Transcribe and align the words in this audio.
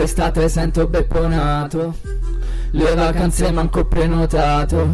Quest'estate 0.00 0.48
sento 0.48 0.86
bepponato. 0.86 1.94
Le 2.70 2.94
vacanze 2.94 3.50
manco 3.50 3.84
prenotato. 3.84 4.88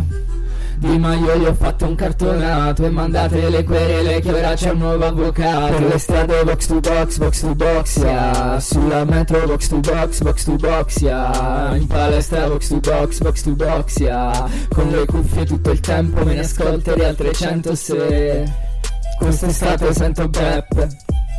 Di 0.79 0.99
Maio 0.99 1.37
gli 1.39 1.45
ho 1.45 1.55
fatto 1.55 1.87
un 1.87 1.95
cartonato 1.95 2.85
E 2.85 2.91
mandate 2.91 3.49
le 3.49 3.63
querele 3.63 4.21
che 4.21 4.33
ora 4.33 4.55
c'è 4.55 4.71
un 4.71 4.79
nuovo 4.79 5.07
avvocato. 5.07 5.75
Per 5.75 5.85
le 5.85 5.99
strade 5.99 6.43
box 6.43 6.67
to 6.67 6.81
box, 6.81 7.19
box 7.19 7.41
to 7.41 7.55
box, 7.55 7.97
yeah. 7.99 8.59
Sulla 8.59 9.05
metro 9.05 9.47
box 9.47 9.69
to 9.69 9.79
box, 9.79 10.23
box 10.23 10.43
to 10.43 10.57
box, 10.57 11.01
yeah. 11.01 11.77
In 11.77 11.87
palestra 11.87 12.49
box 12.49 12.67
to 12.67 12.81
box, 12.81 13.21
box 13.21 13.43
to 13.43 13.51
box, 13.53 13.99
yeah. 14.01 14.51
Con 14.75 14.89
le 14.91 15.05
cuffie 15.05 15.47
tutto 15.47 15.71
il 15.71 15.79
tempo 15.79 16.25
me 16.25 16.35
ne 16.35 16.41
ascolterei 16.41 17.05
al 17.05 17.15
300 17.15 17.75
se. 17.77 18.53
Quest'estate 19.19 19.95
sento 19.95 20.29
Beppe 20.29 20.89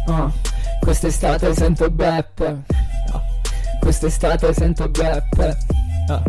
oh. 0.07 0.31
Quest'estate 0.79 1.53
sento 1.53 1.89
Beppe. 1.89 2.76
Quest'estate 3.87 4.53
sento 4.53 4.89
Beppe 4.89 5.57
oh. 6.09 6.23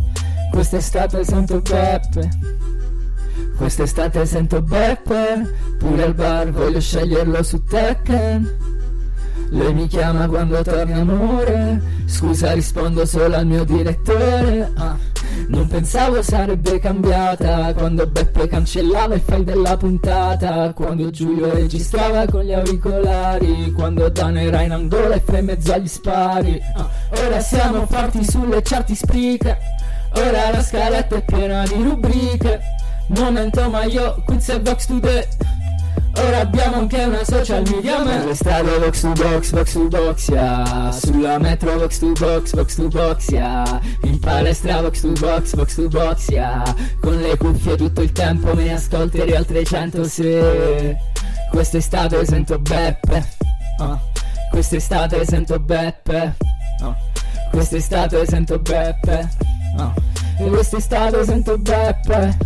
Quest'estate 0.52 1.24
sento 1.24 1.60
Beppe 1.60 2.30
Quest'estate 3.56 4.24
sento 4.26 4.62
Beppe 4.62 5.54
Pure 5.76 6.04
al 6.04 6.14
bar 6.14 6.52
voglio 6.52 6.80
sceglierlo 6.80 7.42
su 7.42 7.64
Tekken 7.64 8.66
lei 9.50 9.74
mi 9.74 9.88
chiama 9.88 10.28
quando 10.28 10.62
torna 10.62 11.00
amore 11.00 11.82
Scusa 12.06 12.52
rispondo 12.52 13.04
solo 13.04 13.34
al 13.34 13.46
mio 13.46 13.64
direttore 13.64 14.70
ah. 14.76 14.96
Pensavo 15.68 16.22
sarebbe 16.22 16.78
cambiata 16.78 17.74
Quando 17.74 18.06
Beppe 18.06 18.48
cancellava 18.48 19.14
il 19.14 19.20
file 19.20 19.44
della 19.44 19.76
puntata 19.76 20.72
Quando 20.72 21.10
Giulio 21.10 21.52
registrava 21.52 22.24
con 22.26 22.42
gli 22.42 22.52
auricolari 22.52 23.70
Quando 23.72 24.08
Dan 24.08 24.38
era 24.38 24.62
in 24.62 24.72
angola 24.72 25.14
e 25.14 25.20
fa 25.20 25.38
in 25.38 25.44
mezzo 25.44 25.72
agli 25.72 25.86
spari 25.86 26.60
ah. 26.74 26.88
Ora 27.22 27.40
siamo 27.40 27.86
forti 27.86 28.24
sulle 28.24 28.62
chart 28.62 28.92
spreaker 28.92 29.58
Ora 30.14 30.50
la 30.50 30.62
scaletta 30.62 31.16
è 31.16 31.22
piena 31.22 31.66
di 31.66 31.82
rubriche 31.82 32.60
Momento 33.08 33.68
ma 33.68 33.84
io 33.84 34.22
quiz 34.24 34.48
e 34.48 34.60
Vox 34.60 34.86
Today 34.86 35.26
Ora 36.26 36.40
abbiamo 36.40 36.76
anche 36.76 37.02
una 37.04 37.22
social 37.24 37.62
media 37.70 38.02
man 38.02 38.26
Le 38.26 38.34
strade 38.34 38.78
box 38.78 39.00
to 39.00 39.12
box, 39.12 39.50
box 39.50 39.72
to 39.72 39.88
box, 39.88 40.28
yeah 40.28 40.90
Sulla 40.90 41.38
metro 41.38 41.76
box 41.76 41.98
to 41.98 42.12
box, 42.12 42.54
box 42.54 42.74
to 42.74 42.88
box, 42.88 43.28
yeah 43.30 43.80
In 44.02 44.18
palestra 44.18 44.82
box 44.82 45.00
to 45.00 45.12
box, 45.12 45.54
box 45.54 45.74
to 45.76 45.88
box, 45.88 46.28
yeah 46.28 46.62
Con 47.00 47.20
le 47.20 47.36
cuffie 47.36 47.76
tutto 47.76 48.02
il 48.02 48.12
tempo 48.12 48.52
me 48.54 48.64
ne 48.64 48.74
ascolterei 48.74 49.36
al 49.36 49.46
300 49.46 50.04
se 50.04 50.96
Quest'estate 51.50 52.24
sento 52.26 52.58
Beppe 52.58 53.26
oh. 53.78 54.00
Quest'estate 54.50 55.24
sento 55.24 55.58
Beppe 55.58 56.34
oh. 56.82 56.96
Quest'estate 57.50 58.26
sento 58.26 58.58
Beppe 58.58 59.28
oh. 59.78 59.94
E 60.40 60.48
quest'estate 60.48 61.24
sento 61.24 61.58
Beppe 61.58 62.36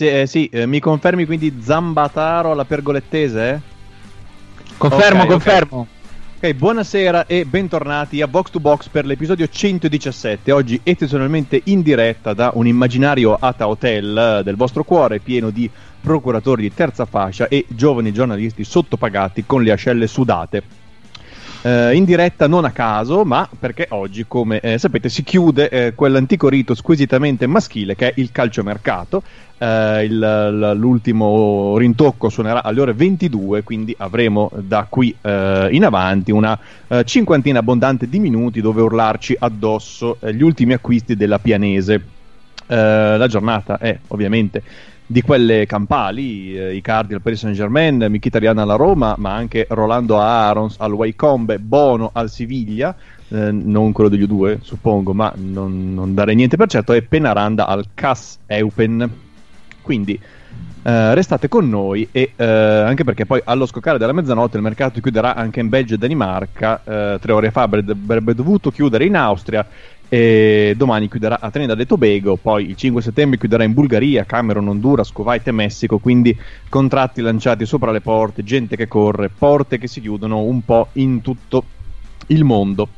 Sì, 0.00 0.08
eh, 0.08 0.26
sì 0.26 0.46
eh, 0.46 0.64
mi 0.64 0.80
confermi 0.80 1.26
quindi 1.26 1.58
Zambataro 1.60 2.52
alla 2.52 2.64
pergolettese? 2.64 3.60
Confermo, 4.78 5.24
okay, 5.24 5.30
confermo. 5.30 5.86
Okay. 6.38 6.52
ok, 6.52 6.56
buonasera 6.56 7.26
e 7.26 7.44
bentornati 7.44 8.22
a 8.22 8.26
Box 8.26 8.48
to 8.48 8.60
Box 8.60 8.88
per 8.88 9.04
l'episodio 9.04 9.46
117. 9.46 10.52
Oggi 10.52 10.80
eccezionalmente 10.82 11.60
in 11.64 11.82
diretta 11.82 12.32
da 12.32 12.50
un 12.54 12.66
immaginario 12.66 13.36
Ata 13.38 13.68
Hotel 13.68 14.38
eh, 14.38 14.42
del 14.42 14.56
vostro 14.56 14.84
cuore 14.84 15.18
pieno 15.18 15.50
di 15.50 15.70
procuratori 16.00 16.62
di 16.62 16.72
terza 16.72 17.04
fascia 17.04 17.48
e 17.48 17.66
giovani 17.68 18.10
giornalisti 18.10 18.64
sottopagati 18.64 19.44
con 19.44 19.62
le 19.62 19.72
ascelle 19.72 20.06
sudate. 20.06 20.79
Uh, 21.62 21.92
in 21.92 22.04
diretta 22.04 22.46
non 22.46 22.64
a 22.64 22.70
caso, 22.70 23.22
ma 23.26 23.46
perché 23.58 23.86
oggi, 23.90 24.24
come 24.26 24.60
eh, 24.60 24.78
sapete, 24.78 25.10
si 25.10 25.22
chiude 25.22 25.68
eh, 25.68 25.94
quell'antico 25.94 26.48
rito 26.48 26.74
squisitamente 26.74 27.46
maschile 27.46 27.94
che 27.94 28.08
è 28.08 28.12
il 28.16 28.32
calciomercato. 28.32 29.22
Uh, 29.58 30.02
il, 30.02 30.72
l'ultimo 30.76 31.76
rintocco 31.76 32.30
suonerà 32.30 32.62
alle 32.62 32.80
ore 32.80 32.94
22, 32.94 33.62
quindi 33.62 33.94
avremo 33.98 34.50
da 34.54 34.86
qui 34.88 35.14
uh, 35.20 35.68
in 35.70 35.84
avanti 35.84 36.30
una 36.30 36.58
cinquantina 37.04 37.58
abbondante 37.58 38.08
di 38.08 38.18
minuti 38.20 38.62
dove 38.62 38.80
urlarci 38.80 39.36
addosso 39.38 40.16
gli 40.32 40.40
ultimi 40.40 40.72
acquisti 40.72 41.14
della 41.14 41.38
Pianese. 41.38 42.02
la 42.66 43.26
giornata 43.26 43.76
è 43.78 43.98
ovviamente 44.08 44.62
di 45.10 45.22
quelle 45.22 45.66
campali, 45.66 46.56
eh, 46.56 46.76
Icardi 46.76 47.14
al 47.14 47.20
Paris 47.20 47.40
Saint 47.40 47.56
Germain, 47.56 48.06
Mkhitaryan 48.08 48.58
alla 48.58 48.76
Roma, 48.76 49.16
ma 49.18 49.34
anche 49.34 49.66
Rolando 49.68 50.20
Arons 50.20 50.76
al 50.78 50.92
Wycombe, 50.92 51.58
Bono 51.58 52.10
al 52.12 52.30
Siviglia, 52.30 52.94
eh, 53.26 53.50
non 53.50 53.90
quello 53.90 54.08
degli 54.08 54.22
U2 54.22 54.60
suppongo, 54.60 55.12
ma 55.12 55.32
non, 55.34 55.94
non 55.94 56.14
darei 56.14 56.36
niente 56.36 56.56
per 56.56 56.68
certo, 56.68 56.92
e 56.92 57.02
Penaranda 57.02 57.66
al 57.66 57.86
Cas 57.92 58.38
Eupen. 58.46 59.10
Quindi 59.82 60.12
eh, 60.82 61.14
restate 61.14 61.48
con 61.48 61.68
noi 61.68 62.06
e 62.12 62.32
eh, 62.36 62.44
anche 62.44 63.02
perché 63.02 63.26
poi 63.26 63.40
allo 63.42 63.66
scoccare 63.66 63.98
della 63.98 64.12
mezzanotte 64.12 64.58
il 64.58 64.62
mercato 64.62 65.00
chiuderà 65.00 65.34
anche 65.34 65.58
in 65.58 65.68
Belgio 65.68 65.94
e 65.94 65.98
Danimarca, 65.98 66.82
eh, 66.84 67.18
tre 67.20 67.32
ore 67.32 67.50
fa 67.50 67.62
avrebbe 67.62 68.32
dovuto 68.32 68.70
chiudere 68.70 69.06
in 69.06 69.16
Austria 69.16 69.66
e 70.12 70.74
domani 70.76 71.08
chiuderà 71.08 71.38
a 71.38 71.50
Trinidad 71.52 71.78
e 71.78 71.86
Tobago, 71.86 72.34
poi 72.34 72.68
il 72.68 72.74
5 72.74 73.00
settembre 73.00 73.38
chiuderà 73.38 73.62
in 73.62 73.72
Bulgaria, 73.72 74.24
Camerun, 74.24 74.66
Honduras, 74.66 75.12
Kuwait 75.12 75.46
e 75.46 75.52
Messico, 75.52 75.98
quindi 75.98 76.36
contratti 76.68 77.20
lanciati 77.20 77.64
sopra 77.64 77.92
le 77.92 78.00
porte, 78.00 78.42
gente 78.42 78.74
che 78.74 78.88
corre, 78.88 79.28
porte 79.28 79.78
che 79.78 79.86
si 79.86 80.00
chiudono 80.00 80.40
un 80.40 80.64
po' 80.64 80.88
in 80.94 81.20
tutto 81.22 81.62
il 82.26 82.42
mondo. 82.42 82.88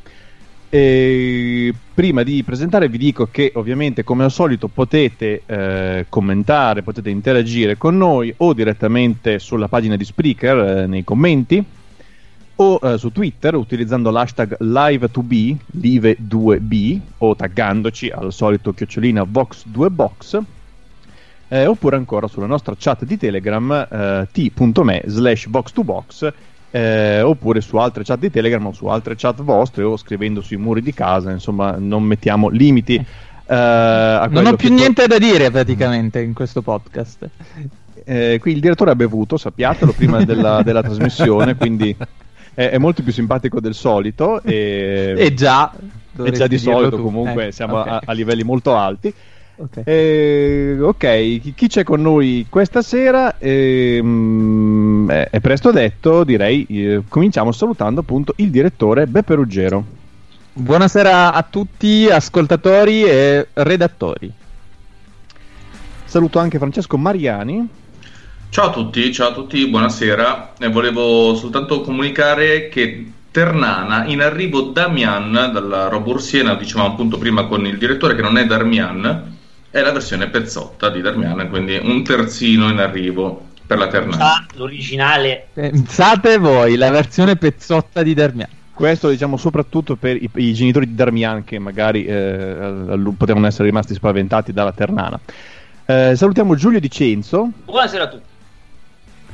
E 0.69 1.71
prima 1.93 2.23
di 2.23 2.41
presentare 2.41 2.89
vi 2.89 2.97
dico 2.97 3.27
che 3.29 3.51
ovviamente 3.53 4.03
come 4.03 4.23
al 4.23 4.31
solito 4.31 4.67
potete 4.67 5.43
eh, 5.45 6.07
commentare, 6.09 6.81
potete 6.81 7.11
interagire 7.11 7.77
con 7.77 7.95
noi 7.95 8.33
o 8.37 8.53
direttamente 8.53 9.37
sulla 9.37 9.67
pagina 9.67 9.95
di 9.95 10.03
Spreaker 10.03 10.57
eh, 10.57 10.87
nei 10.87 11.03
commenti 11.03 11.63
o 12.55 12.79
eh, 12.81 12.97
su 12.97 13.11
Twitter 13.11 13.55
utilizzando 13.55 14.11
l'hashtag 14.11 14.57
live2b, 14.61 15.55
live2b 15.79 16.99
o 17.19 17.35
taggandoci 17.35 18.09
al 18.09 18.31
solito 18.31 18.73
chiocciolina 18.73 19.23
vox2box 19.23 20.41
eh, 21.47 21.65
oppure 21.65 21.95
ancora 21.95 22.27
sulla 22.27 22.45
nostra 22.45 22.75
chat 22.77 23.05
di 23.05 23.17
Telegram 23.17 23.87
eh, 23.89 24.27
t.me 24.31 25.03
slash 25.05 25.49
vox2box 25.49 26.33
eh, 26.75 27.21
oppure 27.21 27.61
su 27.61 27.77
altre 27.77 28.03
chat 28.03 28.17
di 28.17 28.31
Telegram 28.31 28.65
o 28.65 28.71
su 28.71 28.87
altre 28.87 29.15
chat 29.15 29.43
vostre 29.43 29.83
o 29.83 29.95
scrivendo 29.95 30.41
sui 30.41 30.57
muri 30.57 30.81
di 30.81 30.91
casa, 30.91 31.29
insomma 31.29 31.75
non 31.77 32.01
mettiamo 32.01 32.49
limiti. 32.49 32.95
Eh, 32.95 34.27
non 34.29 34.45
ho 34.47 34.55
più 34.55 34.69
to- 34.69 34.73
niente 34.73 35.05
da 35.05 35.19
dire 35.19 35.51
praticamente 35.51 36.19
in 36.21 36.33
questo 36.33 36.63
podcast. 36.63 37.29
Eh, 38.03 38.39
qui 38.41 38.53
il 38.53 38.59
direttore 38.59 38.89
ha 38.89 38.95
bevuto, 38.95 39.37
sappiatelo, 39.37 39.91
prima 39.91 40.23
della, 40.23 40.63
della 40.63 40.81
trasmissione, 40.81 41.55
quindi 41.55 41.95
è, 42.53 42.69
è, 42.69 42.77
molto 42.77 43.03
più 43.03 43.11
simpatico 43.11 43.59
del 43.59 43.73
solito. 43.73 44.41
E, 44.43 45.13
e 45.17 45.33
già, 45.33 45.71
e 46.23 46.31
già 46.31 46.47
di 46.47 46.57
solito 46.57 46.97
tu. 46.97 47.03
comunque 47.03 47.47
eh, 47.47 47.51
siamo 47.51 47.79
okay. 47.79 47.93
a, 47.93 48.01
a, 48.05 48.13
livelli 48.13 48.43
molto 48.43 48.75
alti. 48.75 49.13
Okay. 49.55 49.83
Eh, 49.85 50.77
ok, 50.81 51.53
chi 51.53 51.67
c'è 51.67 51.83
con 51.83 52.01
noi 52.01 52.47
questa 52.49 52.81
sera? 52.81 53.37
Eh, 53.37 54.01
mh, 54.01 55.11
è 55.11 55.39
presto 55.39 55.71
detto, 55.71 56.23
direi. 56.23 56.65
Eh, 56.69 57.03
cominciamo 57.07 57.51
salutando 57.51 58.01
appunto 58.01 58.33
il 58.37 58.49
direttore 58.49 59.05
Beppe 59.05 59.35
Ruggero. 59.35 60.01
Buonasera 60.53 61.33
a 61.33 61.43
tutti, 61.43 62.07
ascoltatori 62.09 63.03
e 63.03 63.47
redattori. 63.53 64.31
Saluto 66.05 66.39
anche 66.39 66.59
Francesco 66.59 66.97
Mariani. 66.97 67.67
Ciao 68.53 68.67
a 68.67 68.69
tutti, 68.69 69.11
ciao 69.11 69.29
a 69.29 69.33
tutti, 69.33 69.67
buonasera. 69.67 70.53
E 70.59 70.67
volevo 70.69 71.33
soltanto 71.33 71.81
comunicare 71.81 72.69
che 72.69 73.11
Ternana, 73.31 74.05
in 74.05 74.21
arrivo 74.21 74.61
Damian 74.61 75.49
dalla 75.51 75.87
Roborsiena, 75.87 76.53
dicevamo 76.53 76.89
appunto 76.89 77.17
prima 77.17 77.47
con 77.47 77.65
il 77.65 77.79
direttore 77.79 78.13
che 78.13 78.21
non 78.21 78.37
è 78.37 78.45
Darmian, 78.45 79.37
è 79.71 79.81
la 79.81 79.91
versione 79.91 80.27
pezzotta 80.27 80.91
di 80.91 81.01
Darmian, 81.01 81.49
quindi 81.49 81.79
un 81.81 82.03
terzino 82.03 82.69
in 82.69 82.77
arrivo 82.77 83.43
per 83.65 83.79
la 83.79 83.87
Ternana. 83.87 84.23
Ah, 84.23 84.45
l'originale. 84.53 85.47
Pensate 85.51 86.37
voi, 86.37 86.75
la 86.75 86.91
versione 86.91 87.35
pezzotta 87.37 88.03
di 88.03 88.13
Darmian. 88.13 88.49
Questo 88.71 89.09
diciamo 89.09 89.35
soprattutto 89.35 89.95
per 89.95 90.15
i, 90.15 90.29
i 90.31 90.53
genitori 90.53 90.85
di 90.85 90.93
Darmian 90.93 91.43
che 91.43 91.57
magari 91.57 92.05
eh, 92.05 92.99
potevano 93.17 93.47
essere 93.47 93.63
rimasti 93.65 93.95
spaventati 93.95 94.53
dalla 94.53 94.73
Ternana. 94.73 95.19
Eh, 95.85 96.13
salutiamo 96.15 96.53
Giulio 96.53 96.79
Di 96.79 96.91
Cenzo. 96.91 97.49
Buonasera 97.65 98.03
a 98.03 98.07
tutti. 98.09 98.31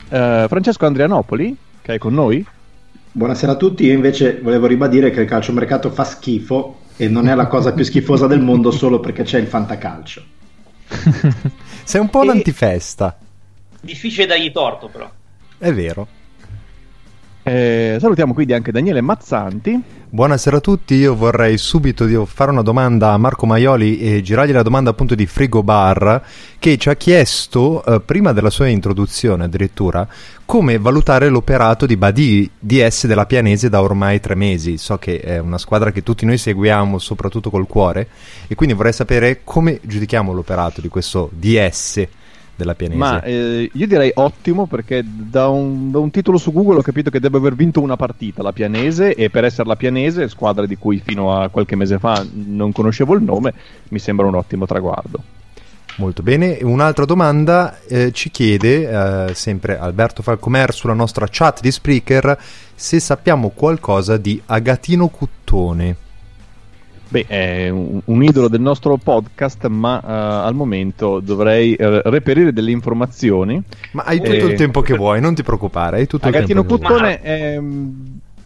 Uh, 0.09 0.47
Francesco 0.47 0.87
Andrianopoli, 0.87 1.55
che 1.83 1.93
è 1.93 1.97
con 1.99 2.15
noi. 2.15 2.43
Buonasera 3.11 3.51
a 3.51 3.55
tutti, 3.55 3.85
io 3.85 3.93
invece 3.93 4.39
volevo 4.41 4.65
ribadire 4.65 5.11
che 5.11 5.21
il 5.21 5.27
calciomercato 5.27 5.91
fa 5.91 6.03
schifo 6.03 6.79
e 6.97 7.07
non 7.07 7.27
è 7.27 7.35
la 7.35 7.45
cosa 7.45 7.73
più 7.73 7.83
schifosa 7.83 8.25
del 8.25 8.41
mondo 8.41 8.71
solo 8.71 8.99
perché 8.99 9.21
c'è 9.21 9.37
il 9.37 9.45
fantacalcio. 9.45 10.23
Sei 11.83 12.01
un 12.01 12.09
po' 12.09 12.23
e... 12.23 12.25
l'antifesta. 12.25 13.17
Difficile 13.81 14.25
dargli 14.25 14.51
torto 14.51 14.87
però. 14.87 15.09
È 15.59 15.71
vero. 15.71 16.07
Eh, 17.43 17.97
salutiamo 17.99 18.33
quindi 18.33 18.53
anche 18.53 18.71
Daniele 18.71 19.01
Mazzanti. 19.01 19.81
Buonasera 20.11 20.57
a 20.57 20.59
tutti, 20.59 20.95
io 20.95 21.13
vorrei 21.15 21.59
subito 21.59 22.25
fare 22.25 22.49
una 22.49 22.63
domanda 22.63 23.11
a 23.11 23.17
Marco 23.19 23.45
Maioli 23.45 23.99
e 23.99 24.23
girargli 24.23 24.51
la 24.51 24.63
domanda 24.63 24.89
appunto 24.89 25.13
di 25.13 25.27
Frigo 25.27 25.61
Bar 25.61 26.25
che 26.57 26.79
ci 26.79 26.89
ha 26.89 26.95
chiesto, 26.95 27.85
eh, 27.85 28.01
prima 28.01 28.33
della 28.33 28.49
sua 28.49 28.65
introduzione 28.69 29.43
addirittura, 29.43 30.07
come 30.45 30.79
valutare 30.79 31.29
l'operato 31.29 31.85
di 31.85 31.95
Badi 31.95 32.49
DS 32.57 33.05
della 33.05 33.27
Pianese 33.27 33.69
da 33.69 33.83
ormai 33.83 34.19
tre 34.19 34.33
mesi. 34.33 34.79
So 34.79 34.97
che 34.97 35.19
è 35.19 35.37
una 35.37 35.59
squadra 35.59 35.91
che 35.91 36.01
tutti 36.01 36.25
noi 36.25 36.39
seguiamo 36.39 36.97
soprattutto 36.97 37.51
col 37.51 37.67
cuore 37.67 38.07
e 38.47 38.55
quindi 38.55 38.73
vorrei 38.73 38.93
sapere 38.93 39.41
come 39.43 39.79
giudichiamo 39.79 40.33
l'operato 40.33 40.81
di 40.81 40.87
questo 40.87 41.29
DS 41.33 42.07
della 42.59 42.75
Pianese. 42.75 42.99
Ma 42.99 43.23
eh, 43.23 43.69
io 43.71 43.87
direi 43.87 44.11
ottimo 44.15 44.65
perché 44.65 45.01
da 45.05 45.47
un, 45.47 45.91
da 45.91 45.99
un, 45.99 46.11
titolo 46.11 46.37
su 46.37 46.51
Google 46.51 46.79
ho 46.79 46.81
capito 46.81 47.09
che 47.09 47.21
deve 47.21 47.37
aver 47.37 47.55
vinto 47.55 47.79
una 47.79 47.95
partita 47.95 48.43
la 48.43 48.51
Pianese 48.51 49.15
e 49.15 49.29
per 49.29 49.45
essere 49.45 49.69
la 49.69 49.77
Pianese, 49.77 50.27
squadra 50.27 50.65
di 50.65 50.75
cui 50.75 51.01
fino 51.03 51.33
a 51.33 51.47
qualche 51.47 51.77
mese 51.77 51.97
fa 51.99 52.25
non 52.31 52.73
conoscevo 52.73 53.15
il 53.15 53.23
nome, 53.23 53.53
mi 53.89 53.99
sembra 53.99 54.27
un 54.27 54.35
ottimo 54.35 54.65
traguardo. 54.65 55.23
Molto 55.95 56.21
bene, 56.21 56.59
un'altra 56.61 57.05
domanda 57.05 57.79
eh, 57.87 58.11
ci 58.11 58.29
chiede 58.29 59.27
eh, 59.29 59.33
sempre 59.33 59.77
Alberto 59.77 60.21
Falcomer 60.21 60.73
sulla 60.73 60.93
nostra 60.93 61.27
chat 61.29 61.61
di 61.61 61.71
Spreaker 61.71 62.37
se 62.75 62.99
sappiamo 62.99 63.49
qualcosa 63.49 64.17
di 64.17 64.41
Agatino 64.45 65.07
Cuttone. 65.07 66.07
Beh, 67.11 67.25
è 67.25 67.69
un, 67.69 67.99
un, 68.05 68.23
idolo 68.23 68.47
del 68.47 68.61
nostro 68.61 68.95
podcast, 68.97 69.65
ma 69.65 69.99
uh, 70.03 70.45
al 70.45 70.53
momento 70.53 71.19
dovrei 71.19 71.71
uh, 71.71 72.01
reperire 72.03 72.53
delle 72.53 72.69
informazioni. 72.69 73.59
Ma 73.93 74.03
hai 74.03 74.17
tutto 74.21 74.45
e... 74.45 74.51
il 74.51 74.53
tempo 74.53 74.81
che 74.81 74.95
vuoi, 74.95 75.19
non 75.19 75.33
ti 75.33 75.41
preoccupare. 75.41 75.97
Hai 75.97 76.05
tutto 76.05 76.27
Agattino 76.27 76.63
Puttone 76.63 77.19
è, 77.19 77.59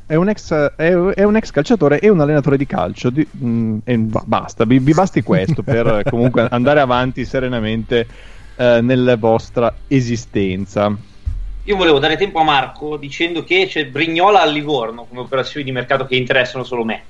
è, 0.05 0.15
un 0.15 0.29
ex, 0.29 0.53
è, 0.53 0.93
è, 0.93 1.23
un 1.23 1.35
ex, 1.35 1.51
calciatore 1.51 1.99
e 1.99 2.07
un 2.07 2.21
allenatore 2.21 2.55
di 2.55 2.65
calcio. 2.65 3.09
Di, 3.09 3.27
mh, 3.29 3.47
mm, 3.47 3.77
e 3.83 3.97
basta, 3.97 4.63
vi, 4.63 4.79
vi, 4.79 4.93
basti 4.93 5.21
questo 5.23 5.61
per 5.63 6.03
comunque 6.09 6.47
andare 6.49 6.79
avanti 6.79 7.25
serenamente 7.25 8.07
uh, 8.55 8.79
nella 8.79 9.17
vostra 9.17 9.75
esistenza. 9.89 10.95
Io 11.65 11.75
volevo 11.75 11.99
dare 11.99 12.15
tempo 12.15 12.39
a 12.39 12.43
Marco 12.45 12.95
dicendo 12.95 13.43
che 13.43 13.67
c'è 13.67 13.87
Brignola 13.87 14.41
al 14.41 14.53
Livorno 14.53 15.03
come 15.03 15.19
operazioni 15.19 15.65
di 15.65 15.71
mercato 15.73 16.05
che 16.05 16.15
interessano 16.15 16.63
solo 16.63 16.85
me. 16.85 17.03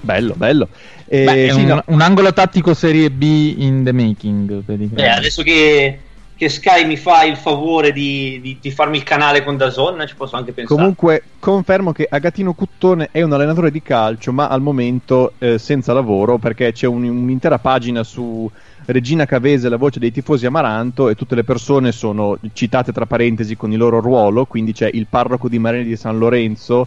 Bello, 0.00 0.34
bello. 0.36 0.68
E, 1.06 1.24
Beh, 1.24 1.50
sì, 1.50 1.60
un, 1.60 1.66
no. 1.66 1.82
un, 1.86 2.00
angolo 2.00 2.32
tattico 2.32 2.72
serie 2.72 3.10
B 3.10 3.54
in 3.58 3.82
the 3.84 3.92
making. 3.92 4.62
Beh, 4.62 5.10
adesso 5.10 5.42
che, 5.42 5.98
che, 6.36 6.48
Sky 6.48 6.86
mi 6.86 6.96
fa 6.96 7.24
il 7.24 7.36
favore 7.36 7.92
di, 7.92 8.38
di, 8.40 8.58
di, 8.60 8.70
farmi 8.70 8.96
il 8.96 9.02
canale 9.02 9.42
con 9.42 9.56
Dazon, 9.56 10.04
ci 10.06 10.14
posso 10.14 10.36
anche 10.36 10.52
pensare. 10.52 10.78
Comunque, 10.78 11.22
confermo 11.38 11.92
che 11.92 12.06
Agatino 12.08 12.52
Cuttone 12.54 13.08
è 13.10 13.22
un 13.22 13.32
allenatore 13.32 13.70
di 13.70 13.82
calcio, 13.82 14.32
ma 14.32 14.48
al 14.48 14.60
momento 14.60 15.32
eh, 15.38 15.58
senza 15.58 15.92
lavoro 15.92 16.38
perché 16.38 16.72
c'è 16.72 16.86
un, 16.86 17.02
un'intera 17.02 17.58
pagina 17.58 18.04
su 18.04 18.48
Regina 18.86 19.26
Cavese, 19.26 19.68
la 19.68 19.76
voce 19.76 19.98
dei 19.98 20.12
tifosi 20.12 20.46
Amaranto, 20.46 21.08
e 21.08 21.16
tutte 21.16 21.34
le 21.34 21.44
persone 21.44 21.92
sono 21.92 22.38
citate 22.52 22.92
tra 22.92 23.06
parentesi 23.06 23.56
con 23.56 23.72
il 23.72 23.78
loro 23.78 24.00
ruolo. 24.00 24.46
Quindi 24.46 24.72
c'è 24.72 24.88
il 24.92 25.06
parroco 25.08 25.48
di 25.48 25.58
Marina 25.58 25.82
di 25.82 25.96
San 25.96 26.18
Lorenzo 26.18 26.86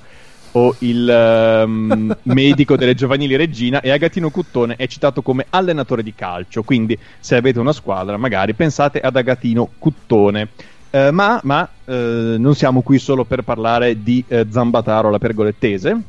o 0.54 0.76
il 0.80 1.64
um, 1.66 2.16
medico 2.24 2.76
delle 2.76 2.96
giovanili 2.96 3.36
Regina 3.36 3.82
e 3.82 3.92
Agatino 3.92 4.30
Cuttone 4.30 4.76
è 4.76 4.88
citato 4.88 5.22
come 5.22 5.46
allenatore 5.50 6.04
di 6.04 6.14
calcio, 6.14 6.64
quindi 6.64 6.98
se 7.20 7.36
avete 7.36 7.60
una 7.60 7.74
squadra 7.74 8.18
magari 8.18 8.54
pensate 8.54 9.00
ad 9.00 9.16
Agatino 9.16 9.70
Cuttone. 9.78 10.50
Uh, 10.90 11.10
ma, 11.12 11.40
ma 11.44 11.68
uh, 11.86 11.94
non 12.38 12.54
siamo 12.54 12.82
qui 12.82 13.00
solo 13.00 13.24
per 13.24 13.42
parlare 13.42 14.04
di 14.04 14.24
uh, 14.28 14.46
Zambataro 14.50 15.10
la 15.10 15.18
pergolettese. 15.18 16.02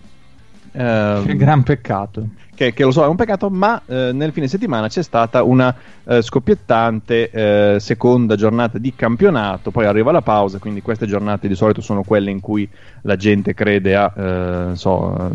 Che 1.25 1.37
gran 1.37 1.63
peccato. 1.63 2.29
che, 2.55 2.73
che, 2.73 2.83
lo 2.83 2.91
so 2.91 3.05
è 3.05 3.07
un 3.07 3.17
peccato, 3.17 3.49
ma 3.49 3.81
eh, 3.87 4.11
nel 4.13 4.33
fine 4.33 4.49
settimana 4.49 4.89
c'è 4.89 5.03
stata 5.03 5.43
una 5.43 5.75
eh, 6.05 6.21
scoppiettante 6.21 7.31
eh, 7.31 7.81
seconda 7.81 8.35
giornata 8.35 8.79
di 8.79 8.93
campionato, 8.95 9.71
poi 9.71 9.87
arriva 9.87 10.11
la 10.11 10.23
pausa, 10.23 10.59
quindi 10.59 10.83
queste 10.83 11.07
giornate 11.07 11.47
di 11.47 11.55
solito 11.55 11.81
sono 11.81 12.03
quelle 12.03 12.31
in 12.31 12.41
cui 12.41 12.69
la 13.03 13.17
gente 13.17 13.55
crede 13.55 13.95
a, 13.95 14.13
eh, 14.17 14.77
so, 14.77 15.31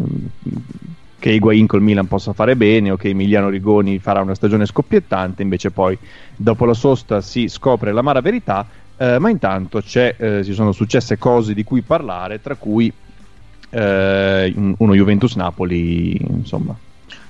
che 1.19 1.31
Higuain 1.31 1.67
col 1.67 1.81
Milan 1.81 2.07
possa 2.07 2.33
fare 2.33 2.55
bene 2.55 2.91
o 2.91 2.95
che 2.95 3.09
Emiliano 3.09 3.49
Rigoni 3.49 3.99
farà 3.99 4.21
una 4.21 4.35
stagione 4.35 4.65
scoppiettante, 4.65 5.41
invece 5.41 5.71
poi 5.71 5.97
dopo 6.35 6.65
la 6.65 6.73
sosta 6.73 7.21
si 7.21 7.47
scopre 7.47 7.91
l'amara 7.91 8.21
verità, 8.21 8.65
eh, 8.97 9.19
ma 9.19 9.29
intanto 9.29 9.81
eh, 9.93 10.41
ci 10.43 10.53
sono 10.53 10.71
successe 10.71 11.17
cose 11.17 11.53
di 11.53 11.63
cui 11.63 11.81
parlare, 11.81 12.41
tra 12.41 12.55
cui 12.55 12.91
uno 13.71 14.93
Juventus-Napoli, 14.93 16.17
insomma 16.37 16.75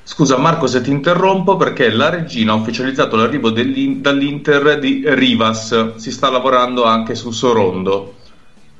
Scusa 0.10 0.38
Marco 0.38 0.66
se 0.66 0.82
ti 0.82 0.90
interrompo 0.90 1.56
perché 1.56 1.92
la 1.92 2.10
regina 2.10 2.52
ha 2.52 2.56
ufficializzato 2.56 3.16
l'arrivo 3.16 3.52
dall'Inter 3.52 4.80
di 4.80 5.04
Rivas, 5.06 5.98
si 5.98 6.12
sta 6.12 6.32
lavorando 6.32 6.84
anche 6.84 7.14
su 7.14 7.30
Sorondo 7.30 8.16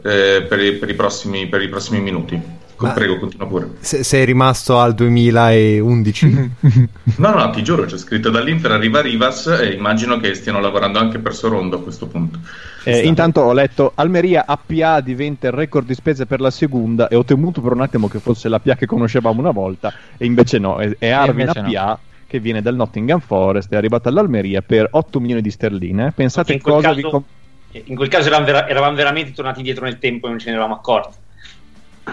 eh, 0.04 0.44
per, 0.50 0.60
i, 0.60 0.74
per, 0.74 0.90
i 0.90 0.96
prossimi, 0.96 1.46
per, 1.46 1.62
i, 1.62 1.70
prossimi, 1.70 2.02
minuti. 2.02 2.42
Ma 2.88 2.94
Prego, 2.94 3.18
continua 3.18 3.48
pure. 3.48 3.70
Se, 3.80 4.04
sei 4.04 4.24
rimasto 4.24 4.80
al 4.80 4.94
2011? 4.94 6.52
no, 7.18 7.34
no, 7.34 7.50
ti 7.50 7.62
giuro, 7.62 7.84
c'è 7.84 7.98
scritto 7.98 8.30
dall'Inter 8.30 8.72
arriva 8.72 9.02
Rivas 9.02 9.48
e 9.48 9.74
immagino 9.74 10.18
che 10.18 10.34
stiano 10.34 10.62
lavorando 10.62 10.98
anche 10.98 11.20
per 11.20 11.34
Sorondo 11.34 11.78
a 11.78 11.82
questo 11.82 12.08
punto. 12.08 12.40
Eh, 12.86 13.06
intanto 13.06 13.42
ho 13.42 13.52
letto 13.52 13.92
Almeria 13.96 14.46
APA 14.48 15.02
diventa 15.02 15.48
il 15.48 15.54
record 15.54 15.86
di 15.86 15.94
spese 15.94 16.26
per 16.26 16.40
la 16.40 16.50
seconda 16.50 17.10
e 17.10 17.16
ho 17.18 17.26
temuto 17.26 17.60
per 17.60 17.74
un 17.74 17.82
attimo 17.82 18.08
che 18.08 18.20
fosse 18.20 18.48
la 18.48 18.60
PA 18.60 18.76
che 18.76 18.86
conoscevamo 18.86 19.42
una 19.42 19.52
volta 19.52 19.94
e 20.18 20.26
invece 20.26 20.60
no, 20.60 20.78
è, 20.78 20.96
è 20.98 21.10
Arvin 21.10 21.50
APA 21.50 21.86
no. 21.86 22.00
che 22.26 22.40
viene 22.40 22.62
dal 22.62 22.76
Nottingham 22.76 23.20
Forest, 23.20 23.72
è 23.72 23.76
arrivata 23.76 24.08
all'Almeria 24.08 24.62
per 24.62 24.88
8 24.90 25.20
milioni 25.20 25.42
di 25.42 25.52
sterline. 25.52 26.14
Pensate 26.16 26.54
in 26.54 26.62
cosa 26.62 26.94
caso, 26.94 27.26
vi... 27.72 27.84
In 27.86 27.96
quel 27.96 28.08
caso 28.08 28.28
eravamo, 28.28 28.46
vera- 28.46 28.68
eravamo 28.68 28.96
veramente 28.96 29.34
tornati 29.34 29.60
indietro 29.60 29.84
nel 29.84 30.00
tempo 30.00 30.28
e 30.28 30.30
non 30.30 30.40
ce 30.40 30.48
ne 30.48 30.54
eravamo 30.54 30.76
accorti. 30.76 31.18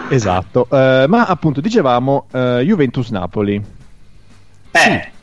Esatto, 0.09 0.67
uh, 0.69 0.75
ma 1.07 1.25
appunto 1.25 1.61
dicevamo 1.61 2.27
uh, 2.31 2.39
Juventus-Napoli. 2.59 3.63
Eh. 4.71 4.79
Sì. 4.79 5.15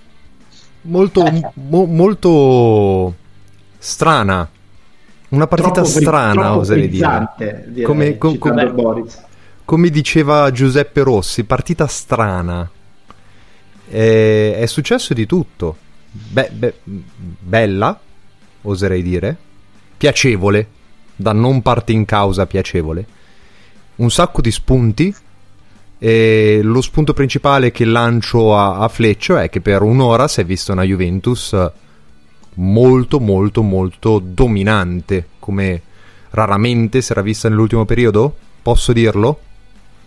Molto, 0.82 1.24
eh. 1.24 1.50
mo- 1.54 1.86
molto 1.86 3.14
strana. 3.78 4.48
Una 5.28 5.46
partita 5.46 5.82
troppo 5.82 5.88
strana, 5.88 6.56
oserei 6.56 6.88
dire. 6.88 7.28
direi. 7.66 7.84
Come, 7.84 8.18
com- 8.18 8.38
com- 8.38 8.74
come, 9.64 9.90
diceva 9.90 10.50
Giuseppe 10.52 11.02
Rossi, 11.02 11.44
partita 11.44 11.86
strana. 11.86 12.68
E- 13.88 14.54
è 14.56 14.66
successo 14.66 15.14
di 15.14 15.26
tutto. 15.26 15.76
Be- 16.10 16.50
be- 16.52 16.74
bella, 16.84 17.98
oserei 18.62 19.02
dire. 19.02 19.36
Piacevole, 19.96 20.66
da 21.16 21.32
non 21.32 21.62
parte 21.62 21.92
in 21.92 22.04
causa 22.04 22.46
piacevole 22.46 23.06
un 23.96 24.10
sacco 24.10 24.40
di 24.40 24.50
spunti 24.50 25.14
e 25.98 26.60
lo 26.62 26.80
spunto 26.80 27.14
principale 27.14 27.70
che 27.70 27.84
lancio 27.84 28.56
a, 28.56 28.78
a 28.78 28.88
Fleccio 28.88 29.36
è 29.36 29.48
che 29.48 29.60
per 29.60 29.82
un'ora 29.82 30.28
si 30.28 30.40
è 30.40 30.44
vista 30.44 30.72
una 30.72 30.82
Juventus 30.82 31.56
molto 32.56 33.20
molto 33.20 33.62
molto 33.62 34.20
dominante 34.24 35.26
come 35.38 35.82
raramente 36.30 37.00
si 37.00 37.12
era 37.12 37.22
vista 37.22 37.48
nell'ultimo 37.48 37.84
periodo 37.84 38.34
posso 38.62 38.92
dirlo? 38.92 39.38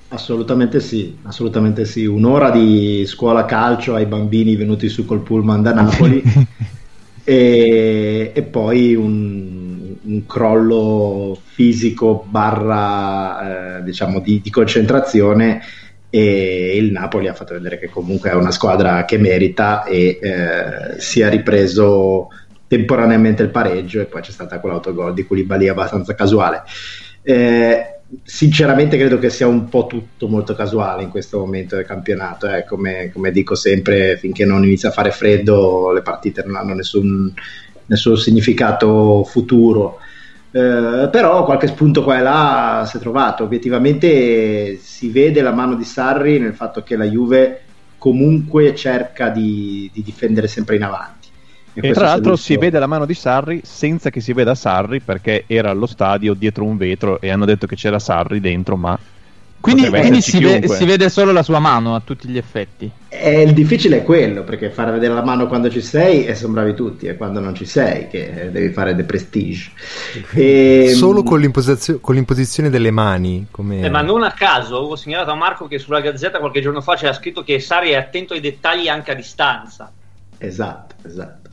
Assolutamente 0.09 0.79
sì, 0.79 1.17
assolutamente 1.23 1.85
sì. 1.85 2.05
Un'ora 2.05 2.49
di 2.49 3.05
scuola 3.05 3.45
calcio 3.45 3.93
ai 3.93 4.05
bambini 4.05 4.55
venuti 4.55 4.87
su 4.87 5.05
col 5.05 5.19
pullman 5.19 5.61
da 5.61 5.73
Napoli 5.73 6.23
e, 7.23 8.31
e, 8.33 8.41
poi 8.43 8.95
un, 8.95 9.86
un, 10.07 10.25
crollo 10.25 11.39
fisico 11.43 12.25
barra 12.27 13.77
eh, 13.77 13.83
diciamo 13.83 14.19
di, 14.19 14.41
di, 14.41 14.49
concentrazione 14.49 15.61
e 16.09 16.77
il 16.77 16.91
Napoli 16.91 17.27
ha 17.27 17.33
fatto 17.33 17.53
vedere 17.53 17.77
che 17.77 17.89
comunque 17.89 18.29
è 18.29 18.33
una 18.33 18.51
squadra 18.51 19.05
che 19.05 19.17
merita 19.17 19.83
e 19.83 20.19
eh, 20.21 20.99
si 20.99 21.21
è 21.21 21.29
ripreso 21.29 22.29
temporaneamente 22.67 23.43
il 23.43 23.49
pareggio 23.49 24.01
e 24.01 24.05
poi 24.05 24.21
c'è 24.21 24.31
stata 24.31 24.59
quell'autogol 24.59 25.13
di 25.13 25.25
Koulibaly 25.25 25.67
abbastanza 25.67 26.15
casuale. 26.15 26.63
Eh, 27.23 27.97
sinceramente 28.23 28.97
credo 28.97 29.19
che 29.19 29.29
sia 29.29 29.47
un 29.47 29.67
po' 29.67 29.85
tutto 29.85 30.27
molto 30.27 30.55
casuale 30.55 31.03
in 31.03 31.09
questo 31.09 31.39
momento 31.39 31.75
del 31.75 31.85
campionato. 31.85 32.47
Eh. 32.49 32.63
Come, 32.65 33.09
come, 33.11 33.31
dico 33.31 33.55
sempre, 33.55 34.17
finché 34.17 34.45
non 34.45 34.63
inizia 34.63 34.89
a 34.89 34.93
fare 34.93 35.11
freddo, 35.11 35.91
le 35.91 36.01
partite 36.01 36.43
non 36.45 36.55
hanno 36.55 36.73
nessun, 36.73 37.33
nessun 37.87 38.17
significato 38.17 39.23
futuro. 39.23 39.99
Eh, 40.51 41.09
però 41.11 41.43
qualche 41.43 41.67
spunto 41.67 42.03
qua 42.03 42.19
e 42.19 42.21
là 42.21 42.85
si 42.87 42.97
è 42.97 42.99
trovato. 42.99 43.43
Obiettivamente 43.43 44.77
si 44.77 45.09
vede 45.09 45.41
la 45.41 45.51
mano 45.51 45.75
di 45.75 45.83
Sarri 45.83 46.39
nel 46.39 46.53
fatto 46.53 46.83
che 46.83 46.95
la 46.95 47.05
Juve 47.05 47.61
comunque 47.97 48.75
cerca 48.75 49.29
di, 49.29 49.89
di 49.93 50.03
difendere 50.03 50.47
sempre 50.47 50.75
in 50.75 50.83
avanti. 50.83 51.27
E, 51.73 51.89
e 51.89 51.91
tra 51.91 52.05
l'altro 52.05 52.31
visto... 52.31 52.45
si 52.45 52.57
vede 52.57 52.79
la 52.79 52.87
mano 52.87 53.05
di 53.05 53.13
Sarri 53.13 53.61
senza 53.63 54.09
che 54.09 54.19
si 54.19 54.33
veda 54.33 54.55
Sarri 54.55 54.99
perché 54.99 55.43
era 55.45 55.69
allo 55.69 55.85
stadio 55.85 56.33
dietro 56.33 56.63
un 56.63 56.77
vetro 56.77 57.21
e 57.21 57.29
hanno 57.29 57.45
detto 57.45 57.67
che 57.67 57.75
c'era 57.75 57.99
Sarri 57.99 58.39
dentro, 58.39 58.77
ma 58.77 58.97
quindi, 59.59 59.89
quindi 59.89 60.21
si, 60.21 60.39
ve- 60.39 60.67
si, 60.67 60.85
vede 60.85 61.09
solo 61.09 61.31
la 61.31 61.43
sua 61.43 61.59
mano 61.59 61.95
a 61.95 62.01
tutti 62.03 62.27
gli 62.27 62.37
effetti. 62.37 62.89
E 63.09 63.41
il 63.41 63.53
difficile 63.53 63.97
è 63.97 64.03
quello, 64.03 64.43
perché 64.43 64.69
fare 64.69 64.91
vedere 64.91 65.13
la 65.13 65.23
mano 65.23 65.47
quando 65.47 65.69
ci 65.69 65.81
sei 65.81 66.25
e 66.25 66.35
sono 66.35 66.53
bravi 66.53 66.73
tutti, 66.73 67.07
e 67.07 67.17
quando 67.17 67.39
non 67.39 67.55
ci 67.55 67.65
sei 67.65 68.07
che 68.07 68.49
devi 68.51 68.69
fare 68.71 68.95
the 68.95 69.03
prestige. 69.03 69.71
E... 70.33 70.93
Solo 70.95 71.23
con, 71.23 71.39
l'imposizio- 71.39 71.99
con, 71.99 72.15
l'imposizione 72.15 72.69
delle 72.69 72.91
mani. 72.91 73.47
Come... 73.51 73.81
Eh, 73.81 73.89
ma 73.89 74.01
non 74.01 74.23
a 74.23 74.31
caso, 74.31 74.75
ho 74.75 74.95
segnalato 74.95 75.31
a 75.31 75.35
Marco 75.35 75.67
che 75.67 75.79
sulla 75.79 75.99
Gazzetta 75.99 76.39
qualche 76.39 76.61
giorno 76.61 76.81
fa 76.81 76.95
c'era 76.95 77.13
scritto 77.13 77.43
che 77.43 77.59
Sari 77.59 77.89
è 77.89 77.95
attento 77.95 78.33
ai 78.33 78.39
dettagli 78.39 78.87
anche 78.87 79.11
a 79.11 79.15
distanza. 79.15 79.91
Esatto, 80.37 80.95
esatto. 81.05 81.49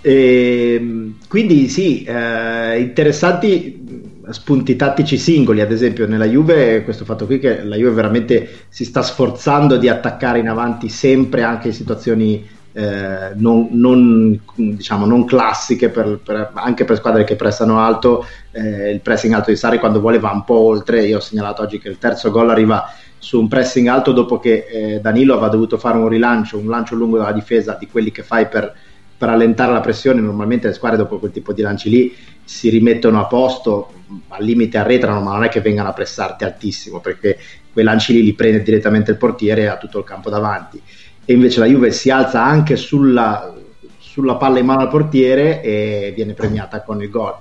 E, 0.00 0.74
ehm, 0.74 1.18
quindi 1.28 1.68
sì, 1.68 2.02
eh, 2.02 2.80
interessanti 2.80 4.10
spunti 4.32 4.76
tattici 4.76 5.16
singoli, 5.18 5.60
ad 5.60 5.70
esempio 5.70 6.06
nella 6.06 6.26
Juve 6.26 6.82
questo 6.84 7.04
fatto 7.04 7.26
qui 7.26 7.38
che 7.38 7.62
la 7.62 7.76
Juve 7.76 7.92
veramente 7.92 8.64
si 8.68 8.84
sta 8.84 9.02
sforzando 9.02 9.76
di 9.76 9.88
attaccare 9.88 10.38
in 10.38 10.48
avanti 10.48 10.88
sempre 10.88 11.42
anche 11.42 11.68
in 11.68 11.74
situazioni 11.74 12.60
eh, 12.74 13.32
non, 13.34 13.68
non, 13.72 14.40
diciamo, 14.54 15.04
non 15.04 15.24
classiche 15.24 15.90
per, 15.90 16.20
per, 16.24 16.52
anche 16.54 16.84
per 16.84 16.96
squadre 16.96 17.24
che 17.24 17.36
pressano 17.36 17.78
alto 17.78 18.24
eh, 18.50 18.90
il 18.90 19.00
pressing 19.00 19.34
alto 19.34 19.50
di 19.50 19.56
Sari 19.56 19.78
quando 19.78 20.00
vuole 20.00 20.18
va 20.18 20.30
un 20.30 20.44
po' 20.44 20.58
oltre. 20.58 21.04
Io 21.04 21.18
ho 21.18 21.20
segnalato 21.20 21.62
oggi 21.62 21.78
che 21.78 21.88
il 21.88 21.98
terzo 21.98 22.30
gol 22.30 22.50
arriva 22.50 22.90
su 23.18 23.38
un 23.38 23.46
pressing 23.46 23.86
alto 23.88 24.12
dopo 24.12 24.38
che 24.38 24.66
eh, 24.68 25.00
Danilo 25.00 25.34
aveva 25.34 25.48
dovuto 25.48 25.78
fare 25.78 25.96
un 25.96 26.08
rilancio 26.08 26.58
un 26.58 26.66
lancio 26.66 26.96
lungo 26.96 27.18
dalla 27.18 27.30
difesa 27.32 27.76
di 27.78 27.86
quelli 27.86 28.10
che 28.10 28.24
fai 28.24 28.48
per 28.48 28.74
per 29.22 29.30
allentare 29.30 29.70
la 29.70 29.78
pressione, 29.78 30.20
normalmente 30.20 30.66
le 30.66 30.74
squadre 30.74 30.96
dopo 30.96 31.20
quel 31.20 31.30
tipo 31.30 31.52
di 31.52 31.62
lanci 31.62 31.88
lì 31.88 32.12
si 32.42 32.68
rimettono 32.70 33.20
a 33.20 33.26
posto, 33.26 33.92
al 34.26 34.42
limite 34.42 34.78
arretrano, 34.78 35.20
ma 35.20 35.30
non 35.30 35.44
è 35.44 35.48
che 35.48 35.60
vengano 35.60 35.90
a 35.90 35.92
pressarti 35.92 36.42
altissimo, 36.42 36.98
perché 36.98 37.38
quei 37.72 37.84
lanci 37.84 38.14
lì 38.14 38.24
li 38.24 38.32
prende 38.32 38.62
direttamente 38.62 39.12
il 39.12 39.18
portiere 39.18 39.68
ha 39.68 39.76
tutto 39.76 40.00
il 40.00 40.04
campo 40.04 40.28
davanti. 40.28 40.82
E 41.24 41.34
invece 41.34 41.60
la 41.60 41.66
Juve 41.66 41.92
si 41.92 42.10
alza 42.10 42.42
anche 42.42 42.74
sulla, 42.74 43.54
sulla 43.96 44.34
palla 44.34 44.58
in 44.58 44.66
mano 44.66 44.80
al 44.80 44.88
portiere 44.88 45.62
e 45.62 46.12
viene 46.16 46.32
premiata 46.32 46.82
con 46.82 47.00
il 47.00 47.08
gol. 47.08 47.36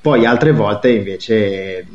Poi 0.00 0.24
altre 0.24 0.52
volte 0.52 0.88
invece 0.88 1.86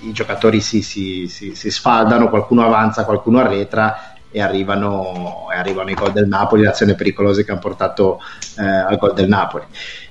i 0.00 0.12
giocatori 0.12 0.60
si, 0.60 0.82
si, 0.82 1.26
si, 1.28 1.54
si 1.54 1.70
sfaldano, 1.70 2.28
qualcuno 2.28 2.66
avanza, 2.66 3.06
qualcuno 3.06 3.38
arretra 3.38 4.15
e 4.30 4.40
arrivano, 4.40 5.46
e 5.52 5.56
arrivano 5.56 5.90
i 5.90 5.94
gol 5.94 6.12
del 6.12 6.28
Napoli, 6.28 6.62
le 6.62 6.68
azioni 6.68 6.94
pericolose 6.94 7.44
che 7.44 7.50
hanno 7.50 7.60
portato 7.60 8.20
eh, 8.58 8.64
al 8.64 8.96
gol 8.98 9.14
del 9.14 9.28
Napoli. 9.28 9.64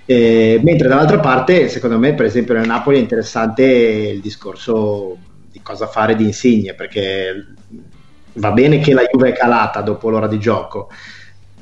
Eh, 0.06 0.60
mentre 0.64 0.88
dall'altra 0.88 1.20
parte, 1.20 1.68
secondo 1.68 1.98
me, 1.98 2.14
per 2.14 2.26
esempio, 2.26 2.54
nel 2.54 2.68
Napoli 2.68 2.98
è 2.98 3.02
interessante 3.02 3.64
il 3.64 4.22
discorso 4.22 5.18
di 5.52 5.62
cosa 5.62 5.88
fare 5.88 6.16
di 6.16 6.26
Insigne, 6.26 6.74
perché 6.74 7.54
va 8.34 8.52
bene 8.52 8.80
che 8.80 8.94
la 8.94 9.08
Juve 9.12 9.30
è 9.30 9.34
calata 9.34 9.82
dopo 9.82 10.10
l'ora 10.10 10.28
di 10.28 10.40
gioco, 10.40 10.90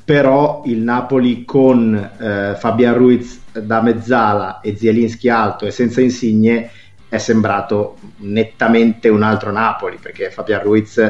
però 0.04 0.62
il 0.66 0.78
Napoli 0.78 1.44
con 1.44 1.94
eh, 1.94 2.54
Fabian 2.56 2.94
Ruiz 2.94 3.40
da 3.52 3.80
mezzala 3.80 4.60
e 4.60 4.76
Zielinski 4.76 5.28
alto 5.28 5.64
e 5.64 5.70
senza 5.70 6.00
Insigne 6.00 6.70
è 7.08 7.18
sembrato 7.18 7.96
nettamente 8.18 9.08
un 9.08 9.22
altro 9.22 9.52
Napoli, 9.52 9.98
perché 10.00 10.30
Fabian 10.30 10.62
Ruiz 10.62 11.00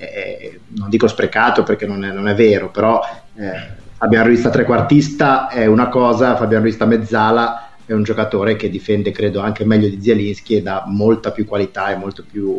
eh, 0.00 0.60
non 0.68 0.88
dico 0.88 1.06
sprecato 1.06 1.62
perché 1.62 1.86
non 1.86 2.04
è, 2.04 2.10
non 2.10 2.28
è 2.28 2.34
vero, 2.34 2.70
però 2.70 3.00
eh, 3.36 3.78
Fabian 3.96 4.24
Ruiz 4.24 4.48
trequartista 4.50 5.48
è 5.48 5.66
una 5.66 5.88
cosa, 5.88 6.36
Fabian 6.36 6.62
Ruiz 6.62 6.78
mezzala 6.80 7.70
è 7.84 7.92
un 7.92 8.02
giocatore 8.02 8.56
che 8.56 8.70
difende 8.70 9.10
credo 9.10 9.40
anche 9.40 9.64
meglio 9.64 9.88
di 9.88 10.00
Zielinski 10.00 10.56
e 10.56 10.62
dà 10.62 10.84
molta 10.86 11.32
più 11.32 11.44
qualità 11.44 11.90
e 11.90 11.96
molto 11.96 12.24
più 12.28 12.58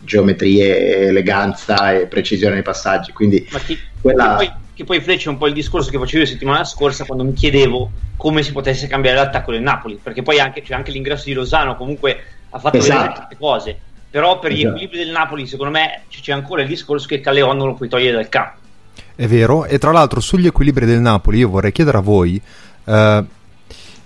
geometrie, 0.00 1.06
eleganza 1.08 1.92
e 1.92 2.06
precisione 2.06 2.54
nei 2.54 2.62
passaggi. 2.62 3.12
Quindi 3.12 3.44
chi, 3.64 3.78
quella... 4.00 4.36
che, 4.36 4.44
poi, 4.44 4.52
che 4.74 4.84
poi 4.84 5.00
freccia 5.00 5.30
un 5.30 5.38
po' 5.38 5.46
il 5.46 5.54
discorso 5.54 5.90
che 5.90 5.98
facevo 5.98 6.24
la 6.24 6.28
settimana 6.28 6.64
scorsa 6.64 7.04
quando 7.04 7.24
mi 7.24 7.32
chiedevo 7.32 7.90
come 8.16 8.42
si 8.42 8.52
potesse 8.52 8.86
cambiare 8.86 9.16
l'attacco 9.16 9.52
del 9.52 9.62
Napoli, 9.62 9.98
perché 10.02 10.22
poi 10.22 10.38
anche, 10.38 10.62
cioè 10.62 10.76
anche 10.76 10.90
l'ingresso 10.90 11.24
di 11.24 11.32
Lozano 11.32 11.76
comunque 11.76 12.20
ha 12.50 12.58
fatto 12.58 12.76
esatto. 12.76 12.98
vedere 12.98 13.14
certe 13.16 13.36
cose 13.38 13.78
però 14.14 14.38
per 14.38 14.52
gli 14.52 14.60
esatto. 14.60 14.76
equilibri 14.76 14.98
del 14.98 15.10
Napoli 15.10 15.44
secondo 15.48 15.72
me 15.72 16.02
c'è 16.08 16.30
ancora 16.30 16.62
il 16.62 16.68
discorso 16.68 17.08
che 17.08 17.18
Calleon 17.18 17.56
non 17.56 17.66
lo 17.66 17.74
puoi 17.74 17.88
togliere 17.88 18.14
dal 18.14 18.28
campo 18.28 18.58
è 19.16 19.26
vero 19.26 19.64
e 19.64 19.76
tra 19.78 19.90
l'altro 19.90 20.20
sugli 20.20 20.46
equilibri 20.46 20.86
del 20.86 21.00
Napoli 21.00 21.38
io 21.38 21.48
vorrei 21.48 21.72
chiedere 21.72 21.98
a 21.98 22.00
voi 22.00 22.40
eh, 22.84 23.24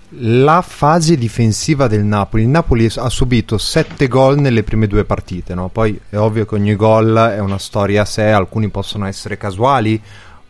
la 0.09 0.61
fase 0.63 1.15
difensiva 1.15 1.85
del 1.85 2.03
Napoli. 2.03 2.41
Il 2.41 2.49
Napoli 2.49 2.89
ha 2.95 3.09
subito 3.09 3.59
7 3.59 4.07
gol 4.07 4.39
nelle 4.39 4.63
prime 4.63 4.87
due 4.87 5.05
partite. 5.05 5.53
No? 5.53 5.69
Poi 5.69 6.01
è 6.09 6.17
ovvio 6.17 6.47
che 6.47 6.55
ogni 6.55 6.75
gol 6.75 7.15
è 7.15 7.37
una 7.37 7.59
storia 7.59 8.01
a 8.01 8.05
sé, 8.05 8.31
alcuni 8.31 8.69
possono 8.69 9.05
essere 9.05 9.37
casuali 9.37 10.01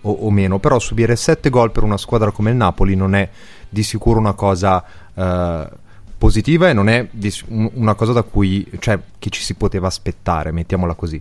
o, 0.01 0.11
o 0.11 0.31
meno, 0.31 0.59
però 0.59 0.79
subire 0.79 1.17
7 1.17 1.49
gol 1.49 1.71
per 1.71 1.83
una 1.83 1.97
squadra 1.97 2.31
come 2.31 2.51
il 2.51 2.55
Napoli 2.55 2.95
non 2.95 3.15
è 3.15 3.27
di 3.67 3.83
sicuro 3.83 4.19
una 4.19 4.31
cosa 4.31 4.81
eh, 5.13 5.67
positiva 6.19 6.69
e 6.69 6.73
non 6.73 6.89
è 6.89 7.07
una 7.47 7.95
cosa 7.95 8.11
da 8.11 8.21
cui, 8.21 8.69
cioè, 8.77 8.99
che 9.17 9.29
ci 9.31 9.41
si 9.41 9.55
poteva 9.55 9.87
aspettare, 9.87 10.51
mettiamola 10.51 10.93
così. 10.93 11.19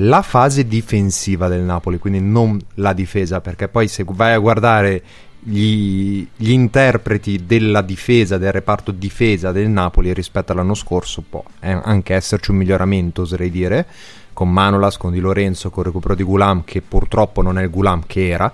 La 0.00 0.20
fase 0.20 0.66
difensiva 0.66 1.48
del 1.48 1.62
Napoli, 1.62 1.98
quindi 1.98 2.20
non 2.20 2.60
la 2.74 2.92
difesa, 2.92 3.40
perché 3.40 3.68
poi 3.68 3.88
se 3.88 4.04
vai 4.06 4.34
a 4.34 4.38
guardare 4.38 5.02
gli, 5.38 6.26
gli 6.36 6.50
interpreti 6.50 7.46
della 7.46 7.80
difesa, 7.80 8.36
del 8.36 8.52
reparto 8.52 8.90
difesa 8.90 9.52
del 9.52 9.68
Napoli 9.68 10.12
rispetto 10.12 10.52
all'anno 10.52 10.74
scorso, 10.74 11.22
può 11.26 11.42
anche 11.60 12.14
esserci 12.14 12.50
un 12.50 12.58
miglioramento, 12.58 13.22
oserei 13.22 13.50
dire, 13.50 13.86
con 14.32 14.52
Manolas, 14.52 14.98
con 14.98 15.12
Di 15.12 15.20
Lorenzo, 15.20 15.70
con 15.70 15.84
il 15.84 15.86
recupero 15.86 16.14
di 16.14 16.24
Gulam, 16.24 16.64
che 16.64 16.82
purtroppo 16.82 17.40
non 17.40 17.58
è 17.58 17.62
il 17.62 17.70
Gulam 17.70 18.02
che 18.06 18.28
era, 18.28 18.52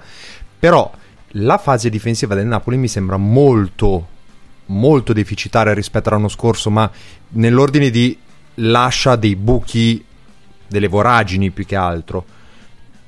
però 0.58 0.88
la 1.36 1.56
fase 1.56 1.88
difensiva 1.88 2.34
del 2.34 2.46
Napoli 2.46 2.76
mi 2.76 2.88
sembra 2.88 3.16
molto 3.16 4.06
molto 4.66 5.12
deficitaria 5.12 5.74
rispetto 5.74 6.08
all'anno 6.08 6.28
scorso, 6.28 6.70
ma 6.70 6.90
nell'ordine 7.30 7.90
di 7.90 8.16
lascia 8.56 9.16
dei 9.16 9.36
buchi, 9.36 10.04
delle 10.66 10.88
voragini 10.88 11.50
più 11.50 11.64
che 11.66 11.76
altro. 11.76 12.24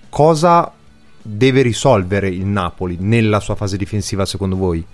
Cosa 0.08 0.72
deve 1.20 1.62
risolvere 1.62 2.28
il 2.28 2.44
Napoli 2.44 2.96
nella 3.00 3.40
sua 3.40 3.54
fase 3.54 3.76
difensiva 3.76 4.26
secondo 4.26 4.56
voi? 4.56 4.84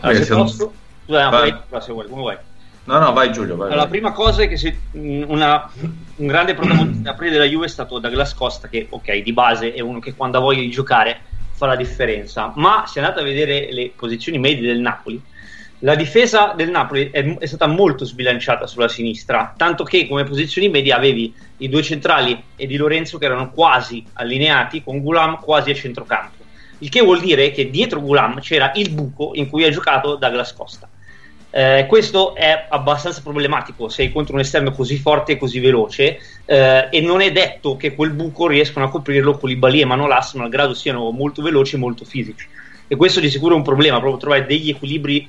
Allora, 0.00 0.24
se 0.24 0.34
posso... 0.34 0.72
Scusa, 1.04 1.28
vai. 1.30 1.54
Vai, 1.68 1.82
se 1.82 1.92
vuoi, 1.92 2.06
come 2.06 2.20
vuoi. 2.20 2.36
No, 2.84 2.98
no, 2.98 3.12
vai 3.12 3.32
Giulio. 3.32 3.56
Vai, 3.56 3.66
allora, 3.66 3.82
la 3.82 3.88
prima 3.88 4.12
cosa 4.12 4.42
è 4.42 4.48
che 4.48 4.56
se, 4.56 4.78
una, 4.92 5.70
un 6.16 6.26
grande 6.26 6.54
protagonista 6.54 7.10
aprile 7.10 7.32
della 7.32 7.44
Juve 7.44 7.66
è 7.66 7.68
stato 7.68 7.98
Douglas 7.98 8.34
Costa, 8.34 8.68
che 8.68 8.86
ok, 8.88 9.16
di 9.16 9.32
base 9.32 9.74
è 9.74 9.80
uno 9.80 9.98
che 9.98 10.14
quando 10.14 10.38
ha 10.38 10.40
voglia 10.40 10.60
di 10.60 10.70
giocare 10.70 11.20
fa 11.58 11.66
la 11.66 11.76
differenza. 11.76 12.52
Ma 12.54 12.84
se 12.86 13.00
andate 13.00 13.20
a 13.20 13.24
vedere 13.24 13.72
le 13.72 13.90
posizioni 13.94 14.38
medie 14.38 14.68
del 14.68 14.78
Napoli, 14.78 15.20
la 15.80 15.96
difesa 15.96 16.54
del 16.56 16.70
Napoli 16.70 17.10
è, 17.10 17.36
è, 17.36 17.46
stata 17.46 17.66
molto 17.66 18.04
sbilanciata 18.04 18.68
sulla 18.68 18.88
sinistra, 18.88 19.54
tanto 19.56 19.82
che 19.82 20.06
come 20.06 20.22
posizioni 20.22 20.68
medie 20.68 20.92
avevi 20.92 21.34
i 21.58 21.68
due 21.68 21.82
centrali 21.82 22.40
e 22.54 22.66
Di 22.66 22.76
Lorenzo 22.76 23.18
che 23.18 23.24
erano 23.24 23.50
quasi 23.50 24.04
allineati 24.14 24.82
con 24.84 25.00
Gulam 25.00 25.40
quasi 25.40 25.70
a 25.70 25.74
centrocampo. 25.74 26.44
Il 26.78 26.90
che 26.90 27.00
vuol 27.00 27.20
dire 27.20 27.50
che 27.50 27.70
dietro 27.70 28.00
Gulam 28.00 28.38
c'era 28.40 28.70
il 28.76 28.90
buco 28.90 29.32
in 29.34 29.48
cui 29.48 29.64
ha 29.64 29.70
giocato 29.70 30.14
Douglas 30.14 30.52
Costa. 30.52 30.88
Eh, 31.50 31.86
questo 31.88 32.34
è 32.34 32.66
abbastanza 32.68 33.22
problematico 33.22 33.88
se 33.88 34.02
hai 34.02 34.12
contro 34.12 34.34
un 34.34 34.40
esterno 34.40 34.70
così 34.70 34.98
forte 34.98 35.32
e 35.32 35.36
così 35.38 35.60
veloce 35.60 36.20
eh, 36.44 36.88
e 36.90 37.00
non 37.00 37.22
è 37.22 37.32
detto 37.32 37.78
che 37.78 37.94
quel 37.94 38.10
buco 38.10 38.46
riescano 38.46 38.84
a 38.84 38.90
coprirlo 38.90 39.38
con 39.38 39.48
Libali 39.48 39.80
e 39.80 39.86
Manolas 39.86 40.34
malgrado 40.34 40.74
siano 40.74 41.10
molto 41.10 41.40
veloci 41.40 41.76
e 41.76 41.78
molto 41.78 42.04
fisici. 42.04 42.46
E 42.86 42.96
questo 42.96 43.20
di 43.20 43.30
sicuro 43.30 43.54
è 43.54 43.56
un 43.56 43.62
problema 43.62 43.98
proprio 43.98 44.20
trovare 44.20 44.46
degli 44.46 44.68
equilibri 44.68 45.28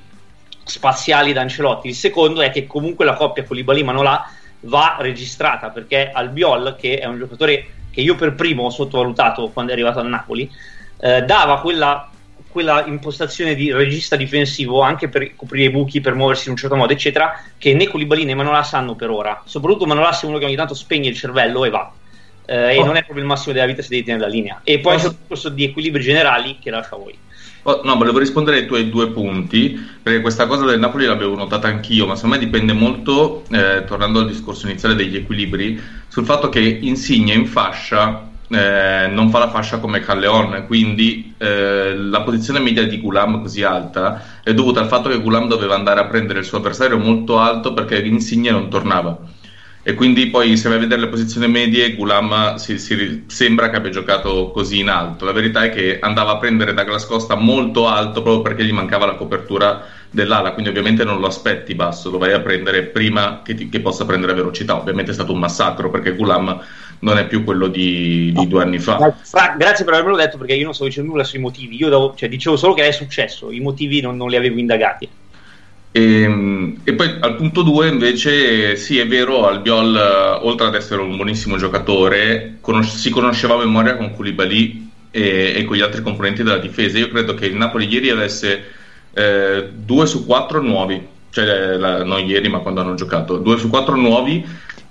spaziali 0.62 1.32
da 1.32 1.40
Ancelotti. 1.40 1.88
Il 1.88 1.94
secondo 1.94 2.42
è 2.42 2.50
che 2.50 2.66
comunque 2.66 3.04
la 3.06 3.14
coppia 3.14 3.44
con 3.44 3.56
Libali 3.56 3.80
e 3.80 3.84
Manolas 3.84 4.20
va 4.60 4.96
registrata 5.00 5.70
perché 5.70 6.10
Albiol 6.12 6.76
che 6.78 6.98
è 6.98 7.06
un 7.06 7.16
giocatore 7.16 7.66
che 7.90 8.02
io 8.02 8.14
per 8.14 8.34
primo 8.34 8.64
ho 8.64 8.70
sottovalutato 8.70 9.48
quando 9.48 9.70
è 9.72 9.74
arrivato 9.74 10.00
a 10.00 10.02
Napoli 10.02 10.50
eh, 11.00 11.22
dava 11.22 11.60
quella 11.60 12.09
quella 12.50 12.84
impostazione 12.86 13.54
di 13.54 13.72
regista 13.72 14.16
difensivo 14.16 14.80
anche 14.80 15.08
per 15.08 15.36
coprire 15.36 15.66
i 15.66 15.70
buchi, 15.70 16.00
per 16.00 16.14
muoversi 16.14 16.46
in 16.46 16.52
un 16.52 16.56
certo 16.56 16.76
modo, 16.76 16.92
eccetera, 16.92 17.42
che 17.56 17.74
né 17.74 17.88
Koulibaly 17.88 18.24
né 18.24 18.34
Manolas 18.34 18.74
hanno 18.74 18.94
per 18.94 19.10
ora. 19.10 19.42
Soprattutto 19.44 19.86
Manolas 19.86 20.22
è 20.22 20.26
uno 20.26 20.38
che 20.38 20.44
ogni 20.44 20.56
tanto 20.56 20.74
spegne 20.74 21.08
il 21.08 21.16
cervello 21.16 21.64
e 21.64 21.70
va. 21.70 21.92
eh, 22.50 22.76
oh. 22.76 22.82
e 22.82 22.84
non 22.84 22.96
è 22.96 23.02
proprio 23.04 23.20
il 23.20 23.26
massimo 23.26 23.54
della 23.54 23.66
vita 23.66 23.80
se 23.80 23.88
devi 23.88 24.02
tenere 24.02 24.24
la 24.24 24.30
linea. 24.30 24.60
E 24.64 24.80
poi 24.80 24.96
oh. 24.96 24.98
c'è 24.98 25.06
un 25.06 25.16
discorso 25.18 25.48
di 25.50 25.64
equilibri 25.64 26.02
generali 26.02 26.58
che 26.60 26.70
lascio 26.70 26.96
a 26.96 26.98
voi. 26.98 27.16
Oh, 27.62 27.82
no, 27.84 27.94
volevo 27.96 28.18
rispondere 28.18 28.56
ai 28.56 28.66
tuoi 28.66 28.88
due 28.88 29.10
punti, 29.10 29.78
perché 30.02 30.22
questa 30.22 30.46
cosa 30.46 30.64
del 30.64 30.78
Napoli 30.78 31.04
l'avevo 31.04 31.36
notata 31.36 31.68
anch'io, 31.68 32.06
ma 32.06 32.16
secondo 32.16 32.36
me 32.36 32.42
dipende 32.42 32.72
molto, 32.72 33.44
eh, 33.50 33.84
tornando 33.86 34.20
al 34.20 34.28
discorso 34.28 34.66
iniziale 34.66 34.94
degli 34.94 35.16
equilibri, 35.16 35.78
sul 36.08 36.24
fatto 36.24 36.48
che 36.48 36.60
Insigne 36.60 37.34
in 37.34 37.46
fascia 37.46 38.29
eh, 38.50 39.06
non 39.08 39.30
fa 39.30 39.38
la 39.38 39.48
fascia 39.48 39.78
come 39.78 40.00
Calleon, 40.00 40.64
quindi 40.66 41.34
eh, 41.38 41.94
la 41.96 42.22
posizione 42.22 42.58
media 42.58 42.84
di 42.86 42.98
Gulam 43.00 43.40
così 43.42 43.62
alta 43.62 44.40
è 44.42 44.52
dovuta 44.52 44.80
al 44.80 44.88
fatto 44.88 45.08
che 45.08 45.20
Gulam 45.20 45.46
doveva 45.46 45.76
andare 45.76 46.00
a 46.00 46.06
prendere 46.06 46.40
il 46.40 46.44
suo 46.44 46.58
avversario 46.58 46.98
molto 46.98 47.38
alto 47.38 47.72
perché 47.72 48.00
Insigne 48.00 48.50
non 48.50 48.68
tornava. 48.68 49.18
E 49.82 49.94
quindi 49.94 50.26
poi 50.26 50.58
se 50.58 50.68
vai 50.68 50.76
a 50.76 50.80
vedere 50.80 51.00
le 51.00 51.08
posizioni 51.08 51.48
medie 51.48 51.94
Gulam 51.94 52.56
si, 52.56 52.78
si, 52.78 53.24
sembra 53.28 53.70
che 53.70 53.76
abbia 53.76 53.90
giocato 53.90 54.50
così 54.50 54.80
in 54.80 54.88
alto. 54.88 55.24
La 55.24 55.32
verità 55.32 55.62
è 55.62 55.70
che 55.70 55.98
andava 56.00 56.32
a 56.32 56.38
prendere 56.38 56.74
Douglas 56.74 57.06
Costa 57.06 57.34
molto 57.36 57.86
alto 57.86 58.20
proprio 58.20 58.42
perché 58.42 58.64
gli 58.64 58.72
mancava 58.72 59.06
la 59.06 59.14
copertura 59.14 59.82
dell'ala 60.10 60.50
quindi 60.52 60.70
ovviamente 60.70 61.04
non 61.04 61.20
lo 61.20 61.28
aspetti 61.28 61.76
basso 61.76 62.10
lo 62.10 62.18
vai 62.18 62.32
a 62.32 62.40
prendere 62.40 62.82
prima 62.82 63.42
che, 63.44 63.54
ti, 63.54 63.68
che 63.68 63.80
possa 63.80 64.04
prendere 64.04 64.34
velocità. 64.34 64.76
Ovviamente 64.76 65.12
è 65.12 65.14
stato 65.14 65.32
un 65.32 65.38
massacro 65.38 65.88
perché 65.88 66.14
Gulam 66.14 66.60
non 67.00 67.18
è 67.18 67.26
più 67.26 67.44
quello 67.44 67.66
di, 67.68 68.32
di 68.34 68.48
due 68.48 68.62
anni 68.62 68.78
fa. 68.78 69.14
Fra, 69.22 69.54
grazie 69.58 69.84
per 69.84 69.94
avermelo 69.94 70.16
detto 70.16 70.38
perché 70.38 70.54
io 70.54 70.64
non 70.64 70.74
stavo 70.74 70.88
dicendo 70.88 71.10
nulla 71.10 71.24
sui 71.24 71.38
motivi. 71.38 71.76
Io 71.76 71.88
davo, 71.88 72.14
cioè, 72.14 72.28
dicevo 72.28 72.56
solo 72.56 72.74
che 72.74 72.86
è 72.86 72.92
successo 72.92 73.50
i 73.50 73.60
motivi 73.60 74.00
non, 74.00 74.16
non 74.16 74.28
li 74.28 74.36
avevo 74.36 74.58
indagati. 74.58 75.08
E, 75.92 76.22
ehm, 76.22 76.80
e, 76.84 76.94
poi 76.94 77.16
al 77.20 77.36
punto 77.36 77.62
2 77.62 77.88
invece 77.88 78.76
sì 78.76 78.98
è 78.98 79.06
vero 79.06 79.46
Albiol 79.46 80.40
oltre 80.42 80.68
ad 80.68 80.74
essere 80.76 81.00
un 81.00 81.16
buonissimo 81.16 81.56
giocatore 81.56 82.58
conos- 82.60 82.94
si 82.94 83.10
conosceva 83.10 83.54
a 83.54 83.58
memoria 83.58 83.96
con 83.96 84.14
Koulibaly 84.14 84.88
e, 85.10 85.52
e, 85.56 85.64
con 85.64 85.76
gli 85.76 85.80
altri 85.80 86.02
componenti 86.02 86.42
della 86.42 86.58
difesa. 86.58 86.98
Io 86.98 87.08
credo 87.08 87.34
che 87.34 87.46
il 87.46 87.56
Napoli 87.56 87.88
ieri 87.88 88.10
avesse 88.10 88.64
eh, 89.12 89.70
2 89.72 90.06
su 90.06 90.26
4 90.26 90.60
nuovi. 90.60 91.18
Cioè 91.32 91.76
la, 91.76 92.02
non 92.02 92.26
ieri 92.26 92.48
ma 92.48 92.58
quando 92.58 92.80
hanno 92.80 92.94
giocato. 92.94 93.38
2 93.38 93.58
su 93.58 93.68
4 93.68 93.96
nuovi 93.96 94.44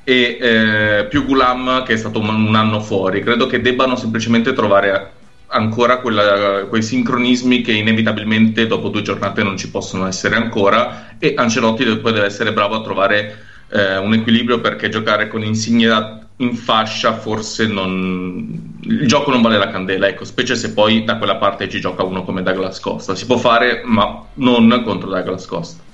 e 0.03 0.37
eh, 0.39 1.05
più 1.09 1.25
Gulam 1.25 1.83
che 1.83 1.93
è 1.93 1.97
stato 1.97 2.19
un, 2.19 2.55
anno 2.55 2.79
fuori. 2.79 3.21
Credo 3.21 3.47
che 3.47 3.61
debbano 3.61 3.95
semplicemente 3.95 4.53
trovare 4.53 5.11
ancora 5.47 5.97
quella, 5.97 6.65
quei 6.67 6.81
sincronismi 6.81 7.61
che 7.61 7.71
inevitabilmente 7.71 8.67
dopo 8.67 8.89
due 8.89 9.01
giornate 9.01 9.43
non 9.43 9.57
ci 9.57 9.69
possono 9.69 10.07
essere 10.07 10.35
ancora 10.35 11.15
e 11.17 11.33
Ancelotti 11.35 11.85
poi 11.97 12.13
deve 12.13 12.27
essere 12.27 12.53
bravo 12.53 12.75
a 12.75 12.81
trovare 12.81 13.45
eh, 13.71 13.97
un 13.97 14.13
equilibrio 14.13 14.61
perché 14.61 14.89
giocare 14.89 15.27
con 15.27 15.43
Insigne 15.43 16.27
in 16.37 16.55
fascia 16.55 17.13
forse 17.13 17.67
non 17.67 18.77
il 18.81 19.07
gioco 19.07 19.31
non 19.31 19.41
vale 19.41 19.57
la 19.57 19.69
candela 19.69 20.07
ecco 20.07 20.23
specie 20.23 20.55
se 20.55 20.71
poi 20.71 21.03
da 21.03 21.17
quella 21.17 21.35
parte 21.35 21.67
ci 21.67 21.79
gioca 21.81 22.03
uno 22.03 22.23
come 22.23 22.43
Douglas 22.43 22.79
Costa. 22.79 23.15
Si 23.15 23.25
può 23.25 23.37
fare 23.37 23.81
ma 23.85 24.23
non 24.35 24.83
contro 24.85 25.09
Douglas 25.09 25.45
Costa 25.45 25.87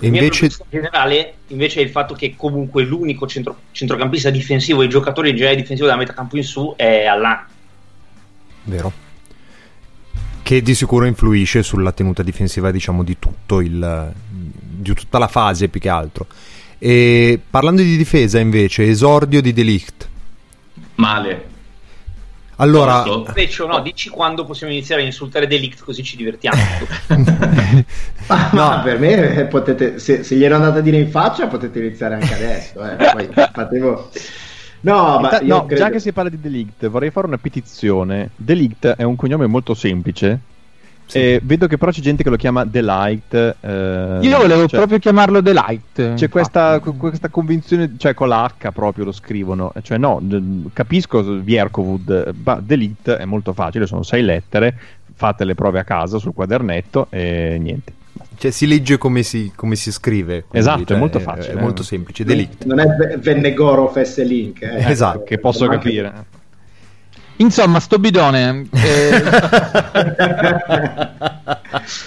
e 0.00 0.06
invece... 0.06 0.46
in 0.46 0.50
generale 0.68 1.34
invece 1.48 1.80
è 1.80 1.82
il 1.84 1.90
fatto 1.90 2.14
che 2.14 2.34
comunque 2.36 2.82
l'unico 2.82 3.26
centro, 3.26 3.56
centrocampista 3.70 4.30
difensivo 4.30 4.82
e 4.82 4.86
i 4.86 4.88
giocatori 4.88 5.30
in 5.30 5.36
generale 5.36 5.60
difensivo 5.60 5.88
da 5.88 5.96
metà 5.96 6.14
campo 6.14 6.36
in 6.36 6.44
su 6.44 6.72
è 6.76 7.04
Allan 7.04 7.46
Vero. 8.64 8.92
Che 10.42 10.62
di 10.62 10.74
sicuro 10.74 11.06
influisce 11.06 11.62
sulla 11.62 11.92
tenuta 11.92 12.22
difensiva, 12.22 12.70
diciamo, 12.70 13.04
di 13.04 13.18
tutto 13.18 13.60
il. 13.60 14.12
di 14.32 14.94
tutta 14.94 15.18
la 15.18 15.28
fase 15.28 15.68
più 15.68 15.80
che 15.80 15.88
altro. 15.88 16.26
E 16.78 17.40
parlando 17.48 17.82
di 17.82 17.96
difesa, 17.96 18.38
invece, 18.38 18.84
esordio 18.84 19.40
di 19.40 19.52
Delict. 19.52 20.08
Male. 20.96 21.58
Allora, 22.60 23.04
invece, 23.06 23.64
no, 23.64 23.80
dici 23.80 24.10
quando 24.10 24.44
possiamo 24.44 24.72
iniziare 24.72 25.02
a 25.02 25.04
insultare 25.04 25.46
Delict 25.46 25.82
così 25.82 26.02
ci 26.02 26.16
divertiamo. 26.16 26.60
ma, 28.28 28.50
no, 28.52 28.82
per 28.82 28.98
me 28.98 29.46
potete, 29.46 29.98
se, 29.98 30.22
se 30.22 30.36
glielo 30.36 30.56
andate 30.56 30.80
a 30.80 30.82
dire 30.82 30.98
in 30.98 31.10
faccia 31.10 31.46
potete 31.46 31.78
iniziare 31.78 32.14
anche 32.14 32.34
adesso. 32.34 32.84
Eh. 32.84 32.96
Poi 33.12 33.28
fatevo, 33.52 34.10
No, 34.82 35.18
ma 35.20 35.28
ta- 35.28 35.40
no, 35.42 35.66
credo... 35.66 35.82
già 35.82 35.90
che 35.90 36.00
si 36.00 36.12
parla 36.12 36.30
di 36.30 36.40
Delict, 36.40 36.86
vorrei 36.88 37.10
fare 37.10 37.26
una 37.26 37.38
petizione. 37.38 38.30
Delict 38.36 38.86
è 38.88 39.02
un 39.02 39.16
cognome 39.16 39.46
molto 39.46 39.74
semplice. 39.74 40.38
Sì. 41.10 41.18
E 41.18 41.40
vedo 41.42 41.66
che 41.66 41.76
però 41.76 41.90
c'è 41.90 42.00
gente 42.00 42.22
che 42.22 42.30
lo 42.30 42.36
chiama 42.36 42.64
Delight. 42.64 43.34
Eh, 43.34 44.18
Io 44.20 44.38
volevo 44.38 44.66
cioè, 44.68 44.78
proprio 44.78 44.98
chiamarlo 45.00 45.40
Delight. 45.40 46.14
C'è 46.14 46.28
questa, 46.28 46.78
questa, 46.78 47.28
convinzione, 47.28 47.94
cioè 47.96 48.14
con 48.14 48.28
la 48.28 48.44
H 48.44 48.70
proprio 48.70 49.06
lo 49.06 49.12
scrivono. 49.12 49.72
Cioè, 49.82 49.98
no, 49.98 50.22
capisco 50.72 51.20
Vierkovud, 51.22 52.34
ma 52.44 52.60
Delict 52.62 53.10
è 53.10 53.24
molto 53.24 53.52
facile, 53.52 53.86
sono 53.86 54.04
sei 54.04 54.22
lettere. 54.22 54.78
Fate 55.12 55.44
le 55.44 55.54
prove 55.54 55.80
a 55.80 55.84
casa 55.84 56.18
sul 56.18 56.32
quadernetto 56.32 57.08
e 57.10 57.58
niente. 57.60 57.92
Cioè, 58.38 58.52
si 58.52 58.66
legge 58.66 58.96
come 58.96 59.22
si, 59.22 59.52
come 59.54 59.74
si 59.74 59.90
scrive. 59.90 60.44
Quindi, 60.48 60.58
esatto, 60.58 60.84
cioè, 60.84 60.96
è 60.96 61.00
molto 61.00 61.18
facile. 61.18 61.54
È, 61.54 61.56
è 61.56 61.60
molto 61.60 61.82
semplice. 61.82 62.24
Delict. 62.24 62.64
Non 62.64 62.78
è 62.78 63.18
Vennegorov 63.18 64.00
S-Link. 64.00 64.62
Eh. 64.62 64.90
Esatto. 64.90 65.24
Che 65.24 65.38
posso 65.38 65.66
capire. 65.66 66.38
Insomma, 67.40 67.80
sto 67.80 67.98
bidone. 67.98 68.66
Eh... 68.70 69.22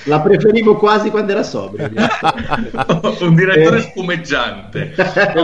La 0.06 0.22
preferivo 0.22 0.78
quasi 0.78 1.10
quando 1.10 1.32
era 1.32 1.44
sobrio. 1.44 1.90
Un 3.20 3.36
direttore 3.36 3.78
eh... 3.78 3.82
spumeggiante. 3.82 4.94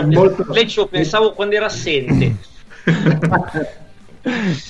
Molto... 0.06 0.44
Invece 0.46 0.86
pensavo 0.86 1.32
quando 1.32 1.56
era 1.56 1.66
assente. 1.66 2.36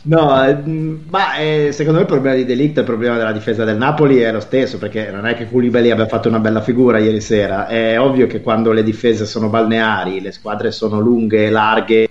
No, 0.00 0.46
eh, 0.46 0.54
ma 0.54 1.36
eh, 1.36 1.70
secondo 1.72 1.98
me 1.98 2.04
il 2.04 2.10
problema 2.10 2.34
di 2.34 2.46
Delict, 2.46 2.78
il 2.78 2.84
problema 2.84 3.18
della 3.18 3.32
difesa 3.32 3.64
del 3.64 3.76
Napoli 3.76 4.18
è 4.18 4.32
lo 4.32 4.40
stesso, 4.40 4.78
perché 4.78 5.10
non 5.10 5.26
è 5.26 5.34
che 5.34 5.48
Koulibaly 5.48 5.90
abbia 5.90 6.06
fatto 6.06 6.28
una 6.28 6.38
bella 6.38 6.62
figura 6.62 6.98
ieri 6.98 7.20
sera, 7.20 7.66
è 7.66 8.00
ovvio 8.00 8.26
che 8.26 8.40
quando 8.40 8.72
le 8.72 8.82
difese 8.82 9.26
sono 9.26 9.50
balneari, 9.50 10.22
le 10.22 10.32
squadre 10.32 10.70
sono 10.70 11.00
lunghe, 11.00 11.46
e 11.46 11.50
larghe, 11.50 12.08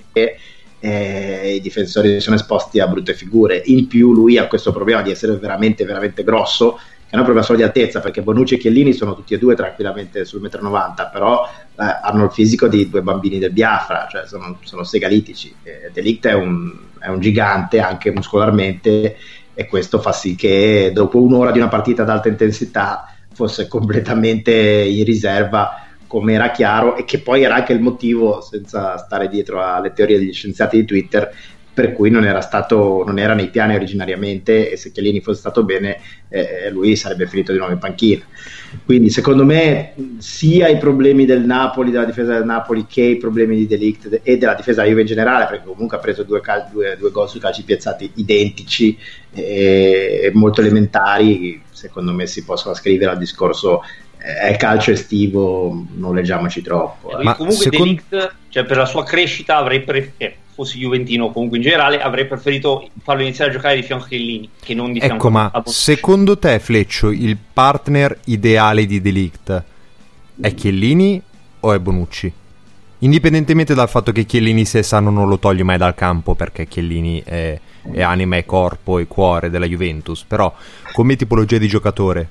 eh, 0.80 1.56
i 1.56 1.62
difensori 1.62 2.20
sono 2.20 2.36
esposti 2.36 2.80
a 2.80 2.88
brutte 2.88 3.14
figure. 3.14 3.62
In 3.66 3.88
più 3.88 4.14
lui 4.14 4.38
ha 4.38 4.48
questo 4.48 4.72
problema 4.72 5.02
di 5.02 5.12
essere 5.12 5.36
veramente, 5.38 5.86
veramente 5.86 6.24
grosso, 6.24 6.80
che 7.10 7.16
è 7.16 7.18
un 7.18 7.24
problema 7.24 7.46
solo 7.46 7.58
di 7.58 7.64
altezza, 7.64 8.00
perché 8.00 8.22
Bonucci 8.22 8.56
e 8.56 8.58
Chiellini 8.58 8.94
sono 8.94 9.16
tutti 9.16 9.34
e 9.34 9.38
due 9.38 9.56
tranquillamente 9.56 10.26
sul 10.26 10.42
1,90 10.42 10.70
m, 10.70 11.10
però 11.12 11.48
eh, 11.48 12.00
hanno 12.04 12.26
il 12.26 12.32
fisico 12.32 12.68
di 12.68 12.90
due 12.90 13.02
bambini 13.02 13.40
del 13.40 13.52
Biafra, 13.52 14.08
cioè 14.10 14.28
sono, 14.28 14.58
sono 14.64 14.84
segalitici. 14.84 15.54
Eh, 15.64 15.90
Delict 15.94 16.28
è 16.28 16.34
un, 16.34 16.72
è 17.00 17.08
un 17.08 17.20
gigante 17.20 17.80
anche 17.80 18.12
muscolarmente 18.12 19.18
e 19.54 19.66
questo 19.66 20.00
fa 20.00 20.12
sì 20.12 20.36
che 20.36 20.92
dopo 20.94 21.20
un'ora 21.20 21.52
di 21.52 21.58
una 21.58 21.68
partita 21.68 22.04
ad 22.04 22.10
alta 22.10 22.28
intensità 22.28 23.12
fosse 23.34 23.68
completamente 23.68 24.52
in 24.52 25.04
riserva 25.04 25.87
come 26.08 26.34
era 26.34 26.52
chiaro 26.52 26.96
e 26.96 27.06
che 27.06 27.20
poi 27.20 27.44
era 27.44 27.56
anche 27.56 27.74
il 27.74 27.82
motivo, 27.82 28.42
senza 28.42 28.98
stare 28.98 29.28
dietro 29.28 29.62
alle 29.62 29.94
teorie 29.94 30.18
degli 30.18 30.34
scienziati 30.34 30.78
di 30.78 30.86
Twitter, 30.86 31.32
per 31.78 31.94
cui 31.94 32.10
non 32.10 32.26
era, 32.26 32.42
stato, 32.42 33.04
non 33.06 33.20
era 33.20 33.36
nei 33.36 33.50
piani 33.50 33.76
originariamente 33.76 34.72
e 34.72 34.78
se 34.78 34.92
Chiellini 34.92 35.22
fosse 35.22 35.42
stato 35.42 35.64
bene 35.64 36.00
eh, 36.28 36.72
lui 36.72 36.96
sarebbe 36.96 37.28
finito 37.28 37.52
di 37.52 37.60
nuovo 37.60 37.72
in 37.72 37.78
panchina. 37.78 38.24
Quindi 38.84 39.12
secondo 39.12 39.46
me 39.46 39.94
sia 40.18 40.70
i 40.70 40.80
problemi 40.80 41.26
del 41.26 41.46
Napoli, 41.46 41.92
della 41.92 42.06
difesa 42.06 42.34
del 42.34 42.46
Napoli, 42.46 42.88
che 42.88 43.04
i 43.04 43.18
problemi 43.18 43.56
di 43.56 43.68
Delict 43.68 44.22
e 44.24 44.38
della 44.38 44.56
difesa 44.56 44.82
della 44.82 44.90
Juve 44.90 45.02
in 45.02 45.08
generale, 45.08 45.46
perché 45.46 45.68
comunque 45.68 45.98
ha 45.98 46.00
preso 46.00 46.24
due, 46.24 46.42
cal- 46.42 46.68
due, 46.72 46.98
due 46.98 47.12
gol 47.12 47.30
sui 47.30 47.40
calci 47.40 47.62
piazzati 47.62 48.12
identici 48.16 48.98
e 49.34 50.32
molto 50.34 50.62
elementari, 50.62 51.62
secondo 51.70 52.12
me 52.12 52.26
si 52.26 52.44
possono 52.44 52.74
scrivere 52.74 53.12
al 53.12 53.20
discorso 53.20 53.84
è 54.18 54.56
calcio 54.58 54.92
estivo, 54.92 55.86
non 55.96 56.14
leggiamoci 56.16 56.62
troppo. 56.62 57.18
Eh. 57.18 57.24
Ma 57.24 57.36
comunque 57.36 57.64
secondo... 57.64 58.02
Delict, 58.10 58.36
cioè 58.50 58.66
per 58.66 58.78
la 58.78 58.86
sua 58.86 59.04
crescita 59.04 59.58
avrei 59.58 59.82
preferito, 59.82 60.24
eh, 60.24 60.36
fossi 60.54 60.80
Juventino 60.80 61.26
o 61.26 61.32
comunque 61.32 61.58
in 61.58 61.64
generale, 61.64 62.02
avrei 62.02 62.26
preferito 62.26 62.90
farlo 63.04 63.22
iniziare 63.22 63.52
a 63.52 63.54
giocare 63.54 63.76
di 63.76 63.84
fianco 63.84 64.06
a 64.06 64.08
Chiellini, 64.08 64.50
che 64.60 64.74
non 64.74 64.92
di 64.92 65.00
fianco 65.00 65.16
ecco, 65.16 65.30
ma 65.30 65.52
a 65.54 65.62
secondo 65.66 66.38
te 66.38 66.58
Fleccio, 66.60 67.12
il 67.12 67.38
partner 67.54 68.18
ideale 68.26 68.86
di 68.88 69.00
Delict 69.00 69.64
è 70.42 70.54
Chiellini 70.54 71.22
o 71.60 71.74
è 71.74 71.80
Bonucci? 71.80 72.34
Indipendentemente 73.00 73.76
dal 73.76 73.88
fatto 73.88 74.12
che 74.12 74.26
Chiellini 74.26 74.66
se 74.66 74.82
sano 74.82 75.12
non 75.12 75.28
lo 75.28 75.38
toglie 75.38 75.62
mai 75.62 75.78
dal 75.78 75.94
campo 75.94 76.34
perché 76.34 76.68
Chiellini 76.68 77.22
è, 77.24 77.60
è 77.92 78.02
anima 78.02 78.38
e 78.38 78.46
corpo 78.46 78.98
e 78.98 79.06
cuore 79.06 79.52
della 79.52 79.68
Juventus, 79.68 80.24
però 80.24 80.52
come 80.94 81.16
tipologia 81.16 81.60
di 81.60 81.68
giocatore 81.68 82.30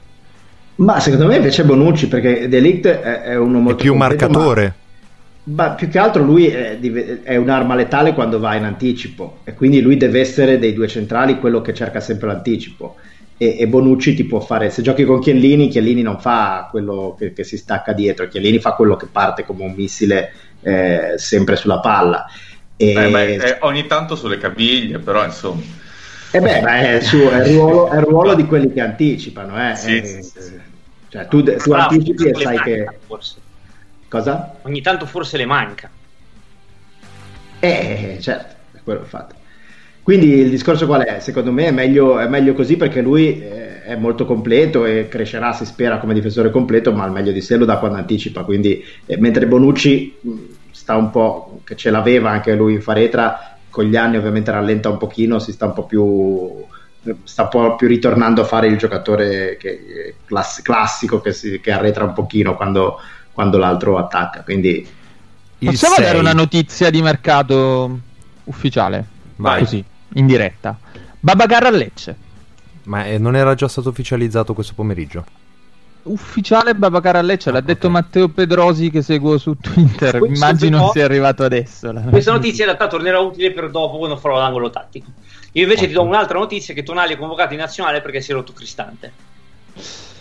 ma 0.76 1.00
secondo 1.00 1.26
me 1.26 1.36
invece 1.36 1.64
Bonucci, 1.64 2.08
perché 2.08 2.48
Delict 2.48 2.86
è, 2.86 3.22
è 3.22 3.36
uno 3.36 3.60
molto... 3.60 3.78
È 3.78 3.82
più 3.82 3.96
completo, 3.96 4.28
marcatore. 4.28 4.74
Ma, 5.44 5.68
ma, 5.68 5.70
più 5.70 5.88
che 5.88 5.98
altro 5.98 6.22
lui 6.22 6.48
è, 6.48 6.78
è, 7.22 7.36
un'arma 7.36 7.74
letale 7.74 8.12
quando 8.12 8.38
va 8.38 8.54
in 8.56 8.64
anticipo 8.64 9.38
e 9.44 9.54
quindi 9.54 9.80
lui 9.80 9.96
deve 9.96 10.20
essere 10.20 10.58
dei 10.58 10.74
due 10.74 10.88
centrali 10.88 11.38
quello 11.38 11.62
che 11.62 11.72
cerca 11.72 12.00
sempre 12.00 12.26
l'anticipo. 12.26 12.96
E, 13.38 13.56
e 13.58 13.66
Bonucci 13.66 14.14
ti 14.14 14.24
può 14.24 14.40
fare, 14.40 14.70
se 14.70 14.82
giochi 14.82 15.04
con 15.04 15.20
Chiellini, 15.20 15.68
Chiellini 15.68 16.02
non 16.02 16.18
fa 16.18 16.68
quello 16.70 17.14
che, 17.18 17.32
che 17.32 17.44
si 17.44 17.58
stacca 17.58 17.92
dietro, 17.92 18.28
Chiellini 18.28 18.58
fa 18.58 18.72
quello 18.72 18.96
che 18.96 19.08
parte 19.10 19.44
come 19.44 19.64
un 19.64 19.74
missile 19.74 20.32
eh, 20.62 21.14
sempre 21.16 21.56
sulla 21.56 21.80
palla 21.80 22.26
E... 22.76 22.92
Eh 22.92 23.10
beh, 23.10 23.34
eh, 23.34 23.56
ogni 23.60 23.86
tanto 23.86 24.16
sulle 24.16 24.38
caviglie, 24.38 24.98
però 24.98 25.24
insomma. 25.24 25.84
E 26.30 26.38
eh 26.38 26.40
beh, 26.40 26.60
beh 26.60 26.96
è, 26.96 27.00
su, 27.00 27.18
è, 27.18 27.46
il 27.46 27.56
ruolo, 27.56 27.90
è, 27.90 27.96
il 27.96 28.02
ruolo, 28.02 28.34
di 28.34 28.46
quelli 28.46 28.72
che 28.72 28.80
anticipano. 28.80 29.70
Eh. 29.70 29.76
Sì, 29.76 29.96
eh, 29.96 30.04
sì, 30.04 30.22
sì. 30.22 30.60
Cioè, 31.08 31.28
tu, 31.28 31.42
tu 31.42 31.72
anticipi 31.72 32.28
e 32.28 32.34
sai 32.34 32.58
che... 32.60 32.88
Forse. 33.06 33.36
Cosa? 34.08 34.56
Ogni 34.62 34.80
tanto 34.82 35.06
forse 35.06 35.36
le 35.36 35.46
manca. 35.46 35.90
Eh, 37.58 38.18
certo, 38.20 38.54
è 38.72 38.78
quello 38.82 39.04
fatto. 39.04 39.34
Quindi 40.02 40.28
il 40.34 40.50
discorso 40.50 40.86
qual 40.86 41.02
è? 41.02 41.18
Secondo 41.18 41.50
me 41.50 41.66
è 41.66 41.70
meglio, 41.72 42.20
è 42.20 42.28
meglio 42.28 42.52
così 42.52 42.76
perché 42.76 43.00
lui 43.00 43.42
eh, 43.42 43.82
è 43.82 43.96
molto 43.96 44.24
completo 44.24 44.84
e 44.84 45.08
crescerà, 45.08 45.52
si 45.52 45.64
spera, 45.64 45.98
come 45.98 46.14
difensore 46.14 46.50
completo, 46.50 46.92
ma 46.92 47.02
al 47.02 47.10
meglio 47.10 47.32
di 47.32 47.40
sé 47.40 47.56
lo 47.56 47.64
dà 47.64 47.78
quando 47.78 47.98
anticipa. 47.98 48.44
Quindi, 48.44 48.84
eh, 49.04 49.16
mentre 49.16 49.48
Bonucci 49.48 50.16
sta 50.70 50.94
un 50.94 51.10
po', 51.10 51.60
che 51.64 51.74
ce 51.74 51.90
l'aveva 51.90 52.30
anche 52.30 52.54
lui 52.54 52.74
in 52.74 52.82
Faretra, 52.82 53.55
con 53.76 53.84
gli 53.84 53.96
anni 53.96 54.16
ovviamente 54.16 54.50
rallenta 54.50 54.88
un 54.88 54.96
pochino, 54.96 55.38
si 55.38 55.52
sta 55.52 55.66
un 55.66 55.74
po' 55.74 55.84
più 55.84 56.64
sta 57.24 57.42
un 57.42 57.48
po' 57.50 57.76
più 57.76 57.86
ritornando 57.86 58.40
a 58.40 58.44
fare 58.44 58.68
il 58.68 58.78
giocatore 58.78 59.58
che, 59.58 60.14
class- 60.24 60.62
classico 60.62 61.20
che, 61.20 61.34
si, 61.34 61.60
che, 61.60 61.72
arretra 61.72 62.04
un 62.04 62.14
pochino 62.14 62.56
quando, 62.56 62.98
quando 63.34 63.58
l'altro 63.58 63.98
attacca. 63.98 64.40
Quindi 64.40 64.88
Possiamo 65.58 65.96
dare 65.98 66.16
una 66.16 66.32
notizia 66.32 66.88
di 66.88 67.02
mercato 67.02 68.00
ufficiale? 68.44 69.04
Vai. 69.36 69.60
Così 69.60 69.84
in 70.14 70.26
diretta. 70.26 70.78
Babacar 71.20 71.66
a 71.66 71.70
Lecce. 71.70 72.16
Ma 72.84 73.04
eh, 73.04 73.18
non 73.18 73.36
era 73.36 73.54
già 73.54 73.68
stato 73.68 73.90
ufficializzato 73.90 74.54
questo 74.54 74.72
pomeriggio? 74.74 75.22
Ufficiale 76.06 76.74
Babacar 76.74 77.16
a 77.16 77.22
Lecce, 77.22 77.48
ah, 77.48 77.52
l'ha 77.52 77.58
okay. 77.58 77.74
detto 77.74 77.90
Matteo 77.90 78.28
Pedrosi 78.28 78.90
che 78.90 79.02
seguo 79.02 79.38
su 79.38 79.56
Twitter. 79.58 80.18
Questo 80.18 80.36
Immagino 80.36 80.78
però... 80.78 80.92
sia 80.92 81.04
arrivato 81.04 81.44
adesso. 81.44 81.92
La... 81.92 82.00
Questa 82.00 82.32
notizia 82.32 82.64
in 82.64 82.70
realtà 82.70 82.88
tornerà 82.88 83.18
utile 83.18 83.52
per 83.52 83.70
dopo 83.70 83.98
quando 83.98 84.16
farò 84.16 84.38
l'angolo 84.38 84.70
tattico. 84.70 85.10
Io 85.52 85.62
invece 85.62 85.84
okay. 85.84 85.94
ti 85.94 86.00
do 86.00 86.02
un'altra 86.02 86.38
notizia 86.38 86.74
che 86.74 86.82
Tonali 86.82 87.14
è 87.14 87.16
convocato 87.16 87.54
in 87.54 87.60
nazionale 87.60 88.00
perché 88.00 88.20
si 88.20 88.30
è 88.30 88.34
rotto 88.34 88.52
Cristante. 88.52 89.12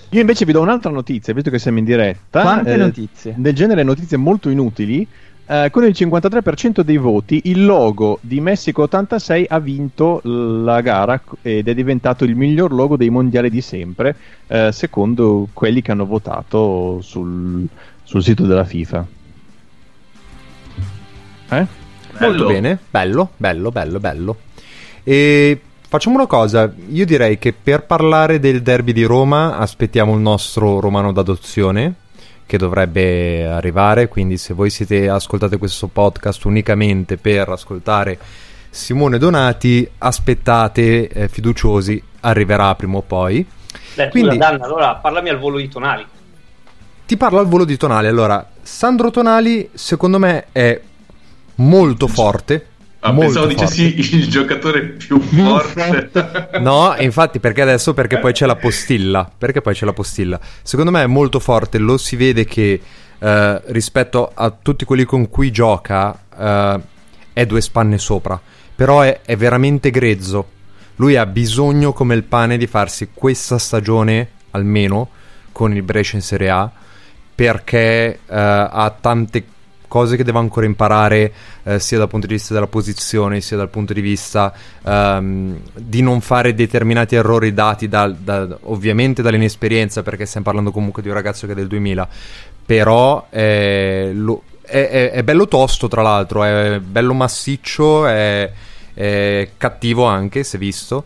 Io 0.10 0.22
invece 0.22 0.46
vi 0.46 0.54
do 0.54 0.62
un'altra 0.62 0.92
notizia, 0.92 1.34
visto 1.34 1.50
che 1.50 1.60
siamo 1.60 1.80
in 1.80 1.86
diretta. 1.86 2.42
Quante 2.42 2.74
eh, 2.74 2.78
notizie? 2.78 3.34
Del 3.38 3.54
genere 3.54 3.84
notizie 3.84 4.18
molto 4.18 4.50
inutili. 4.50 5.06
Eh, 5.48 5.70
con 5.72 5.84
il 5.84 5.92
53% 5.96 6.82
dei 6.82 6.98
voti 6.98 7.42
il 7.46 7.66
logo 7.66 8.18
di 8.22 8.42
Messico 8.42 8.82
86 8.84 9.46
ha 9.48 9.60
vinto 9.60 10.20
la 10.24 10.82
gara 10.82 11.22
ed 11.44 11.68
è 11.68 11.74
diventato 11.76 12.24
il 12.24 12.36
miglior 12.36 12.74
logo 12.74 12.98
dei 12.98 13.10
mondiali 13.10 13.52
di 13.52 13.62
sempre, 13.62 14.16
eh, 14.48 14.72
secondo 14.72 15.48
quelli 15.54 15.84
che 15.84 15.92
hanno 15.92 16.08
votato 16.08 17.00
sul, 17.02 17.68
sul 18.02 18.24
sito 18.24 18.44
della 18.46 18.64
FIFA. 18.64 19.06
Eh? 21.50 21.66
Molto 22.20 22.48
bene, 22.48 22.80
bello, 22.90 23.30
bello, 23.38 23.72
bello, 23.72 24.00
bello. 24.00 24.38
E 25.04 25.62
facciamo 25.88 26.16
una 26.16 26.26
cosa, 26.26 26.74
io 26.90 27.06
direi 27.06 27.38
che 27.38 27.54
per 27.54 27.84
parlare 27.84 28.40
del 28.40 28.64
derby 28.64 28.94
di 28.94 29.04
Roma 29.04 29.58
aspettiamo 29.58 30.16
il 30.16 30.22
nostro 30.22 30.80
romano 30.80 31.12
d'adozione 31.12 31.94
che 32.46 32.58
dovrebbe 32.58 33.46
arrivare, 33.46 34.08
quindi 34.08 34.38
se 34.38 34.54
voi 34.54 34.70
siete 34.70 35.10
ascoltate 35.10 35.58
questo 35.58 35.88
podcast 35.88 36.46
unicamente 36.46 37.18
per 37.18 37.50
ascoltare 37.50 38.18
Simone 38.70 39.18
Donati, 39.18 39.90
aspettate 40.00 41.08
eh, 41.08 41.28
fiduciosi, 41.28 42.02
arriverà 42.22 42.76
prima 42.76 42.98
o 42.98 43.02
poi. 43.02 43.46
Beh, 43.96 44.10
quindi, 44.10 44.36
scusa, 44.36 44.50
Dan, 44.50 44.62
allora 44.62 44.96
parlami 44.96 45.30
al 45.30 45.40
volo 45.40 45.58
di 45.58 45.68
Tonali. 45.68 46.06
Ti 47.06 47.18
parlo 47.18 47.40
al 47.40 47.48
volo 47.48 47.66
di 47.66 47.78
Tonali. 47.78 48.08
Allora, 48.08 48.46
Sandro 48.62 49.12
Tonali 49.12 49.70
secondo 49.74 50.20
me 50.20 50.48
è 50.52 50.80
molto 51.56 52.08
forte 52.08 52.68
Ah, 53.06 53.14
pensavo 53.14 53.46
dicessi 53.46 54.16
il 54.16 54.28
giocatore 54.28 54.82
più 54.82 55.20
forte. 55.20 56.10
no, 56.60 56.96
infatti, 56.98 57.40
perché 57.40 57.62
adesso? 57.62 57.94
Perché 57.94 58.18
poi 58.18 58.34
c'è 58.34 58.48
la 58.48 58.56
postilla. 58.56 59.30
Perché 59.38 59.62
poi 59.62 59.76
c'è 59.76 59.86
la 59.86 59.94
postilla. 59.94 60.40
Secondo 60.64 60.90
me 60.90 61.04
è 61.04 61.06
molto 61.06 61.40
forte. 61.40 61.78
Lo 61.78 61.98
si 61.98 62.16
vede 62.16 62.46
che 62.46 62.82
eh, 63.20 63.62
rispetto 63.68 64.32
a 64.34 64.50
tutti 64.50 64.86
quelli 64.86 65.04
con 65.04 65.30
cui 65.30 65.52
gioca 65.52 66.18
eh, 66.36 66.80
è 67.34 67.46
due 67.46 67.62
spanne 67.62 68.00
sopra. 68.00 68.42
Però 68.76 69.02
è, 69.02 69.22
è, 69.24 69.38
veramente 69.38 69.92
grezzo. 69.92 70.54
Lui 70.96 71.16
ha 71.16 71.28
bisogno, 71.28 71.94
come 71.94 72.16
il 72.16 72.24
pane, 72.24 72.58
di 72.58 72.66
farsi 72.66 73.10
questa 73.14 73.60
stagione 73.60 74.30
almeno 74.52 75.10
con 75.52 75.76
il 75.76 75.84
Brescia 75.84 76.16
in 76.16 76.24
Serie 76.24 76.50
A. 76.50 76.72
Perché 77.36 78.14
eh, 78.14 78.20
ha 78.26 78.96
tante 79.00 79.42
cose 79.42 79.55
che 80.04 80.24
deve 80.24 80.40
ancora 80.40 80.66
imparare 80.66 81.32
eh, 81.64 81.80
sia 81.80 81.98
dal 81.98 82.10
punto 82.10 82.28
di 82.28 82.34
vista 82.34 82.54
della 82.54 82.68
posizione 82.68 83.40
sia 83.40 83.56
dal 83.56 83.70
punto 83.70 83.94
di 83.94 84.02
vista 84.02 84.54
um, 84.84 85.58
di 85.74 86.02
non 86.02 86.20
fare 86.22 86.54
determinati 86.54 87.16
errori 87.16 87.54
dati 87.54 87.88
da, 87.88 88.08
da, 88.08 88.58
ovviamente 88.64 89.22
dall'inesperienza 89.22 90.04
perché 90.04 90.26
stiamo 90.26 90.46
parlando 90.46 90.72
comunque 90.72 91.02
di 91.02 91.08
un 91.08 91.14
ragazzo 91.14 91.46
che 91.48 91.54
è 91.54 91.56
del 91.56 91.68
2000 91.68 92.08
però 92.66 93.28
eh, 93.30 94.12
lo, 94.14 94.42
è, 94.62 94.88
è, 94.90 95.12
è, 95.12 95.24
bello 95.24 95.48
tosto 95.48 95.88
tra 95.88 96.02
l'altro 96.02 96.44
è 96.44 96.80
bello 96.80 97.14
massiccio 97.14 98.08
è, 98.08 98.52
è 98.94 99.50
cattivo 99.58 100.06
anche 100.06 100.44
se 100.44 100.58
visto. 100.58 101.06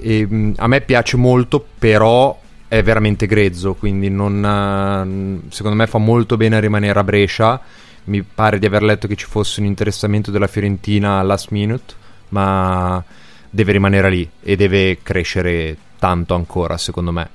E, 0.00 0.26
mm, 0.26 0.52
a 0.56 0.66
me 0.68 0.80
piace 0.80 1.16
molto 1.16 1.64
però 1.78 2.40
è 2.68 2.82
veramente 2.82 3.26
grezzo 3.26 3.74
quindi 3.74 4.08
non, 4.08 5.42
secondo 5.50 5.76
me 5.76 5.86
fa 5.86 5.98
molto 5.98 6.36
bene 6.36 6.56
a 6.56 6.60
rimanere 6.60 6.98
a 6.98 7.04
Brescia 7.04 7.60
mi 8.04 8.22
pare 8.22 8.58
di 8.58 8.66
aver 8.66 8.82
letto 8.82 9.06
che 9.06 9.16
ci 9.16 9.26
fosse 9.26 9.60
un 9.60 9.66
interessamento 9.66 10.30
della 10.30 10.46
Fiorentina 10.46 11.22
last 11.22 11.50
minute, 11.50 11.94
ma 12.30 13.02
deve 13.50 13.72
rimanere 13.72 14.10
lì 14.10 14.28
e 14.42 14.56
deve 14.56 14.98
crescere 15.02 15.76
tanto 15.98 16.34
ancora, 16.34 16.76
secondo 16.76 17.12
me. 17.12 17.28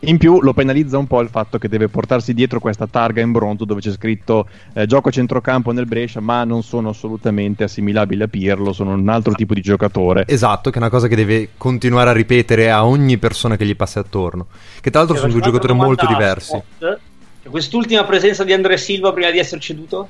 In 0.00 0.18
più 0.18 0.40
lo 0.40 0.52
penalizza 0.52 0.98
un 0.98 1.06
po' 1.06 1.20
il 1.20 1.28
fatto 1.28 1.58
che 1.58 1.68
deve 1.68 1.88
portarsi 1.88 2.34
dietro 2.34 2.60
questa 2.60 2.86
targa 2.86 3.22
in 3.22 3.32
bronzo 3.32 3.64
dove 3.64 3.80
c'è 3.80 3.90
scritto 3.90 4.46
eh, 4.74 4.86
gioco 4.86 5.08
a 5.08 5.10
centrocampo 5.10 5.72
nel 5.72 5.86
Brescia, 5.86 6.20
ma 6.20 6.44
non 6.44 6.62
sono 6.62 6.90
assolutamente 6.90 7.64
assimilabili 7.64 8.22
a 8.22 8.28
Pirlo, 8.28 8.72
sono 8.72 8.92
un 8.92 9.08
altro 9.08 9.32
tipo 9.32 9.54
di 9.54 9.62
giocatore. 9.62 10.24
Esatto, 10.26 10.70
che 10.70 10.76
è 10.76 10.80
una 10.80 10.90
cosa 10.90 11.08
che 11.08 11.16
deve 11.16 11.48
continuare 11.56 12.10
a 12.10 12.12
ripetere 12.12 12.70
a 12.70 12.86
ogni 12.86 13.16
persona 13.16 13.56
che 13.56 13.64
gli 13.64 13.74
passa 13.74 14.00
attorno. 14.00 14.46
Che 14.80 14.90
tra 14.90 15.00
l'altro 15.00 15.16
sono 15.16 15.32
due 15.32 15.40
giocatori 15.40 15.72
molto 15.72 16.06
diversi. 16.06 16.62
Spot 16.76 17.00
Quest'ultima 17.48 18.04
presenza 18.04 18.44
di 18.44 18.52
Andrea 18.52 18.76
Silva 18.76 19.12
prima 19.12 19.30
di 19.30 19.38
essere 19.38 19.60
ceduto? 19.60 20.08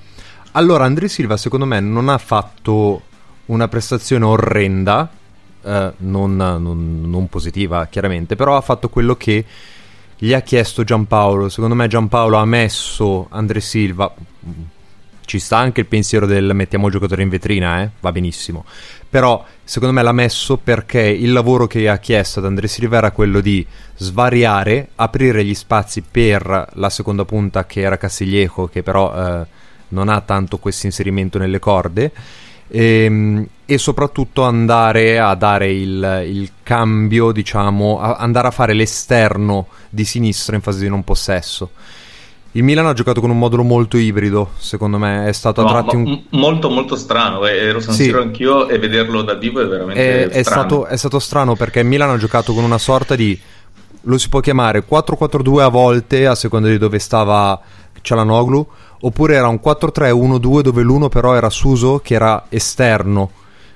Allora, 0.52 0.84
Andrea 0.84 1.08
Silva 1.08 1.36
secondo 1.36 1.66
me 1.66 1.80
non 1.80 2.08
ha 2.08 2.18
fatto 2.18 3.02
una 3.46 3.68
prestazione 3.68 4.24
orrenda, 4.24 5.08
eh, 5.62 5.92
non, 5.98 6.36
non, 6.36 7.02
non, 7.04 7.28
positiva 7.28 7.86
chiaramente, 7.86 8.36
però 8.36 8.56
ha 8.56 8.60
fatto 8.60 8.88
quello 8.88 9.16
che 9.16 9.44
gli 10.16 10.32
ha 10.32 10.40
chiesto 10.40 10.82
Giampaolo. 10.82 11.48
Secondo 11.48 11.74
me 11.74 11.88
Giampaolo 11.88 12.36
ha 12.36 12.44
messo 12.44 13.26
Andrea 13.30 13.60
Silva, 13.60 14.12
ci 15.26 15.38
sta 15.38 15.58
anche 15.58 15.80
il 15.80 15.86
pensiero 15.86 16.24
del 16.24 16.54
mettiamo 16.54 16.86
il 16.86 16.92
giocatore 16.92 17.22
in 17.22 17.28
vetrina, 17.28 17.82
eh? 17.82 17.90
va 18.00 18.12
benissimo. 18.12 18.64
Però 19.16 19.42
secondo 19.64 19.94
me 19.94 20.02
l'ha 20.02 20.12
messo 20.12 20.58
perché 20.58 21.00
il 21.00 21.32
lavoro 21.32 21.66
che 21.66 21.88
ha 21.88 21.96
chiesto 21.96 22.40
ad 22.40 22.44
Andrea 22.44 22.68
Silva 22.68 22.98
era 22.98 23.12
quello 23.12 23.40
di 23.40 23.66
svariare, 23.96 24.88
aprire 24.96 25.42
gli 25.42 25.54
spazi 25.54 26.02
per 26.02 26.68
la 26.74 26.90
seconda 26.90 27.24
punta 27.24 27.64
che 27.64 27.80
era 27.80 27.96
Castiglieco, 27.96 28.66
che 28.66 28.82
però 28.82 29.14
eh, 29.14 29.46
non 29.88 30.10
ha 30.10 30.20
tanto 30.20 30.58
questo 30.58 30.84
inserimento 30.84 31.38
nelle 31.38 31.58
corde. 31.58 32.12
E, 32.68 33.04
ehm, 33.04 33.46
e, 33.64 33.78
soprattutto 33.78 34.42
andare 34.42 35.18
a 35.18 35.34
dare 35.34 35.72
il, 35.72 36.24
il 36.26 36.50
cambio, 36.62 37.32
diciamo, 37.32 37.98
a 37.98 38.16
andare 38.16 38.48
a 38.48 38.50
fare 38.50 38.74
l'esterno 38.74 39.68
di 39.88 40.04
sinistra 40.04 40.56
in 40.56 40.60
fase 40.60 40.80
di 40.80 40.90
non 40.90 41.02
possesso 41.04 41.70
il 42.56 42.62
Milan 42.62 42.86
ha 42.86 42.94
giocato 42.94 43.20
con 43.20 43.28
un 43.28 43.38
modulo 43.38 43.62
molto 43.62 43.98
ibrido, 43.98 44.52
secondo 44.56 44.96
me 44.96 45.26
è 45.26 45.32
stato 45.32 45.60
no, 45.60 45.68
a 45.68 45.72
tratti 45.72 45.96
un... 45.96 46.22
molto 46.30 46.70
molto 46.70 46.96
strano, 46.96 47.46
eh, 47.46 47.54
ero 47.54 47.80
San 47.80 47.92
sì. 47.92 48.08
anch'io 48.10 48.66
e 48.68 48.78
vederlo 48.78 49.20
dal 49.20 49.38
vivo 49.38 49.60
è 49.60 49.66
veramente 49.66 50.24
è, 50.24 50.26
strano. 50.26 50.38
È 50.38 50.42
stato, 50.42 50.86
è 50.86 50.96
stato 50.96 51.18
strano 51.18 51.54
perché 51.54 51.80
il 51.80 51.86
Milan 51.86 52.10
ha 52.10 52.16
giocato 52.16 52.54
con 52.54 52.64
una 52.64 52.78
sorta 52.78 53.14
di 53.14 53.38
lo 54.08 54.18
si 54.18 54.28
può 54.28 54.40
chiamare 54.40 54.84
4-4-2 54.88 55.60
a 55.60 55.68
volte 55.68 56.26
a 56.26 56.34
seconda 56.34 56.68
di 56.68 56.78
dove 56.78 56.98
stava 56.98 57.60
Cialanoglu 58.00 58.66
oppure 59.00 59.34
era 59.34 59.48
un 59.48 59.60
4-3-1-2 59.62 60.60
dove 60.60 60.82
l'uno 60.82 61.08
però 61.08 61.34
era 61.34 61.50
Suso 61.50 61.98
che 61.98 62.14
era 62.14 62.46
esterno 62.48 63.30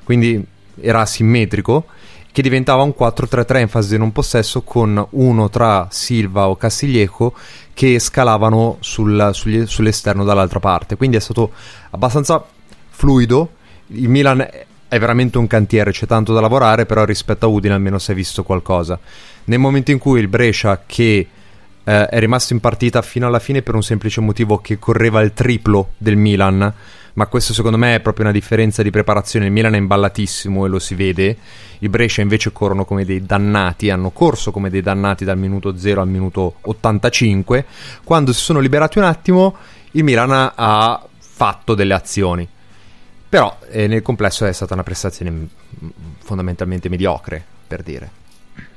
quindi 0.05 0.43
era 0.81 1.01
asimmetrico 1.01 1.85
che 2.33 2.43
diventava 2.43 2.83
un 2.83 2.95
4-3-3 2.97 3.61
in 3.61 3.69
fase 3.69 3.91
di 3.91 3.99
non 3.99 4.13
possesso 4.13 4.63
con 4.63 5.05
uno 5.11 5.49
tra 5.51 5.89
Silva 5.91 6.49
o 6.49 6.57
Castiglieco 6.57 7.35
che 7.75 7.99
scalavano 7.99 8.77
sul, 8.81 9.31
sugli, 9.33 9.67
sull'esterno 9.67 10.25
dall'altra 10.25 10.61
parte. 10.61 10.97
Quindi 10.97 11.17
è 11.17 11.21
stato 11.21 11.53
abbastanza 11.91 12.45
fluido. 12.91 13.53
Il 13.89 14.09
Milan 14.09 14.47
è 14.87 14.99
veramente 14.99 15.39
un 15.39 15.47
cantiere, 15.47 15.93
c'è 15.93 16.07
tanto 16.07 16.33
da 16.33 16.41
lavorare, 16.41 16.85
però 16.85 17.05
rispetto 17.05 17.47
a 17.47 17.49
Udine 17.49 17.75
almeno 17.75 17.99
si 17.99 18.13
è 18.13 18.15
visto 18.15 18.43
qualcosa. 18.43 18.99
Nel 19.45 19.59
momento 19.59 19.91
in 19.91 19.99
cui 19.99 20.21
il 20.21 20.29
Brescia, 20.29 20.83
che 20.85 21.29
eh, 21.83 22.07
è 22.07 22.19
rimasto 22.19 22.53
in 22.53 22.61
partita 22.61 23.01
fino 23.03 23.27
alla 23.27 23.39
fine 23.39 23.63
per 23.63 23.75
un 23.75 23.83
semplice 23.83 24.21
motivo 24.21 24.59
che 24.59 24.79
correva 24.79 25.21
il 25.23 25.33
triplo 25.33 25.93
del 25.97 26.17
Milan, 26.17 26.73
ma 27.15 27.27
questo 27.27 27.53
secondo 27.53 27.77
me 27.77 27.97
è 27.97 28.01
proprio 28.01 28.25
una 28.25 28.33
differenza 28.33 28.83
di 28.83 28.91
preparazione. 28.91 29.47
Il 29.47 29.53
Milan 29.53 29.75
è 29.75 29.79
imballatissimo 29.79 30.65
e 30.65 30.69
lo 30.69 30.79
si 30.79 30.95
vede. 30.95 31.37
I 31.81 31.89
Brescia 31.89 32.23
invece 32.23 32.53
corrono 32.53 32.85
come 32.85 33.05
dei 33.05 33.25
dannati, 33.25 33.91
hanno 33.91 34.11
corso 34.11 34.51
come 34.51 34.71
dei 34.71 34.83
dannati 34.83 35.25
dal 35.25 35.39
minuto 35.39 35.77
0 35.77 36.01
al 36.01 36.09
minuto 36.09 36.57
85. 36.63 37.65
Quando 38.05 38.33
si 38.33 38.41
sono 38.41 38.61
liberati 38.61 38.99
un 38.99 39.05
attimo, 39.05 39.57
il 39.93 40.05
Milan 40.05 40.53
ha 40.55 41.03
fatto 41.19 41.75
delle 41.75 41.95
azioni. 41.95 42.47
Però 43.29 43.59
eh, 43.71 43.87
nel 43.87 44.03
complesso 44.03 44.45
è 44.45 44.53
stata 44.53 44.75
una 44.75 44.83
prestazione 44.83 45.31
mm, 45.31 45.89
fondamentalmente 46.19 46.89
mediocre, 46.89 47.43
per 47.67 47.83
dire. 47.83 48.11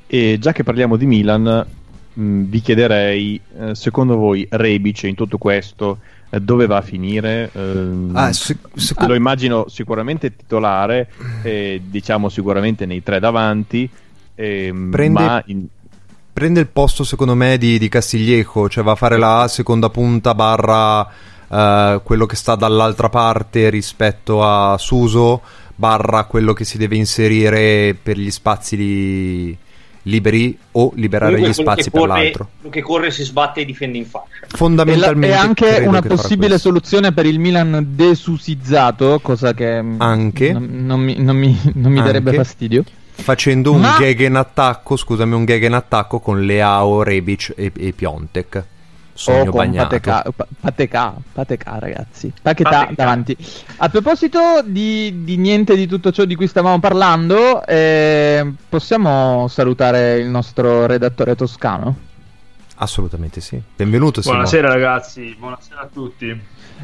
E 0.05 0.37
già 0.39 0.51
che 0.51 0.63
parliamo 0.63 0.95
di 0.95 1.07
Milan, 1.07 1.65
mh, 2.13 2.41
vi 2.43 2.61
chiederei, 2.61 3.41
eh, 3.59 3.75
secondo 3.75 4.15
voi 4.15 4.47
Rebic 4.49 5.03
in 5.03 5.15
tutto 5.15 5.39
questo 5.39 5.97
dove 6.39 6.65
va 6.67 6.77
a 6.77 6.81
finire? 6.81 7.49
Ehm, 7.53 8.11
Ah, 8.15 8.33
se- 8.33 8.57
se- 8.75 8.95
lo 9.07 9.13
immagino 9.13 9.65
sicuramente 9.67 10.35
titolare, 10.35 11.09
eh, 11.43 11.81
diciamo 11.85 12.29
sicuramente 12.29 12.85
nei 12.85 13.03
tre 13.03 13.19
davanti, 13.19 13.89
ehm, 14.35 14.89
Prende- 14.91 15.19
ma 15.21 15.43
in- 15.47 15.65
prende 16.33 16.59
il 16.61 16.67
posto 16.67 17.03
secondo 17.03 17.35
me 17.35 17.57
di, 17.57 17.77
di 17.77 17.89
Castiglieco, 17.89 18.67
cioè 18.69 18.83
va 18.83 18.93
a 18.93 18.95
fare 18.95 19.17
la 19.17 19.45
seconda 19.47 19.89
punta 19.89 20.33
barra 20.33 21.07
eh, 21.55 22.01
quello 22.03 22.25
che 22.25 22.35
sta 22.35 22.55
dall'altra 22.55 23.09
parte 23.09 23.69
rispetto 23.69 24.43
a 24.43 24.75
Suso, 24.79 25.41
barra 25.75 26.23
quello 26.23 26.53
che 26.53 26.65
si 26.65 26.77
deve 26.79 26.95
inserire 26.95 27.95
per 28.01 28.17
gli 28.17 28.31
spazi 28.31 28.75
li- 28.77 29.57
liberi 30.03 30.57
o 30.73 30.91
liberare 30.95 31.35
Comunque 31.35 31.49
gli 31.51 31.61
spazi 31.65 31.89
per 31.89 32.01
corre- 32.01 32.23
l'altro. 32.23 32.47
quello 32.57 32.69
che 32.73 32.81
corre 32.81 33.11
si 33.11 33.23
sbatte 33.23 33.61
e 33.61 33.65
difende 33.65 33.97
in 33.97 34.05
fascia. 34.05 34.25
E, 34.41 34.47
la- 34.49 34.57
Fondamentalmente 34.57 35.27
e 35.35 35.37
anche 35.37 35.83
una 35.87 36.01
possibile 36.01 36.57
soluzione 36.57 37.11
per 37.13 37.25
il 37.25 37.39
Milan 37.39 37.85
desusizzato, 37.89 39.19
cosa 39.21 39.53
che 39.53 39.81
mm, 39.81 40.01
Anche. 40.01 40.51
non, 40.51 40.67
non 40.85 40.99
mi, 40.99 41.15
non 41.19 41.37
mi- 41.37 41.57
non 41.75 41.91
mi 41.91 42.01
darebbe 42.01 42.31
Anche. 42.31 42.43
fastidio. 42.43 42.83
facendo 43.15 43.71
un 43.71 43.81
Ma- 43.81 43.95
gag 43.99 44.19
in 44.21 44.35
attacco, 44.35 44.95
scusami, 44.97 45.33
un 45.35 45.45
gag 45.45 45.63
in 45.63 45.73
attacco 45.73 46.19
con 46.19 46.45
Leao, 46.45 47.03
Rebic 47.03 47.53
e, 47.55 47.71
e 47.77 47.91
Piontek. 47.93 48.63
Sogno 49.13 49.41
o 49.41 49.45
con 49.45 49.51
bagnato. 49.57 49.87
Pateca, 49.89 50.23
Pa- 50.35 50.47
Pateca, 50.59 51.13
Pateca, 51.33 51.77
ragazzi. 51.79 52.33
Pateca. 52.41 52.89
davanti. 52.95 53.37
A 53.77 53.89
proposito 53.89 54.61
di, 54.65 55.23
di 55.23 55.37
niente 55.37 55.75
di 55.75 55.85
tutto 55.87 56.11
ciò 56.11 56.25
di 56.25 56.35
cui 56.35 56.47
stavamo 56.47 56.79
parlando, 56.79 57.65
eh, 57.65 58.51
possiamo 58.67 59.47
salutare 59.47 60.17
il 60.17 60.27
nostro 60.27 60.85
redattore 60.87 61.35
toscano? 61.35 61.95
Assolutamente 62.77 63.39
sì. 63.39 63.61
Benvenuto 63.75 64.21
Simone. 64.21 64.41
Buonasera 64.41 64.67
ragazzi, 64.73 65.35
buonasera 65.37 65.81
a 65.81 65.87
tutti. 65.93 66.41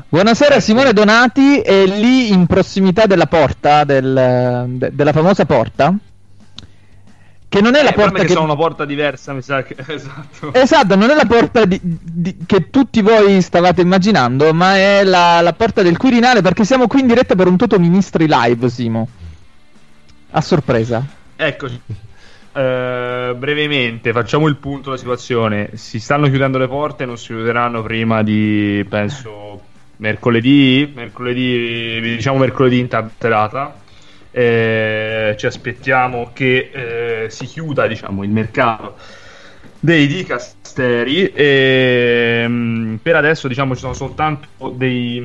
Buonasera 0.07 0.59
Simone 0.59 0.93
Donati, 0.93 1.59
è 1.59 1.85
lì 1.87 2.31
in 2.31 2.45
prossimità 2.45 3.05
della 3.07 3.25
porta, 3.25 3.83
del- 3.83 4.65
de- 4.67 4.91
della 4.93 5.11
famosa 5.11 5.45
porta, 5.45 5.93
che 7.49 7.62
non 7.62 7.75
è 7.75 7.81
la 7.83 7.89
Eh, 7.89 7.93
problema 7.93 8.12
porta 8.12 8.19
che 8.19 8.27
che... 8.27 8.33
sono 8.33 8.45
una 8.45 8.55
porta 8.55 8.85
diversa, 8.85 9.33
mi 9.33 9.41
sa 9.41 9.63
che 9.63 9.75
esatto. 9.88 10.53
Esatto, 10.53 10.95
non 10.95 11.09
è 11.09 11.15
la 11.15 11.25
porta 11.25 11.65
di- 11.65 11.79
di- 11.81 12.38
che 12.45 12.69
tutti 12.69 13.01
voi 13.01 13.41
stavate 13.41 13.81
immaginando, 13.81 14.53
ma 14.53 14.75
è 14.77 15.03
la, 15.03 15.41
la 15.41 15.53
porta 15.53 15.81
del 15.81 15.97
Quirinale 15.97 16.41
perché 16.41 16.63
siamo 16.63 16.88
qui 16.88 17.01
in 17.01 17.07
diretta 17.07 17.35
per 17.35 17.47
un 17.47 17.57
Toto 17.57 17.79
Ministri 17.79 18.27
live, 18.29 18.69
Simo. 18.69 19.07
A 20.31 20.41
sorpresa. 20.41 21.03
Eccoci. 21.35 21.81
Eh, 22.51 23.35
brevemente 23.38 24.12
facciamo 24.12 24.47
il 24.47 24.57
punto 24.57 24.89
della 24.89 24.97
situazione. 24.97 25.71
Si 25.75 25.99
stanno 25.99 26.27
chiudendo 26.29 26.57
le 26.57 26.67
porte, 26.67 27.05
non 27.05 27.17
si 27.17 27.27
chiuderanno 27.27 27.81
prima 27.81 28.21
di 28.23 28.85
penso 28.88 29.62
mercoledì. 29.97 30.91
Mercoledì, 30.93 31.99
diciamo 32.01 32.38
mercoledì 32.38 32.79
in 32.79 32.88
tarda 32.88 33.12
serata. 33.17 33.75
Eh, 34.39 35.36
ci 35.38 35.45
aspettiamo 35.47 36.32
che 36.34 37.23
eh, 37.25 37.30
si 37.30 37.45
chiuda 37.45 37.88
diciamo, 37.88 38.23
il 38.23 38.30
mercato 38.30 38.97
dei 39.80 40.08
dicasteri. 40.08 41.32
E, 41.32 42.45
mm, 42.47 42.95
per 42.97 43.15
adesso 43.15 43.47
diciamo, 43.47 43.73
ci 43.73 43.82
sono 43.82 43.93
soltanto 43.93 44.69
dei, 44.75 45.21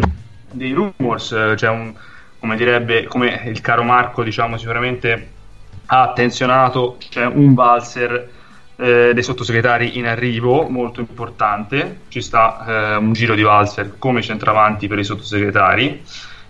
dei 0.50 0.72
rumors. 0.72 1.33
eh, 1.33 1.53
C'è 1.57 1.68
un, 1.68 1.94
come 2.38 2.57
direbbe, 2.57 3.05
come 3.05 3.42
il 3.46 3.61
caro 3.61 3.83
Marco, 3.85 4.22
diciamo, 4.22 4.57
sicuramente 4.57 5.31
ha 5.87 6.03
attenzionato, 6.03 6.96
c'è 6.98 7.27
un 7.27 7.55
valzer 7.55 8.31
eh, 8.77 9.12
dei 9.14 9.22
sottosegretari 9.22 9.98
in 9.98 10.07
arrivo 10.07 10.68
molto 10.68 11.00
importante, 11.00 12.05
ci 12.09 12.20
sta 12.22 12.94
eh, 12.94 12.96
un 12.96 13.12
giro 13.12 13.35
di 13.35 13.42
valzer 13.42 13.98
come 13.98 14.22
centravanti 14.22 14.88
per 14.88 14.98
i 14.98 15.05
sottosegretari, 15.05 16.03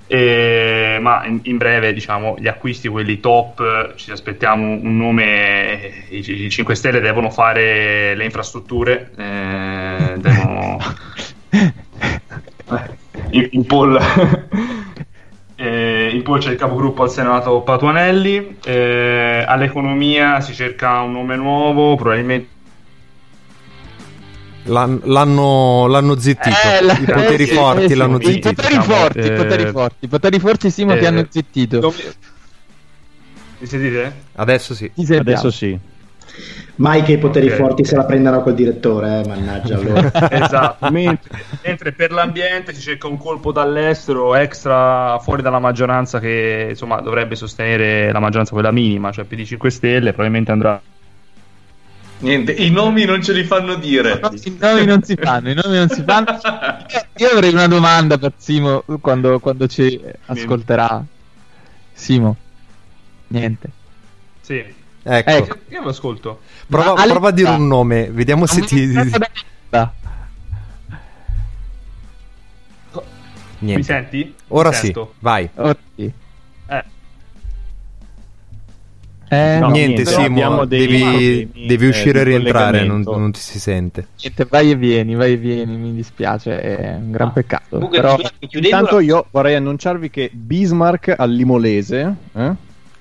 e- 0.06 0.98
ma 1.00 1.24
in, 1.26 1.40
in 1.44 1.56
breve 1.56 1.92
diciamo 1.92 2.36
gli 2.38 2.48
acquisti, 2.48 2.88
quelli 2.88 3.20
top, 3.20 3.60
eh, 3.60 3.96
ci 3.96 4.10
aspettiamo 4.10 4.64
un 4.64 4.96
nome, 4.96 6.06
i, 6.10 6.44
i 6.44 6.50
5 6.50 6.74
Stelle 6.74 7.00
devono 7.00 7.30
fare 7.30 8.14
le 8.14 8.24
infrastrutture, 8.24 9.10
eh, 9.16 10.14
devono... 10.18 10.78
Eh, 12.66 12.96
in, 13.30 13.48
in 13.52 13.66
poll. 13.66 13.98
Eh, 15.56 16.10
in 16.12 16.22
poi 16.22 16.40
c'è 16.40 16.50
il 16.50 16.56
capogruppo 16.56 17.04
al 17.04 17.10
Senato 17.10 17.60
Patuanelli, 17.60 18.56
eh, 18.64 19.44
all'economia 19.46 20.40
si 20.40 20.52
cerca 20.52 21.00
un 21.00 21.12
nome 21.12 21.36
nuovo, 21.36 21.94
probabilmente 21.94 22.53
L'han- 24.66 25.00
l'hanno, 25.04 25.86
l'hanno 25.86 26.18
zittito. 26.18 26.56
Eh, 26.56 26.82
la- 26.82 26.98
I 26.98 27.04
poteri 27.04 27.42
eh, 27.42 27.46
sì, 27.46 27.54
forti 27.54 27.84
eh, 27.84 27.88
sì, 27.88 27.94
l'hanno 27.94 28.18
I 28.18 28.24
zittito. 28.24 28.52
poteri 28.54 28.76
diciamo, 28.78 28.94
forti, 28.94 29.18
i 29.18 29.26
eh, 29.26 29.32
poteri 29.32 29.66
forti, 29.70 30.04
i 30.04 30.08
poteri 30.08 30.38
forti, 30.38 30.70
Simo, 30.70 30.92
ti 30.92 30.98
eh, 31.00 31.06
hanno 31.06 31.26
zittito. 31.28 31.78
Dove- 31.78 32.14
Mi 33.58 33.66
sentite? 33.66 34.12
Adesso 34.34 34.74
sì. 34.74 34.90
Adesso 35.18 35.50
sì. 35.50 35.78
Mai 36.76 37.02
che 37.04 37.12
i 37.12 37.18
poteri 37.18 37.48
Ok. 37.48 37.54
forti 37.54 37.84
se 37.84 37.94
la 37.94 38.04
prendano 38.04 38.42
col 38.42 38.54
direttore, 38.54 39.20
eh, 39.20 39.28
mannaggia 39.28 39.76
allora. 39.76 40.10
Esatto, 40.30 40.90
mentre, 40.90 41.30
mentre 41.62 41.92
per 41.92 42.10
l'ambiente 42.10 42.74
si 42.74 42.80
cerca 42.80 43.06
un 43.06 43.16
colpo 43.16 43.52
dall'estero 43.52 44.34
extra 44.34 45.18
fuori 45.20 45.42
dalla 45.42 45.60
maggioranza 45.60 46.18
che 46.18 46.66
insomma 46.70 47.00
dovrebbe 47.00 47.36
sostenere 47.36 48.10
la 48.10 48.18
maggioranza 48.18 48.52
quella 48.52 48.72
minima, 48.72 49.12
cioè 49.12 49.24
PD 49.24 49.44
5 49.44 49.70
Stelle, 49.70 50.10
probabilmente 50.10 50.50
andrà 50.50 50.80
Niente, 52.18 52.52
i 52.52 52.70
nomi 52.70 53.04
non 53.04 53.22
ce 53.22 53.32
li 53.32 53.44
fanno 53.44 53.74
dire. 53.74 54.20
No, 54.20 54.30
I 54.32 54.56
nomi 54.58 54.84
non 54.86 55.02
si 55.02 55.16
fanno, 55.16 55.50
i 55.50 55.54
nomi 55.54 55.76
non 55.76 55.88
si 55.88 56.02
fanno. 56.02 56.26
Io 57.16 57.28
avrei 57.28 57.52
una 57.52 57.66
domanda 57.66 58.18
per 58.18 58.32
Simo 58.36 58.84
quando, 59.00 59.38
quando 59.40 59.66
ci 59.66 60.00
ascolterà. 60.26 61.04
Simo, 61.92 62.36
niente. 63.28 63.70
Sì. 64.40 64.82
Ecco, 65.06 65.30
Ecco. 65.30 65.58
Io 65.68 65.82
lo 65.82 65.90
ascolto. 65.90 66.40
prova, 66.66 66.94
prova 67.04 67.28
a 67.28 67.32
dire 67.32 67.50
un 67.50 67.66
nome, 67.66 68.10
vediamo 68.10 68.46
se 68.46 68.62
ti... 68.62 68.86
Niente. 73.58 73.78
Mi 73.78 73.82
senti? 73.82 74.34
Ora 74.48 74.70
Mi 74.70 74.74
sì, 74.74 74.94
vai. 75.20 75.48
Oh, 75.54 75.76
sì. 75.94 76.12
Eh, 79.28 79.58
No, 79.58 79.70
niente, 79.70 80.02
niente, 80.02 80.04
Simo, 80.06 80.26
abbiamo 80.26 80.64
dei 80.64 80.86
devi, 80.86 80.98
problemi, 81.00 81.66
devi 81.66 81.84
eh, 81.86 81.88
uscire 81.88 82.20
e 82.20 82.24
rientrare, 82.24 82.84
non, 82.84 83.00
non 83.02 83.32
ti 83.32 83.40
si 83.40 83.58
sente. 83.58 84.06
niente, 84.20 84.46
vai 84.48 84.70
e 84.70 84.76
vieni, 84.76 85.14
vai 85.14 85.32
e 85.32 85.36
vieni, 85.36 85.76
mi 85.76 85.94
dispiace, 85.94 86.60
è 86.60 86.94
un 86.96 87.10
gran 87.10 87.32
peccato. 87.32 87.64
Comunque, 87.70 88.00
Però... 88.00 88.16
Intanto 88.50 88.96
la- 88.96 89.02
io 89.02 89.26
vorrei 89.30 89.54
annunciarvi 89.56 90.10
che 90.10 90.30
Bismarck 90.32 91.14
al 91.16 91.30
Limolese, 91.30 92.14
eh? 92.34 92.52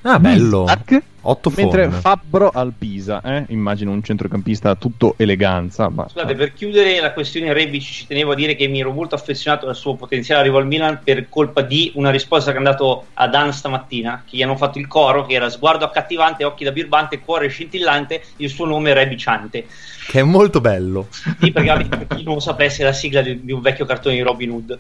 Ah, 0.04 0.20
bello. 0.20 0.64
Bismarck? 0.64 1.02
Otto 1.26 1.54
mentre 1.56 1.84
forme. 1.84 2.00
Fabbro 2.02 2.50
al 2.50 2.74
Pisa, 2.78 3.22
eh? 3.22 3.46
immagino 3.48 3.92
un 3.92 4.04
centrocampista 4.04 4.76
tutto 4.76 5.14
eleganza. 5.18 5.88
Ma... 5.88 6.06
Scusate, 6.10 6.36
per 6.36 6.52
chiudere 6.52 7.00
la 7.00 7.14
questione 7.14 7.54
Rebic 7.54 7.82
ci 7.82 8.06
tenevo 8.06 8.34
a 8.34 8.36
dire 8.36 8.56
che 8.56 8.68
mi 8.68 8.82
ero 8.82 8.92
molto 8.92 9.16
affezionato 9.16 9.68
al 9.68 9.76
suo 9.76 9.96
potenziale 9.96 10.42
arrivo 10.42 10.58
al 10.58 10.68
Milan 10.68 11.00
per 11.02 11.30
colpa 11.30 11.62
di 11.62 11.94
una 11.96 12.10
risposta 12.10 12.50
che 12.50 12.58
è 12.58 12.60
andato 12.60 13.06
a 13.14 13.30
Dan 13.30 13.54
stamattina, 13.54 14.24
che 14.28 14.36
gli 14.36 14.42
hanno 14.42 14.58
fatto 14.58 14.80
il 14.80 14.88
coro, 14.88 15.26
che 15.26 15.36
era 15.36 15.50
sguardo 15.50 15.86
accattivante, 15.86 16.44
occhi 16.44 16.66
da 16.66 16.74
birbante, 16.74 17.20
cuore 17.20 17.48
scintillante, 17.48 18.22
il 18.38 18.50
suo 18.50 18.66
nome 18.66 18.92
è 18.92 18.94
Rebiciante. 18.94 19.66
Che 20.06 20.20
è 20.20 20.24
molto 20.24 20.60
bello. 20.60 21.08
Sì, 21.40 21.52
perché 21.52 21.88
per 21.88 22.08
chi 22.08 22.24
non 22.24 22.34
lo 22.34 22.40
sapesse 22.42 22.82
è 22.82 22.86
la 22.86 22.92
sigla 22.92 23.22
di, 23.22 23.46
di 23.46 23.54
un 23.54 23.62
vecchio 23.62 23.86
cartone 23.86 24.16
di 24.16 24.22
Robin 24.22 24.50
Hood. 24.50 24.78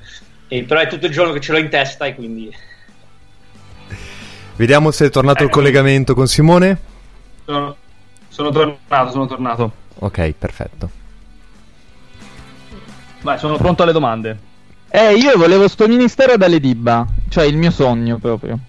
E, 0.49 0.63
però 0.63 0.81
è 0.81 0.87
tutto 0.87 1.05
il 1.05 1.13
giorno 1.13 1.31
che 1.31 1.39
ce 1.39 1.53
l'ho 1.53 1.59
in 1.59 1.69
testa 1.69 2.05
e 2.05 2.15
quindi... 2.15 2.53
Vediamo 4.55 4.91
se 4.91 5.05
è 5.05 5.09
tornato 5.09 5.43
il 5.43 5.49
Ecco. 5.49 5.57
collegamento 5.57 6.13
con 6.13 6.27
Simone. 6.27 6.77
sono, 7.45 7.75
sono 8.27 8.49
tornato, 8.51 9.11
sono 9.11 9.25
tornato. 9.25 9.71
Ok, 9.99 10.31
perfetto. 10.37 10.89
Vai, 13.21 13.39
sono 13.39 13.57
pronto 13.57 13.83
alle 13.83 13.93
domande. 13.93 14.51
Eh, 14.89 15.13
io 15.15 15.37
volevo 15.37 15.67
sto 15.67 15.87
ministero 15.87 16.37
dalle 16.37 16.59
Dibba, 16.59 17.05
cioè 17.29 17.45
il 17.45 17.57
mio 17.57 17.71
sogno 17.71 18.17
proprio. 18.17 18.59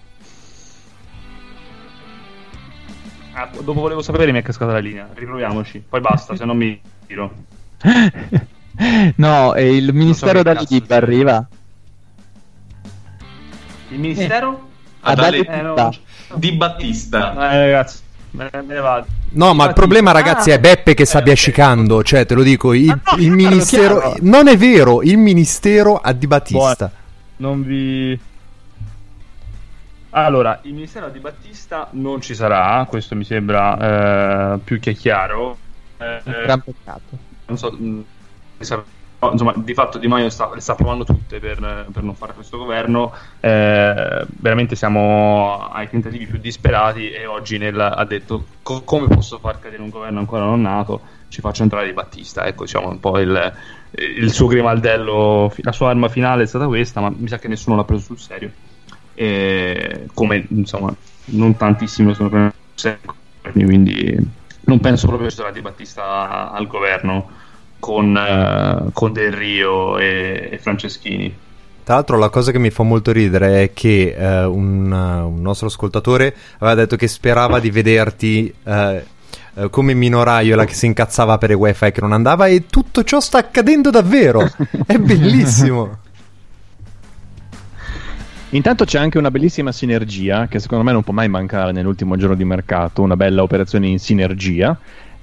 Ah, 3.33 3.49
dopo 3.51 3.73
volevo 3.81 4.01
sapere 4.01 4.31
mi 4.31 4.39
è 4.39 4.41
cascata 4.41 4.71
la 4.71 4.79
linea. 4.79 5.09
Riproviamoci. 5.13 5.83
Poi 5.87 5.99
basta, 6.01 6.35
se 6.35 6.45
non 6.45 6.57
mi 6.57 6.79
tiro. 7.05 7.31
no, 9.17 9.53
e 9.53 9.75
il 9.75 9.93
ministero 9.93 10.37
che 10.41 10.43
dalle 10.43 10.65
Dibba 10.67 10.95
arriva. 10.95 11.47
Il 13.89 13.99
ministero? 13.99 14.47
Ad 14.49 14.57
Ad 15.07 15.19
Ale- 15.19 15.37
Eh, 15.45 15.61
no. 15.61 15.93
Di 16.35 16.51
Battista. 16.53 17.31
Eh, 17.51 17.59
ragazzi, 17.71 17.99
me 18.31 18.49
me 18.51 18.63
ne 18.65 18.79
vado. 18.79 19.05
No, 19.31 19.53
ma 19.53 19.67
il 19.67 19.73
problema, 19.73 20.11
ragazzi, 20.11 20.49
è 20.51 20.59
Beppe 20.59 20.93
che 20.93 21.05
sta 21.05 21.21
biascicando. 21.21 22.01
Cioè, 22.03 22.25
te 22.25 22.33
lo 22.33 22.41
dico, 22.43 22.73
il, 22.73 22.89
Ah, 22.89 22.99
no, 23.15 23.17
il 23.21 23.31
ministero. 23.31 23.99
chiaro. 23.99 24.15
Non 24.21 24.47
è 24.47 24.57
vero, 24.57 25.01
il 25.03 25.17
ministero 25.17 25.97
ha 25.97 26.11
Di 26.13 26.25
Battista. 26.27 26.91
Non 27.37 27.63
vi. 27.63 28.17
Allora, 30.11 30.59
il 30.63 30.73
ministero 30.73 31.09
di 31.09 31.19
Battista 31.19 31.89
non 31.91 32.21
ci 32.21 32.33
sarà, 32.35 32.85
questo 32.87 33.15
mi 33.15 33.25
sembra 33.25 34.53
eh, 34.53 34.57
più 34.63 34.79
che 34.79 34.93
chiaro. 34.93 35.57
Eh, 35.97 36.21
Un 36.23 36.33
gran 36.43 36.61
peccato. 36.61 37.17
non 37.47 37.57
so, 37.57 37.71
mh, 37.71 38.03
sa- 38.59 38.75
no, 38.75 38.83
insomma, 39.31 39.53
di 39.55 39.73
fatto 39.73 39.97
Di 39.97 40.07
Maio 40.07 40.29
sta, 40.29 40.49
le 40.53 40.59
sta 40.61 40.75
provando 40.75 41.03
tutte 41.03 41.39
per, 41.39 41.87
per 41.91 42.03
non 42.03 42.15
fare 42.15 42.33
questo 42.33 42.57
governo. 42.57 43.13
Eh, 43.39 44.25
veramente 44.39 44.75
siamo 44.75 45.67
ai 45.69 45.89
tentativi 45.89 46.25
più 46.25 46.37
disperati 46.39 47.09
e 47.11 47.25
oggi 47.25 47.57
nel- 47.57 47.79
ha 47.79 48.03
detto 48.05 48.45
"Co- 48.61 48.81
come 48.83 49.07
posso 49.07 49.39
far 49.39 49.59
cadere 49.59 49.81
un 49.81 49.89
governo 49.89 50.19
ancora 50.19 50.43
non 50.45 50.61
nato? 50.61 51.01
Ci 51.27 51.41
faccio 51.41 51.63
entrare 51.63 51.85
Di 51.87 51.93
Battista. 51.93 52.45
Ecco, 52.45 52.63
diciamo 52.63 52.89
un 52.89 52.99
po' 52.99 53.19
il, 53.19 53.53
il 54.17 54.31
suo 54.31 54.47
grimaldello, 54.47 55.51
la 55.57 55.71
sua 55.71 55.89
arma 55.89 56.07
finale 56.09 56.43
è 56.43 56.47
stata 56.47 56.67
questa, 56.67 57.01
ma 57.01 57.11
mi 57.15 57.27
sa 57.27 57.37
che 57.39 57.47
nessuno 57.47 57.75
l'ha 57.75 57.83
preso 57.83 58.03
sul 58.03 58.19
serio. 58.19 58.51
E 59.13 60.07
come 60.13 60.45
insomma, 60.49 60.93
non 61.25 61.55
tantissimi 61.55 62.09
lo 62.09 62.13
sono 62.13 62.29
preso 62.29 62.51
sul 62.51 62.79
serio, 62.79 63.65
quindi 63.65 64.17
non 64.67 64.79
penso 64.79 65.07
proprio 65.07 65.27
che 65.27 65.33
ci 65.33 65.39
sarà 65.39 65.51
Di 65.51 65.61
Battista 65.61 66.51
al 66.51 66.67
governo 66.67 67.29
con, 67.85 68.17
eh, 68.17 68.89
con 68.93 69.13
Del 69.13 69.31
Rio 69.31 69.99
e, 69.99 70.49
e 70.53 70.57
Franceschini. 70.57 71.37
Tra 71.83 71.93
l'altro, 71.93 72.17
la 72.17 72.29
cosa 72.29 72.51
che 72.51 72.57
mi 72.57 72.71
fa 72.71 72.81
molto 72.81 73.11
ridere 73.11 73.61
è 73.61 73.73
che 73.73 74.15
eh, 74.17 74.43
un, 74.43 74.91
uh, 74.91 75.27
un 75.27 75.39
nostro 75.39 75.67
ascoltatore 75.67 76.35
aveva 76.57 76.73
detto 76.73 76.95
che 76.95 77.07
sperava 77.07 77.59
di 77.59 77.69
vederti 77.69 78.51
eh, 78.63 79.05
eh, 79.53 79.69
come 79.69 79.93
Minoraiola 79.93 80.65
che 80.65 80.73
si 80.73 80.87
incazzava 80.87 81.37
per 81.37 81.51
il 81.51 81.57
wifi 81.57 81.91
che 81.91 82.01
non 82.01 82.11
andava, 82.11 82.47
e 82.47 82.65
tutto 82.65 83.03
ciò 83.03 83.19
sta 83.19 83.37
accadendo 83.37 83.91
davvero. 83.91 84.41
È 84.83 84.97
bellissimo. 84.97 85.99
Intanto 88.49 88.85
c'è 88.85 88.97
anche 88.97 89.19
una 89.19 89.29
bellissima 89.29 89.71
sinergia 89.71 90.47
che 90.47 90.59
secondo 90.59 90.83
me 90.83 90.91
non 90.91 91.03
può 91.03 91.13
mai 91.13 91.29
mancare 91.29 91.71
nell'ultimo 91.71 92.15
giorno 92.17 92.35
di 92.35 92.45
mercato, 92.45 93.03
una 93.03 93.15
bella 93.15 93.43
operazione 93.43 93.85
in 93.85 93.99
sinergia. 93.99 94.75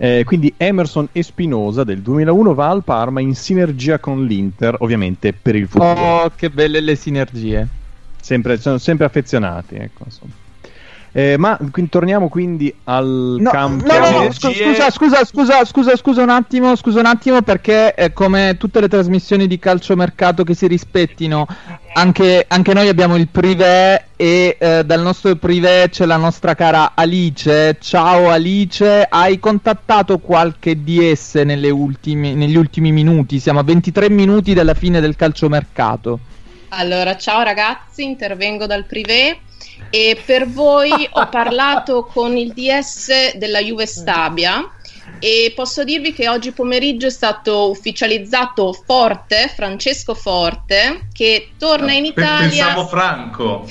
Eh, 0.03 0.25
quindi 0.25 0.53
Emerson 0.57 1.11
Espinosa 1.13 1.85
del 1.85 2.01
2001 2.01 2.55
va 2.55 2.71
al 2.71 2.83
Parma 2.83 3.21
in 3.21 3.37
sinergia 3.37 4.01
con 4.01 4.27
l'Inter, 4.27 4.75
ovviamente 4.81 5.33
per 5.33 5.55
il 5.55 5.69
futuro. 5.69 5.93
Oh, 5.93 6.33
che 6.35 6.51
belle 6.51 6.81
le 6.81 6.97
sinergie. 6.97 7.69
Sempre, 8.21 8.57
sono 8.57 8.79
sempre 8.79 9.07
affezionati, 9.07 9.77
ecco, 9.77 10.03
insomma. 10.05 10.33
Eh, 11.15 11.37
ma 11.37 11.59
torniamo 11.91 12.31
quindi 12.31 12.75
al 12.85 13.37
No, 13.39 13.51
campo. 13.51 13.87
no, 13.87 13.99
no, 13.99 14.11
no, 14.25 14.33
scu- 14.33 14.55
scusa, 14.55 14.91
scusa, 14.91 15.25
scusa, 15.27 15.65
scusa, 15.67 15.97
scusa 15.97 16.23
un 16.23 16.31
attimo, 16.31 16.75
scusa 16.75 17.01
un 17.01 17.07
attimo 17.07 17.43
perché 17.43 17.95
eh, 17.95 18.15
come 18.15 18.57
tutte 18.59 18.81
le 18.81 18.89
trasmissioni 18.89 19.47
di 19.47 19.59
calciomercato 19.59 20.43
che 20.43 20.55
si 20.55 20.67
rispettino, 20.67 21.47
anche, 21.93 22.47
anche 22.49 22.73
noi 22.73 22.89
abbiamo 22.89 23.17
il 23.17 23.29
privé 23.29 24.07
e 24.17 24.57
eh, 24.59 24.85
dal 24.87 25.03
nostro 25.03 25.37
privé 25.37 25.91
c'è 25.91 26.07
la 26.07 26.17
nostra 26.17 26.55
cara 26.55 26.93
Alice. 26.95 27.77
Ciao 27.79 28.31
Alice, 28.31 29.07
hai 29.07 29.39
contattato 29.39 30.19
qualche 30.19 30.83
DS 30.83 31.35
nelle 31.45 31.69
ultimi- 31.69 32.35
negli 32.35 32.57
ultimi 32.57 32.91
minuti? 32.91 33.39
Siamo 33.39 33.59
a 33.59 33.65
23 33.65 34.09
minuti 34.09 34.55
dalla 34.55 34.73
fine 34.73 34.99
del 35.01 35.15
calciomercato. 35.17 36.21
Allora, 36.71 37.19
ciao 37.19 37.43
ragazzi, 37.43 38.03
intervengo 38.03 38.65
dal 38.65 38.87
privé 38.87 39.41
e 39.91 40.21
per 40.25 40.49
voi 40.49 41.09
ho 41.11 41.29
parlato 41.31 42.05
con 42.05 42.37
il 42.37 42.53
DS 42.53 43.37
della 43.37 43.61
Juve 43.61 43.87
Stabia 43.87 44.71
e 45.19 45.53
posso 45.55 45.85
dirvi 45.85 46.13
che 46.13 46.29
oggi 46.29 46.51
pomeriggio 46.51 47.07
è 47.07 47.11
stato 47.11 47.71
ufficializzato 47.71 48.73
Forte, 48.73 49.53
Francesco 49.55 50.15
Forte, 50.15 51.09
che 51.13 51.53
torna 51.59 51.93
in 51.93 52.07
Italia. 52.07 52.65
Pensavo 52.65 52.87
Franco. 52.89 53.69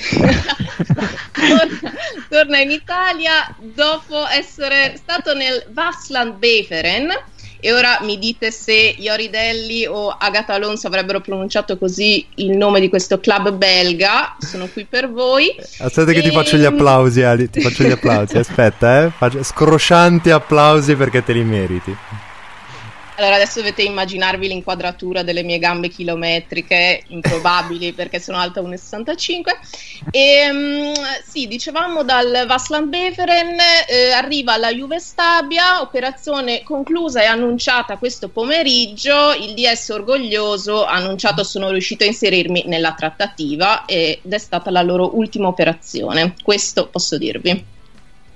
torna, 1.32 1.92
torna 2.30 2.58
in 2.58 2.70
Italia 2.70 3.54
dopo 3.58 4.26
essere 4.28 4.94
stato 4.96 5.34
nel 5.34 5.66
Vasland 5.68 6.36
Beveren. 6.36 7.10
E 7.64 7.72
ora 7.72 8.00
mi 8.02 8.18
dite 8.18 8.50
se 8.50 8.96
Ioridelli 8.98 9.86
o 9.86 10.08
Agatha 10.08 10.54
Alonso 10.54 10.88
avrebbero 10.88 11.20
pronunciato 11.20 11.78
così 11.78 12.26
il 12.36 12.56
nome 12.56 12.80
di 12.80 12.88
questo 12.88 13.20
club 13.20 13.52
belga. 13.52 14.34
Sono 14.40 14.66
qui 14.66 14.84
per 14.84 15.08
voi. 15.08 15.54
Aspetta, 15.78 16.10
che 16.10 16.22
ti 16.22 16.28
E- 16.28 16.32
faccio 16.32 16.56
gli 16.56 16.64
applausi, 16.64 17.22
Ali. 17.22 17.48
Ti 17.48 17.60
faccio 17.60 17.84
gli 17.84 17.92
applausi. 17.92 18.36
Aspetta, 18.38 19.04
eh. 19.04 19.10
Faccio 19.16 19.44
scroscianti 19.44 20.30
applausi 20.30 20.96
perché 20.96 21.22
te 21.22 21.32
li 21.34 21.44
meriti. 21.44 21.96
Allora, 23.22 23.36
adesso 23.36 23.60
dovete 23.60 23.82
immaginarvi 23.82 24.48
l'inquadratura 24.48 25.22
delle 25.22 25.44
mie 25.44 25.60
gambe 25.60 25.86
chilometriche, 25.88 27.04
improbabili 27.06 27.92
perché 27.94 28.18
sono 28.18 28.38
alta 28.38 28.60
1,65. 28.60 30.10
E 30.10 30.50
mm, 30.50 30.92
sì, 31.24 31.46
dicevamo 31.46 32.02
dal 32.02 32.46
Vasland 32.48 32.88
Beveren, 32.88 33.56
eh, 33.88 34.10
arriva 34.10 34.56
la 34.56 34.72
Juve 34.72 34.98
Stabia, 34.98 35.80
operazione 35.82 36.64
conclusa 36.64 37.22
e 37.22 37.26
annunciata 37.26 37.96
questo 37.96 38.28
pomeriggio. 38.28 39.32
Il 39.34 39.54
DS 39.54 39.90
orgoglioso 39.90 40.84
ha 40.84 40.94
annunciato 40.94 41.44
sono 41.44 41.70
riuscito 41.70 42.02
a 42.02 42.08
inserirmi 42.08 42.64
nella 42.66 42.92
trattativa 42.92 43.84
ed 43.84 44.18
è 44.28 44.38
stata 44.38 44.72
la 44.72 44.82
loro 44.82 45.16
ultima 45.16 45.46
operazione. 45.46 46.34
Questo 46.42 46.88
posso 46.88 47.16
dirvi. 47.18 47.80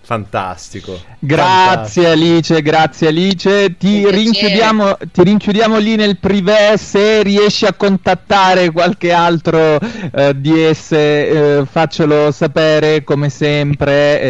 Fantastico. 0.06 1.00
Grazie 1.18 2.10
Alice, 2.10 2.62
grazie 2.62 3.08
Alice. 3.08 3.76
Ti 3.76 4.08
rinchiudiamo, 4.08 4.98
ti 5.12 5.24
rinchiudiamo 5.24 5.78
lì 5.78 5.96
nel 5.96 6.18
privé. 6.18 6.76
Se 6.78 7.24
riesci 7.24 7.66
a 7.66 7.72
contattare 7.72 8.70
qualche 8.70 9.10
altro 9.10 9.80
eh, 9.80 10.32
DS, 10.36 10.92
eh, 10.92 11.62
faccelo 11.68 12.30
sapere 12.30 13.02
come 13.02 13.30
sempre. 13.30 14.20
eh, 14.20 14.26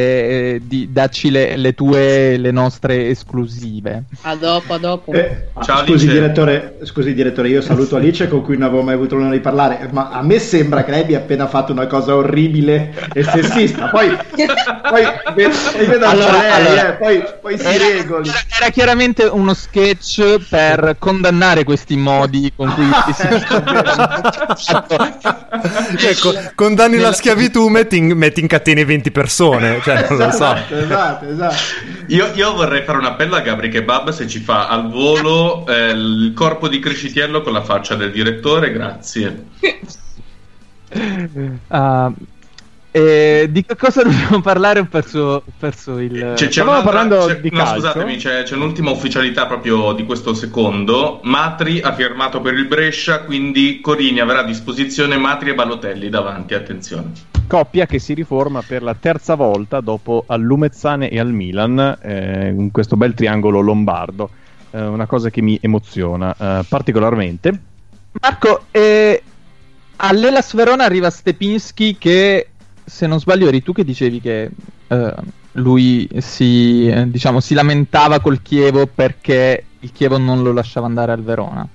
eh, 0.57 0.61
di- 0.65 0.89
dacci 0.91 1.31
le, 1.31 1.57
le 1.59 1.75
tue, 1.75 2.39
le 2.39 2.51
nostre 2.53 3.09
esclusive. 3.11 4.05
A 4.23 4.35
dopo, 4.35 4.73
a 4.73 4.79
dopo. 4.79 5.13
Eh, 5.13 5.49
Ciao, 5.63 5.85
scusi, 5.85 6.07
Alice. 6.07 6.13
direttore, 6.13 6.79
scusi 6.85 7.13
direttore, 7.13 7.49
io 7.49 7.61
saluto 7.61 7.97
Alice 7.97 8.29
con 8.29 8.41
cui 8.41 8.57
non 8.57 8.69
avevo 8.69 8.83
mai 8.83 8.95
avuto 8.95 9.17
l'onore 9.17 9.37
di 9.37 9.43
parlare, 9.43 9.91
ma 9.93 10.09
a 10.09 10.23
me 10.23 10.39
sembra 10.39 10.85
che 10.85 10.91
lei 10.93 11.03
abbia 11.03 11.19
appena 11.19 11.47
fatto 11.47 11.73
una 11.73 11.87
cosa 11.87 12.15
orribile 12.15 12.95
e 13.13 13.23
sessista. 13.23 13.89
Poi, 13.89 14.09
poi 14.89 15.05
Allora, 15.75 16.39
lei, 16.39 16.51
allora. 16.51 16.89
eh, 16.89 16.93
poi, 16.95 17.25
poi 17.41 17.59
si 17.59 17.67
Era, 17.67 17.87
regoli. 17.89 18.29
era- 18.29 18.39
era 18.61 18.71
chiaramente 18.71 19.25
uno 19.25 19.55
sketch 19.55 20.47
per 20.49 20.97
condannare 20.99 21.65
questi 21.65 21.97
modi 21.97 22.53
con 22.55 22.73
cui 22.75 22.87
ecco, 26.09 26.33
condanni 26.55 26.99
la 26.99 27.13
schiavitù, 27.13 27.69
metti 27.69 27.97
in, 27.97 28.13
metti 28.17 28.41
in 28.41 28.47
catene 28.47 28.85
20 28.85 29.11
persone. 29.11 29.81
Cioè, 29.83 30.07
non 30.09 30.19
lo 30.19 30.31
so. 30.31 30.55
Esatto, 30.55 30.77
esatto, 30.77 31.29
esatto. 31.29 31.57
Io, 32.09 32.31
io 32.35 32.55
vorrei 32.55 32.83
fare 32.83 32.99
un 32.99 33.05
appello 33.05 33.37
a 33.37 33.41
Gabri 33.41 33.69
Kebab 33.69 34.11
se 34.11 34.27
ci 34.29 34.39
fa 34.41 34.69
al 34.69 34.91
volo 34.91 35.67
eh, 35.67 35.91
il 35.91 36.33
corpo 36.35 36.69
di 36.69 36.79
Crescitiello 36.79 37.43
con 37.43 37.53
la 37.53 37.63
faccia 37.63 37.95
del 37.95 38.13
direttore, 38.13 38.73
grazie. 38.73 39.45
Ah, 41.69 42.11
eh, 42.97 43.49
di 43.51 43.63
che 43.63 43.77
cosa 43.77 44.03
dobbiamo 44.09 44.41
parlare? 44.41 44.81
Ho 44.81 44.87
perso, 44.87 45.19
ho 45.19 45.53
perso 45.59 45.99
il. 45.99 46.33
C'è, 46.35 46.49
c'è 46.49 46.65
parlando 46.65 47.27
c'è- 47.27 47.41
di 47.41 47.51
no, 47.51 47.59
calcio? 47.59 47.75
scusatemi, 47.75 48.17
c'è, 48.17 48.43
c'è 48.43 48.55
un'ultima 48.55 48.91
ufficialità 48.91 49.45
proprio 49.47 49.93
di 49.93 50.05
questo 50.05 50.33
secondo. 50.33 51.21
Matri 51.25 51.81
ha 51.83 51.93
firmato 51.93 52.41
per 52.41 52.55
il 52.55 52.67
Brescia, 52.67 53.21
quindi 53.21 53.81
Corini 53.83 54.21
avrà 54.21 54.39
a 54.41 54.45
disposizione 54.45 55.19
Matri 55.19 55.51
e 55.51 55.55
Balotelli 55.55 56.09
davanti, 56.09 56.55
attenzione. 56.55 57.13
coppia 57.47 57.85
che 57.85 57.99
si 57.99 58.15
riforma 58.15 58.63
per 58.67 58.83
la 58.83 58.95
terza 58.99 59.35
volta 59.35 59.81
dopo 59.81 60.25
al 60.27 60.41
Lumezzane 60.41 61.11
e 61.11 61.21
al 61.21 61.33
Milan 61.33 61.99
eh, 62.01 62.49
in 62.49 62.71
questo 62.71 62.97
bel 62.97 63.13
triangolo 63.13 63.61
lombardo. 63.61 64.31
Eh, 64.71 64.81
una 64.81 65.05
cosa 65.07 65.29
che 65.29 65.43
mi 65.43 65.59
emoziona 65.61 66.35
eh, 66.35 66.65
particolarmente. 66.67 67.61
Marco, 68.23 68.65
eh, 68.71 69.23
all'Elas 69.97 70.55
Verona 70.55 70.85
arriva 70.85 71.11
Stepinski 71.11 71.97
che, 71.99 72.49
se 72.87 73.07
non 73.07 73.19
sbaglio, 73.19 73.49
eri 73.49 73.63
tu 73.63 73.73
che 73.73 73.85
dicevi 73.85 74.21
che 74.21 74.51
eh, 74.87 75.15
lui 75.53 76.09
si, 76.19 76.89
eh, 76.89 77.11
diciamo, 77.11 77.41
si 77.41 77.53
lamentava 77.55 78.21
col 78.21 78.41
Chievo 78.43 78.87
perché 78.87 79.65
il 79.81 79.91
Chievo 79.93 80.19
non 80.19 80.43
lo 80.43 80.53
lasciava 80.53 80.87
andare 80.87 81.13
al 81.13 81.23
Verona. 81.23 81.67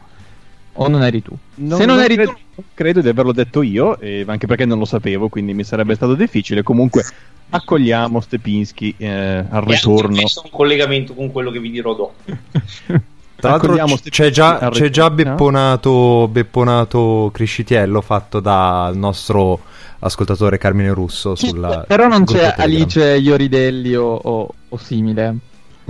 O 0.75 0.87
non 0.87 1.03
eri 1.03 1.21
tu? 1.21 1.35
se 1.53 1.85
non, 1.85 1.99
eri 1.99 2.15
credo, 2.15 2.37
tu, 2.55 2.63
credo 2.73 3.01
di 3.01 3.09
averlo 3.09 3.33
detto 3.33 3.61
io, 3.61 3.99
e 3.99 4.23
anche 4.25 4.47
perché 4.47 4.63
non 4.65 4.79
lo 4.79 4.85
sapevo, 4.85 5.27
quindi 5.27 5.53
mi 5.53 5.65
sarebbe 5.65 5.95
stato 5.95 6.15
difficile. 6.15 6.63
Comunque 6.63 7.03
accogliamo 7.49 8.21
Stepinski 8.21 8.95
eh, 8.97 9.09
al 9.49 9.63
E 9.67 9.75
ritorno. 9.75 10.15
questo 10.15 10.41
è 10.41 10.45
un 10.45 10.51
collegamento 10.51 11.13
con 11.13 11.29
quello 11.29 11.51
che 11.51 11.59
vi 11.59 11.71
dirò 11.71 11.93
dopo. 11.93 12.13
Tra 13.41 13.57
l'altro 13.57 13.75
c'è 14.09 14.29
già, 14.29 14.69
c'è 14.69 14.89
già 14.89 15.09
bepponato, 15.09 16.27
bepponato 16.31 17.31
Criscitiello 17.33 17.99
fatto 18.01 18.39
dal 18.39 18.95
nostro 18.95 19.61
ascoltatore 20.01 20.57
Carmine 20.57 20.93
Russo 20.93 21.35
sulla 21.35 21.83
Però 21.87 22.07
non 22.07 22.25
c'è. 22.25 22.53
Alice 22.57 23.15
Ioridelli 23.17 23.95
o, 23.95 24.13
o- 24.13 24.53
o 24.69 24.77
simile. 24.77 25.35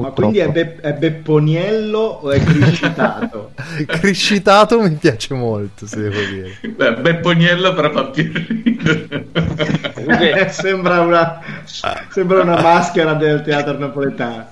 Ma 0.01 0.07
purtroppo. 0.11 0.31
quindi 0.31 0.39
è, 0.39 0.49
Be- 0.49 0.75
è 0.81 0.93
Bepponiello 0.93 1.97
o 1.99 2.31
è 2.31 2.39
criscitato? 2.43 3.51
Criscitato 3.87 4.79
mi 4.81 4.91
piace 4.91 5.33
molto, 5.33 5.85
se 5.87 5.99
devo 6.01 6.19
dire. 6.29 6.57
Beh, 6.69 6.93
Bepponiello 6.95 7.73
però 7.73 7.91
fa 7.91 8.03
più 8.05 8.31
ridere. 8.33 9.27
Eh, 10.43 10.49
sembra, 10.51 11.01
una, 11.01 11.39
sembra 12.09 12.41
una 12.41 12.61
maschera 12.61 13.13
del 13.13 13.41
teatro 13.43 13.77
napoletano. 13.77 14.47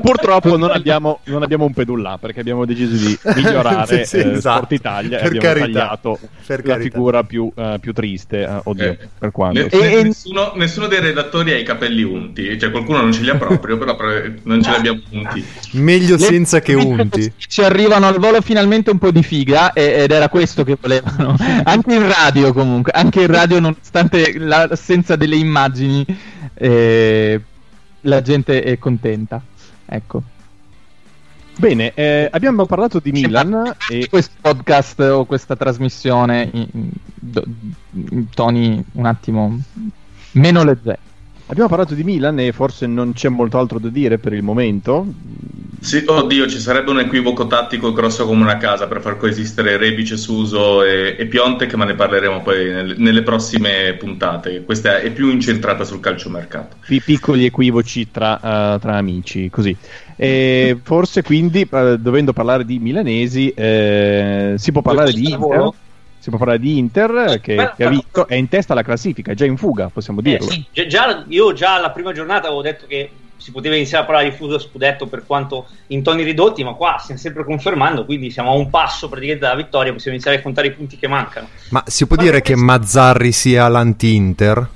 Purtroppo 0.00 0.56
non 0.56 0.70
abbiamo, 0.70 1.20
non 1.24 1.42
abbiamo 1.42 1.64
un 1.64 1.72
pedullà 1.72 2.18
perché 2.18 2.40
abbiamo 2.40 2.64
deciso 2.64 2.94
di 2.96 3.18
migliorare 3.34 4.04
Sì, 4.04 4.18
sì, 4.20 4.26
eh, 4.26 4.32
esatto. 4.32 4.56
Sport 4.56 4.72
Italia 4.72 5.18
e 5.18 5.22
Per 5.22 5.36
abbiamo 5.36 5.46
carità. 5.58 5.78
tagliato 5.80 6.18
Per 6.46 6.58
la 6.66 6.72
carità. 6.74 6.90
figura 6.90 7.22
più, 7.24 7.50
eh, 7.54 7.76
più 7.80 7.92
triste. 7.92 8.42
eh, 8.42 8.60
oddio, 8.64 8.84
Eh, 8.84 8.98
per 9.18 9.30
quanto. 9.32 9.60
Ne- 9.60 9.68
ne- 9.80 10.02
nessuno, 10.02 10.52
nessuno 10.56 10.86
dei 10.86 11.00
redattori 11.00 11.52
ha 11.52 11.56
i 11.56 11.64
capelli 11.64 12.02
unti, 12.02 12.58
cioè 12.58 12.70
qualcuno 12.70 12.98
non 13.00 13.12
ce 13.12 13.22
li 13.22 13.30
ha 13.30 13.36
proprio, 13.36 13.76
però 13.78 13.96
non 14.44 14.62
ce 14.62 14.67
li 14.70 14.76
abbiamo 14.76 15.00
unti. 15.10 15.44
Meglio 15.72 16.16
Le- 16.16 16.22
senza 16.22 16.60
che 16.60 16.74
unti. 16.74 17.32
Ci 17.36 17.62
arrivano 17.62 18.06
al 18.06 18.18
volo 18.18 18.40
finalmente 18.40 18.90
un 18.90 18.98
po' 18.98 19.10
di 19.10 19.22
figa 19.22 19.72
e- 19.72 20.02
ed 20.02 20.10
era 20.10 20.28
questo 20.28 20.64
che 20.64 20.76
volevano. 20.80 21.36
Anche 21.64 21.94
in 21.94 22.06
radio 22.06 22.52
comunque, 22.52 22.92
anche 22.92 23.22
in 23.22 23.26
radio 23.28 23.60
nonostante 23.60 24.38
l'assenza 24.38 25.16
delle 25.16 25.36
immagini 25.36 26.04
eh, 26.54 27.40
la 28.02 28.22
gente 28.22 28.62
è 28.62 28.78
contenta. 28.78 29.40
Ecco. 29.86 30.22
Bene, 31.56 31.92
eh, 31.94 32.28
abbiamo 32.30 32.66
parlato 32.66 33.00
di 33.00 33.10
Milan 33.10 33.74
e 33.88 34.06
questo 34.08 34.34
podcast 34.40 35.00
o 35.00 35.24
questa 35.24 35.56
trasmissione 35.56 36.48
in, 36.52 36.68
in- 36.72 36.90
do- 37.14 37.44
in 37.90 38.28
toni 38.30 38.84
un 38.92 39.06
attimo 39.06 39.58
meno 40.32 40.62
leggeri. 40.62 40.98
Abbiamo 41.48 41.68
parlato 41.68 41.94
di 41.94 42.04
Milan 42.04 42.38
e 42.38 42.52
forse 42.52 42.86
non 42.86 43.12
c'è 43.12 43.28
molto 43.28 43.58
altro 43.58 43.78
da 43.78 43.88
dire 43.88 44.18
per 44.18 44.32
il 44.32 44.42
momento. 44.42 45.06
Sì, 45.80 46.02
oddio, 46.04 46.48
ci 46.48 46.58
sarebbe 46.58 46.90
un 46.90 46.98
equivoco 46.98 47.46
tattico 47.46 47.92
grosso 47.92 48.26
come 48.26 48.42
una 48.42 48.56
casa 48.56 48.88
per 48.88 49.00
far 49.00 49.16
coesistere 49.16 49.76
Rebice, 49.76 50.16
Suso 50.16 50.82
e, 50.82 51.16
e 51.18 51.26
Piontek, 51.26 51.72
ma 51.74 51.84
ne 51.84 51.94
parleremo 51.94 52.42
poi 52.42 52.70
nelle, 52.70 52.94
nelle 52.98 53.22
prossime 53.22 53.94
puntate. 53.94 54.64
Questa 54.64 54.98
è 55.00 55.10
più 55.12 55.30
incentrata 55.30 55.84
sul 55.84 56.00
calciomercato. 56.00 56.76
Pi- 56.84 57.00
piccoli 57.00 57.44
equivoci 57.44 58.10
tra, 58.10 58.74
eh, 58.74 58.78
tra 58.80 58.96
amici, 58.96 59.48
così. 59.50 59.74
E 60.16 60.78
forse 60.82 61.22
quindi, 61.22 61.66
eh, 61.70 61.96
dovendo 61.98 62.32
parlare 62.32 62.64
di 62.64 62.78
milanesi, 62.80 63.50
eh, 63.50 64.54
si 64.56 64.72
può 64.72 64.82
parlare 64.82 65.12
di 65.12 65.30
Inter. 65.30 65.70
Si 66.28 66.34
può 66.36 66.44
parlare 66.44 66.58
di 66.62 66.76
Inter 66.76 67.10
eh, 67.30 67.40
che, 67.40 67.70
che 67.74 67.84
ha 67.84 67.88
vinto, 67.88 68.28
è 68.28 68.34
in 68.34 68.48
testa 68.50 68.74
alla 68.74 68.82
classifica, 68.82 69.32
è 69.32 69.34
già 69.34 69.46
in 69.46 69.56
fuga, 69.56 69.88
possiamo 69.88 70.20
Eh, 70.20 70.24
dirlo. 70.24 70.50
sì, 70.50 70.62
gi- 70.70 70.86
già- 70.86 71.24
io 71.28 71.54
già 71.54 71.76
alla 71.76 71.90
prima 71.90 72.12
giornata 72.12 72.48
avevo 72.48 72.60
detto 72.60 72.84
che 72.86 73.10
si 73.38 73.50
poteva 73.50 73.76
iniziare 73.76 74.02
a 74.02 74.06
parlare 74.06 74.28
di 74.28 74.36
fuso 74.36 74.58
scudetto 74.58 75.06
per 75.06 75.24
quanto 75.24 75.68
in 75.86 76.02
toni 76.02 76.22
ridotti, 76.24 76.62
ma 76.64 76.74
qua 76.74 76.98
stiamo 77.00 77.18
sempre 77.18 77.44
confermando, 77.44 78.04
quindi 78.04 78.30
siamo 78.30 78.50
a 78.50 78.54
un 78.56 78.68
passo 78.68 79.08
praticamente 79.08 79.46
dalla 79.46 79.56
vittoria, 79.56 79.90
possiamo 79.90 80.16
iniziare 80.16 80.40
a 80.40 80.42
contare 80.42 80.66
i 80.66 80.72
punti 80.72 80.98
che 80.98 81.08
mancano. 81.08 81.48
Ma 81.70 81.82
si 81.86 82.06
può 82.06 82.16
dire 82.16 82.42
che 82.42 82.54
Mazzarri 82.54 83.32
sia 83.32 83.66
l'anti-Inter? 83.68 84.68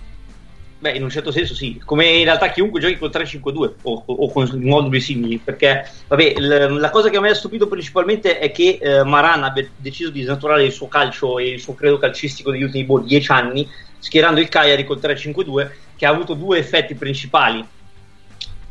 Beh, 0.82 0.96
in 0.96 1.04
un 1.04 1.10
certo 1.10 1.30
senso 1.30 1.54
sì, 1.54 1.78
come 1.78 2.06
in 2.08 2.24
realtà 2.24 2.50
chiunque 2.50 2.80
giochi 2.80 2.98
col 2.98 3.08
3-5-2 3.12 3.76
o, 3.82 4.02
o- 4.04 4.32
con 4.32 4.50
moduli 4.62 5.00
simili, 5.00 5.38
perché 5.38 5.84
vabbè, 6.08 6.34
l- 6.40 6.76
la 6.80 6.90
cosa 6.90 7.08
che 7.08 7.18
a 7.18 7.20
me 7.20 7.30
ha 7.30 7.34
stupito 7.34 7.68
principalmente 7.68 8.36
è 8.40 8.50
che 8.50 8.80
eh, 8.82 9.04
Maran 9.04 9.44
abbia 9.44 9.70
deciso 9.76 10.10
di 10.10 10.22
snaturare 10.22 10.64
il 10.64 10.72
suo 10.72 10.88
calcio 10.88 11.38
e 11.38 11.50
il 11.50 11.60
suo 11.60 11.74
credo 11.74 11.98
calcistico 11.98 12.50
degli 12.50 12.64
ultimi 12.64 12.84
boh, 12.84 12.98
10 12.98 13.30
anni, 13.30 13.64
schierando 13.96 14.40
il 14.40 14.48
Cagliari 14.48 14.82
col 14.84 14.98
3-5-2, 14.98 15.70
che 15.94 16.04
ha 16.04 16.10
avuto 16.10 16.34
due 16.34 16.58
effetti 16.58 16.96
principali. 16.96 17.64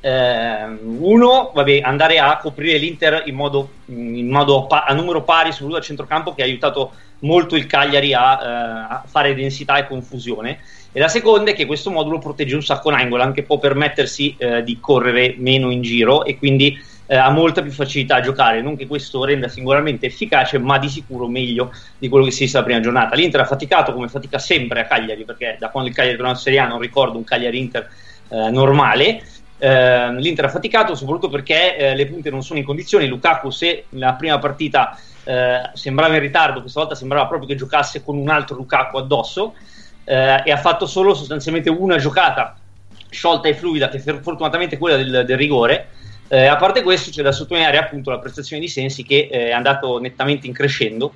Eh, 0.03 0.65
uno, 0.81 1.51
vabbè, 1.53 1.79
andare 1.81 2.17
a 2.19 2.37
coprire 2.39 2.77
l'Inter 2.77 3.21
in 3.27 3.35
modo, 3.35 3.75
in 3.85 4.29
modo 4.29 4.65
pa- 4.65 4.83
a 4.83 4.93
numero 4.93 5.23
pari 5.23 5.51
sul 5.51 5.73
a 5.75 5.79
centrocampo 5.79 6.33
che 6.33 6.41
ha 6.41 6.45
aiutato 6.45 6.93
molto 7.19 7.55
il 7.55 7.67
Cagliari 7.67 8.11
a, 8.13 8.39
eh, 8.41 8.47
a 8.95 9.03
fare 9.07 9.35
densità 9.35 9.77
e 9.77 9.85
confusione. 9.85 10.59
E 10.93 10.99
la 10.99 11.07
seconda 11.07 11.51
è 11.51 11.53
che 11.53 11.65
questo 11.65 11.89
modulo 11.89 12.19
protegge 12.19 12.53
un 12.53 12.63
sacco 12.63 12.89
Nainggolan 12.89 13.31
che 13.31 13.43
può 13.43 13.59
permettersi 13.59 14.35
eh, 14.37 14.61
di 14.61 14.77
correre 14.81 15.35
meno 15.37 15.71
in 15.71 15.81
giro 15.81 16.25
e 16.25 16.37
quindi 16.37 16.77
eh, 17.05 17.15
ha 17.15 17.29
molta 17.29 17.61
più 17.61 17.71
facilità 17.71 18.15
a 18.15 18.19
giocare. 18.21 18.61
Non 18.61 18.75
che 18.75 18.87
questo 18.87 19.23
renda 19.23 19.47
singolarmente 19.47 20.05
efficace, 20.05 20.57
ma 20.57 20.77
di 20.77 20.89
sicuro 20.89 21.27
meglio 21.27 21.71
di 21.97 22.09
quello 22.09 22.25
che 22.25 22.31
si 22.31 22.39
è 22.39 22.41
visto 22.43 22.57
la 22.57 22.65
prima 22.65 22.81
giornata. 22.81 23.15
L'Inter 23.15 23.39
ha 23.39 23.45
faticato 23.45 23.93
come 23.93 24.09
fatica 24.09 24.37
sempre 24.37 24.81
a 24.81 24.85
Cagliari, 24.85 25.23
perché 25.23 25.55
da 25.57 25.69
quando 25.69 25.89
il 25.89 25.95
Cagliari 25.95 26.17
torna 26.17 26.31
in 26.31 26.37
Serie 26.37 26.59
A 26.59 26.67
non 26.67 26.79
ricordo 26.79 27.17
un 27.17 27.23
Cagliari-Inter 27.23 27.89
eh, 28.27 28.49
normale. 28.49 29.23
Eh, 29.59 30.13
L'Inter 30.15 30.45
ha 30.45 30.49
faticato 30.49 30.93
soprattutto 30.95 31.29
perché 31.29 31.77
eh, 31.77 31.95
le 31.95 32.05
punte 32.05 32.29
non 32.29 32.43
sono 32.43 32.59
in 32.59 32.65
condizioni. 32.65 33.07
Lukaku, 33.07 33.49
se 33.49 33.85
nella 33.89 34.15
prima 34.15 34.39
partita 34.39 34.99
eh, 35.23 35.69
sembrava 35.73 36.15
in 36.15 36.21
ritardo, 36.21 36.59
questa 36.59 36.81
volta 36.81 36.95
sembrava 36.95 37.27
proprio 37.27 37.47
che 37.47 37.55
giocasse 37.55 38.03
con 38.03 38.17
un 38.17 38.27
altro 38.27 38.57
Lukaku 38.57 38.97
addosso 38.97 39.53
eh, 40.03 40.41
e 40.45 40.51
ha 40.51 40.57
fatto 40.57 40.85
solo 40.85 41.13
sostanzialmente 41.13 41.69
una 41.69 41.97
giocata 41.97 42.57
sciolta 43.09 43.47
e 43.47 43.53
fluida, 43.53 43.89
che 43.89 43.99
for- 43.99 44.21
fortunatamente 44.21 44.77
quella 44.77 44.97
del, 44.97 45.23
del 45.25 45.37
rigore. 45.37 45.89
Eh, 46.27 46.45
a 46.45 46.55
parte 46.55 46.81
questo, 46.81 47.11
c'è 47.11 47.23
da 47.23 47.31
sottolineare 47.31 47.77
appunto 47.77 48.09
la 48.09 48.19
prestazione 48.19 48.61
di 48.61 48.69
Sensi 48.69 49.03
che 49.03 49.27
eh, 49.29 49.47
è 49.47 49.51
andato 49.51 49.99
nettamente 49.99 50.47
in 50.47 50.53
crescendo 50.53 51.13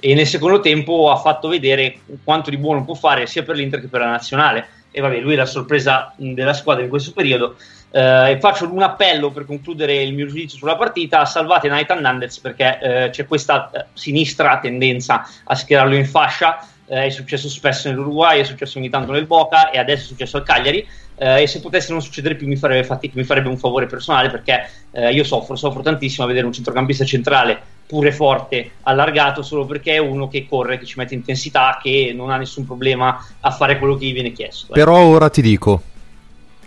e 0.00 0.14
nel 0.14 0.26
secondo 0.26 0.60
tempo 0.60 1.10
ha 1.10 1.16
fatto 1.16 1.48
vedere 1.48 2.00
quanto 2.22 2.50
di 2.50 2.56
buono 2.56 2.84
può 2.84 2.94
fare 2.94 3.26
sia 3.26 3.42
per 3.42 3.56
l'Inter 3.56 3.80
che 3.80 3.88
per 3.88 4.00
la 4.00 4.10
nazionale. 4.10 4.68
E 4.90 5.00
vabbè, 5.00 5.18
lui 5.18 5.34
è 5.34 5.36
la 5.36 5.46
sorpresa 5.46 6.12
della 6.16 6.54
squadra 6.54 6.82
in 6.82 6.88
questo 6.88 7.12
periodo. 7.12 7.56
Eh, 7.90 8.36
faccio 8.40 8.70
un 8.70 8.82
appello 8.82 9.30
per 9.30 9.44
concludere 9.46 10.02
il 10.02 10.14
mio 10.14 10.26
giudizio 10.26 10.58
sulla 10.58 10.76
partita: 10.76 11.24
salvate 11.24 11.68
Nathan 11.68 12.00
Nandez 12.00 12.38
perché 12.38 12.78
eh, 12.80 13.10
c'è 13.10 13.26
questa 13.26 13.70
eh, 13.70 13.84
sinistra 13.92 14.58
tendenza 14.60 15.26
a 15.44 15.54
schierarlo 15.54 15.94
in 15.94 16.06
fascia. 16.06 16.58
Eh, 16.88 17.04
è 17.04 17.10
successo 17.10 17.48
spesso 17.48 17.88
nell'Uruguay, 17.88 18.40
è 18.40 18.44
successo 18.44 18.78
ogni 18.78 18.88
tanto 18.88 19.12
nel 19.12 19.26
Boca 19.26 19.70
e 19.70 19.78
adesso 19.78 20.04
è 20.04 20.06
successo 20.06 20.38
al 20.38 20.42
Cagliari. 20.42 20.86
Eh, 21.16 21.42
e 21.42 21.46
se 21.46 21.60
potesse 21.60 21.92
non 21.92 22.00
succedere 22.00 22.36
più 22.36 22.46
mi 22.46 22.56
farebbe, 22.56 22.84
fatti- 22.84 23.10
mi 23.14 23.24
farebbe 23.24 23.48
un 23.48 23.58
favore 23.58 23.86
personale 23.86 24.30
perché 24.30 24.68
eh, 24.92 25.12
io 25.12 25.24
soffro, 25.24 25.56
soffro 25.56 25.82
tantissimo 25.82 26.24
a 26.24 26.28
vedere 26.28 26.46
un 26.46 26.52
centrocampista 26.52 27.04
centrale 27.04 27.60
pure 27.86 28.12
forte, 28.12 28.72
allargato 28.82 29.42
solo 29.42 29.64
perché 29.64 29.94
è 29.94 29.98
uno 29.98 30.28
che 30.28 30.46
corre, 30.46 30.78
che 30.78 30.84
ci 30.84 30.98
mette 30.98 31.14
intensità, 31.14 31.78
che 31.82 32.12
non 32.14 32.30
ha 32.30 32.36
nessun 32.36 32.66
problema 32.66 33.26
a 33.40 33.50
fare 33.50 33.78
quello 33.78 33.96
che 33.96 34.06
gli 34.06 34.12
viene 34.12 34.32
chiesto. 34.32 34.74
Però 34.74 34.98
ora 34.98 35.30
ti 35.30 35.40
dico 35.40 35.82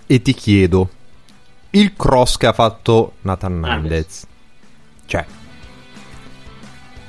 e 0.08 0.22
ti 0.22 0.34
chiedo 0.34 0.90
il 1.72 1.94
cross 1.96 2.38
che 2.38 2.48
ha 2.48 2.54
fatto 2.54 3.14
Nathan 3.22 3.60
Nandez. 3.60 4.26
Cioè 5.06 5.26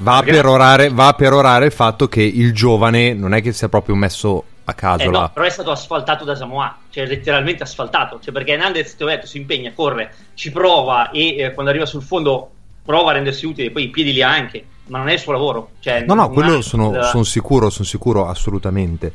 va 0.02 0.16
Perché- 0.18 0.32
perorare, 0.32 0.88
va 0.90 1.08
a 1.08 1.12
perorare 1.14 1.66
il 1.66 1.72
fatto 1.72 2.08
che 2.08 2.22
il 2.22 2.52
giovane 2.52 3.14
non 3.14 3.34
è 3.34 3.40
che 3.42 3.52
sia 3.52 3.68
proprio 3.68 3.94
messo 3.94 4.44
a 4.64 4.74
caso 4.74 5.02
Eh, 5.04 5.10
là. 5.10 5.20
no, 5.20 5.30
però 5.32 5.46
è 5.46 5.50
stato 5.50 5.70
asfaltato 5.70 6.24
da 6.24 6.34
Samoa, 6.36 6.76
cioè 6.90 7.06
letteralmente 7.06 7.62
asfaltato, 7.62 8.20
cioè 8.22 8.32
perché 8.32 8.56
Nandez 8.56 8.94
ti 8.94 9.02
ho 9.02 9.06
detto 9.06 9.26
si 9.26 9.38
impegna, 9.38 9.72
corre, 9.74 10.14
ci 10.34 10.50
prova 10.52 11.10
e 11.10 11.36
eh, 11.36 11.52
quando 11.52 11.70
arriva 11.70 11.86
sul 11.86 12.02
fondo 12.02 12.50
prova 12.84 13.10
a 13.10 13.14
rendersi 13.14 13.46
utile, 13.46 13.70
poi 13.70 13.84
i 13.84 13.88
piedi 13.90 14.12
li 14.12 14.22
ha 14.22 14.30
anche, 14.30 14.64
ma 14.86 14.98
non 14.98 15.08
è 15.08 15.14
il 15.14 15.18
suo 15.18 15.32
lavoro. 15.32 15.70
Cioè, 15.80 16.04
No, 16.06 16.14
no, 16.14 16.30
quello 16.30 16.60
sono, 16.62 16.90
il- 16.96 17.04
sono 17.04 17.22
sicuro, 17.24 17.70
sono 17.70 17.84
sicuro 17.86 18.28
assolutamente. 18.28 19.12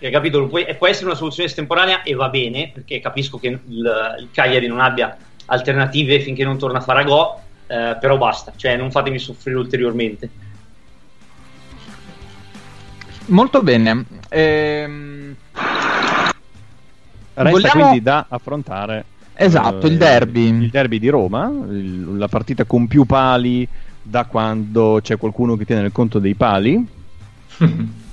Hai 0.00 0.10
capito? 0.10 0.46
Può, 0.46 0.60
può 0.76 0.86
essere 0.86 1.06
una 1.06 1.14
soluzione 1.14 1.48
estemporanea 1.48 2.02
e 2.02 2.14
va 2.14 2.28
bene, 2.28 2.70
perché 2.72 3.00
capisco 3.00 3.38
che 3.38 3.48
il, 3.48 3.60
il 3.68 4.28
Cagliari 4.32 4.66
non 4.66 4.80
abbia 4.80 5.16
alternative 5.46 6.20
finché 6.20 6.44
non 6.44 6.58
torna 6.58 6.78
a 6.78 6.82
Faragò, 6.82 7.40
eh, 7.66 7.96
però 8.00 8.16
basta, 8.18 8.52
cioè 8.56 8.76
non 8.76 8.90
fatemi 8.90 9.18
soffrire 9.18 9.56
ulteriormente. 9.58 10.30
Molto 13.26 13.62
bene. 13.62 14.04
Ehm, 14.28 15.34
Resta 17.34 17.50
vogliamo- 17.50 17.80
quindi 17.82 18.02
da 18.02 18.26
affrontare 18.28 19.04
Esatto, 19.34 19.86
eh, 19.86 19.90
il 19.90 19.96
derby. 19.98 20.46
il 20.46 20.70
derby 20.70 20.98
di 20.98 21.08
Roma, 21.08 21.46
il- 21.68 22.16
la 22.16 22.28
partita 22.28 22.64
con 22.64 22.86
più 22.86 23.04
pali 23.04 23.66
da 24.00 24.24
quando 24.24 25.00
c'è 25.02 25.16
qualcuno 25.18 25.56
che 25.56 25.64
tiene 25.64 25.84
il 25.86 25.92
conto 25.92 26.18
dei 26.18 26.34
pali. 26.34 26.86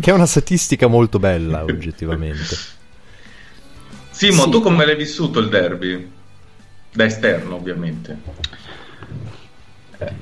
Che 0.00 0.10
è 0.10 0.14
una 0.14 0.26
statistica 0.26 0.86
molto 0.86 1.18
bella, 1.18 1.64
oggettivamente. 1.64 2.56
Simo, 4.10 4.42
Sì. 4.44 4.50
tu 4.50 4.60
come 4.60 4.86
l'hai 4.86 4.94
vissuto 4.96 5.40
il 5.40 5.48
derby? 5.48 6.08
Da 6.92 7.04
esterno, 7.04 7.54
ovviamente. 7.56 8.18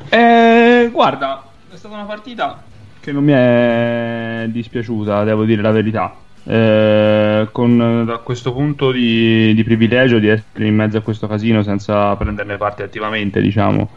Eh, 0.09 0.89
guarda, 0.93 1.45
è 1.73 1.77
stata 1.77 1.95
una 1.95 2.05
partita 2.05 2.63
che 3.01 3.13
non 3.13 3.25
mi 3.25 3.33
è 3.33 4.47
dispiaciuta, 4.49 5.25
devo 5.25 5.45
dire 5.45 5.63
la 5.63 5.71
verità. 5.71 6.15
Eh, 6.45 7.49
con 7.51 8.05
da 8.07 8.19
questo 8.19 8.53
punto 8.53 8.91
di, 8.93 9.53
di 9.55 9.65
privilegio 9.65 10.19
di 10.19 10.29
essere 10.29 10.67
in 10.67 10.75
mezzo 10.75 10.97
a 10.97 11.01
questo 11.03 11.27
casino 11.27 11.63
senza 11.63 12.15
prenderne 12.17 12.57
parte 12.57 12.83
attivamente, 12.83 13.41
diciamo. 13.41 13.89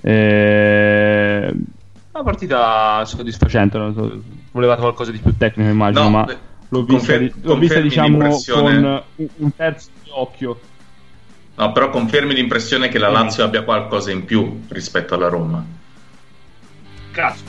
Eh, 0.00 1.52
una 2.12 2.22
partita 2.24 3.04
soddisfacente, 3.04 3.76
so, 3.94 4.22
volevate 4.52 4.80
qualcosa 4.80 5.10
di 5.10 5.18
più 5.18 5.36
tecnico 5.36 5.68
immagino, 5.68 6.04
No, 6.04 6.10
ma 6.10 6.26
l'ho 6.68 6.82
vista, 6.84 7.18
confer- 7.18 7.34
l'ho 7.42 7.56
vista 7.58 7.80
diciamo 7.80 8.18
con 8.52 8.64
un- 8.64 9.02
un 9.36 9.54
terzo 9.54 9.90
di 10.02 10.10
occhio. 10.12 10.58
No, 11.58 11.72
però 11.72 11.88
confermi 11.90 12.34
l'impressione 12.34 12.88
che 12.88 12.98
la 12.98 13.08
Lazio 13.08 13.44
abbia 13.44 13.62
qualcosa 13.62 14.10
in 14.10 14.24
più 14.24 14.64
rispetto 14.68 15.14
alla 15.14 15.28
Roma. 15.28 15.64
Cazzo, 17.12 17.44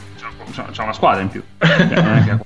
c'ha 0.71 0.83
una 0.83 0.93
squadra 0.93 1.21
in 1.21 1.29
più. 1.29 1.43
Cioè, 1.59 2.39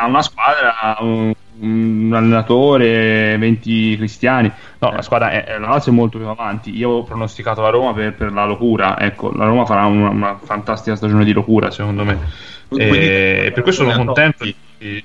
ha 0.00 0.06
una 0.06 0.22
squadra, 0.22 0.96
un, 1.00 1.32
un 1.60 2.12
allenatore, 2.14 3.36
20 3.36 3.96
cristiani. 3.96 4.50
No, 4.78 4.92
la 4.92 5.02
squadra 5.02 5.30
è, 5.30 5.58
la 5.58 5.68
Lazio 5.68 5.92
è 5.92 5.94
molto 5.94 6.16
più 6.18 6.26
avanti. 6.26 6.74
Io 6.74 6.88
ho 6.90 7.02
pronosticato 7.04 7.60
la 7.60 7.68
Roma 7.70 7.92
per, 7.92 8.14
per 8.14 8.32
la 8.32 8.46
locura. 8.46 8.98
Ecco, 8.98 9.30
la 9.32 9.44
Roma 9.44 9.66
farà 9.66 9.84
una, 9.84 10.08
una 10.08 10.38
fantastica 10.42 10.96
stagione 10.96 11.24
di 11.24 11.32
locura, 11.32 11.70
secondo 11.70 12.04
me. 12.04 12.18
Quindi- 12.68 12.96
E 12.98 13.50
per 13.52 13.62
questo 13.62 13.84
sono 13.90 14.04
contento. 14.04 14.44
di- 14.78 15.04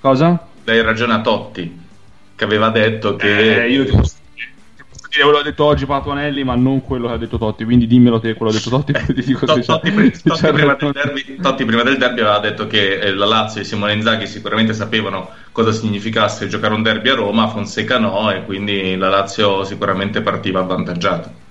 Cosa? 0.00 0.46
Dai 0.64 0.82
ragione 0.82 1.14
a 1.14 1.20
Totti, 1.20 1.84
che 2.36 2.44
aveva 2.44 2.68
detto 2.68 3.16
che... 3.16 3.64
Eh, 3.64 3.70
io 3.70 3.84
ti 3.84 3.90
posso, 3.90 4.14
ti 4.34 4.84
posso 4.88 5.08
dire 5.10 5.22
quello 5.22 5.32
che 5.32 5.40
ha 5.40 5.50
detto 5.50 5.64
oggi 5.64 5.86
Patuanelli, 5.86 6.44
ma 6.44 6.54
non 6.54 6.82
quello 6.82 7.08
che 7.08 7.14
ha 7.14 7.16
detto 7.16 7.38
Totti. 7.38 7.64
Quindi 7.64 7.86
dimmelo 7.86 8.20
te 8.20 8.34
quello 8.34 8.52
che 8.52 8.58
ha 8.58 8.60
detto 8.60 8.76
Totti. 8.76 8.92
poi 9.04 9.14
ti 9.14 9.24
dico 9.24 9.46
se 9.46 9.62
Totti, 9.62 9.92
Totti 10.22 10.52
prima 10.52 10.74
del 10.74 10.92
derby, 10.92 11.36
Totti 11.40 11.64
prima 11.64 11.82
del 11.82 11.96
derby 11.96 12.20
aveva 12.20 12.38
detto 12.38 12.66
che 12.66 12.98
eh, 13.00 13.14
la 13.14 13.26
Lazio 13.26 13.62
e 13.62 13.64
Simone 13.64 13.94
Inzaghi 13.94 14.26
sicuramente 14.26 14.74
sapevano 14.74 15.30
cosa 15.50 15.72
significasse 15.72 16.46
giocare 16.46 16.74
un 16.74 16.82
derby 16.82 17.08
a 17.08 17.14
Roma, 17.14 17.48
Fonseca 17.48 17.98
no, 17.98 18.30
e 18.30 18.44
quindi 18.44 18.94
la 18.96 19.08
Lazio 19.08 19.64
sicuramente 19.64 20.20
partiva 20.20 20.60
avvantaggiata. 20.60 21.44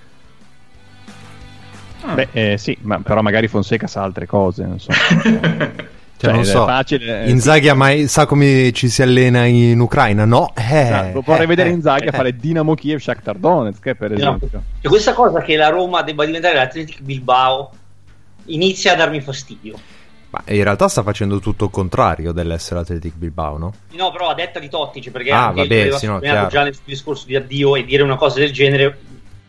Beh, 2.14 2.28
eh, 2.30 2.56
sì, 2.56 2.76
ma 2.82 3.00
però 3.00 3.20
magari 3.20 3.48
Fonseca 3.48 3.88
sa 3.88 4.02
altre 4.02 4.26
cose, 4.26 4.64
non 4.64 4.78
so. 4.78 4.92
Cioè, 6.18 6.32
non 6.32 6.40
è 6.40 6.44
so, 6.44 6.64
facile, 6.64 7.24
eh, 7.24 7.30
Inzaghi 7.30 7.68
ha 7.68 7.74
mai, 7.74 8.08
sa 8.08 8.24
come 8.24 8.72
ci 8.72 8.88
si 8.88 9.02
allena 9.02 9.44
in 9.44 9.78
Ucraina? 9.78 10.24
No? 10.24 10.52
Eh, 10.54 10.80
Esatto, 10.80 11.20
vorrei 11.20 11.44
eh, 11.44 11.46
vedere 11.46 11.68
eh, 11.68 11.72
Inzaghi 11.72 12.06
a 12.06 12.08
eh. 12.08 12.16
fare 12.16 12.34
Dinamo 12.34 12.74
Kiev 12.74 13.00
Shakhtar 13.00 13.36
Donetsk, 13.36 13.86
eh, 13.86 13.94
per 13.94 14.12
esempio. 14.12 14.48
E 14.80 14.88
questa 14.88 15.12
cosa 15.12 15.42
che 15.42 15.56
la 15.56 15.68
Roma 15.68 16.02
debba 16.02 16.24
diventare 16.24 16.54
l'Atletic 16.54 17.02
Bilbao 17.02 17.70
inizia 18.46 18.92
a 18.92 18.96
darmi 18.96 19.20
fastidio. 19.20 19.78
Ma 20.30 20.42
in 20.46 20.62
realtà 20.62 20.88
sta 20.88 21.02
facendo 21.02 21.38
tutto 21.38 21.66
il 21.66 21.70
contrario 21.70 22.32
dell'essere 22.32 22.80
Athletic 22.80 23.14
Bilbao, 23.14 23.58
no? 23.58 23.74
No, 23.92 24.10
però 24.10 24.30
a 24.30 24.34
detta 24.34 24.58
di 24.58 24.68
Totti, 24.68 25.02
cioè 25.02 25.12
perché 25.12 25.30
Ah, 25.30 25.48
anche 25.48 25.60
vabbè, 25.60 25.68
lui 25.68 25.80
aveva 25.80 25.98
sì, 25.98 26.06
no, 26.06 26.20
già 26.20 26.62
nel 26.62 26.74
suo 26.74 26.82
discorso 26.86 27.26
di 27.26 27.36
addio 27.36 27.76
e 27.76 27.84
dire 27.84 28.02
una 28.02 28.16
cosa 28.16 28.38
del 28.40 28.52
genere 28.52 28.98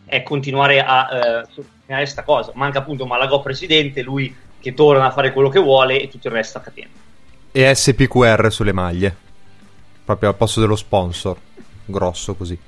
è 0.04 0.22
continuare 0.22 0.82
a 0.82 1.08
eh, 1.10 1.44
sottolineare 1.48 2.02
questa 2.02 2.22
cosa. 2.22 2.52
Manca 2.54 2.78
appunto 2.78 3.06
Malagò 3.06 3.40
presidente, 3.40 4.02
lui 4.02 4.34
che 4.60 4.74
torna 4.74 5.06
a 5.06 5.10
fare 5.10 5.32
quello 5.32 5.48
che 5.48 5.60
vuole 5.60 6.00
e 6.00 6.08
tutto 6.08 6.28
il 6.28 6.34
resto 6.34 6.58
a 6.58 6.60
catena. 6.60 6.88
E 7.52 7.74
SPQR 7.74 8.48
sulle 8.50 8.72
maglie. 8.72 9.14
Proprio 10.04 10.28
al 10.30 10.36
posto 10.36 10.60
dello 10.60 10.76
sponsor. 10.76 11.36
Grosso 11.84 12.34
così. 12.34 12.58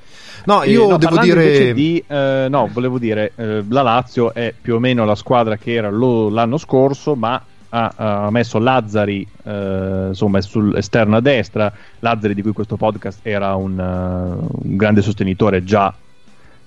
No, 0.47 0.63
Eh, 0.63 0.71
io 0.71 0.89
no, 0.89 0.97
devo 0.97 1.19
dire... 1.19 1.75
di, 1.75 2.03
eh, 2.07 2.47
no, 2.49 2.69
volevo 2.73 2.99
dire, 2.99 3.33
eh, 3.37 3.63
la 3.69 3.83
Lazio 3.83 4.33
è 4.33 4.55
più 4.59 4.77
o 4.77 4.79
meno 4.79 5.05
la 5.05 5.15
squadra 5.15 5.57
che 5.59 5.75
era 5.75 5.91
lo- 5.91 6.31
l'anno 6.31 6.57
scorso, 6.57 7.15
ma 7.15 7.43
ha, 7.69 7.93
ha 7.97 8.31
messo 8.31 8.59
Lazzari, 8.59 9.27
eh, 9.45 10.07
insomma, 10.09 10.41
sull'esterno 10.41 11.17
a 11.17 11.21
destra. 11.21 11.71
Lazzari, 11.99 12.35
di 12.35 12.41
cui 12.43 12.53
questo 12.53 12.77
podcast 12.77 13.19
era 13.23 13.55
un, 13.55 13.79
eh, 13.79 14.59
un 14.63 14.77
grande 14.77 15.03
sostenitore 15.03 15.63
già 15.63 15.93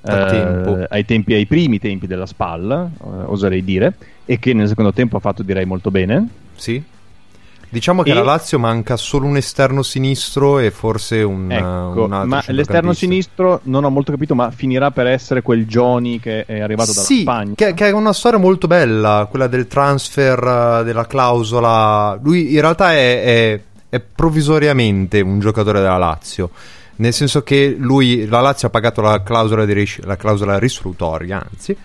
eh, 0.06 0.86
ai, 0.90 1.06
tempi, 1.06 1.34
ai 1.34 1.46
primi 1.46 1.80
tempi 1.80 2.08
della 2.08 2.26
SPAL, 2.26 2.90
eh, 3.02 3.08
oserei 3.26 3.64
dire, 3.64 3.94
e 4.26 4.40
che 4.40 4.54
nel 4.54 4.68
secondo 4.68 4.94
tempo 4.94 5.18
ha 5.18 5.20
fatto 5.20 5.44
direi 5.44 5.66
molto 5.66 5.92
bene. 5.92 6.28
Sì. 6.56 6.84
Diciamo 7.70 8.04
che 8.04 8.10
E- 8.10 8.12
alla 8.12 8.22
Lazio 8.22 8.60
manca 8.60 8.98
solo 8.98 9.26
un 9.26 9.36
esterno 9.36 9.82
sinistro 9.82 10.60
e 10.60 10.70
forse 10.70 11.24
un, 11.24 11.52
Ecco, 11.52 12.04
un 12.04 12.14
altro 12.14 12.28
ma 12.28 12.44
l'esterno 12.50 12.94
sinistro 12.94 13.62
non 13.64 13.84
ho 13.84 13.90
molto 13.90 14.12
capito, 14.12 14.36
ma 14.36 14.52
finirà 14.52 14.92
per 14.92 15.08
essere 15.08 15.42
quel 15.42 15.66
Johnny 15.66 16.20
che 16.20 16.46
è 16.46 16.60
arrivato 16.60 16.92
dalla 16.92 17.04
sì, 17.06 17.22
Spagna. 17.22 17.54
Che, 17.56 17.74
che 17.74 17.88
è 17.88 17.92
una 17.92 18.14
storia 18.14 18.38
molto 18.38 18.68
bella, 18.68 19.26
quella 19.28 19.48
del 19.48 19.66
transfer, 19.66 20.80
eh, 20.82 20.84
della 20.84 21.08
clausola. 21.08 22.20
Lui 22.22 22.54
in 22.54 22.62
realtà 22.62 22.94
è, 22.94 23.24
è- 23.24 23.62
è 23.90 24.00
provvisoriamente 24.00 25.22
un 25.22 25.40
giocatore 25.40 25.80
della 25.80 25.98
Lazio. 25.98 26.52
Nel 26.96 27.14
senso 27.14 27.42
che 27.44 27.76
lui, 27.78 28.28
la 28.28 28.40
Lazio 28.40 28.68
ha 28.68 28.72
pagato 28.72 29.02
la 29.02 29.22
clausola, 29.24 29.66
di 29.66 29.74
ris- 29.74 30.00
la 30.04 30.16
clausola 30.16 30.60
risolutoria, 30.60 31.44
anzi, 31.52 31.76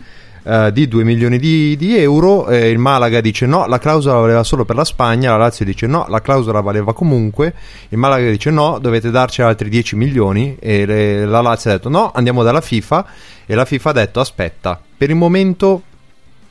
eh, 0.45 0.71
di 0.73 0.87
2 0.87 1.05
milioni 1.05 1.39
di, 1.39 1.77
di 1.77 1.97
euro. 1.97 2.47
eh, 2.49 2.69
il 2.71 2.79
Malaga 2.79 3.21
dice 3.21 3.47
no, 3.47 3.67
la 3.67 3.79
clausola 3.79 4.19
valeva 4.21 4.43
solo 4.45 4.65
per 4.65 4.77
la 4.77 4.85
Spagna. 4.85 5.31
La 5.33 5.39
Lazio 5.39 5.65
dice 5.65 5.87
no, 5.87 6.07
la 6.09 6.21
clausola 6.21 6.61
valeva 6.61 6.93
comunque. 6.93 7.55
Il 7.89 7.99
Malaga 7.99 8.31
dice 8.31 8.51
no, 8.51 8.79
dovete 8.79 9.11
darci 9.11 9.43
altri 9.43 9.69
10 9.69 9.97
milioni. 9.97 10.57
E 10.61 10.85
le- 10.87 11.25
la 11.27 11.41
Lazio 11.41 11.71
ha 11.71 11.75
detto 11.75 11.89
no, 11.89 12.11
andiamo 12.15 12.43
dalla 12.43 12.61
FIFA. 12.61 13.07
E 13.47 13.55
la 13.55 13.65
FIFA 13.65 13.91
ha 13.91 13.93
detto 13.95 14.21
aspetta, 14.21 14.79
per 14.97 15.09
il 15.11 15.17
momento 15.17 15.83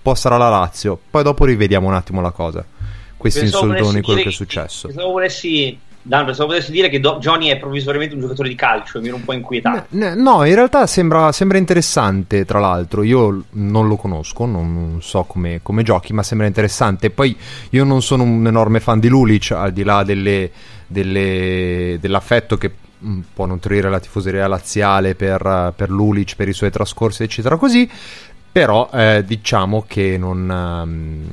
può 0.02 0.16
stare 0.16 0.38
la 0.38 0.50
Lazio, 0.50 0.98
poi 1.12 1.22
dopo 1.22 1.46
rivediamo 1.46 1.88
un 1.88 1.94
attimo 1.94 2.22
la 2.22 2.32
cosa. 2.32 2.66
Questi 3.18 3.42
Pensavo 3.42 3.68
volessi 3.68 4.02
quello 4.02 4.22
che 4.22 4.30
è 4.30 4.32
successo. 4.32 4.88
Pensavo 4.88 5.12
volessi, 5.12 5.78
Dan, 6.08 6.24
pensavo 6.26 6.48
volessi 6.48 6.72
dire 6.72 6.88
che 6.88 7.02
Do- 7.02 7.18
Johnny 7.20 7.48
è 7.50 7.58
provvisoriamente 7.58 8.16
un 8.16 8.22
giocatore 8.22 8.48
di 8.48 8.56
calcio 8.56 9.02
mi 9.02 9.08
ero 9.08 9.18
un 9.18 9.26
po' 9.26 9.34
inquietato. 9.34 9.88
Ne- 9.90 10.16
No, 10.16 10.46
in 10.46 10.56
realtà 10.56 10.88
sembra, 10.88 11.34
sembra 11.34 11.58
interessante, 11.58 12.46
tra 12.46 12.60
l'altro. 12.60 13.04
Io 13.04 13.44
non 13.52 13.88
lo 13.90 13.98
conosco, 13.98 14.46
non, 14.46 14.74
non 14.74 15.02
so 15.02 15.24
come, 15.24 15.60
come 15.62 15.84
giochi, 15.84 16.14
ma 16.14 16.24
sembra 16.24 16.48
interessante. 16.48 17.10
Poi 17.10 17.36
io 17.72 17.84
non 17.84 18.02
sono 18.02 18.24
un 18.24 18.48
enorme 18.48 18.80
fan 18.80 19.00
di 19.02 19.10
Lulic, 19.10 19.52
al 19.52 19.74
di 19.74 19.84
là 19.84 20.04
delle- 20.04 20.50
delle- 20.88 21.98
dell'affetto 22.00 22.58
che 22.58 22.72
mm, 23.06 23.20
può 23.34 23.46
nutrire 23.46 23.90
la 23.90 24.00
tifoseria 24.00 24.48
laziale 24.48 25.14
per, 25.14 25.74
per 25.76 25.90
Lulic, 25.90 26.36
per 26.38 26.48
i 26.48 26.54
suoi 26.54 26.72
trascorsi, 26.72 27.24
eccetera, 27.24 27.58
così. 27.58 27.90
Però 28.50 28.90
eh, 28.94 29.24
diciamo 29.28 29.84
che 29.86 30.18
non... 30.18 30.50
ehm, 30.50 31.24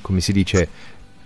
come 0.00 0.20
si 0.20 0.32
dice... 0.32 0.68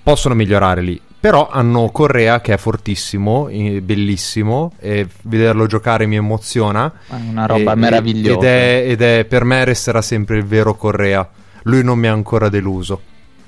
Possono 0.02 0.34
migliorare 0.34 0.80
lì. 0.80 1.00
Però 1.20 1.50
hanno 1.50 1.90
Correa 1.90 2.40
che 2.40 2.54
è 2.54 2.56
fortissimo, 2.56 3.48
bellissimo, 3.82 4.72
e 4.78 5.06
vederlo 5.24 5.66
giocare 5.66 6.06
mi 6.06 6.16
emoziona. 6.16 6.90
È 7.08 7.14
una 7.14 7.44
roba 7.44 7.72
E- 7.72 7.76
meravigliosa. 7.76 8.38
Ed 8.38 8.44
è, 8.44 8.84
ed 8.88 9.02
è- 9.02 9.24
per 9.26 9.44
me 9.44 9.64
resterà 9.64 10.00
sempre 10.00 10.38
il 10.38 10.44
vero 10.46 10.74
Correa. 10.74 11.28
Lui 11.64 11.84
non 11.84 11.98
mi 11.98 12.06
ha 12.06 12.12
ancora 12.12 12.48
deluso. 12.48 13.02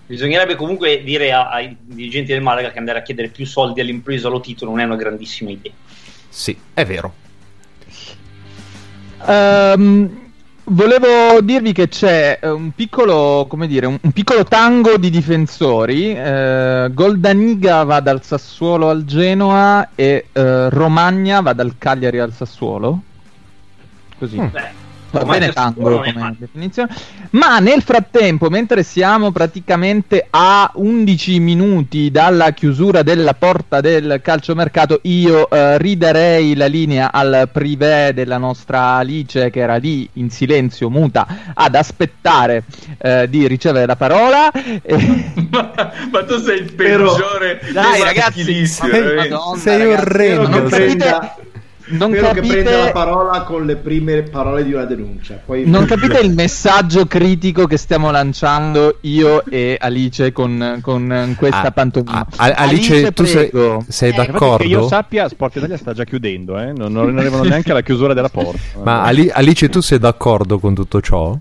Bisognerebbe 0.07 0.55
comunque 0.55 1.03
dire 1.03 1.33
ai 1.33 1.75
dirigenti 1.81 2.33
del 2.33 2.43
Malaga 2.43 2.70
che 2.70 2.79
andare 2.79 2.99
a 2.99 3.03
chiedere 3.03 3.29
più 3.29 3.47
soldi 3.47 3.81
all'impresa 3.81 4.29
lo 4.29 4.41
titolo 4.41 4.73
non 4.73 4.81
è 4.81 4.85
una 4.85 4.97
grandissima 4.97 5.49
idea. 5.49 5.73
Sì, 6.29 6.55
è 6.75 6.85
vero. 6.85 7.14
Ehm, 9.27 10.22
volevo 10.65 11.41
dirvi 11.41 11.73
che 11.73 11.89
c'è 11.89 12.39
eh, 12.41 12.49
un 12.49 12.73
piccolo, 12.73 13.47
come 13.49 13.67
dire, 13.67 13.87
un, 13.87 13.99
un 14.01 14.13
piccolo 14.13 14.45
tango 14.45 14.97
di 14.97 15.11
difensori. 15.11 16.15
Eh, 16.15 16.91
Goldaniga 16.93 17.85
va 17.85 18.01
dal 18.01 18.23
Sassuolo 18.23 18.89
al 18.89 19.05
Genoa 19.05 19.91
e 19.95 20.27
eh, 20.33 20.69
Romagna 20.71 21.41
va 21.41 21.53
dal 21.53 21.75
Cagliari 21.79 22.19
al 22.19 22.33
Sassuolo. 22.33 23.01
Così. 24.19 24.41
Mm. 24.41 24.47
Beh, 24.51 24.71
Va 25.13 25.25
bene 25.25 25.47
il 25.47 25.53
Sassuolo 25.53 25.75
tango 25.75 25.89
non 25.89 26.05
è 26.05 26.13
come 26.13 26.25
male. 26.25 26.37
definizione. 26.39 26.89
Ma 27.31 27.59
nel 27.59 27.83
frattempo, 27.83 28.49
mentre 28.51 28.83
siamo 28.83 29.31
praticamente 29.31 30.27
a 30.31 30.71
11 30.75 31.39
minuti 31.39 32.11
dalla 32.11 32.51
chiusura 32.53 33.03
della 33.03 33.35
porta 33.35 33.81
del 33.81 34.21
calciomercato, 34.23 35.01
io 35.03 35.49
eh, 35.51 35.79
ridarei 35.79 36.57
la 36.57 36.67
linea 36.67 37.13
al 37.13 37.49
privé 37.53 38.13
della 38.15 38.39
nostra 38.39 38.97
Alice 38.97 39.51
che 39.51 39.61
era 39.61 39.77
lì 39.77 40.09
in 40.15 40.31
silenzio 40.31 40.89
muta 40.91 41.27
ad 41.55 41.75
aspettare 41.75 42.65
eh, 42.99 43.27
di 43.29 43.47
ricevere 43.47 43.87
la 43.87 43.97
parola. 43.97 44.51
E- 44.51 45.33
ma, 45.51 45.73
ma 46.11 46.25
tu 46.25 46.39
sei 46.39 46.59
il 46.61 46.73
Però- 46.73 47.13
peggiore 47.15 47.61
Dai, 47.73 47.93
dei 47.93 48.03
ragazzi, 48.03 48.61
ma- 48.61 48.67
Sei 48.67 49.15
ragazzi, 49.15 49.69
orrendo. 49.69 50.49
Non 50.49 50.69
prenda- 50.69 51.37
non 51.89 52.11
Spero 52.11 52.33
che 52.33 52.41
prenda 52.41 52.70
la 52.70 52.76
capite 52.76 52.93
parola 52.93 53.43
con 53.43 53.66
le 53.66 53.76
prime 53.76 54.22
parole 54.22 54.64
di 54.64 54.72
una 54.72 54.85
denuncia. 54.85 55.41
Poi 55.45 55.64
Non 55.68 55.85
capite 55.85 56.20
il 56.20 56.33
messaggio 56.33 57.07
critico 57.07 57.66
che 57.66 57.76
stiamo 57.76 58.11
lanciando 58.11 58.99
io 59.03 59.45
e 59.47 59.76
Alice 59.80 60.33
con, 60.33 60.78
con 60.80 61.35
questa 61.37 61.62
Ah, 61.62 61.70
pantomima. 61.72 62.20
ah, 62.20 62.26
Al- 62.37 62.55
Alice, 62.57 63.12
tu 63.12 63.24
sei, 63.24 63.49
prego. 63.49 63.85
sei 63.89 64.11
Eh, 64.11 64.14
Che 64.14 64.20
io 64.20 64.26
d'accordo? 64.33 64.87
sappia, 64.89 65.28
Sport 65.28 65.57
Italia 65.57 65.76
sta 65.76 65.93
già 65.93 66.05
chiudendo, 66.05 66.59
eh? 66.59 66.72
non, 66.72 66.93
non 66.93 67.18
arrivano 67.18 67.43
neanche 67.45 67.70
alla 67.70 67.83
chiusura 67.83 68.14
della 68.14 68.28
porta. 68.28 68.61
Ma 68.83 69.03
Ali- 69.03 69.30
Alice, 69.30 69.68
tu 69.68 69.80
sei 69.80 69.99
d'accordo 69.99 70.59
con 70.59 70.74
tutto 70.74 71.01
ciò? 71.01 71.37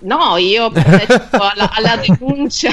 No, 0.00 0.36
io 0.36 0.70
alla, 0.72 1.70
alla 1.72 1.96
denuncia 1.96 2.70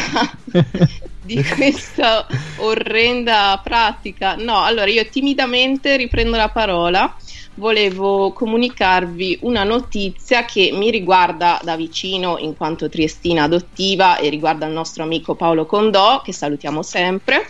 di 1.24 1.44
questa 1.44 2.28
orrenda 2.58 3.60
pratica. 3.64 4.36
No, 4.36 4.64
allora 4.64 4.90
io 4.90 5.08
timidamente 5.08 5.96
riprendo 5.96 6.36
la 6.36 6.50
parola. 6.50 7.16
Volevo 7.56 8.32
comunicarvi 8.32 9.40
una 9.42 9.64
notizia 9.64 10.46
che 10.46 10.72
mi 10.74 10.90
riguarda 10.90 11.60
da 11.62 11.76
vicino 11.76 12.38
in 12.38 12.56
quanto 12.56 12.88
triestina 12.88 13.44
adottiva 13.44 14.18
e 14.18 14.30
riguarda 14.30 14.66
il 14.66 14.72
nostro 14.72 15.04
amico 15.04 15.36
Paolo 15.36 15.66
Condò, 15.66 16.22
che 16.22 16.32
salutiamo 16.32 16.82
sempre. 16.82 17.48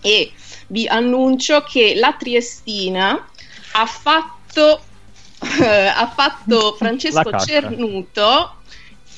E 0.00 0.32
vi 0.68 0.86
annuncio 0.86 1.62
che 1.62 1.94
la 1.94 2.14
Triestina 2.18 3.28
ha 3.72 3.86
fatto, 3.86 4.80
ha 5.44 6.12
fatto 6.14 6.74
Francesco. 6.76 7.38
Cernuto 7.38 8.56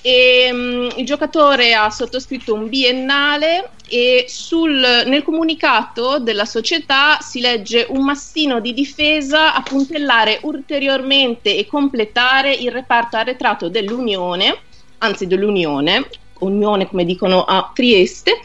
e 0.07 0.51
mm, 0.53 0.89
il 0.99 1.05
giocatore 1.05 1.75
ha 1.75 1.91
sottoscritto 1.91 2.55
un 2.55 2.69
biennale 2.69 3.71
e 3.89 4.27
sul- 4.29 5.03
nel 5.05 5.25
comunicato 5.25 6.21
della 6.21 6.45
società 6.45 7.19
si 7.21 7.41
legge 7.41 7.87
un 7.89 8.05
mastino 8.05 8.61
di 8.61 8.73
difesa 8.73 9.53
a 9.53 9.63
puntellare 9.63 10.39
ulteriormente 10.43 11.57
e 11.57 11.67
completare 11.67 12.53
il 12.53 12.71
reparto 12.71 13.17
arretrato 13.17 13.69
dell'Unione, 13.69 14.57
anzi 14.99 15.27
dell'Unione, 15.27 16.09
Unione 16.39 16.87
come 16.87 17.05
dicono 17.05 17.43
a 17.43 17.73
Trieste, 17.75 18.39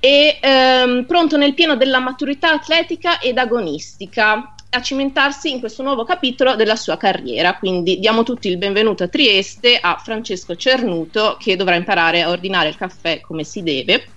e 0.00 0.36
ehm, 0.40 1.06
pronto 1.06 1.38
nel 1.38 1.54
pieno 1.54 1.74
della 1.74 2.00
maturità 2.00 2.52
atletica 2.52 3.18
ed 3.18 3.38
agonistica 3.38 4.52
a 4.70 4.82
cimentarsi 4.82 5.50
in 5.50 5.60
questo 5.60 5.82
nuovo 5.82 6.04
capitolo 6.04 6.54
della 6.54 6.76
sua 6.76 6.96
carriera. 6.96 7.56
Quindi 7.56 7.98
diamo 7.98 8.22
tutti 8.22 8.48
il 8.48 8.58
benvenuto 8.58 9.04
a 9.04 9.08
Trieste 9.08 9.78
a 9.80 10.00
Francesco 10.02 10.56
Cernuto 10.56 11.36
che 11.38 11.56
dovrà 11.56 11.74
imparare 11.74 12.22
a 12.22 12.28
ordinare 12.28 12.68
il 12.68 12.76
caffè 12.76 13.20
come 13.20 13.44
si 13.44 13.62
deve 13.62 14.08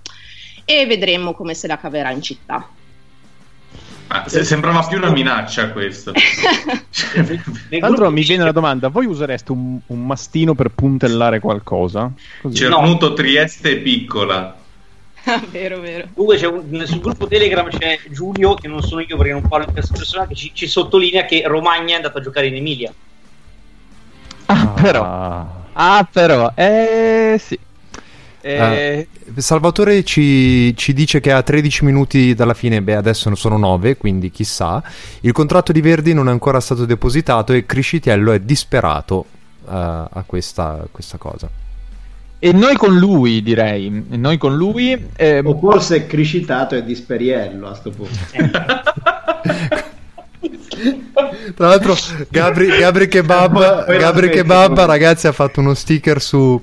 e 0.66 0.86
vedremo 0.86 1.34
come 1.34 1.54
se 1.54 1.68
la 1.68 1.78
caverà 1.78 2.12
in 2.12 2.22
città. 2.22 2.68
Ah, 4.08 4.28
se- 4.28 4.44
sembrava 4.44 4.86
più 4.86 4.98
una 4.98 5.10
minaccia 5.10 5.72
questo. 5.72 6.12
Tra 6.92 7.80
l'altro 7.80 8.12
mi 8.12 8.24
viene 8.24 8.44
la 8.44 8.52
domanda, 8.52 8.90
voi 8.90 9.06
usereste 9.06 9.54
un, 9.54 9.80
un 9.86 10.06
mastino 10.06 10.54
per 10.54 10.70
puntellare 10.70 11.40
qualcosa? 11.40 12.12
Così. 12.42 12.56
Cernuto 12.58 13.14
Trieste 13.14 13.78
piccola. 13.78 14.61
vero, 15.52 15.80
vero. 15.80 16.08
Comunque 16.14 16.38
c'è 16.38 16.48
un- 16.48 16.84
sul 16.86 17.00
gruppo 17.00 17.28
Telegram 17.28 17.68
c'è 17.70 18.00
Giulio, 18.10 18.56
che 18.56 18.68
non 18.68 18.82
sono 18.82 19.02
io 19.02 19.18
perché 19.18 19.32
non 19.34 19.48
parlo 19.48 19.66
in 19.68 19.74
terza 19.74 19.94
persona, 19.94 20.26
che 20.28 20.36
ci, 20.36 20.52
ci 20.54 20.68
sottolinea 20.68 21.26
che 21.26 21.44
Romagna 21.46 21.94
è 21.94 21.96
andato 21.98 22.18
a 22.18 22.22
giocare 22.22 22.48
in 22.48 22.56
Emilia. 22.56 22.94
Ah, 24.46 24.68
però. 24.82 25.64
Ah, 25.74 26.08
però. 26.12 26.52
Eh, 26.56 27.38
sì. 27.40 27.58
Eh, 28.44 29.08
Eh, 29.34 29.42
Salvatore 29.42 30.04
ci, 30.04 30.76
ci 30.76 30.94
dice 30.94 31.20
che 31.20 31.32
a 31.32 31.44
13 31.44 31.86
minuti 31.86 32.34
dalla 32.34 32.54
fine, 32.56 32.82
beh 32.82 32.96
adesso 32.96 33.30
ne 33.30 33.36
sono 33.36 33.58
9, 33.58 33.98
quindi 33.98 34.32
chissà, 34.32 34.84
il 35.22 35.32
contratto 35.32 35.72
di 35.72 35.82
Verdi 35.82 36.14
non 36.14 36.28
è 36.28 36.32
ancora 36.32 36.60
stato 36.60 36.86
depositato 36.86 37.54
e 37.54 37.66
Criscitiello 37.66 38.32
è 38.32 38.40
disperato 38.40 39.26
eh, 39.68 39.72
a 39.72 40.24
questa, 40.26 40.88
questa 40.92 41.18
cosa. 41.18 41.50
E 42.44 42.52
noi 42.54 42.76
con 42.76 42.98
lui, 42.98 43.44
direi. 43.44 44.04
E 44.10 44.18
noi 44.18 44.38
con 44.40 44.56
lui. 44.56 44.98
ehm, 45.16 45.46
O 45.46 45.60
forse 45.60 46.08
Criscitato 46.08 46.74
e 46.76 46.84
Disperiello 46.84 47.68
a 47.68 47.76
sto 47.76 47.92
punto. 47.92 48.18
Tra 51.56 51.68
l'altro 51.68 51.96
Gabri, 52.30 52.68
Gabri 52.78 53.08
Kebab, 53.08 53.86
Gabri 53.98 54.30
Kebab 54.30 54.80
ragazzi 54.86 55.28
ha 55.28 55.32
fatto 55.32 55.60
uno 55.60 55.74
sticker 55.76 56.20
su, 56.22 56.60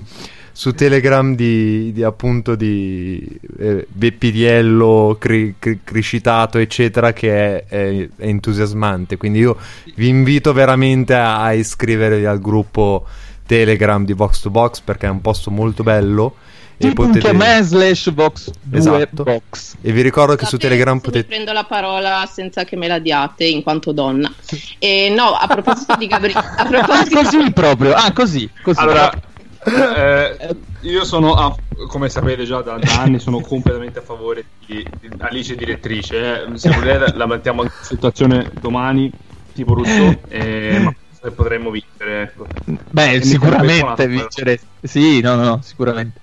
su 0.51 0.73
Telegram 0.73 1.33
di, 1.35 1.91
di 1.93 2.03
appunto 2.03 2.55
di 2.55 3.25
eh, 3.57 3.85
Beppiriello, 3.89 5.15
cri, 5.19 5.55
cri- 5.59 5.79
Criscitato 5.83 6.57
eccetera 6.57 7.13
che 7.13 7.31
è, 7.31 7.63
è- 7.67 8.09
è 8.17 8.25
entusiasmante 8.25 9.15
quindi 9.17 9.39
io 9.39 9.55
vi 9.95 10.09
invito 10.09 10.51
veramente 10.51 11.13
a, 11.13 11.41
a 11.43 11.53
iscrivervi 11.53 12.25
al 12.25 12.41
gruppo 12.41 13.05
Telegram 13.49 14.05
di 14.05 14.13
Box 14.13 14.41
to 14.41 14.51
Box 14.51 14.79
perché 14.81 15.07
è 15.07 15.09
un 15.09 15.21
posto 15.21 15.49
molto 15.49 15.81
bello 15.81 16.35
e 16.77 16.93
potete 16.93 17.33
me 17.33 17.59
slash 17.63 18.13
vox 18.13 18.51
2 18.61 18.77
Esatto. 18.77 19.23
box. 19.23 19.75
e 19.81 19.91
vi 19.91 20.01
ricordo 20.01 20.35
che 20.35 20.45
su 20.45 20.51
Sapete 20.51 20.67
Telegram 20.69 20.93
se 20.99 21.01
mi 21.05 21.11
potete 21.11 21.27
prendo 21.27 21.51
la 21.51 21.63
parola 21.65 22.29
senza 22.31 22.63
che 22.63 22.75
me 22.77 22.87
la 22.87 22.99
diate 22.99 23.43
in 23.45 23.63
quanto 23.63 23.91
donna. 23.91 24.31
E 24.77 25.11
no, 25.13 25.31
a 25.33 25.45
proposito 25.47 25.95
di 25.97 26.05
Gabriele, 26.07 26.39
a 26.39 26.63
proposito 26.69 27.21
Così 27.21 27.51
proprio. 27.51 27.93
Ah, 27.95 28.13
così. 28.13 28.47
così. 28.61 28.79
Allora, 28.79 29.11
eh, 29.65 30.55
io 30.81 31.03
sono, 31.03 31.33
a- 31.33 31.53
come 31.89 32.07
sapete 32.07 32.45
già 32.45 32.61
da, 32.61 32.77
da 32.77 33.01
anni, 33.01 33.19
sono 33.19 33.41
completamente 33.41 33.99
a 33.99 34.01
favore 34.03 34.45
di, 34.65 34.85
di 35.01 35.09
Alice 35.17 35.55
direttrice. 35.55 36.45
eh. 36.45 36.57
Se 36.57 36.69
volete 36.69 37.11
la 37.15 37.25
mettiamo 37.25 37.63
in 37.63 37.71
situazione 37.81 38.51
domani, 38.61 39.11
tipo 39.53 39.73
Russo, 39.73 40.19
eh, 40.29 40.79
ma 40.81 40.93
se 41.21 41.31
potremmo 41.31 41.69
vincere. 41.69 42.21
Ecco. 42.21 42.47
Beh, 42.89 43.13
E 43.13 43.23
sicuramente 43.23 44.07
vincere. 44.07 44.59
Sì, 44.81 45.21
no, 45.21 45.35
no, 45.35 45.43
no, 45.43 45.59
sicuramente. 45.63 46.21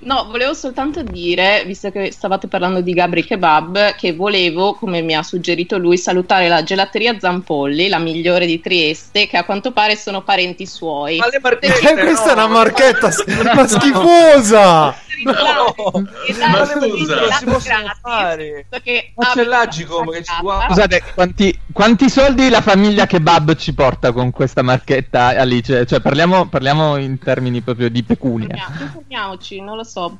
No, 0.00 0.28
volevo 0.30 0.54
soltanto 0.54 1.02
dire, 1.02 1.64
visto 1.66 1.90
che 1.90 2.12
stavate 2.12 2.46
parlando 2.46 2.80
di 2.80 2.92
Gabri 2.92 3.24
Kebab, 3.24 3.96
che 3.96 4.14
volevo, 4.14 4.74
come 4.74 5.02
mi 5.02 5.14
ha 5.14 5.24
suggerito 5.24 5.76
lui, 5.76 5.98
salutare 5.98 6.46
la 6.46 6.62
gelateria 6.62 7.18
Zampolli, 7.18 7.88
la 7.88 7.98
migliore 7.98 8.46
di 8.46 8.60
Trieste, 8.60 9.26
che 9.26 9.36
a 9.36 9.44
quanto 9.44 9.72
pare 9.72 9.96
sono 9.96 10.22
parenti 10.22 10.66
suoi. 10.66 11.16
Ma 11.16 11.26
le 11.26 11.40
Eh, 11.60 11.94
questa 11.98 12.30
è 12.30 12.32
una 12.32 12.46
marchetta 12.46 13.10
ma 13.54 13.66
schifosa 13.68 15.06
Dai, 15.24 16.50
Ma 16.50 16.64
scusa. 16.66 17.20
Non 17.20 17.32
si 17.32 17.44
possono 17.44 17.92
fare. 18.02 18.66
Ma 19.14 19.26
c'è 19.32 19.44
a 19.44 19.66
che 19.68 20.22
ci 20.24 20.34
guarda. 20.40 20.66
Scusate, 20.66 21.02
quanti, 21.14 21.58
quanti 21.72 22.08
soldi 22.10 22.48
la 22.48 22.60
famiglia 22.60 23.06
kebab 23.06 23.54
ci 23.56 23.74
porta 23.74 24.12
con 24.12 24.30
questa 24.30 24.62
marchetta, 24.62 25.28
Alice? 25.28 25.86
Cioè, 25.86 26.00
parliamo, 26.00 26.46
parliamo 26.46 26.96
in 26.96 27.18
termini 27.18 27.60
proprio 27.60 27.88
di 27.90 28.02
pecunia. 28.02 28.46
Informiamo- 28.54 28.82
Informiamoci, 28.84 29.60
non 29.60 29.76
lo 29.76 29.84
so, 29.84 30.18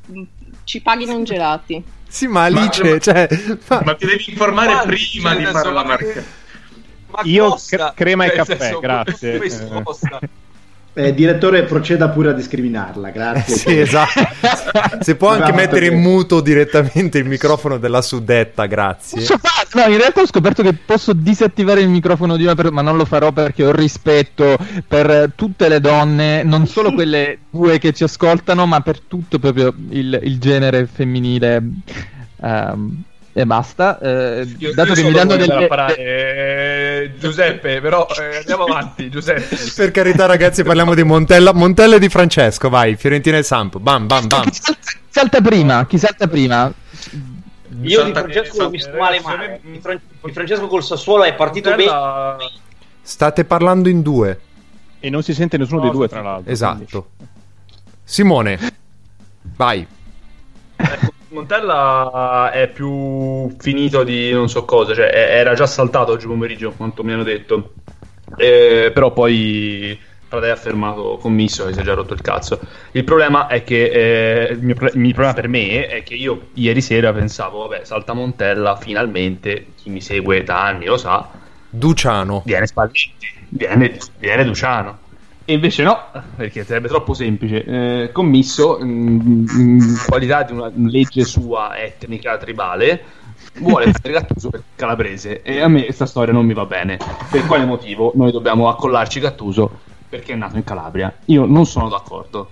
ci 0.65 0.81
paghino 0.81 1.13
in 1.13 1.25
gelati. 1.25 1.83
sì 2.09 2.27
ma 2.27 2.45
Alice 2.45 2.83
Ma- 2.83 2.99
cioè 2.99 3.29
ma- 3.69 3.83
Ma 3.85 3.95
ti 3.95 4.07
devi 4.07 4.25
informare 4.29 4.73
Quanti? 4.73 4.89
prima 4.89 5.29
Cioè, 5.31 5.39
di 5.39 5.45
nel 5.45 5.53
fare 5.53 5.73
la 5.73 5.83
ma 5.83 5.89
marca. 5.89 6.05
che- 6.13 6.25
ma 7.11 7.21
Io 7.25 7.49
costa? 7.51 7.77
cre- 7.77 7.93
crema 7.95 8.25
e 8.25 8.29
Cioè, 8.29 8.37
caffè, 8.37 8.57
senso, 8.59 8.81
grazie. 8.81 9.37
questo 9.39 9.83
costa. 9.83 10.19
Eh, 10.99 11.15
direttore, 11.15 11.63
proceda 11.63 12.09
pure 12.09 12.31
a 12.31 12.33
discriminarla, 12.33 13.11
grazie. 13.11 13.55
sì 13.55 13.79
esatto 13.79 14.21
se 15.01 15.15
può 15.15 15.29
anche 15.29 15.53
mettere 15.53 15.87
in 15.87 16.01
muto 16.01 16.41
direttamente 16.41 17.19
il 17.19 17.25
microfono 17.25 17.79
della 17.79 18.03
suddetta 18.03 18.67
grazie 18.67 19.21
No, 19.75 19.83
in 19.87 19.99
realtà 19.99 20.23
ho 20.23 20.27
scoperto 20.27 20.63
che 20.63 20.73
posso 20.73 21.13
disattivare 21.13 21.83
il 21.83 21.89
microfono 21.89 22.37
di 22.37 22.43
una 22.43 22.55
persona, 22.55 22.77
ma 22.77 22.83
non 22.83 22.97
lo 22.97 23.05
farò 23.05 23.33
perché 23.33 23.65
ho 23.65 23.73
rispetto 23.73 24.57
per 24.87 25.11
eh, 25.11 25.31
tutte 25.35 25.69
le 25.69 25.81
donne, 25.81 26.43
non 26.43 26.67
solo 26.67 26.93
quelle 26.93 27.39
due 27.51 27.79
che 27.79 27.93
ci 27.93 28.05
ascoltano, 28.05 28.65
ma 28.67 28.81
per 28.81 29.01
tutto 29.01 29.39
proprio 29.39 29.75
il, 29.91 30.19
il 30.23 30.39
genere 30.39 30.87
femminile. 30.87 31.63
Ehm, 32.41 33.03
e 33.41 33.47
basta. 33.47 33.99
Eh, 34.01 34.55
Io, 34.59 34.75
dato 34.75 34.89
io 34.89 34.95
che 34.95 35.03
mi 35.05 35.13
danno 35.13 35.37
delle, 35.37 35.67
parare, 35.69 35.97
eh, 35.97 37.13
Giuseppe, 37.19 37.81
però 37.81 38.07
eh, 38.19 38.39
andiamo 38.39 38.65
avanti, 38.65 39.09
Giuseppe. 39.11 39.57
per 39.77 39.91
carità 39.93 40.27
ragazzi 40.27 40.65
parliamo 40.65 40.95
di 40.95 41.05
Montella 41.05 41.53
Montella 41.53 41.97
e 41.97 41.99
di 42.01 42.09
Francesco 42.09 42.69
vai 42.69 42.97
Fiorentina 42.97 43.37
e 43.37 43.43
Samp 43.45 43.79
bam 43.79 44.07
bam 44.07 44.27
bam 44.27 44.43
Chi 44.51 44.55
salta, 44.61 44.81
chi 44.83 44.97
salta 45.11 45.41
prima? 45.41 45.87
Chi 45.87 45.99
salta 45.99 46.27
prima? 46.27 46.73
Io 47.83 48.03
di 48.03 48.13
Francesco 48.13 48.63
l'ho 48.63 48.71
visto 48.71 48.91
male 48.97 49.19
Ragazzi, 49.19 49.27
a 49.27 49.37
male. 49.37 49.61
me- 49.63 49.71
Di, 49.73 49.79
Fran- 49.81 50.01
di 50.23 50.33
Francesco 50.33 50.67
col 50.67 50.83
Sassuolo 50.83 51.23
è 51.25 51.35
partito 51.35 51.71
bene. 51.71 51.85
Montella- 51.85 52.51
state 53.03 53.45
parlando 53.45 53.89
in 53.89 54.03
due 54.03 54.41
E 55.01 55.11
non 55.11 55.23
si 55.23 55.33
sente 55.33 55.57
nessuno 55.59 55.79
No, 55.79 55.83
dei 55.85 55.93
due, 55.93 56.09
tra 56.09 56.23
l'altro. 56.23 56.51
esatto 56.53 57.09
Simone 58.03 58.59
vai 59.57 59.87
Ecco, 60.77 61.13
Montella 61.31 62.51
è 62.53 62.69
più 62.69 63.55
finito 63.59 64.03
di 64.03 64.33
non 64.33 64.49
so 64.49 64.65
cosa, 64.65 64.95
cioè 64.95 65.11
era 65.13 65.55
già 65.55 65.67
saltato 65.67 66.13
oggi 66.13 66.27
pomeriggio, 66.27 66.73
quanto 66.73 67.05
mi 67.05 67.13
hanno 67.13 67.23
detto. 67.23 67.75
Eh, 68.37 68.91
però 68.93 69.13
poi 69.13 69.99
Pradè 70.29 70.51
ha 70.51 70.57
fermato 70.57 71.17
commisso 71.19 71.67
e 71.67 71.73
si 71.73 71.81
è 71.81 71.83
già 71.83 71.95
rotto 71.95 72.13
il 72.13 72.21
cazzo. 72.21 72.61
Il 72.93 73.05
problema 73.05 73.47
è 73.47 73.65
che 73.65 73.85
eh, 74.49 74.53
il, 74.53 74.63
mio, 74.63 74.75
il 74.75 74.99
mio 74.99 75.13
problema 75.13 75.33
per 75.33 75.49
me 75.49 75.87
è 75.87 76.03
che 76.03 76.15
io 76.15 76.49
ieri 76.55 76.83
sera 76.83 77.13
pensavo, 77.13 77.67
vabbè, 77.67 77.85
salta 77.85 78.13
Montella, 78.13 78.77
finalmente 78.77 79.69
chi 79.75 79.89
mi 79.89 80.03
segue 80.03 80.43
da 80.45 80.63
anni 80.65 80.85
lo 80.85 80.99
sa, 80.99 81.29
Duciano 81.71 82.43
viene 82.45 82.67
Spalletti, 82.67 83.17
viene, 83.49 83.99
viene 84.19 84.45
Luciano. 84.45 85.07
E 85.51 85.55
invece 85.55 85.83
no, 85.83 85.99
perché 86.37 86.63
sarebbe 86.63 86.89
troppo 86.89 87.15
semplice. 87.15 87.65
Eh, 87.65 88.13
commisso, 88.13 88.79
in, 88.81 89.47
in 89.49 89.97
qualità 90.07 90.43
di 90.43 90.53
una 90.53 90.71
legge 90.75 91.25
sua 91.25 91.75
etnica 91.79 92.37
tribale, 92.37 93.03
vuole 93.55 93.91
fare 93.97 94.13
Gattuso 94.13 94.51
per 94.51 94.63
Calabrese. 94.77 95.41
E 95.41 95.63
a 95.63 95.69
me 95.69 95.85
questa 95.85 96.05
storia 96.05 96.35
non 96.35 96.45
mi 96.45 96.53
va 96.53 96.67
bene. 96.67 96.99
Per 97.31 97.47
quale 97.47 97.65
motivo 97.65 98.13
noi 98.15 98.31
dobbiamo 98.31 98.69
accollarci 98.69 99.21
Gattuso 99.21 99.71
perché 100.07 100.35
è 100.35 100.37
nato 100.37 100.57
in 100.57 100.65
Calabria. 100.65 101.17
Io 101.25 101.47
non 101.47 101.65
sono 101.65 101.89
d'accordo 101.89 102.51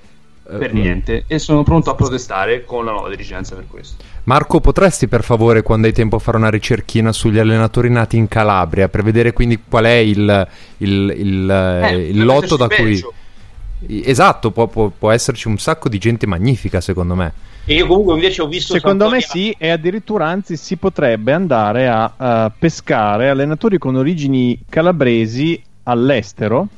per 0.48 0.70
Eh, 0.70 0.72
niente 0.72 1.24
e 1.26 1.38
sono 1.38 1.62
pronto 1.64 1.90
a 1.90 1.94
protestare 1.94 2.64
con 2.64 2.84
la 2.84 2.92
nuova 2.92 3.08
dirigenza 3.08 3.54
per 3.56 3.66
questo. 3.68 4.02
Marco, 4.24 4.60
potresti 4.60 5.08
per 5.08 5.24
favore, 5.24 5.62
quando 5.62 5.86
hai 5.86 5.92
tempo, 5.92 6.18
fare 6.18 6.36
una 6.36 6.50
ricerchina 6.50 7.12
sugli 7.12 7.38
allenatori 7.38 7.90
nati 7.90 8.16
in 8.16 8.28
Calabria 8.28 8.88
per 8.88 9.02
vedere 9.02 9.32
quindi 9.32 9.60
qual 9.68 9.84
è 9.84 9.94
il, 9.96 10.48
il- 10.78 11.14
il, 11.16 11.50
eh, 11.50 11.88
Eh, 11.90 12.08
il 12.10 12.24
lotto 12.24 12.56
da 12.56 12.68
cui. 12.68 13.02
Esatto, 13.88 14.52
può, 14.52 14.68
può- 14.68 14.88
può 14.96 15.10
esserci 15.10 15.48
un 15.48 15.58
sacco 15.58 15.88
di 15.88 15.98
gente 15.98 16.26
magnifica, 16.26 16.80
secondo 16.80 17.14
me. 17.14 17.32
E 17.66 17.74
io 17.74 17.86
comunque 17.86 18.14
invece 18.14 18.42
ho 18.42 18.46
visto 18.46 18.72
Secondo 18.74 19.10
me 19.10 19.20
Sampdoria- 19.20 19.50
sì, 19.50 19.56
e 19.58 19.68
addirittura 19.70 20.26
anzi 20.28 20.56
si 20.56 20.76
potrebbe 20.76 21.32
andare 21.32 21.88
a, 21.88 22.12
a 22.16 22.52
pescare 22.56 23.28
allenatori 23.28 23.76
con 23.78 23.96
origini 23.96 24.58
calabresi 24.68 25.60
all'estero. 25.82 26.68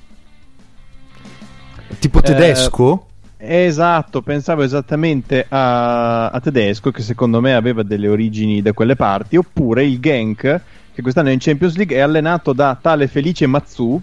Tipo 1.99 2.19
Eh, 2.19 2.23
tedesco? 2.23 3.07
Esatto, 3.41 4.21
pensavo 4.21 4.63
esattamente 4.63 5.47
a, 5.49 6.29
a 6.29 6.41
Tedesco, 6.41 6.91
che 6.91 7.03
secondo 7.03 7.41
me 7.41 7.55
aveva 7.55 7.85
delle 7.85 8.09
origini 8.09 8.61
da 8.63 8.73
quelle 8.73 8.97
parti, 8.97 9.37
oppure 9.37 9.85
il 9.85 10.01
Genk, 10.01 10.61
che 10.93 11.03
quest'anno 11.03 11.29
è 11.29 11.33
in 11.33 11.39
Champions 11.39 11.77
League, 11.77 11.95
è 11.95 12.01
allenato 12.01 12.53
da 12.53 12.77
tale 12.81 13.07
Felice 13.07 13.47
Mazzu, 13.47 14.01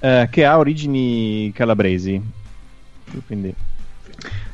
eh, 0.00 0.28
che 0.28 0.44
ha 0.44 0.58
origini 0.58 1.52
calabresi. 1.54 2.20
Quindi... 3.26 3.54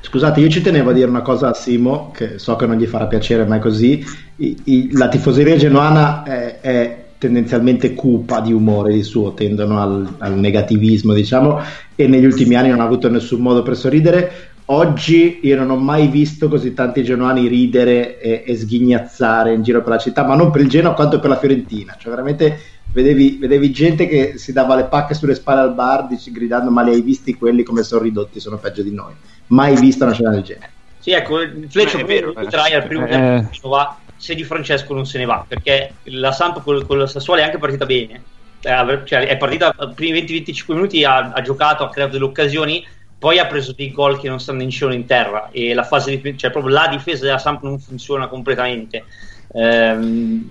Scusate, 0.02 0.40
io 0.40 0.50
ci 0.50 0.60
tenevo 0.60 0.90
a 0.90 0.92
dire 0.92 1.08
una 1.08 1.22
cosa 1.22 1.48
a 1.48 1.54
Simo, 1.54 2.10
che 2.10 2.38
so 2.38 2.56
che 2.56 2.66
non 2.66 2.76
gli 2.76 2.86
farà 2.86 3.06
piacere, 3.06 3.46
ma 3.46 3.56
è 3.56 3.58
così. 3.58 4.04
I- 4.36 4.60
i- 4.64 4.92
la 4.92 5.08
tifoseria 5.08 5.56
genuana 5.56 6.22
è, 6.24 6.60
è 6.60 7.03
tendenzialmente 7.24 7.94
cupa 7.94 8.40
di 8.40 8.52
umore 8.52 8.92
di 8.92 9.02
suo, 9.02 9.32
tendono 9.32 9.80
al, 9.80 10.06
al 10.18 10.38
negativismo, 10.38 11.14
diciamo, 11.14 11.58
e 11.94 12.06
negli 12.06 12.26
ultimi 12.26 12.54
anni 12.54 12.68
non 12.68 12.80
ha 12.80 12.84
avuto 12.84 13.08
nessun 13.08 13.40
modo 13.40 13.62
per 13.62 13.76
sorridere. 13.76 14.50
Oggi 14.66 15.40
io 15.42 15.56
non 15.56 15.70
ho 15.70 15.76
mai 15.76 16.08
visto 16.08 16.48
così 16.48 16.74
tanti 16.74 17.02
genuani 17.02 17.48
ridere 17.48 18.20
e, 18.20 18.44
e 18.46 18.56
sghignazzare 18.56 19.54
in 19.54 19.62
giro 19.62 19.80
per 19.80 19.90
la 19.90 19.98
città, 19.98 20.24
ma 20.24 20.34
non 20.34 20.50
per 20.50 20.60
il 20.60 20.68
Genoa 20.68 20.92
quanto 20.92 21.18
per 21.18 21.30
la 21.30 21.38
Fiorentina. 21.38 21.96
Cioè, 21.98 22.10
veramente 22.10 22.58
vedevi, 22.92 23.38
vedevi 23.40 23.70
gente 23.70 24.06
che 24.06 24.34
si 24.36 24.52
dava 24.52 24.74
le 24.76 24.84
pacche 24.84 25.14
sulle 25.14 25.34
spalle 25.34 25.60
al 25.60 25.74
bar 25.74 26.06
dici, 26.06 26.30
gridando: 26.30 26.70
Ma 26.70 26.82
li 26.82 26.92
hai 26.92 27.00
visti 27.02 27.34
quelli 27.34 27.62
come 27.62 27.82
sono 27.82 28.02
ridotti? 28.02 28.38
Sono 28.40 28.58
peggio 28.58 28.82
di 28.82 28.92
noi. 28.92 29.12
Mai 29.48 29.76
visto 29.76 30.04
una 30.04 30.12
scena 30.12 30.30
del 30.30 30.42
genere. 30.42 30.72
Sì, 30.98 31.10
ecco, 31.10 31.40
il 31.40 31.66
Fleccio 31.68 31.98
Eh, 31.98 32.00
è 32.00 32.04
vero, 32.04 32.32
lo 32.32 32.40
eh. 32.40 32.44
vedrai 32.44 32.72
al 32.72 32.86
primo 32.86 33.04
Eh. 33.04 33.10
tempo 33.10 33.48
che 33.50 33.60
va, 33.68 33.98
se 34.24 34.34
Di 34.34 34.42
Francesco 34.44 34.94
non 34.94 35.04
se 35.04 35.18
ne 35.18 35.26
va, 35.26 35.44
perché 35.46 35.96
la 36.04 36.32
Samp 36.32 36.62
con, 36.62 36.86
con 36.86 36.96
la 36.98 37.06
Sassuolo 37.06 37.40
è 37.42 37.44
anche 37.44 37.58
partita 37.58 37.84
bene. 37.84 38.22
Eh, 38.62 39.00
cioè, 39.04 39.26
è 39.26 39.36
partita 39.36 39.74
i 39.78 39.92
primi 39.94 40.20
20-25 40.22 40.72
minuti, 40.72 41.04
ha, 41.04 41.32
ha 41.32 41.42
giocato, 41.42 41.84
ha 41.84 41.90
creato 41.90 42.12
delle 42.12 42.24
occasioni, 42.24 42.82
poi 43.18 43.38
ha 43.38 43.46
preso 43.46 43.74
dei 43.76 43.92
gol 43.92 44.18
che 44.18 44.28
non 44.30 44.40
stanno 44.40 44.62
in 44.62 44.70
cielo 44.70 44.94
in 44.94 45.04
terra 45.04 45.50
e 45.52 45.74
la 45.74 45.82
fase 45.82 46.18
di, 46.18 46.38
cioè 46.38 46.50
proprio 46.50 46.72
la 46.72 46.88
difesa 46.90 47.24
della 47.26 47.36
Samp 47.38 47.62
non 47.64 47.78
funziona 47.78 48.26
completamente. 48.28 49.04
Ehm, 49.52 50.50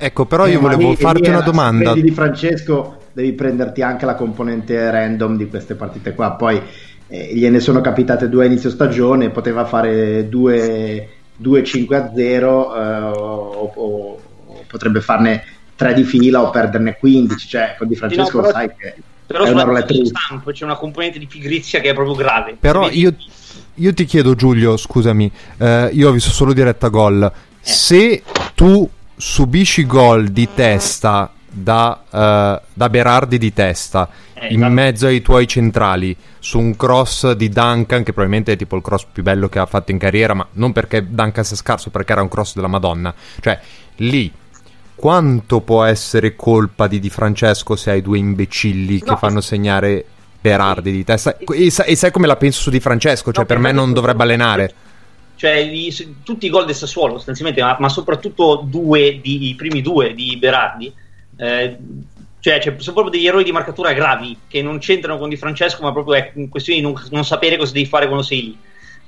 Ecco, 0.00 0.26
però 0.26 0.46
io 0.46 0.58
Eh, 0.58 0.60
volevo 0.60 0.90
lì- 0.90 0.96
farti 0.96 1.22
lì 1.22 1.28
una 1.28 1.40
domanda. 1.40 1.92
di 1.94 2.12
Francesco, 2.12 3.06
devi 3.12 3.32
prenderti 3.32 3.82
anche 3.82 4.06
la 4.06 4.14
componente 4.14 4.88
random 4.92 5.36
di 5.36 5.48
queste 5.48 5.74
partite 5.74 6.14
qua. 6.14 6.32
Poi 6.34 6.62
eh, 7.08 7.34
gliene 7.34 7.58
sono 7.58 7.80
capitate 7.80 8.28
due 8.28 8.44
a 8.44 8.46
inizio 8.46 8.70
stagione, 8.70 9.30
poteva 9.30 9.64
fare 9.64 10.28
2 10.28 11.08
5 11.64 11.96
a 11.96 12.12
0 12.14 12.74
eh, 12.76 13.00
o, 13.00 13.72
o- 13.74 14.20
o 14.46 14.64
potrebbe 14.66 15.00
farne 15.00 15.44
3 15.76 15.94
di 15.94 16.04
fila 16.04 16.42
o 16.42 16.50
perderne 16.50 16.96
15. 16.98 17.48
Cioè, 17.48 17.74
con 17.78 17.88
di 17.88 17.94
Francesco 17.96 18.36
no, 18.36 18.42
però- 18.46 18.52
sai 18.54 18.68
che 18.76 18.94
però 19.28 19.44
è 19.44 19.50
una 19.50 19.62
roulette 19.62 19.94
Samp 20.06 20.50
c'è 20.52 20.64
una 20.64 20.76
componente 20.76 21.18
di 21.18 21.26
pigrizia 21.26 21.80
che 21.80 21.90
è 21.90 21.94
proprio 21.94 22.14
grave. 22.14 22.56
Però 22.58 22.88
io, 22.88 23.14
io 23.74 23.92
ti 23.92 24.06
chiedo, 24.06 24.34
Giulio, 24.34 24.76
scusami, 24.78 25.30
eh, 25.58 25.90
io 25.92 26.08
ho 26.08 26.12
visto 26.12 26.30
solo 26.30 26.54
diretta 26.54 26.88
gol. 26.88 27.30
Se 27.60 28.22
tu 28.54 28.88
subisci 29.14 29.84
gol 29.84 30.28
di 30.28 30.48
testa 30.54 31.30
da, 31.62 32.02
eh, 32.10 32.60
da 32.72 32.88
Berardi 32.88 33.38
di 33.38 33.52
testa 33.52 34.08
Eh, 34.34 34.48
in 34.48 34.56
esatto. 34.58 34.72
mezzo 34.72 35.06
ai 35.06 35.20
tuoi 35.22 35.46
centrali 35.48 36.16
su 36.38 36.58
un 36.58 36.76
cross 36.76 37.32
di 37.32 37.48
Duncan, 37.48 38.02
che 38.04 38.12
probabilmente 38.12 38.52
è 38.52 38.56
tipo 38.56 38.76
il 38.76 38.82
cross 38.82 39.06
più 39.12 39.22
bello 39.22 39.48
che 39.48 39.58
ha 39.58 39.66
fatto 39.66 39.90
in 39.90 39.98
carriera, 39.98 40.34
ma 40.34 40.46
non 40.52 40.72
perché 40.72 41.04
Duncan 41.08 41.44
sia 41.44 41.56
scarso, 41.56 41.90
perché 41.90 42.12
era 42.12 42.22
un 42.22 42.28
cross 42.28 42.54
della 42.54 42.68
Madonna. 42.68 43.12
Cioè, 43.40 43.58
lì. 43.96 44.32
Quanto 44.94 45.60
può 45.60 45.84
essere 45.84 46.34
colpa 46.34 46.88
di 46.88 46.98
Di 46.98 47.08
Francesco 47.08 47.76
se 47.76 47.92
hai 47.92 48.02
due 48.02 48.18
imbecilli 48.18 48.98
che 49.00 49.10
No, 49.10 49.16
fanno 49.16 49.40
segnare 49.40 50.04
Berardi 50.40 50.90
di 50.90 51.04
testa? 51.04 51.36
E, 51.38 51.70
sa- 51.70 51.84
e 51.84 51.94
sai 51.94 52.10
come 52.10 52.26
la 52.26 52.34
penso 52.34 52.60
su 52.62 52.70
Di 52.70 52.80
Francesco? 52.80 53.30
Cioè, 53.30 53.42
No, 53.42 53.46
per 53.46 53.58
me 53.58 53.70
non 53.70 53.92
dovrebbe 53.92 54.24
allenare. 54.24 54.74
Cioè, 55.36 55.52
i- 55.52 56.16
tutti 56.24 56.46
i 56.46 56.50
gol 56.50 56.66
del 56.66 56.74
Sassuolo, 56.74 57.14
sostanzialmente, 57.14 57.62
ma, 57.62 57.76
ma 57.78 57.88
soprattutto 57.88 58.64
due 58.66 59.20
di- 59.22 59.50
i 59.50 59.54
primi 59.54 59.82
due 59.82 60.14
di 60.14 60.36
Berardi, 60.36 60.92
eh, 61.38 61.76
cioè, 62.40 62.60
cioè, 62.60 62.74
sono 62.78 62.94
proprio 62.94 63.10
degli 63.10 63.26
errori 63.26 63.44
di 63.44 63.52
marcatura 63.52 63.92
gravi 63.92 64.36
che 64.46 64.62
non 64.62 64.78
c'entrano 64.78 65.18
con 65.18 65.28
Di 65.28 65.36
Francesco, 65.36 65.82
ma 65.82 65.92
proprio 65.92 66.14
è 66.14 66.32
una 66.34 66.48
questione 66.48 66.80
di 66.80 66.84
non, 66.84 66.94
non 67.10 67.24
sapere 67.24 67.56
cosa 67.56 67.72
devi 67.72 67.86
fare 67.86 68.06
quando 68.06 68.22
sei 68.24 68.40
lì. 68.42 68.58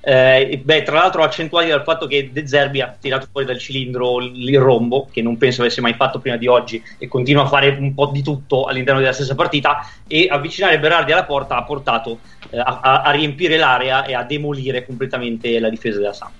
Eh, 0.03 0.59
beh, 0.64 0.83
tra 0.83 0.95
l'altro 0.95 1.22
accentuati 1.22 1.68
dal 1.68 1.83
fatto 1.83 2.07
che 2.07 2.31
De 2.33 2.47
Zerbi 2.47 2.81
ha 2.81 2.97
tirato 2.99 3.28
fuori 3.31 3.47
dal 3.47 3.59
cilindro 3.59 4.20
il 4.22 4.59
rombo, 4.59 5.09
che 5.12 5.20
non 5.20 5.37
penso 5.37 5.61
avesse 5.61 5.83
mai 5.83 5.93
fatto 5.93 6.18
prima 6.18 6.37
di 6.37 6.47
oggi, 6.47 6.83
e 6.99 7.07
continua 7.07 7.43
a 7.43 7.47
fare 7.47 7.76
un 7.78 7.93
po' 7.93 8.07
di 8.07 8.22
tutto 8.22 8.64
all'interno 8.64 9.01
della 9.01 9.12
stessa 9.12 9.35
partita. 9.35 9.87
E 10.07 10.26
avvicinare 10.31 10.78
Berardi 10.78 11.12
alla 11.12 11.24
porta 11.24 11.57
ha 11.57 11.64
portato 11.64 12.20
eh, 12.49 12.59
a, 12.59 12.81
a- 12.83 13.03
a 13.03 13.11
riempire 13.11 13.59
l'area 13.59 14.05
e 14.07 14.14
a 14.14 14.24
demolire 14.24 14.87
completamente 14.87 15.61
la 15.61 15.68
difesa 15.68 15.99
della 15.99 16.14
Samp. 16.14 16.33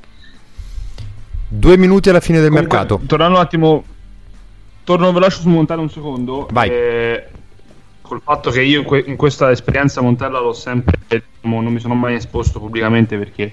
Due 1.47 1.77
minuti 1.77 2.09
alla 2.09 2.21
fine 2.21 2.41
del 2.41 2.49
Comunque, 2.49 2.77
mercato. 2.77 3.01
Tornando 3.07 3.37
un 3.37 3.45
attimo, 3.45 3.85
torno 4.91 5.13
veloce 5.13 5.41
su 5.41 5.49
Montella 5.49 5.81
un 5.81 5.91
secondo. 5.91 6.49
Vai. 6.51 6.69
Eh, 6.69 7.27
col 8.03 8.21
fatto 8.21 8.51
che 8.51 8.63
io 8.63 8.81
in, 8.81 8.85
que- 8.85 9.05
in 9.07 9.17
questa 9.17 9.51
esperienza 9.51 10.01
Montella 10.01 10.41
l'ho 10.41 10.53
sempre, 10.53 10.99
diciamo, 11.07 11.63
non 11.63 11.73
mi 11.73 11.79
sono 11.79 11.95
mai 11.95 12.15
esposto 12.17 12.59
pubblicamente 12.59 13.17
perché 13.17 13.53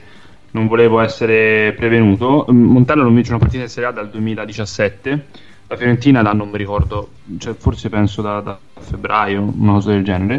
non 0.52 0.68
volevo 0.68 1.00
essere 1.00 1.74
prevenuto. 1.74 2.48
Mm, 2.52 2.72
Montella 2.72 3.04
non 3.04 3.14
vince 3.14 3.30
una 3.30 3.40
partita 3.40 3.64
in 3.64 3.70
Serie 3.70 3.90
A 3.90 3.92
dal 3.92 4.10
2017. 4.10 5.26
La 5.68 5.76
Fiorentina 5.76 6.22
da 6.24 6.32
non 6.34 6.50
mi 6.50 6.58
ricordo, 6.58 7.10
cioè 7.38 7.54
forse 7.54 7.90
penso 7.90 8.22
da, 8.22 8.40
da 8.40 8.58
febbraio, 8.80 9.42
una 9.42 9.74
cosa 9.74 9.92
del 9.92 10.04
genere. 10.04 10.36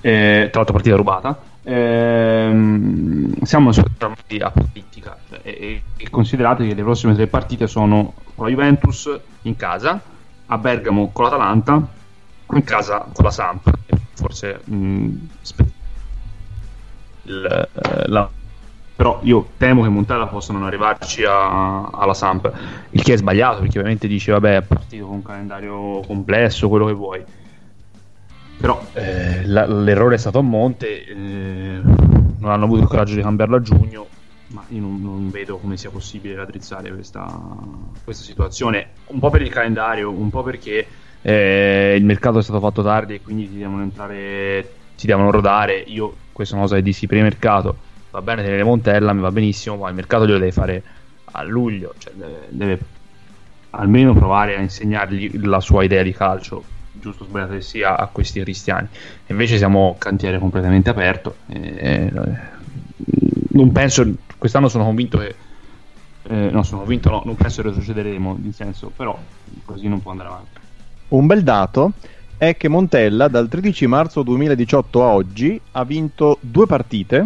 Eh, 0.00 0.48
tra 0.50 0.60
l'altro 0.60 0.74
partita 0.74 0.96
rubata. 0.96 1.40
Ehm, 1.64 3.40
siamo 3.42 3.70
una 3.70 4.50
politica 4.50 5.16
cioè, 5.28 5.40
e, 5.44 5.82
e 5.96 6.10
considerate 6.10 6.66
che 6.66 6.74
le 6.74 6.82
prossime 6.82 7.14
tre 7.14 7.28
partite 7.28 7.68
sono 7.68 8.14
con 8.34 8.46
la 8.46 8.50
Juventus 8.50 9.08
in 9.42 9.54
casa, 9.54 10.02
a 10.52 10.58
Bergamo 10.58 11.10
con 11.12 11.24
l'Atalanta, 11.24 11.86
in 12.52 12.64
casa 12.64 13.06
con 13.12 13.24
la 13.24 13.30
Samp. 13.30 13.70
Forse 14.14 14.60
mh, 14.64 15.08
spe- 15.40 15.64
il, 17.24 17.68
eh, 17.72 18.08
la- 18.08 18.28
però 18.94 19.18
io 19.22 19.48
temo 19.56 19.82
che 19.82 19.88
Montella 19.88 20.26
possa 20.26 20.52
non 20.52 20.64
arrivarci 20.64 21.24
a- 21.24 21.86
alla 21.86 22.14
Samp, 22.14 22.52
il 22.90 23.02
che 23.02 23.14
è 23.14 23.16
sbagliato 23.16 23.60
perché 23.60 23.78
ovviamente 23.78 24.06
dice 24.06 24.32
vabbè 24.32 24.56
è 24.56 24.62
partito 24.62 25.06
con 25.06 25.14
un 25.16 25.22
calendario 25.22 26.00
complesso, 26.06 26.68
quello 26.68 26.86
che 26.86 26.92
vuoi 26.92 27.24
però 28.60 28.80
eh, 28.92 29.44
la- 29.46 29.66
l'errore 29.66 30.14
è 30.14 30.18
stato 30.18 30.38
a 30.38 30.42
monte 30.42 31.04
eh, 31.04 31.14
non 31.14 32.50
hanno 32.50 32.64
avuto 32.64 32.82
il 32.82 32.86
coraggio 32.88 33.14
di 33.14 33.22
cambiarlo 33.22 33.56
a 33.56 33.60
giugno 33.60 34.06
ma 34.52 34.64
io 34.68 34.80
non, 34.80 35.00
non 35.02 35.30
vedo 35.30 35.58
come 35.58 35.76
sia 35.76 35.90
possibile 35.90 36.34
raddrizzare 36.34 36.90
questa, 36.92 37.26
questa 38.04 38.22
situazione 38.22 38.90
un 39.06 39.18
po' 39.18 39.30
per 39.30 39.42
il 39.42 39.50
calendario 39.50 40.10
un 40.10 40.30
po' 40.30 40.42
perché 40.42 40.86
eh, 41.22 41.94
il 41.96 42.04
mercato 42.04 42.38
è 42.38 42.42
stato 42.42 42.60
fatto 42.60 42.82
tardi 42.82 43.14
e 43.14 43.22
quindi 43.22 43.48
ti 43.48 43.58
devono 43.58 43.82
entrare 43.82 44.74
ti 44.96 45.06
devono 45.06 45.30
rodare. 45.30 45.78
Io 45.86 46.14
questa 46.32 46.56
cosa 46.56 46.76
che 46.76 46.82
dissi 46.82 47.06
prima 47.06 47.24
mercato 47.24 47.76
va 48.10 48.22
bene 48.22 48.42
tenere 48.42 48.62
Montella 48.62 49.12
mi 49.12 49.20
va 49.20 49.30
benissimo 49.30 49.76
ma 49.76 49.88
il 49.88 49.94
mercato 49.94 50.26
glielo 50.26 50.38
deve 50.38 50.52
fare 50.52 50.82
a 51.24 51.42
luglio 51.42 51.94
cioè 51.96 52.12
deve, 52.14 52.46
deve 52.50 52.78
almeno 53.70 54.12
provare 54.12 54.56
a 54.56 54.60
insegnargli 54.60 55.44
la 55.46 55.60
sua 55.60 55.82
idea 55.82 56.02
di 56.02 56.12
calcio 56.12 56.62
giusto 56.92 57.24
o 57.24 57.26
sbagliato 57.26 57.54
che 57.54 57.62
sia 57.62 57.96
a 57.96 58.06
questi 58.06 58.40
cristiani. 58.40 58.86
Invece 59.26 59.56
siamo 59.56 59.96
cantiere 59.98 60.38
completamente 60.38 60.90
aperto 60.90 61.36
e, 61.48 61.74
e, 61.78 62.12
non 63.50 63.72
penso 63.72 64.10
quest'anno 64.42 64.68
sono 64.68 64.82
convinto 64.82 65.18
che 65.18 65.34
eh, 66.24 66.50
no 66.50 66.64
sono 66.64 66.80
convinto 66.80 67.10
no 67.10 67.22
non 67.24 67.36
penso 67.36 67.62
che 67.62 67.68
retrocederemo 67.68 68.40
in 68.42 68.52
senso 68.52 68.90
però 68.94 69.16
così 69.64 69.86
non 69.86 70.02
può 70.02 70.10
andare 70.10 70.30
avanti 70.30 70.58
Un 71.10 71.26
bel 71.26 71.44
dato 71.44 71.92
è 72.36 72.56
che 72.56 72.66
Montella 72.66 73.28
dal 73.28 73.46
13 73.46 73.86
marzo 73.86 74.24
2018 74.24 75.04
a 75.04 75.06
oggi 75.06 75.60
ha 75.70 75.84
vinto 75.84 76.38
due 76.40 76.66
partite, 76.66 77.24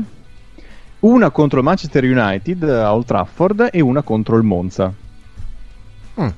una 1.01 1.31
contro 1.31 1.61
il 1.61 1.65
Manchester 1.65 2.05
United 2.05 2.63
a 2.65 2.93
Old 2.93 3.07
Trafford 3.07 3.71
e 3.73 3.81
una 3.81 4.03
contro 4.03 4.37
il 4.37 4.43
Monza. 4.43 4.93
Mm. 6.21 6.29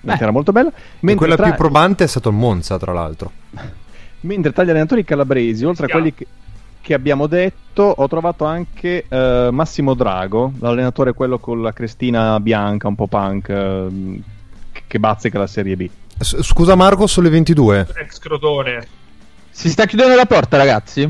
Che 0.00 0.16
era 0.18 0.32
molto 0.32 0.50
bella. 0.50 0.70
E 0.70 0.72
Mentre 0.98 1.14
quella 1.14 1.36
tra- 1.36 1.44
più 1.44 1.54
probante 1.54 2.02
è 2.02 2.06
stato 2.08 2.28
il 2.30 2.34
Monza, 2.34 2.76
tra 2.76 2.92
l'altro. 2.92 3.30
Mentre 4.22 4.50
tra 4.52 4.64
gli 4.64 4.70
allenatori 4.70 5.04
calabresi, 5.04 5.64
oltre 5.64 5.86
a 5.86 5.88
quelli 5.90 6.12
che, 6.12 6.26
che 6.84 6.92
abbiamo 6.92 7.26
detto, 7.26 7.82
ho 7.82 8.06
trovato 8.08 8.44
anche 8.44 9.06
eh, 9.08 9.48
Massimo 9.50 9.94
Drago, 9.94 10.52
l'allenatore 10.58 11.14
quello 11.14 11.38
con 11.38 11.62
la 11.62 11.72
crestina 11.72 12.38
bianca, 12.40 12.88
un 12.88 12.94
po' 12.94 13.06
punk, 13.06 13.48
ehm, 13.48 14.22
che- 14.86 14.98
bazzica 14.98 15.38
la 15.38 15.46
Serie 15.46 15.76
B. 15.76 15.88
S- 16.18 16.42
Scusa 16.42 16.74
Marco, 16.74 17.06
sono 17.06 17.24
le 17.26 17.32
22. 17.32 17.86
Ex 17.96 18.18
Crotone. 18.18 18.86
Si 19.48 19.70
sta 19.70 19.86
chiudendo 19.86 20.14
la 20.14 20.26
porta, 20.26 20.58
ragazzi? 20.58 21.02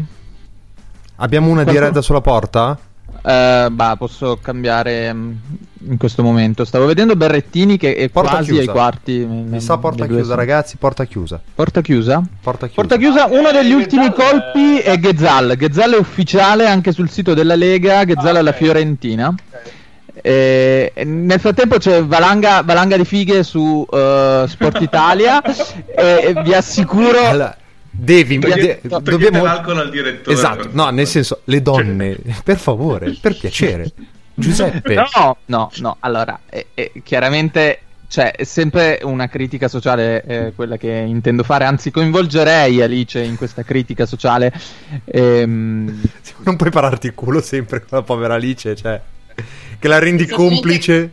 Abbiamo 1.16 1.46
una 1.50 1.62
Qualcuno- 1.64 1.78
diretta 1.86 2.02
sulla 2.02 2.20
porta? 2.20 2.78
Eh, 3.26 3.68
bah, 3.70 3.94
posso 3.96 4.38
cambiare 4.42 5.10
mm, 5.12 5.32
in 5.88 5.96
questo 5.96 6.22
momento. 6.22 6.64
Stavo 6.66 6.84
vedendo 6.84 7.16
Berrettini 7.16 7.78
che 7.78 7.94
è 7.94 8.08
Porta 8.10 8.30
quasi 8.32 8.46
chiusa. 8.52 8.60
ai 8.60 8.66
quarti. 8.68 9.12
Mi 9.26 9.60
sa 9.60 9.78
porta 9.78 10.04
due 10.04 10.08
chiusa, 10.16 10.22
sono- 10.24 10.36
ragazzi, 10.36 10.76
porta 10.76 11.04
chiusa. 11.04 11.40
Porta 11.54 11.80
chiusa? 11.80 12.22
Porta 12.42 12.66
chiusa. 12.66 12.80
Porta 12.80 12.96
chiusa, 12.98 13.24
uno 13.26 13.50
degli 13.50 13.70
Eh, 13.70 13.74
ultimi 13.74 14.08
Ghezzal, 14.08 14.30
colpi 14.30 14.78
eh, 14.80 14.82
è 14.82 14.98
Ghezzal. 14.98 15.56
Ghezzal 15.56 15.92
è 15.94 15.96
ufficiale 15.98 16.66
anche 16.66 16.92
sul 16.92 17.08
sito 17.08 17.32
della 17.32 17.54
Lega, 17.54 18.04
Ghezzal 18.04 18.36
Ah, 18.36 18.38
alla 18.40 18.50
ok. 18.50 18.56
Fiorentina. 18.56 19.34
E 20.26 20.92
nel 21.04 21.40
frattempo 21.40 21.76
c'è 21.78 22.04
Valanga, 22.04 22.62
Valanga 22.62 22.96
di 22.96 23.04
Fighe 23.04 23.42
su 23.42 23.86
eh, 23.90 24.44
Sport 24.48 24.80
Italia 24.80 25.40
e 25.94 26.34
vi 26.42 26.54
assicuro 26.54 27.26
Allora, 27.26 27.56
devi, 27.96 28.38
Togliete- 28.38 28.78
de- 28.82 28.88
togliete 28.88 29.10
dobbiamo... 29.10 29.44
l'alcol 29.44 29.78
al 29.78 29.90
direttore. 29.90 30.36
Esatto, 30.36 30.68
no, 30.72 30.90
nel 30.90 31.06
senso, 31.06 31.40
le 31.44 31.62
donne, 31.62 32.16
per 32.42 32.58
favore, 32.58 33.16
per 33.20 33.36
piacere. 33.36 33.90
Giuseppe, 34.36 34.94
No, 34.94 35.36
no, 35.46 35.70
no. 35.76 35.96
Allora, 36.00 36.40
eh, 36.50 36.66
eh, 36.74 36.92
chiaramente 37.04 37.78
cioè, 38.08 38.32
è 38.32 38.44
sempre 38.44 39.00
una 39.02 39.28
critica 39.28 39.68
sociale 39.68 40.22
eh, 40.24 40.52
quella 40.54 40.76
che 40.76 40.88
intendo 40.90 41.42
fare, 41.42 41.64
anzi 41.64 41.90
coinvolgerei 41.90 42.82
Alice 42.82 43.20
in 43.20 43.36
questa 43.36 43.62
critica 43.62 44.06
sociale. 44.06 44.52
Ehm, 45.04 46.00
non 46.44 46.56
puoi 46.56 46.70
pararti 46.70 47.08
il 47.08 47.14
culo 47.14 47.40
sempre 47.40 47.80
con 47.80 47.98
la 47.98 48.02
povera 48.02 48.34
Alice, 48.34 48.74
cioè, 48.76 49.00
che 49.78 49.88
la 49.88 49.98
rendi 49.98 50.26
complice. 50.26 51.10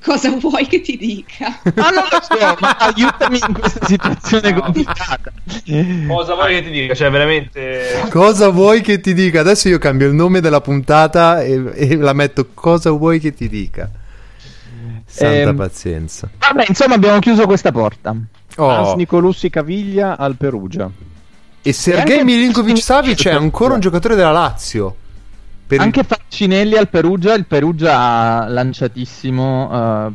Cosa 0.04 0.30
vuoi 0.30 0.66
che 0.66 0.80
ti 0.80 0.96
dica? 0.96 1.58
Ma 1.74 1.90
non 1.90 2.04
lo 2.10 2.20
so, 2.22 2.56
ma 2.60 2.76
aiutami 2.80 3.38
in 3.46 3.52
questa 3.52 3.84
situazione 3.86 4.54
complicata. 4.54 5.30
Cosa 6.08 6.34
vuoi 6.34 6.54
che 6.54 6.62
ti 6.64 6.70
dica? 6.70 6.94
Cioè, 6.94 7.10
veramente. 7.10 8.06
Cosa 8.08 8.48
vuoi 8.48 8.80
che 8.80 9.00
ti 9.00 9.12
dica? 9.12 9.40
Adesso 9.40 9.68
io 9.68 9.78
cambio 9.78 10.08
il 10.08 10.14
nome 10.14 10.40
della 10.40 10.60
puntata 10.62 11.42
e, 11.42 11.70
e 11.74 11.96
la 11.96 12.14
metto 12.14 12.48
cosa 12.54 12.90
vuoi 12.90 13.20
che 13.20 13.34
ti 13.34 13.48
dica. 13.48 13.90
Santa 15.06 15.50
Ehm, 15.50 15.56
pazienza. 15.56 16.28
Vabbè, 16.38 16.64
insomma, 16.68 16.94
abbiamo 16.94 17.18
chiuso 17.18 17.44
questa 17.46 17.70
porta. 17.72 18.10
Hans 18.10 18.28
Oh, 18.56 18.94
Nicolussi 18.96 19.50
Caviglia 19.50 20.16
al 20.16 20.36
Perugia. 20.36 20.88
e 21.62 21.72
Sergei 21.72 22.18
anche- 22.20 22.24
Milinkovic 22.24 22.78
Savic 22.80 23.26
è 23.26 23.32
ancora 23.34 23.74
un 23.74 23.80
giocatore 23.80 24.14
della 24.14 24.32
Lazio. 24.32 24.96
Per 25.70 25.78
il- 25.78 25.84
Anche 25.84 26.02
Faccinelli 26.02 26.76
al 26.76 26.88
Perugia, 26.88 27.32
il 27.34 27.46
Perugia 27.46 28.44
lanciatissimo 28.48 29.70
eh, 30.08 30.10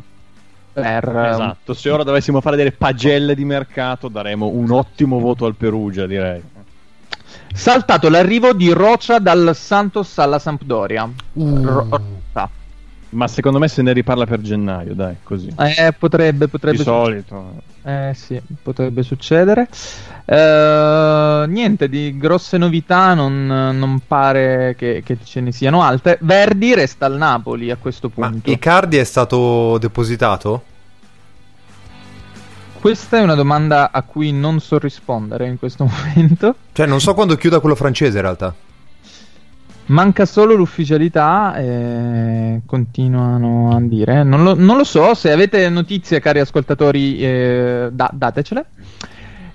per... 0.74 1.08
Esatto, 1.32 1.72
se 1.72 1.88
ora 1.88 2.02
dovessimo 2.02 2.42
fare 2.42 2.56
delle 2.56 2.72
pagelle 2.72 3.34
di 3.34 3.46
mercato 3.46 4.08
daremo 4.08 4.48
un 4.48 4.70
ottimo 4.70 5.18
voto 5.18 5.46
al 5.46 5.54
Perugia, 5.54 6.04
direi. 6.06 6.42
Saltato 7.54 8.10
l'arrivo 8.10 8.52
di 8.52 8.70
Rocia 8.70 9.18
dal 9.18 9.52
Santos 9.56 10.18
alla 10.18 10.38
Sampdoria. 10.38 11.08
Uh. 11.32 11.64
Ro- 11.64 11.86
Rocha. 11.88 12.00
Ma 13.16 13.28
secondo 13.28 13.58
me 13.58 13.66
se 13.66 13.80
ne 13.80 13.94
riparla 13.94 14.26
per 14.26 14.42
gennaio, 14.42 14.94
dai, 14.94 15.16
così. 15.22 15.50
Eh, 15.58 15.94
potrebbe, 15.98 16.48
potrebbe 16.48 16.76
Di 16.76 16.82
solito. 16.82 17.62
Eh 17.82 18.12
sì, 18.14 18.38
potrebbe 18.62 19.02
succedere. 19.02 19.66
Eh, 20.26 21.44
niente 21.48 21.88
di 21.88 22.18
grosse 22.18 22.58
novità, 22.58 23.14
non, 23.14 23.46
non 23.46 24.00
pare 24.06 24.74
che, 24.76 25.02
che 25.02 25.16
ce 25.24 25.40
ne 25.40 25.50
siano 25.50 25.80
altre. 25.80 26.18
Verdi 26.20 26.74
resta 26.74 27.06
al 27.06 27.16
Napoli 27.16 27.70
a 27.70 27.76
questo 27.76 28.10
Ma 28.16 28.28
punto. 28.28 28.50
Icardi 28.50 28.98
è 28.98 29.04
stato 29.04 29.78
depositato? 29.78 30.62
Questa 32.78 33.16
è 33.16 33.22
una 33.22 33.34
domanda 33.34 33.92
a 33.92 34.02
cui 34.02 34.30
non 34.30 34.60
so 34.60 34.78
rispondere 34.78 35.46
in 35.46 35.58
questo 35.58 35.88
momento. 35.88 36.54
Cioè, 36.72 36.84
non 36.84 37.00
so 37.00 37.14
quando 37.14 37.34
chiuda 37.36 37.60
quello 37.60 37.76
francese 37.76 38.16
in 38.18 38.22
realtà. 38.22 38.54
Manca 39.86 40.26
solo 40.26 40.54
l'ufficialità, 40.54 41.56
eh, 41.56 42.60
continuano 42.66 43.76
a 43.76 43.80
dire. 43.80 44.24
Non 44.24 44.42
lo, 44.42 44.54
non 44.54 44.76
lo 44.76 44.84
so, 44.84 45.14
se 45.14 45.30
avete 45.30 45.68
notizie, 45.68 46.18
cari 46.18 46.40
ascoltatori, 46.40 47.18
eh, 47.20 47.88
da- 47.92 48.10
datecele. 48.12 48.66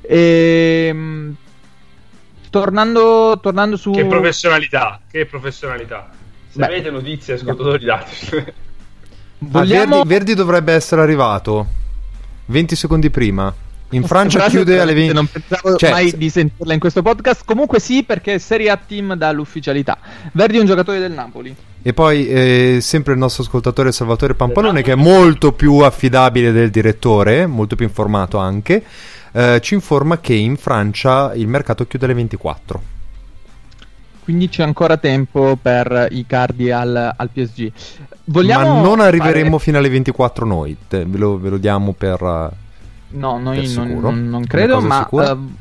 Ehm, 0.02 1.36
tornando, 2.50 3.40
tornando 3.42 3.76
su... 3.76 3.92
Che 3.92 4.06
professionalità, 4.06 5.02
che 5.10 5.26
professionalità. 5.26 6.10
Se 6.48 6.60
Beh. 6.60 6.66
avete 6.66 6.92
notizie, 6.92 7.34
ascoltatori, 7.34 7.84
dateci. 7.84 8.36
Ma 8.36 9.50
Vogliamo... 9.60 9.96
Verdi, 9.96 10.08
Verdi 10.08 10.34
dovrebbe 10.34 10.74
essere 10.74 11.02
arrivato 11.02 11.68
20 12.46 12.76
secondi 12.76 13.10
prima. 13.10 13.54
In 13.92 14.04
Francia 14.04 14.48
chiude 14.48 14.80
alle 14.80 14.94
veramente 14.94 15.14
20. 15.14 15.14
Non 15.14 15.28
pensavo 15.28 15.76
Cioè, 15.78 15.92
mai 15.92 16.10
se- 16.10 16.18
di 16.18 16.30
sentirla 16.30 16.74
in 16.74 16.80
questo 16.80 17.02
podcast. 17.02 17.44
Comunque 17.46 17.80
sì, 17.80 18.04
perché 18.04 18.40
Serie 18.40 18.70
A 18.70 18.78
Team 18.78 19.16
dà 19.16 19.32
l'ufficialità. 19.32 19.98
Verdi 20.34 20.58
è 20.58 20.60
un 20.60 20.66
giocatore 20.66 21.00
del 21.00 21.12
Napoli. 21.12 21.56
E 21.84 21.94
poi 21.94 22.28
eh, 22.28 22.78
sempre 22.80 23.14
il 23.14 23.20
nostro 23.20 23.44
ascoltatore 23.44 23.92
Salvatore 23.92 24.34
Pampalone, 24.36 24.82
che 24.84 24.92
è 24.92 24.96
molto 24.96 25.52
più 25.52 25.80
affidabile 25.80 26.52
del 26.52 26.70
direttore, 26.70 27.48
molto 27.48 27.76
più 27.76 27.86
informato 27.86 28.38
anche, 28.38 28.84
eh, 29.32 29.60
ci 29.62 29.74
informa 29.74 30.20
che 30.20 30.34
in 30.34 30.58
Francia 30.58 31.34
il 31.34 31.48
mercato 31.48 31.86
chiude 31.88 32.06
alle 32.06 32.14
24. 32.14 32.82
Quindi 34.24 34.48
c'è 34.50 34.62
ancora 34.64 34.98
tempo 34.98 35.58
per 35.60 36.08
i 36.12 36.26
cardi 36.28 36.70
al, 36.72 37.14
al 37.18 37.30
PSG. 37.30 37.72
Vogliamo 38.26 38.76
Ma 38.76 38.82
non 38.82 39.00
arriveremo 39.00 39.50
fare- 39.50 39.64
fino 39.64 39.78
alle 39.80 39.90
24 39.90 40.46
noi, 40.46 40.78
te- 40.88 41.04
ve, 41.06 41.18
lo, 41.18 41.40
ve 41.40 41.50
lo 41.50 41.58
diamo 41.58 41.94
per... 41.94 42.52
No, 43.12 43.38
noi 43.40 43.72
non, 43.74 44.00
non- 44.00 44.30
non 44.30 44.46
credo, 44.46 44.80
ma 44.82 45.08
ehm, 45.12 45.56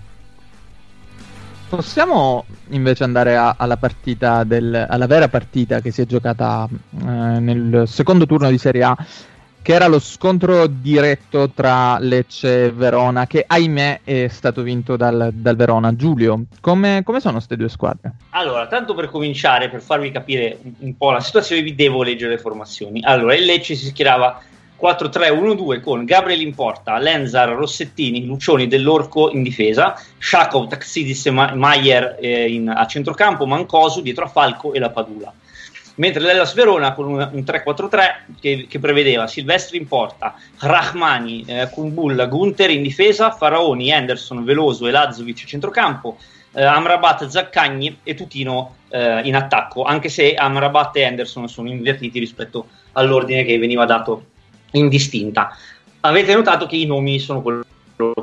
possiamo 1.68 2.44
invece 2.70 3.04
andare 3.04 3.36
a- 3.36 3.54
alla 3.56 3.76
partita 3.76 4.44
del, 4.44 4.86
alla 4.88 5.06
vera 5.06 5.28
partita 5.28 5.80
che 5.80 5.90
si 5.90 6.02
è 6.02 6.06
giocata 6.06 6.68
eh, 6.70 7.04
nel 7.06 7.84
secondo 7.86 8.26
turno 8.26 8.48
di 8.50 8.58
Serie 8.58 8.82
A, 8.82 8.96
che 9.62 9.74
era 9.74 9.88
lo 9.88 9.98
scontro 9.98 10.66
diretto 10.66 11.50
tra 11.50 11.98
Lecce 11.98 12.64
e 12.66 12.72
Verona, 12.72 13.26
che 13.26 13.44
ahimè 13.46 14.00
è 14.04 14.28
stato 14.28 14.62
vinto 14.62 14.96
dal, 14.96 15.30
dal 15.34 15.54
Verona. 15.54 15.94
Giulio, 15.94 16.44
come, 16.60 17.02
come 17.04 17.20
sono 17.20 17.34
queste 17.34 17.56
due 17.56 17.68
squadre? 17.68 18.12
Allora, 18.30 18.66
tanto 18.68 18.94
per 18.94 19.10
cominciare, 19.10 19.68
per 19.68 19.82
farvi 19.82 20.10
capire 20.10 20.58
un, 20.62 20.72
un 20.78 20.96
po' 20.96 21.10
la 21.10 21.20
situazione, 21.20 21.62
vi 21.62 21.74
devo 21.74 22.02
leggere 22.02 22.32
le 22.32 22.38
formazioni. 22.38 23.02
Allora, 23.04 23.34
il 23.34 23.44
Lecce 23.44 23.74
si 23.74 23.86
schierava 23.86 24.40
4-3-1-2 24.80 25.80
con 25.80 26.04
Gabriel 26.04 26.40
in 26.40 26.54
porta, 26.54 26.98
Lenzar, 26.98 27.50
Rossettini, 27.50 28.24
Lucioni, 28.24 28.66
Dell'Orco 28.66 29.30
in 29.30 29.42
difesa, 29.42 29.94
Shakov, 30.18 30.68
Taxidis 30.68 31.26
e 31.26 31.30
Ma- 31.30 31.54
Maier 31.54 32.16
eh, 32.20 32.62
a 32.66 32.86
centrocampo, 32.86 33.46
Mancosu 33.46 34.00
dietro 34.00 34.24
a 34.24 34.28
Falco 34.28 34.72
e 34.72 34.78
la 34.78 34.90
Padula. 34.90 35.32
Mentre 35.96 36.22
l'Ellas 36.22 36.54
Verona 36.54 36.94
con 36.94 37.06
un, 37.08 37.28
un 37.32 37.40
3-4-3 37.40 37.98
che, 38.40 38.66
che 38.68 38.78
prevedeva 38.78 39.26
Silvestri 39.26 39.76
in 39.76 39.86
porta, 39.86 40.34
Rahmani, 40.58 41.44
eh, 41.46 41.68
Kumbulla, 41.70 42.26
Gunther 42.26 42.70
in 42.70 42.82
difesa, 42.82 43.32
Faraoni, 43.32 43.90
Henderson, 43.90 44.42
Veloso 44.44 44.86
e 44.86 44.92
Lazovic 44.92 45.42
a 45.42 45.46
centrocampo, 45.46 46.16
eh, 46.52 46.62
Amrabat, 46.62 47.26
Zaccagni 47.26 47.98
e 48.02 48.14
Tutino 48.14 48.76
eh, 48.88 49.20
in 49.24 49.36
attacco, 49.36 49.82
anche 49.82 50.08
se 50.08 50.34
Amrabat 50.34 50.96
e 50.96 51.00
Henderson 51.02 51.48
sono 51.48 51.68
invertiti 51.68 52.18
rispetto 52.18 52.68
all'ordine 52.92 53.44
che 53.44 53.58
veniva 53.58 53.84
dato 53.84 54.24
in 54.72 54.88
distinta. 54.88 55.56
Avete 56.00 56.34
notato 56.34 56.66
che 56.66 56.76
i 56.76 56.86
nomi 56.86 57.18
sono 57.18 57.42
quello 57.42 57.64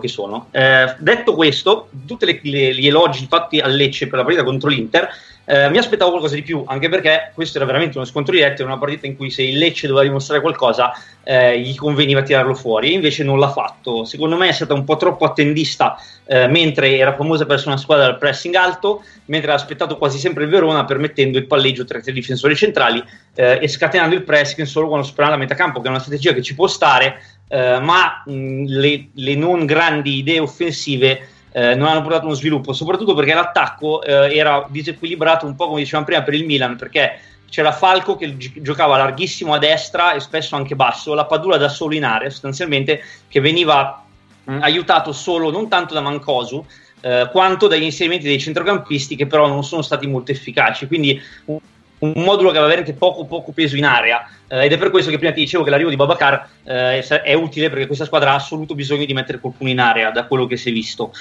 che 0.02 0.08
sono. 0.08 0.48
Eh, 0.52 0.96
detto 1.00 1.36
questo, 1.36 1.90
tutti 2.06 2.40
gli 2.42 2.88
elogi 2.88 3.28
fatti 3.30 3.60
a 3.60 3.68
Lecce 3.68 4.08
per 4.08 4.18
la 4.18 4.24
partita 4.24 4.44
contro 4.44 4.70
l'Inter, 4.70 5.10
eh, 5.50 5.70
mi 5.70 5.78
aspettavo 5.78 6.12
qualcosa 6.12 6.36
di 6.36 6.42
più, 6.42 6.62
anche 6.68 6.90
perché 6.90 7.32
questo 7.34 7.58
era 7.58 7.66
veramente 7.66 7.98
uno 7.98 8.06
scontro 8.06 8.34
diretto, 8.34 8.64
era 8.64 8.72
una 8.72 8.80
partita 8.80 9.08
in 9.08 9.16
cui 9.16 9.30
se 9.30 9.44
il 9.44 9.58
Lecce 9.58 9.88
doveva 9.88 10.06
dimostrare 10.06 10.42
qualcosa 10.42 10.92
eh, 11.24 11.58
gli 11.62 11.74
conveniva 11.74 12.22
tirarlo 12.22 12.54
fuori, 12.54 12.90
e 12.90 12.96
invece 12.96 13.24
non 13.24 13.40
l'ha 13.40 13.50
fatto. 13.50 14.04
Secondo 14.04 14.36
me 14.36 14.50
è 14.50 14.52
stata 14.52 14.74
un 14.74 14.84
po' 14.84 14.98
troppo 14.98 15.24
attendista, 15.24 15.98
eh, 16.26 16.48
mentre 16.48 16.98
era 16.98 17.16
famosa 17.16 17.46
per 17.46 17.56
essere 17.56 17.72
una 17.72 17.80
squadra 17.80 18.08
dal 18.08 18.18
pressing 18.18 18.56
alto, 18.56 19.04
mentre 19.26 19.52
ha 19.52 19.56
aspettato 19.56 19.98
quasi 19.98 20.20
sempre 20.20 20.44
il 20.44 20.50
Verona, 20.50 20.84
permettendo 20.84 21.38
il 21.38 21.48
palleggio 21.48 21.86
tra 21.86 22.00
i 22.00 22.02
tre 22.02 22.12
difensori 22.12 22.54
centrali 22.54 23.02
eh, 23.34 23.60
e 23.62 23.68
scatenando 23.70 24.16
il 24.16 24.24
pressing 24.24 24.68
solo 24.68 24.88
quando 24.88 25.06
superava 25.06 25.36
la 25.36 25.40
metà 25.40 25.56
campo, 25.56 25.80
che 25.80 25.88
è 25.88 25.90
una 25.90 26.00
strategia 26.00 26.34
che 26.34 26.42
ci 26.42 26.56
può 26.56 26.68
stare, 26.68 27.22
eh, 27.48 27.80
ma 27.80 28.22
mh, 28.26 28.66
le, 28.66 29.08
le 29.14 29.36
non 29.36 29.66
grandi 29.66 30.18
idee 30.18 30.40
offensive 30.40 31.30
eh, 31.58 31.74
non 31.74 31.88
hanno 31.88 32.04
portato 32.04 32.26
uno 32.26 32.36
sviluppo, 32.36 32.72
soprattutto 32.72 33.16
perché 33.16 33.34
l'attacco 33.34 34.04
eh, 34.04 34.38
era 34.38 34.68
disequilibrato 34.70 35.48
un 35.48 35.56
po' 35.56 35.70
come 35.70 35.80
dicevamo 35.80 36.06
prima 36.06 36.22
per 36.22 36.36
il 36.36 36.46
Milan, 36.46 36.76
perché 36.76 37.20
c'era 37.50 37.72
Falco 37.72 38.16
che 38.16 38.38
gi- 38.38 38.62
giocava 38.62 38.96
larghissimo 38.96 39.56
a 39.56 39.58
destra 39.58 40.14
e 40.14 40.20
spesso 40.20 40.56
anche 40.56 40.76
basso, 40.76 41.16
la 41.16 41.26
Padula 41.26 41.58
da 41.58 41.68
solo 41.68 41.96
in 41.96 42.04
area 42.04 42.30
sostanzialmente 42.30 43.02
che 43.28 43.40
veniva 43.40 44.04
mh, 44.44 44.60
aiutato 44.62 45.12
solo 45.12 45.50
non 45.50 45.68
tanto 45.68 45.96
da 45.96 46.02
Mancosu, 46.02 46.64
eh, 47.02 47.28
quanto 47.32 47.66
dagli 47.66 47.82
inserimenti 47.82 48.26
dei 48.26 48.40
centrocampisti 48.40 49.16
che 49.16 49.26
però 49.26 49.48
non 49.48 49.64
sono 49.64 49.82
stati 49.82 50.06
molto 50.06 50.32
efficaci. 50.32 50.86
Quindi 50.86 51.20
un, 51.46 51.58
un 52.00 52.14
modulo 52.16 52.52
che 52.52 52.58
aveva 52.58 52.68
veramente 52.68 52.94
poco, 52.94 53.26
poco 53.26 53.52
peso 53.52 53.76
in 53.76 53.86
area 53.86 54.28
eh, 54.48 54.66
ed 54.66 54.72
è 54.72 54.78
per 54.78 54.90
questo 54.90 55.10
che 55.12 55.18
prima 55.18 55.34
ti 55.34 55.42
dicevo 55.42 55.64
che 55.64 55.70
l'arrivo 55.70 55.90
di 55.90 55.96
Babacar 55.96 56.48
eh, 56.64 57.02
è 57.02 57.34
utile 57.34 57.70
perché 57.70 57.86
questa 57.86 58.06
squadra 58.06 58.32
ha 58.32 58.36
assoluto 58.36 58.76
bisogno 58.76 59.06
di 59.06 59.14
mettere 59.14 59.40
qualcuno 59.40 59.70
in 59.70 59.80
area 59.80 60.10
da 60.12 60.26
quello 60.26 60.46
che 60.46 60.58
si 60.58 60.70
è 60.70 60.72
visto. 60.72 61.12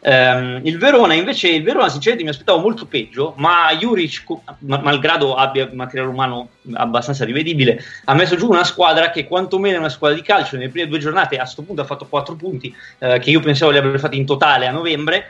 Um, 0.00 0.60
il 0.62 0.78
Verona 0.78 1.14
invece, 1.14 1.48
il 1.48 1.64
Verona 1.64 1.88
sinceramente 1.88 2.24
mi 2.24 2.34
aspettavo 2.34 2.60
molto 2.60 2.86
peggio, 2.86 3.34
ma 3.36 3.74
Juric, 3.76 4.24
malgrado 4.60 5.34
abbia 5.34 5.68
materiale 5.72 6.10
umano 6.10 6.48
abbastanza 6.74 7.24
rivedibile, 7.24 7.82
ha 8.04 8.14
messo 8.14 8.36
giù 8.36 8.48
una 8.48 8.64
squadra 8.64 9.10
che 9.10 9.26
quantomeno 9.26 9.76
è 9.76 9.78
una 9.78 9.88
squadra 9.88 10.16
di 10.16 10.22
calcio, 10.22 10.56
nelle 10.56 10.68
prime 10.68 10.86
due 10.86 10.98
giornate 10.98 11.36
a 11.36 11.42
questo 11.42 11.62
punto 11.62 11.82
ha 11.82 11.84
fatto 11.86 12.06
4 12.06 12.36
punti, 12.36 12.74
eh, 12.98 13.18
che 13.18 13.30
io 13.30 13.40
pensavo 13.40 13.72
li 13.72 13.78
avrebbe 13.78 13.98
fatti 13.98 14.16
in 14.16 14.26
totale 14.26 14.66
a 14.66 14.70
novembre, 14.70 15.26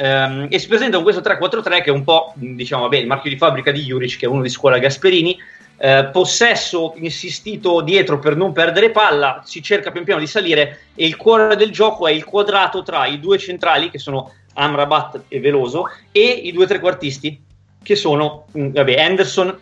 Um, 0.00 0.46
e 0.48 0.58
si 0.58 0.66
presenta 0.66 0.96
con 0.96 1.04
questo 1.04 1.20
3-4-3 1.20 1.82
che 1.82 1.90
è 1.90 1.90
un 1.90 2.04
po' 2.04 2.32
diciamo, 2.34 2.84
vabbè, 2.84 2.96
il 2.96 3.06
marchio 3.06 3.28
di 3.28 3.36
fabbrica 3.36 3.70
di 3.70 3.82
Juric, 3.82 4.16
che 4.16 4.24
è 4.24 4.28
uno 4.28 4.42
di 4.42 4.48
scuola 4.48 4.78
Gasperini. 4.78 5.38
Uh, 5.76 6.10
possesso 6.10 6.92
insistito 6.96 7.80
dietro 7.80 8.18
per 8.18 8.36
non 8.36 8.52
perdere 8.52 8.90
palla, 8.90 9.42
si 9.46 9.62
cerca 9.62 9.90
pian 9.90 10.04
piano 10.04 10.20
di 10.20 10.26
salire 10.26 10.80
e 10.94 11.06
il 11.06 11.16
cuore 11.16 11.56
del 11.56 11.70
gioco 11.70 12.06
è 12.06 12.12
il 12.12 12.24
quadrato 12.24 12.82
tra 12.82 13.06
i 13.06 13.18
due 13.18 13.38
centrali 13.38 13.88
che 13.88 13.98
sono 13.98 14.30
Amrabat 14.54 15.24
e 15.28 15.40
Veloso 15.40 15.84
e 16.12 16.22
i 16.22 16.52
due 16.52 16.66
trequartisti 16.66 17.42
che 17.82 17.96
sono 17.96 18.44
mm, 18.56 18.72
vabbè, 18.72 19.00
Anderson 19.00 19.58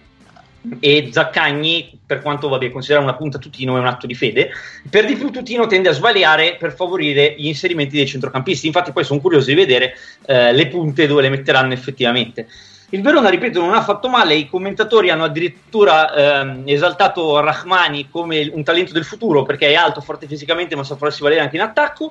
e 0.80 1.08
Zaccagni, 1.12 2.00
per 2.04 2.20
quanto 2.20 2.48
vabbè, 2.48 2.70
considerare 2.70 3.06
una 3.06 3.16
punta 3.16 3.38
Tutino 3.38 3.76
è 3.76 3.80
un 3.80 3.86
atto 3.86 4.06
di 4.06 4.14
fede, 4.14 4.50
per 4.90 5.06
di 5.06 5.16
più 5.16 5.30
Tutino 5.30 5.66
tende 5.66 5.88
a 5.88 5.92
svaliare 5.92 6.56
per 6.58 6.74
favorire 6.74 7.34
gli 7.38 7.46
inserimenti 7.46 7.96
dei 7.96 8.06
centrocampisti. 8.06 8.66
Infatti, 8.66 8.92
poi 8.92 9.04
sono 9.04 9.20
curioso 9.20 9.46
di 9.46 9.54
vedere 9.54 9.94
eh, 10.26 10.52
le 10.52 10.66
punte 10.68 11.06
dove 11.06 11.22
le 11.22 11.30
metteranno 11.30 11.72
effettivamente. 11.72 12.48
Il 12.90 13.02
Verona, 13.02 13.28
ripeto, 13.28 13.60
non 13.60 13.74
ha 13.74 13.82
fatto 13.82 14.08
male, 14.08 14.34
i 14.34 14.48
commentatori 14.48 15.10
hanno 15.10 15.24
addirittura 15.24 16.40
ehm, 16.40 16.62
esaltato 16.64 17.38
Rahmani 17.38 18.08
come 18.08 18.50
un 18.50 18.64
talento 18.64 18.94
del 18.94 19.04
futuro 19.04 19.42
perché 19.42 19.68
è 19.68 19.74
alto, 19.74 20.00
forte 20.00 20.26
fisicamente, 20.26 20.74
ma 20.74 20.84
sa 20.84 20.96
farsi 20.96 21.20
valere 21.20 21.42
anche 21.42 21.56
in 21.56 21.62
attacco. 21.62 22.10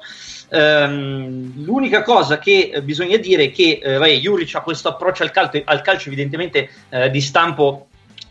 Ehm, 0.50 1.64
l'unica 1.64 2.04
cosa 2.04 2.38
che 2.38 2.80
bisogna 2.84 3.18
dire 3.18 3.46
è 3.46 3.52
che 3.52 3.80
eh, 3.82 3.98
vai, 3.98 4.20
Juric 4.20 4.54
ha 4.54 4.62
questo 4.62 4.90
approccio 4.90 5.24
al 5.24 5.32
calcio, 5.32 5.60
al 5.66 5.82
calcio 5.82 6.10
evidentemente 6.10 6.70
eh, 6.90 7.10
di 7.10 7.22
stampo 7.22 7.88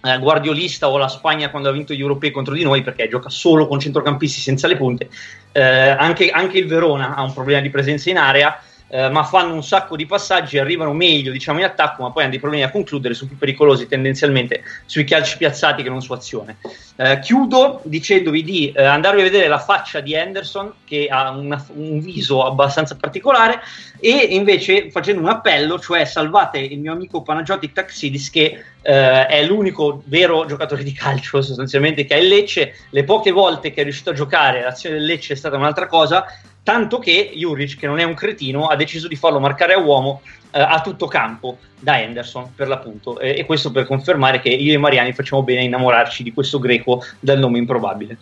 eh, 0.06 0.18
guardiolista 0.18 0.88
o 0.88 0.96
la 0.96 1.08
Spagna 1.08 1.50
quando 1.50 1.68
ha 1.68 1.72
vinto 1.72 1.92
gli 1.92 2.00
europei 2.00 2.30
contro 2.30 2.54
di 2.54 2.62
noi 2.62 2.82
perché 2.82 3.08
gioca 3.08 3.28
solo 3.28 3.66
con 3.66 3.80
centrocampisti 3.80 4.40
senza 4.40 4.66
le 4.68 4.76
punte. 4.76 5.08
Eh, 5.52 5.62
anche, 5.62 6.30
anche, 6.30 6.58
il 6.58 6.66
Verona 6.66 7.14
ha 7.14 7.22
un 7.22 7.32
problema 7.32 7.60
di 7.60 7.70
presenza 7.70 8.10
in 8.10 8.18
area. 8.18 8.58
Eh, 8.88 9.10
ma 9.10 9.24
fanno 9.24 9.52
un 9.52 9.64
sacco 9.64 9.96
di 9.96 10.06
passaggi, 10.06 10.58
arrivano 10.58 10.92
meglio 10.92 11.32
diciamo 11.32 11.58
in 11.58 11.64
attacco, 11.64 12.02
ma 12.02 12.12
poi 12.12 12.22
hanno 12.22 12.30
dei 12.30 12.40
problemi 12.40 12.62
a 12.62 12.70
concludere, 12.70 13.14
sono 13.14 13.30
più 13.30 13.38
pericolosi 13.38 13.88
tendenzialmente 13.88 14.62
sui 14.84 15.02
calci 15.02 15.36
piazzati 15.38 15.82
che 15.82 15.88
non 15.88 16.00
su 16.02 16.12
azione. 16.12 16.58
Eh, 16.94 17.18
chiudo 17.18 17.80
dicendovi 17.84 18.44
di 18.44 18.70
eh, 18.70 18.84
andarvi 18.84 19.20
a 19.20 19.24
vedere 19.24 19.48
la 19.48 19.58
faccia 19.58 20.00
di 20.00 20.14
Henderson 20.14 20.72
che 20.84 21.08
ha 21.10 21.30
una, 21.30 21.62
un 21.74 21.98
viso 21.98 22.44
abbastanza 22.44 22.96
particolare 22.96 23.60
e 23.98 24.12
invece 24.30 24.90
facendo 24.92 25.20
un 25.20 25.28
appello, 25.28 25.80
cioè 25.80 26.04
salvate 26.04 26.58
il 26.58 26.78
mio 26.78 26.92
amico 26.92 27.22
Panagiotic 27.22 27.72
Taxidis 27.72 28.30
che 28.30 28.64
eh, 28.82 29.26
è 29.26 29.44
l'unico 29.44 30.02
vero 30.06 30.46
giocatore 30.46 30.84
di 30.84 30.92
calcio 30.92 31.42
sostanzialmente 31.42 32.04
che 32.04 32.14
ha 32.14 32.18
il 32.18 32.28
Lecce, 32.28 32.74
le 32.90 33.02
poche 33.02 33.32
volte 33.32 33.72
che 33.72 33.80
è 33.80 33.82
riuscito 33.82 34.10
a 34.10 34.14
giocare 34.14 34.62
l'azione 34.62 34.96
del 34.96 35.06
Lecce 35.06 35.32
è 35.32 35.36
stata 35.36 35.56
un'altra 35.56 35.88
cosa, 35.88 36.24
tanto 36.66 36.98
che 36.98 37.30
Juric, 37.32 37.76
che 37.78 37.86
non 37.86 38.00
è 38.00 38.02
un 38.02 38.14
cretino, 38.14 38.66
ha 38.66 38.74
deciso 38.74 39.06
di 39.06 39.14
farlo 39.14 39.38
marcare 39.38 39.74
a 39.74 39.78
uomo 39.78 40.22
eh, 40.50 40.60
a 40.60 40.80
tutto 40.80 41.06
campo 41.06 41.58
da 41.78 42.00
Henderson 42.00 42.54
per 42.56 42.66
l'appunto 42.66 43.20
e, 43.20 43.38
e, 43.38 43.46
questo 43.46 43.70
per 43.70 43.86
confermare 43.86 44.40
che 44.40 44.48
io 44.48 44.74
e 44.74 44.76
Mariani 44.76 45.12
facciamo 45.12 45.44
bene 45.44 45.60
a 45.60 45.62
innamorarci 45.62 46.24
di 46.24 46.32
questo 46.32 46.58
greco 46.58 47.04
dal 47.20 47.38
nome 47.38 47.58
improbabile. 47.58 48.18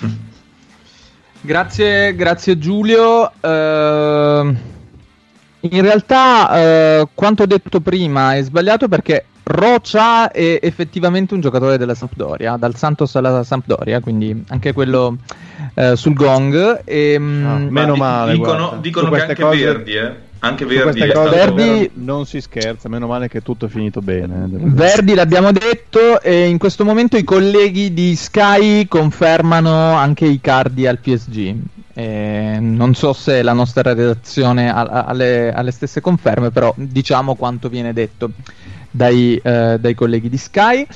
Grazie, 1.40 2.14
grazie 2.16 2.58
Giulio. 2.58 3.30
Uh, 3.40 4.56
in 5.60 5.80
realtà 5.80 7.02
uh, 7.02 7.08
quanto 7.14 7.46
detto 7.46 7.78
prima 7.80 8.34
è 8.34 8.42
sbagliato 8.42 8.88
perché 8.88 9.26
Rocia 9.48 10.32
è 10.32 10.58
effettivamente 10.60 11.32
un 11.32 11.40
giocatore 11.40 11.78
della 11.78 11.94
Sampdoria, 11.94 12.56
dal 12.56 12.74
Santos 12.74 13.14
alla 13.14 13.44
Sampdoria, 13.44 14.00
quindi 14.00 14.44
anche 14.48 14.72
quello 14.72 15.18
eh, 15.74 15.94
sul 15.94 16.14
gong. 16.14 16.82
E, 16.84 17.14
ah, 17.14 17.18
meno 17.18 17.94
male. 17.94 18.32
Dicono, 18.32 18.78
dicono 18.80 19.08
che 19.10 19.20
anche 19.20 19.40
cose... 19.40 19.64
Verdi, 19.64 19.92
eh. 19.92 20.24
Anche 20.40 20.66
Verdi, 20.66 21.00
Verdi 21.00 21.90
non 21.94 22.26
si 22.26 22.40
scherza, 22.40 22.88
meno 22.88 23.06
male 23.06 23.28
che 23.28 23.40
tutto 23.40 23.66
è 23.66 23.68
finito 23.68 24.00
bene. 24.00 24.44
Eh, 24.44 24.58
Verdi 24.58 25.14
l'abbiamo 25.14 25.50
detto 25.50 26.20
e 26.20 26.46
in 26.46 26.58
questo 26.58 26.84
momento 26.84 27.16
i 27.16 27.24
colleghi 27.24 27.94
di 27.94 28.14
Sky 28.14 28.86
confermano 28.86 29.94
anche 29.94 30.26
i 30.26 30.40
cardi 30.40 30.86
al 30.86 30.98
PSG. 30.98 31.54
Eh, 31.94 32.58
non 32.60 32.94
so 32.94 33.12
se 33.12 33.42
la 33.42 33.54
nostra 33.54 33.94
redazione 33.94 34.70
ha, 34.70 34.82
ha 34.82 35.12
le, 35.14 35.52
ha 35.52 35.62
le 35.62 35.70
stesse 35.70 36.00
conferme, 36.00 36.50
però 36.50 36.72
diciamo 36.76 37.34
quanto 37.34 37.68
viene 37.68 37.92
detto 37.92 38.30
dai, 38.96 39.40
eh, 39.42 39.76
dai 39.78 39.94
colleghi 39.94 40.28
di 40.28 40.38
Sky. 40.38 40.86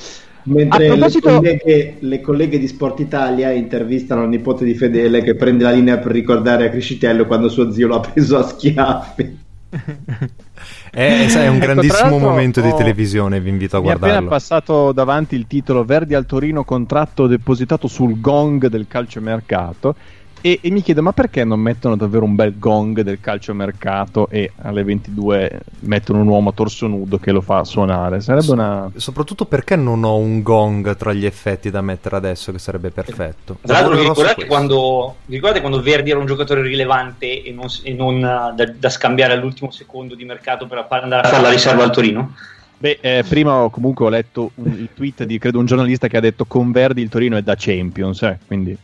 Mentre 0.43 0.87
proposito... 0.87 1.29
le, 1.29 1.35
colleghe, 1.35 1.95
le, 1.99 2.21
colleghe, 2.21 2.59
di 2.59 2.67
Sport 2.67 2.99
Italia 2.99 3.51
intervistano 3.51 4.23
il 4.23 4.29
nipote 4.29 4.65
di 4.65 4.73
Fedele 4.73 5.21
che 5.21 5.35
prende 5.35 5.63
la 5.63 5.71
linea 5.71 5.99
per 5.99 6.11
ricordare 6.11 6.65
a 6.65 6.69
Criscitello 6.69 7.25
quando 7.27 7.47
suo 7.47 7.71
zio 7.71 7.87
l'ha 7.87 7.99
preso 8.11 8.37
a 8.37 8.43
schiaffi. 8.43 9.39
è, 10.91 11.25
è, 11.27 11.47
un 11.47 11.55
ecco, 11.55 11.65
grandissimo 11.65 12.17
momento 12.17 12.59
di 12.59 12.73
televisione, 12.75 13.39
vi 13.39 13.49
invito 13.49 13.77
a 13.77 13.79
guardarlo. 13.79 14.07
Mi 14.07 14.11
è 14.11 14.15
appena 14.15 14.29
passato 14.29 14.91
davanti 14.91 15.35
il 15.35 15.45
titolo 15.45 15.85
Verdi 15.85 16.15
al 16.15 16.25
Torino, 16.25 16.63
contratto 16.63 17.27
depositato 17.27 17.87
sul 17.87 18.19
gong 18.19 18.67
del 18.67 18.87
calciomercato 18.87 19.95
e, 20.41 20.59
e, 20.61 20.71
mi 20.71 20.81
chiedo, 20.81 21.01
ma 21.01 21.13
perché 21.13 21.43
non 21.43 21.59
mettono 21.59 21.95
davvero 21.95 22.25
un 22.25 22.35
bel 22.35 22.57
gong 22.57 23.01
del 23.01 23.19
calciomercato 23.19 24.27
e 24.29 24.51
alle 24.61 24.83
22 24.83 25.61
mettono 25.81 26.21
un 26.21 26.27
uomo 26.27 26.49
a 26.49 26.53
torso 26.53 26.87
nudo 26.87 27.17
che 27.17 27.31
lo 27.31 27.41
fa 27.41 27.63
suonare? 27.63 28.21
Sarebbe 28.21 28.45
so, 28.45 28.53
una... 28.53 28.91
Soprattutto 28.95 29.45
perché 29.45 29.75
non 29.75 30.03
ho 30.03 30.15
un 30.17 30.41
gong 30.41 30.95
tra 30.95 31.13
gli 31.13 31.25
effetti 31.25 31.69
da 31.69 31.81
mettere 31.81 32.15
adesso 32.15 32.51
che 32.51 32.59
sarebbe 32.59 32.89
perfetto. 32.89 33.57
Tra 33.61 33.73
l'altro, 33.73 33.95
vi 33.95 34.07
ricordate, 34.07 34.45
quando, 34.45 35.15
vi 35.25 35.35
ricordate 35.35 35.61
quando 35.61 35.81
Verdi 35.81 36.09
era 36.09 36.19
un 36.19 36.25
giocatore 36.25 36.61
rilevante 36.61 37.43
e 37.43 37.51
non, 37.51 37.67
e 37.83 37.93
non 37.93 38.15
uh, 38.15 38.55
da, 38.55 38.73
da, 38.75 38.89
scambiare 38.89 39.33
all'ultimo 39.33 39.71
secondo 39.71 40.15
di 40.15 40.25
mercato 40.25 40.65
per 40.65 40.85
andare 40.89 41.27
a 41.27 41.29
fare 41.29 41.43
la 41.43 41.49
riserva 41.49 41.83
al 41.83 41.91
Torino? 41.91 42.33
Beh, 42.77 42.97
eh, 42.99 43.23
prima 43.29 43.67
comunque 43.71 44.05
ho 44.05 44.09
letto 44.09 44.51
un, 44.55 44.71
il 44.71 44.89
tweet 44.91 45.23
di 45.25 45.37
credo 45.37 45.59
un 45.59 45.65
giornalista 45.65 46.07
che 46.07 46.17
ha 46.17 46.21
detto 46.21 46.45
con 46.45 46.71
Verdi 46.71 47.03
il 47.03 47.09
Torino 47.09 47.37
è 47.37 47.41
da 47.43 47.55
Champions, 47.55 48.23
eh, 48.23 48.39
quindi... 48.47 48.77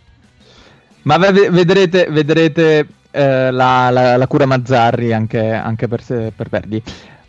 Ma 1.07 1.17
vedrete, 1.17 2.07
vedrete 2.09 2.85
eh, 3.11 3.49
la, 3.49 3.89
la, 3.89 4.17
la, 4.17 4.27
cura 4.27 4.45
Mazzarri 4.45 5.13
anche, 5.13 5.53
anche 5.53 5.87
per, 5.87 6.03
per, 6.03 6.49
Verdi. 6.49 6.83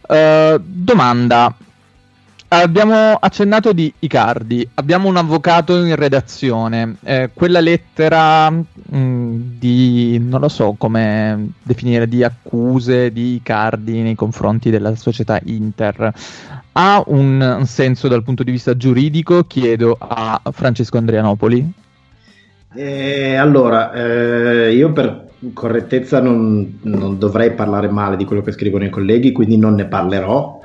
Uh, 0.08 0.60
domanda. 0.60 1.54
Abbiamo 2.50 3.12
accennato 3.14 3.74
di 3.74 3.92
Icardi, 3.98 4.66
abbiamo 4.74 5.06
un 5.08 5.18
avvocato 5.18 5.76
in 5.84 5.94
redazione, 5.96 6.96
eh, 7.02 7.28
quella 7.34 7.60
lettera 7.60 8.48
mh, 8.48 8.64
mm, 8.96 9.40
di, 9.58 10.18
non 10.18 10.40
lo 10.40 10.48
so 10.48 10.74
come 10.78 11.50
definire, 11.62 12.08
di 12.08 12.24
accuse 12.24 13.12
di 13.12 13.34
Icardi 13.34 14.00
nei 14.00 14.14
confronti 14.14 14.70
della 14.70 14.96
società 14.96 15.38
Inter, 15.44 16.10
ha 16.72 17.02
un 17.08 17.64
senso 17.66 18.08
dal 18.08 18.22
punto 18.22 18.42
di 18.42 18.50
vista 18.50 18.74
giuridico? 18.78 19.44
Chiedo 19.44 19.98
a 20.00 20.40
Francesco 20.50 20.96
Andrianopoli. 20.96 21.86
Eh, 22.74 23.34
allora, 23.34 23.92
eh, 23.92 24.74
io 24.74 24.92
per 24.92 25.28
correttezza 25.52 26.20
non, 26.20 26.80
non, 26.82 27.18
dovrei 27.18 27.52
parlare 27.52 27.88
male 27.88 28.16
di 28.16 28.24
quello 28.24 28.42
che 28.42 28.52
scrivono 28.52 28.84
i 28.84 28.90
colleghi, 28.90 29.32
quindi 29.32 29.56
non 29.56 29.74
ne 29.74 29.86
parlerò. 29.86 30.60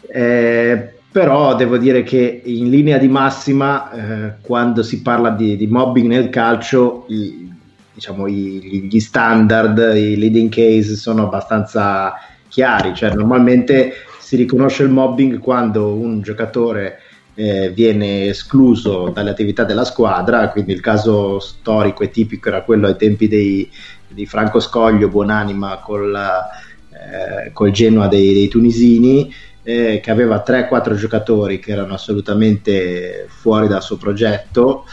Eh, 0.00 0.94
però 1.10 1.54
devo 1.54 1.76
dire 1.76 2.02
che 2.02 2.40
in 2.44 2.70
linea 2.70 2.96
di 2.96 3.08
massima, 3.08 3.90
eh, 3.92 4.34
quando 4.40 4.82
si 4.82 5.02
parla 5.02 5.30
di, 5.30 5.56
di, 5.56 5.66
mobbing 5.66 6.06
nel 6.06 6.30
calcio, 6.30 7.04
i, 7.08 7.52
diciamo, 7.92 8.26
i, 8.26 8.88
gli 8.90 9.00
standard, 9.00 9.76
i 9.94 10.16
leading 10.16 10.50
case 10.50 10.96
sono 10.96 11.24
abbastanza 11.24 12.14
chiari. 12.48 12.94
Cioè, 12.94 13.12
normalmente 13.12 13.92
si 14.18 14.36
riconosce 14.36 14.84
il 14.84 14.90
mobbing 14.90 15.38
quando 15.38 15.92
un 15.92 16.22
giocatore 16.22 16.98
eh, 17.34 17.70
viene 17.70 18.26
escluso 18.26 19.10
dalle 19.12 19.30
attività 19.30 19.64
della 19.64 19.84
squadra, 19.84 20.50
quindi 20.50 20.72
il 20.72 20.80
caso 20.80 21.38
storico 21.40 22.02
e 22.02 22.10
tipico 22.10 22.48
era 22.48 22.62
quello 22.62 22.86
ai 22.86 22.96
tempi 22.96 23.28
dei, 23.28 23.70
di 24.08 24.26
Franco 24.26 24.60
Scoglio, 24.60 25.08
buonanima 25.08 25.78
col, 25.78 26.14
eh, 26.14 27.52
col 27.52 27.70
Genoa 27.70 28.08
dei, 28.08 28.34
dei 28.34 28.48
tunisini, 28.48 29.32
eh, 29.62 30.00
che 30.02 30.10
aveva 30.10 30.42
3-4 30.46 30.94
giocatori 30.94 31.58
che 31.58 31.72
erano 31.72 31.94
assolutamente 31.94 33.26
fuori 33.28 33.68
dal 33.68 33.82
suo 33.82 33.96
progetto. 33.96 34.84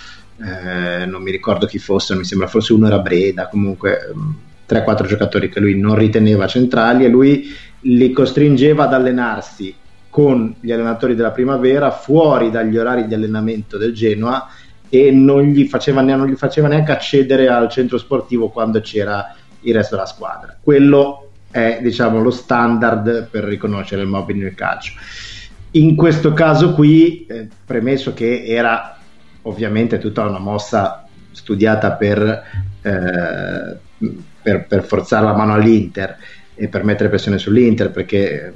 Eh, 0.41 1.06
non 1.06 1.22
mi 1.22 1.32
ricordo 1.32 1.66
chi 1.66 1.80
fosse, 1.80 2.16
mi 2.16 2.24
sembra 2.24 2.48
forse 2.48 2.72
uno 2.72 2.88
era 2.88 2.99
Breda, 2.99 3.49
comunque 3.49 4.14
mm, 4.16 4.30
3-4 4.70 5.06
giocatori 5.06 5.49
che 5.49 5.60
lui 5.60 5.78
non 5.78 5.95
riteneva 5.95 6.48
centrali 6.48 7.03
e 7.03 7.10
lui 7.10 7.53
li 7.82 8.11
costringeva 8.11 8.86
ad 8.86 8.94
allenarsi 8.94 9.76
con 10.10 10.56
gli 10.60 10.72
allenatori 10.72 11.15
della 11.15 11.31
primavera 11.31 11.91
fuori 11.91 12.49
dagli 12.49 12.77
orari 12.77 13.07
di 13.07 13.14
allenamento 13.14 13.77
del 13.77 13.94
Genoa 13.94 14.48
e 14.90 15.11
non 15.11 15.44
gli 15.44 15.65
faceva, 15.65 16.02
non 16.02 16.27
gli 16.27 16.36
faceva 16.36 16.68
neanche 16.68 16.91
accedere 16.91 17.48
al 17.48 17.69
centro 17.69 17.98
sportivo 17.98 18.49
quando 18.49 18.81
c'era 18.81 19.36
il 19.61 19.73
resto 19.73 19.95
della 19.95 20.07
squadra. 20.07 20.57
Quello 20.61 21.30
è 21.52 21.80
diciamo, 21.81 22.22
lo 22.22 22.31
standard 22.31 23.27
per 23.30 23.44
riconoscere 23.44 24.02
il 24.02 24.07
mobbing 24.07 24.41
nel 24.41 24.56
calcio. 24.56 24.94
In 25.72 25.95
questo 25.95 26.34
caso 26.34 26.73
qui, 26.73 27.26
eh, 27.27 27.48
premesso 27.64 28.14
che 28.14 28.45
era 28.45 28.98
ovviamente 29.44 29.99
tutta 29.99 30.26
una 30.26 30.40
mossa 30.40 31.06
studiata 31.31 31.91
per, 31.91 32.44
eh, 32.81 33.77
per, 34.41 34.65
per 34.65 34.84
forzare 34.84 35.26
la 35.26 35.36
mano 35.36 35.53
all'Inter 35.53 36.18
e 36.56 36.68
per 36.68 36.84
mettere 36.84 37.10
pressione 37.10 37.38
sull'Inter 37.38 37.91
perché 37.91 38.53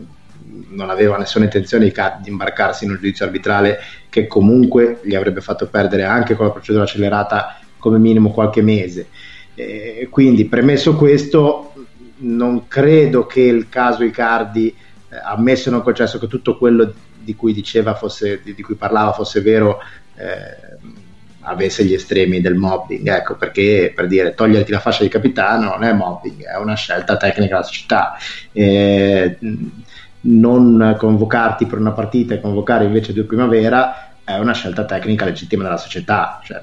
non 0.73 0.89
aveva 0.89 1.17
nessuna 1.17 1.45
intenzione 1.45 1.85
di, 1.85 1.93
di, 2.21 2.29
imbarcarsi 2.29 2.83
in 2.83 2.91
un 2.91 2.97
giudizio 2.97 3.25
arbitrale 3.25 3.79
che 4.09 4.27
comunque 4.27 4.99
gli 5.03 5.15
avrebbe 5.15 5.41
fatto 5.41 5.67
perdere 5.67 6.03
anche 6.03 6.35
con 6.35 6.45
la 6.45 6.51
procedura 6.51 6.83
accelerata 6.83 7.59
come 7.77 7.97
minimo 7.97 8.31
qualche 8.31 8.61
mese. 8.61 9.07
Eh, 9.55 10.07
quindi 10.09 10.45
premesso 10.45 10.95
questo, 10.95 11.73
non 12.17 12.67
credo 12.67 13.25
che 13.25 13.41
il 13.41 13.69
caso 13.69 14.03
Icardi, 14.03 14.69
eh, 14.69 15.15
ammesso 15.23 15.69
e 15.69 15.71
non 15.71 15.81
concesso 15.81 16.19
che 16.19 16.27
tutto 16.27 16.57
quello 16.57 16.93
di 17.19 17.35
cui 17.35 17.53
diceva 17.53 17.95
fosse, 17.95 18.41
di, 18.43 18.53
di 18.53 18.61
cui 18.61 18.75
parlava 18.75 19.13
fosse 19.13 19.41
vero, 19.41 19.79
eh, 20.15 21.01
avesse 21.43 21.83
gli 21.83 21.93
estremi 21.93 22.41
del 22.41 22.55
mobbing, 22.55 23.07
ecco 23.07 23.35
perché 23.35 23.91
per 23.93 24.07
dire 24.07 24.33
toglierti 24.33 24.71
la 24.71 24.79
fascia 24.79 25.03
di 25.03 25.09
capitano 25.09 25.71
non 25.71 25.83
è 25.83 25.93
mobbing, 25.93 26.45
è 26.45 26.57
una 26.57 26.75
scelta 26.75 27.17
tecnica 27.17 27.55
della 27.55 27.63
società. 27.63 28.17
Eh, 28.51 29.37
non 30.25 30.95
convocarti 30.97 31.65
per 31.65 31.79
una 31.79 31.91
partita 31.91 32.33
e 32.33 32.41
convocare 32.41 32.85
invece 32.85 33.13
due 33.13 33.23
primavera 33.23 34.13
è 34.23 34.37
una 34.37 34.53
scelta 34.53 34.85
tecnica 34.85 35.25
legittima 35.25 35.63
della 35.63 35.77
società, 35.77 36.39
cioè, 36.43 36.61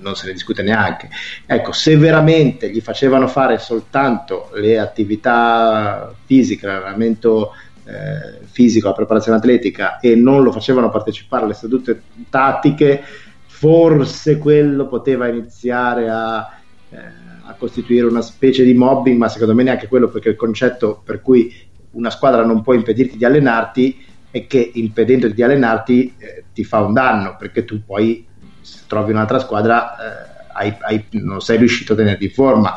non 0.00 0.16
se 0.16 0.26
ne 0.26 0.32
discute 0.32 0.62
neanche. 0.62 1.10
Ecco, 1.44 1.72
se 1.72 1.96
veramente 1.96 2.70
gli 2.70 2.80
facevano 2.80 3.26
fare 3.26 3.58
soltanto 3.58 4.50
le 4.54 4.78
attività 4.78 6.14
fisiche, 6.24 6.66
l'allenamento 6.66 7.52
eh, 7.84 8.46
fisico, 8.46 8.88
la 8.88 8.94
preparazione 8.94 9.36
atletica 9.36 10.00
e 10.00 10.14
non 10.14 10.42
lo 10.42 10.50
facevano 10.50 10.88
partecipare 10.88 11.44
alle 11.44 11.54
sedute 11.54 12.02
tattiche, 12.30 13.02
forse 13.46 14.38
quello 14.38 14.88
poteva 14.88 15.28
iniziare 15.28 16.08
a, 16.08 16.58
eh, 16.88 16.96
a 17.44 17.54
costituire 17.58 18.06
una 18.06 18.22
specie 18.22 18.64
di 18.64 18.72
mobbing, 18.72 19.18
ma 19.18 19.28
secondo 19.28 19.54
me 19.54 19.62
neanche 19.62 19.88
quello 19.88 20.08
perché 20.08 20.30
il 20.30 20.36
concetto 20.36 21.02
per 21.04 21.20
cui 21.20 21.54
una 21.94 22.10
squadra 22.10 22.44
non 22.44 22.62
può 22.62 22.74
impedirti 22.74 23.16
di 23.16 23.24
allenarti 23.24 24.04
e 24.30 24.46
che 24.46 24.70
impedendoti 24.74 25.34
di 25.34 25.42
allenarti 25.42 26.14
eh, 26.18 26.44
ti 26.52 26.64
fa 26.64 26.80
un 26.80 26.92
danno 26.92 27.36
perché 27.38 27.64
tu 27.64 27.82
poi 27.84 28.26
se 28.60 28.80
trovi 28.86 29.12
un'altra 29.12 29.38
squadra 29.38 29.96
eh, 29.96 30.34
hai, 30.52 30.76
hai, 30.80 31.04
non 31.10 31.40
sei 31.40 31.58
riuscito 31.58 31.92
a 31.92 31.96
tenerti 31.96 32.24
in 32.24 32.30
forma. 32.30 32.76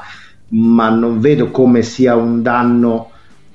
Ma 0.50 0.90
non 0.90 1.20
vedo 1.20 1.52
come 1.52 1.82
sia 1.82 2.16
un 2.16 2.42
danno 2.42 3.12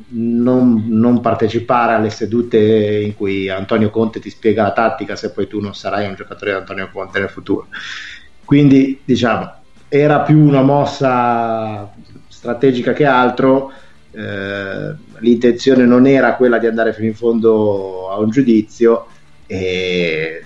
non, 0.08 0.84
non, 0.88 1.20
partecipare 1.20 1.94
alle 1.94 2.10
sedute 2.10 2.58
in 2.58 3.16
cui 3.16 3.48
Antonio 3.48 3.88
Conte 3.90 4.20
ti 4.20 4.28
spiega 4.28 4.62
la 4.62 4.72
tattica 4.72 5.16
se 5.16 5.30
poi 5.30 5.46
tu 5.46 5.60
non 5.60 5.74
sarai 5.74 6.06
un 6.06 6.14
giocatore 6.14 6.50
di 6.50 6.56
Antonio 6.58 6.90
Conte 6.92 7.18
nel 7.18 7.30
futuro. 7.30 7.68
Quindi 8.44 9.00
diciamo 9.04 9.60
era 9.88 10.20
più 10.20 10.38
una 10.38 10.62
mossa 10.62 11.90
strategica 12.28 12.92
che 12.92 13.04
altro 13.04 13.72
eh, 14.12 14.94
l'intenzione 15.18 15.84
non 15.84 16.06
era 16.06 16.34
quella 16.36 16.58
di 16.58 16.66
andare 16.66 16.92
fino 16.92 17.06
in 17.06 17.14
fondo 17.14 18.10
a 18.10 18.18
un 18.18 18.30
giudizio 18.30 19.06
e 19.46 20.44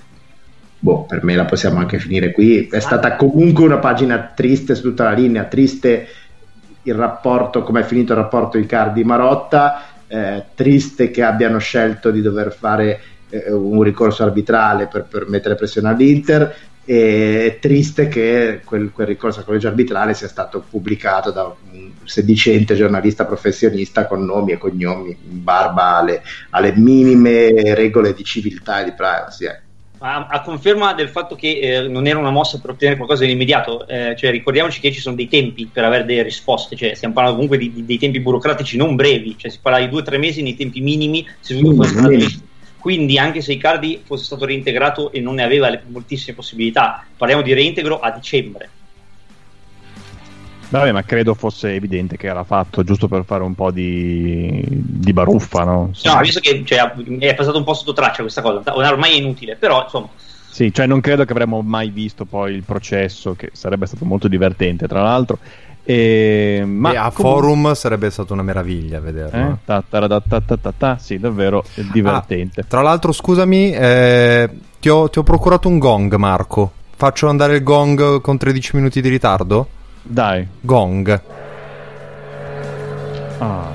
boh, 0.78 1.05
per 1.05 1.24
me 1.24 1.34
la 1.34 1.44
possiamo 1.44 1.78
anche 1.78 1.98
finire 1.98 2.30
qui. 2.30 2.68
È 2.68 2.78
stata 2.78 3.16
comunque 3.16 3.64
una 3.64 3.78
pagina 3.78 4.32
triste 4.34 4.74
su 4.74 4.82
tutta 4.82 5.05
la 5.05 5.12
linea, 5.12 5.44
triste 5.44 6.06
il 6.82 6.94
rapporto, 6.94 7.62
come 7.62 7.80
è 7.80 7.84
finito 7.84 8.12
il 8.12 8.18
rapporto 8.18 8.59
Icardi-Marotta, 8.59 9.82
eh, 10.06 10.44
triste 10.55 11.10
che 11.10 11.24
abbiano 11.24 11.59
scelto 11.59 12.12
di 12.12 12.22
dover 12.22 12.52
fare 12.52 13.01
eh, 13.28 13.51
un 13.51 13.82
ricorso 13.82 14.22
arbitrale 14.22 14.86
per, 14.86 15.05
per 15.05 15.28
mettere 15.28 15.56
pressione 15.56 15.88
all'Inter, 15.88 16.55
e 16.88 17.46
è 17.46 17.58
triste 17.58 18.06
che 18.06 18.60
quel, 18.64 18.92
quel, 18.92 19.08
ricorso 19.08 19.40
al 19.40 19.44
collegio 19.44 19.66
arbitrale 19.66 20.14
sia 20.14 20.28
stato 20.28 20.64
pubblicato 20.70 21.32
da 21.32 21.52
un 21.72 21.90
sedicente 22.04 22.76
giornalista 22.76 23.26
professionista 23.26 24.06
con 24.06 24.24
nomi 24.24 24.52
e 24.52 24.58
cognomi 24.58 25.10
in 25.10 25.42
barba 25.42 25.96
alle, 25.96 26.22
alle 26.50 26.72
minime 26.76 27.74
regole 27.74 28.14
di 28.14 28.22
civiltà 28.22 28.80
e 28.80 28.84
di 28.84 28.92
privacy. 28.92 29.46
Eh. 29.46 29.60
A, 29.98 30.28
a, 30.30 30.42
conferma 30.42 30.94
del 30.94 31.08
fatto 31.08 31.34
che 31.34 31.58
eh, 31.58 31.88
non 31.88 32.06
era 32.06 32.20
una 32.20 32.30
mossa 32.30 32.60
per 32.60 32.70
ottenere 32.70 32.96
qualcosa 32.96 33.24
di 33.24 33.32
immediato, 33.32 33.84
eh, 33.88 34.14
cioè 34.16 34.30
ricordiamoci 34.30 34.78
che 34.78 34.92
ci 34.92 35.00
sono 35.00 35.16
dei 35.16 35.26
tempi 35.26 35.68
per 35.72 35.84
avere 35.84 36.04
delle 36.04 36.22
risposte, 36.22 36.76
cioè 36.76 36.94
stiamo 36.94 37.14
parlando 37.14 37.40
comunque 37.40 37.58
di, 37.58 37.72
di, 37.74 37.84
dei 37.84 37.98
tempi 37.98 38.20
burocratici 38.20 38.76
non 38.76 38.94
brevi, 38.94 39.36
cioè 39.36 39.50
si 39.50 39.58
parla 39.60 39.80
di 39.80 39.88
due 39.88 40.00
o 40.00 40.04
tre 40.04 40.18
mesi 40.18 40.42
nei 40.42 40.54
tempi 40.54 40.80
minimi 40.80 41.26
se 41.40 41.58
tutto 41.58 41.74
fosse 41.74 41.98
stato 41.98 42.10
quindi 42.78 43.19
anche 43.19 43.40
se 43.40 43.53
Icardi 43.53 44.03
fosse 44.05 44.24
stato 44.24 44.44
reintegrato 44.44 45.12
e 45.12 45.20
non 45.20 45.35
ne 45.35 45.43
aveva 45.43 45.69
le, 45.69 45.82
moltissime 45.86 46.36
possibilità, 46.36 47.05
parliamo 47.16 47.43
di 47.43 47.53
reintegro 47.53 48.01
a 48.01 48.11
dicembre. 48.11 48.70
Vabbè, 50.69 50.90
ma 50.90 51.05
credo 51.05 51.35
fosse 51.35 51.74
evidente 51.74 52.16
che 52.16 52.27
era 52.27 52.43
fatto 52.43 52.82
giusto 52.82 53.07
per 53.07 53.24
fare 53.24 53.44
un 53.44 53.55
po' 53.55 53.70
di, 53.70 54.62
di 54.66 55.12
baruffa, 55.12 55.62
no? 55.62 55.90
Sì. 55.94 56.09
No, 56.09 56.19
visto 56.20 56.40
che 56.40 56.62
cioè, 56.65 56.93
è 57.19 57.35
passato 57.35 57.59
un 57.59 57.65
po' 57.65 57.74
sotto 57.74 57.93
traccia 57.93 58.23
questa 58.23 58.43
cosa, 58.43 58.62
ormai 58.74 59.12
è 59.12 59.16
inutile, 59.16 59.55
però 59.57 59.85
insomma... 59.85 60.09
Sì, 60.51 60.73
cioè 60.73 60.86
non 60.86 61.01
credo 61.01 61.24
che 61.24 61.32
avremmo 61.32 61.61
mai 61.61 61.90
visto 61.90 62.24
poi 62.24 62.55
il 62.55 62.62
processo, 62.62 63.35
che 63.35 63.51
sarebbe 63.53 63.85
stato 63.86 64.07
molto 64.07 64.27
divertente, 64.27 64.89
tra 64.89 65.03
l'altro. 65.03 65.39
E, 65.88 66.64
ma 66.66 66.92
e 66.92 66.96
a 66.96 67.12
comunque... 67.12 67.22
forum 67.22 67.72
sarebbe 67.74 68.10
stata 68.10 68.32
una 68.32 68.42
meraviglia 68.42 68.98
vederlo. 68.98 69.50
Eh? 69.52 69.56
Ta, 69.64 69.84
ta, 69.88 70.20
ta, 70.20 70.72
ta, 70.76 70.98
sì, 70.98 71.16
davvero 71.18 71.62
divertente. 71.92 72.62
Ah, 72.62 72.64
tra 72.66 72.82
l'altro, 72.82 73.12
scusami, 73.12 73.70
eh, 73.70 74.50
ti, 74.80 74.88
ho, 74.88 75.08
ti 75.08 75.20
ho 75.20 75.22
procurato 75.22 75.68
un 75.68 75.78
gong, 75.78 76.12
Marco. 76.16 76.72
Faccio 76.96 77.28
andare 77.28 77.56
il 77.56 77.62
gong 77.62 78.20
con 78.20 78.36
13 78.36 78.74
minuti 78.74 79.00
di 79.00 79.08
ritardo? 79.08 79.68
Dai. 80.02 80.44
Gong. 80.60 81.22
Ah, 83.38 83.70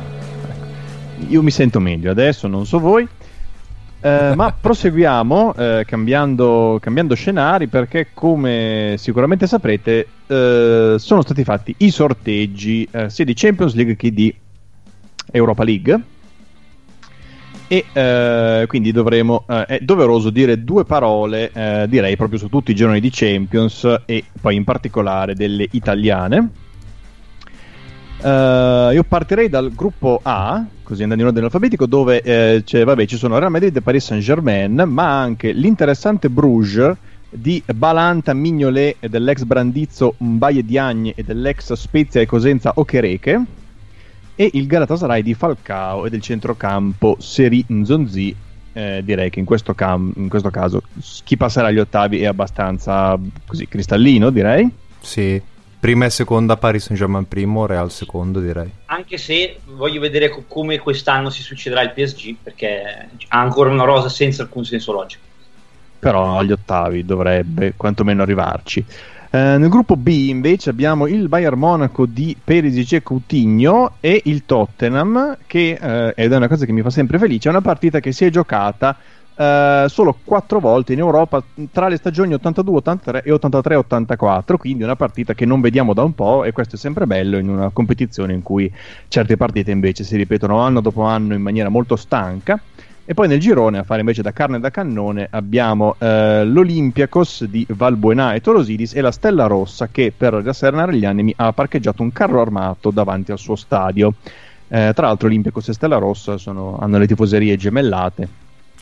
ecco. 0.50 1.30
Io 1.30 1.42
mi 1.42 1.52
sento 1.52 1.80
meglio 1.80 2.12
adesso, 2.12 2.48
non 2.48 2.66
so 2.66 2.80
voi. 2.80 3.08
Eh, 4.04 4.34
ma 4.36 4.52
proseguiamo 4.60 5.54
eh, 5.54 5.84
cambiando, 5.86 6.80
cambiando, 6.82 7.14
scenari 7.14 7.68
perché 7.68 8.08
come 8.16 8.96
sicuramente 8.98 9.46
saprete 9.46 10.08
eh, 10.26 10.96
sono 10.98 11.22
stati 11.22 11.44
fatti 11.44 11.76
i 11.78 11.92
sorteggi 11.92 12.88
eh, 12.90 13.12
sia 13.12 13.26
di 13.26 13.36
Champions 13.36 13.76
League 13.76 13.96
che 13.96 14.12
di 14.12 14.34
Europa 15.32 15.64
League. 15.64 16.02
E 17.68 17.86
eh, 17.94 18.66
quindi 18.68 18.92
dovremo 18.92 19.46
è 19.48 19.80
doveroso 19.80 20.30
dire 20.30 20.62
due 20.62 20.84
parole 20.84 21.88
direi 21.88 22.18
proprio 22.18 22.38
su 22.38 22.50
tutti 22.50 22.72
i 22.72 22.76
giorni 22.76 23.00
di 23.00 23.10
Champions 23.12 24.02
e 24.06 24.26
poi 24.42 24.56
in 24.56 24.66
particolare 24.66 25.36
delle 25.36 25.68
italiane 25.72 26.50
Uh, 28.22 28.94
io 28.94 29.04
partirei 29.04 29.50
dal 29.50 29.74
gruppo 29.74 30.20
A, 30.22 30.64
così 30.84 31.02
andando 31.02 31.24
in 31.24 31.30
ordine 31.30 31.46
alfabetico, 31.46 31.88
dove 31.88 32.22
eh, 32.22 32.64
vabbè, 32.84 33.06
ci 33.08 33.18
sono 33.18 33.40
Real 33.40 33.50
Madrid 33.50 33.76
e 33.76 33.82
Paris 33.82 34.06
Saint 34.06 34.24
Germain, 34.24 34.84
ma 34.88 35.20
anche 35.20 35.52
l'interessante 35.52 36.30
Bruges 36.30 36.96
di 37.30 37.64
Balanta 37.74 38.34
Mignolet 38.34 39.08
dell'ex 39.08 39.44
Brandizzo 39.44 40.16
Mbaye 40.18 40.64
Diagne 40.64 41.14
e 41.16 41.24
dell'ex 41.24 41.74
Spezia 41.74 42.22
e 42.22 42.28
Cosenza 42.28 42.74
Okereke 42.76 43.44
e 44.36 44.50
il 44.54 44.68
Galatasaray 44.68 45.24
di 45.24 45.34
Falcao 45.34 46.06
e 46.06 46.10
del 46.12 46.22
centrocampo 46.22 47.16
Seri 47.20 47.66
Nzonzi 47.68 48.36
eh, 48.74 49.02
direi 49.04 49.32
che 49.32 49.40
in 49.40 49.46
questo, 49.46 49.74
cam- 49.74 50.14
in 50.16 50.30
questo, 50.30 50.50
caso 50.52 50.84
chi 51.24 51.38
passerà 51.38 51.68
agli 51.68 51.80
ottavi 51.80 52.22
è 52.22 52.26
abbastanza 52.28 53.18
così 53.48 53.68
cristallino 53.68 54.30
direi. 54.30 54.70
Sì 55.00 55.42
Prima 55.82 56.06
e 56.06 56.12
seconda 56.12 56.58
Paris 56.58 56.84
Saint 56.84 57.00
Germain 57.00 57.28
primo, 57.28 57.66
Real 57.66 57.90
secondo 57.90 58.40
direi. 58.40 58.70
Anche 58.86 59.18
se 59.18 59.62
voglio 59.66 60.00
vedere 60.00 60.30
co- 60.30 60.44
come 60.48 60.78
quest'anno 60.78 61.32
si 61.32 61.42
succederà 61.42 61.82
il 61.82 61.90
PSG 61.90 62.36
perché 62.44 63.10
ha 63.30 63.40
ancora 63.42 63.72
una 63.72 63.84
rosa 63.84 64.08
senza 64.08 64.44
alcun 64.44 64.64
senso 64.64 64.92
logico. 64.92 65.24
Però 65.98 66.38
agli 66.38 66.52
ottavi 66.52 67.04
dovrebbe 67.04 67.74
quantomeno 67.76 68.22
arrivarci. 68.22 68.86
Eh, 69.32 69.58
nel 69.58 69.70
gruppo 69.70 69.96
B 69.96 70.08
invece 70.08 70.70
abbiamo 70.70 71.08
il 71.08 71.28
Bayern 71.28 71.58
Monaco 71.58 72.06
di 72.06 72.38
Perisic 72.42 72.92
e 72.92 73.02
Coutinho 73.02 73.94
e 74.02 74.22
il 74.26 74.46
Tottenham 74.46 75.38
che, 75.48 75.80
eh, 75.82 76.14
ed 76.16 76.32
è 76.32 76.36
una 76.36 76.48
cosa 76.48 76.68
che 76.68 76.74
mi 76.74 76.84
fa 76.84 76.92
sempre 76.92 77.18
felice, 77.18 77.48
è 77.48 77.52
una 77.52 77.62
partita 77.62 78.00
che 78.00 78.12
si 78.12 78.24
è 78.24 78.30
giocata 78.30 78.96
eh, 79.36 79.86
solo 79.88 80.18
quattro 80.24 80.60
volte 80.60 80.94
in 80.94 81.00
Europa 81.00 81.44
tra 81.72 81.88
le 81.88 81.98
stagioni 81.98 82.34
82-83 82.34 83.24
e 83.24 83.32
83-84, 83.32 84.58
quindi 84.58 84.84
una 84.84 84.96
partita 84.96 85.34
che 85.34 85.46
non 85.46 85.62
vediamo 85.62 85.94
da 85.94 86.04
un 86.04 86.14
po' 86.14 86.44
e 86.44 86.52
questo 86.52 86.76
è 86.76 86.80
sempre 86.80 87.08
bello 87.08 87.38
in 87.38 87.50
una 87.50 87.70
competizione 87.70 88.34
in 88.34 88.42
cui 88.42 88.72
certe 89.08 89.38
partite 89.38 89.72
invece 89.72 90.04
si 90.04 90.16
ripetono 90.18 90.60
anno 90.60 90.82
dopo 90.82 91.04
anno 91.04 91.34
in 91.34 91.42
maniera 91.42 91.70
molto 91.70 91.96
stanca. 91.96 92.60
E 93.04 93.14
poi 93.14 93.28
nel 93.28 93.40
girone, 93.40 93.80
a 93.80 93.84
fare 93.84 94.00
invece 94.02 94.22
da 94.22 94.32
carne 94.32 94.60
da 94.60 94.70
cannone, 94.70 95.28
abbiamo 95.30 95.96
eh, 95.98 96.46
l'Olympiakos 96.46 97.46
di 97.46 97.66
Valbuena 97.70 98.34
e 98.34 98.42
Torosidis 98.42 98.96
e 98.96 99.02
la 99.02 99.12
Stella 99.12 99.48
Rossa 99.48 99.88
che 99.88 100.14
per 100.16 100.36
rasserenare 100.36 100.96
gli 100.96 101.04
animi 101.04 101.34
ha 101.36 101.52
parcheggiato 101.52 102.04
un 102.04 102.12
carro 102.12 102.40
armato 102.42 102.92
davanti 102.92 103.32
al 103.32 103.40
suo 103.40 103.56
stadio. 103.56 104.14
Eh, 104.68 104.92
tra 104.94 105.08
l'altro 105.08 105.28
Olympiakos 105.28 105.68
e 105.68 105.74
Stella 105.74 105.98
Rossa 105.98 106.38
sono, 106.38 106.78
hanno 106.80 107.00
le 107.00 107.08
tifoserie 107.08 107.58
gemellate. 107.58 108.30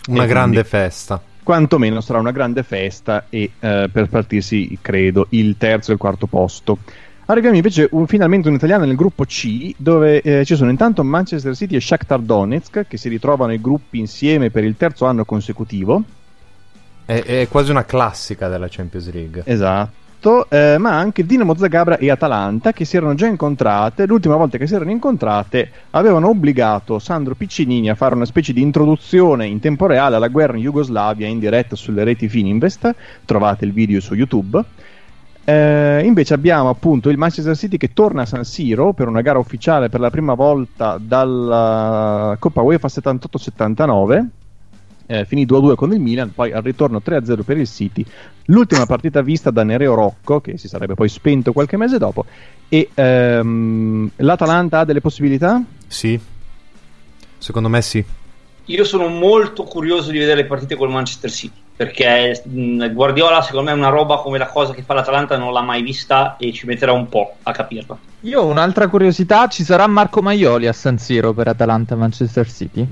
Una 0.08 0.24
E 0.24 0.28
grande 0.28 0.64
festa. 0.64 1.22
quantomeno 1.44 2.02
sarà 2.02 2.20
una 2.20 2.32
grande 2.32 2.64
festa 2.64 3.26
e 3.30 3.52
eh, 3.60 3.90
per 3.92 4.08
partirsi 4.10 4.78
credo 4.82 5.28
il 5.30 5.56
terzo 5.58 5.92
e 5.92 5.94
il 5.96 6.00
quarto 6.00 6.26
posto 6.28 6.78
arriviamo 7.26 7.56
invece 7.56 7.88
un- 7.92 8.08
finalmente 8.08 8.48
un 8.50 8.56
italiano 8.56 8.86
nel 8.86 8.96
gruppo 8.96 9.24
C 9.26 9.74
dove 9.78 10.22
eh, 10.22 10.46
ci 10.46 10.56
sono 10.56 10.70
intanto 10.70 11.04
Manchester 11.04 11.56
City 11.56 11.76
e 11.76 11.82
Shakhtar 11.82 12.20
Donetsk 12.22 12.86
che 12.88 12.98
si 12.98 13.10
ritrovano 13.10 13.54
i 13.54 13.62
gruppi 13.62 14.00
insieme 14.00 14.50
per 14.52 14.64
il 14.64 14.76
terzo 14.78 15.06
anno 15.06 15.26
consecutivo 15.26 16.04
È, 17.06 17.24
è 17.24 17.48
quasi 17.50 17.72
una 17.72 17.86
classica 17.86 18.48
della 18.48 18.68
Champions 18.70 19.12
League. 19.12 19.42
esatto 19.46 19.98
eh, 20.50 20.76
ma 20.78 20.98
anche 20.98 21.26
Dinamo 21.26 21.56
Zagabria 21.56 21.98
e 21.98 22.10
Atalanta 22.10 22.74
che 22.74 22.84
si 22.84 22.98
erano 22.98 23.16
già 23.16 23.26
incontrate 23.26 24.06
l'ultima 24.06 24.36
volta 24.36 24.58
che 24.58 24.68
si 24.68 24.76
erano 24.76 24.92
incontrate 24.92 25.72
avevano 25.92 26.28
obbligato 26.28 27.00
Sandro 27.00 27.36
Piccinini 27.36 27.90
a 27.90 27.96
fare 27.96 28.16
una 28.16 28.26
specie 28.26 28.52
di 28.52 28.62
introduzione 28.62 29.46
in 29.46 29.60
tempo 29.60 29.86
reale 29.86 30.18
alla 30.18 30.28
guerra 30.28 30.58
in 30.58 30.64
Jugoslavia 30.64 31.28
in 31.28 31.40
diretta 31.40 31.78
sulle 31.78 32.04
reti 32.04 32.28
Fininvest 32.28 32.96
trovate 33.24 33.64
il 33.64 33.72
video 33.72 34.02
su 34.02 34.14
YouTube. 34.14 34.62
Eh, 35.46 36.02
invece 36.04 36.34
abbiamo 36.34 36.70
appunto 36.70 37.10
il 37.10 37.18
Manchester 37.18 37.56
City 37.56 37.78
che 37.78 37.94
torna 37.94 38.24
a 38.24 38.26
San 38.26 38.44
Siro 38.44 38.94
per 38.94 39.08
una 39.08 39.22
gara 39.22 39.40
ufficiale 39.40 39.90
per 39.90 40.02
la 40.02 40.10
prima 40.10 40.34
volta 40.34 41.00
dalla 41.02 42.36
Coppa 42.38 42.62
UEFA 42.62 42.88
78-79 42.88 44.26
eh, 45.12 45.26
finì 45.26 45.44
2-2 45.44 45.74
con 45.74 45.92
il 45.92 46.00
Milan, 46.00 46.32
poi 46.36 46.52
al 46.52 46.62
ritorno 46.62 47.02
3-0 47.04 47.42
per 47.42 47.58
il 47.58 47.68
City. 47.68 48.06
L'ultima 48.46 48.86
partita 48.86 49.24
vista 49.24 49.50
da 49.50 49.64
Nereo 49.64 49.96
Rocco, 49.96 50.40
che 50.40 50.60
si 50.60 50.68
sarebbe 50.68 50.94
poi 50.94 51.10
spento 51.10 51.52
qualche 51.52 51.78
mese 51.78 51.98
dopo. 51.98 52.26
E 52.70 52.90
ehm, 52.94 54.12
l'Atalanta 54.18 54.80
ha 54.80 54.86
delle 54.86 55.02
possibilità? 55.02 55.60
Sì. 55.88 56.20
Secondo 57.40 57.70
me 57.70 57.82
sì. 57.82 58.06
Io 58.66 58.84
sono 58.84 59.08
molto 59.08 59.64
curioso 59.64 60.12
di 60.12 60.20
vedere 60.20 60.44
le 60.44 60.48
partite 60.48 60.76
col 60.76 60.92
Manchester 60.92 61.32
City 61.32 61.60
perché 61.76 62.44
mh, 62.46 62.94
Guardiola, 62.94 63.42
secondo 63.42 63.72
me, 63.72 63.76
una 63.76 63.90
roba 63.90 64.18
come 64.18 64.38
la 64.38 64.48
cosa 64.48 64.74
che 64.74 64.84
fa 64.84 64.94
l'Atalanta 64.94 65.38
non 65.38 65.52
l'ha 65.54 65.62
mai 65.62 65.82
vista 65.82 66.36
e 66.38 66.54
ci 66.54 66.68
metterà 66.68 66.92
un 66.92 67.10
po' 67.10 67.38
a 67.42 67.52
capirla. 67.52 67.98
Io 68.22 68.42
ho 68.42 68.46
un'altra 68.46 68.88
curiosità, 68.88 69.48
ci 69.48 69.64
sarà 69.64 69.88
Marco 69.88 70.22
Maioli 70.22 70.68
a 70.68 70.74
San 70.74 71.00
Siro 71.00 71.34
per 71.34 71.48
Atalanta 71.48 71.96
Manchester 71.96 72.52
City? 72.52 72.86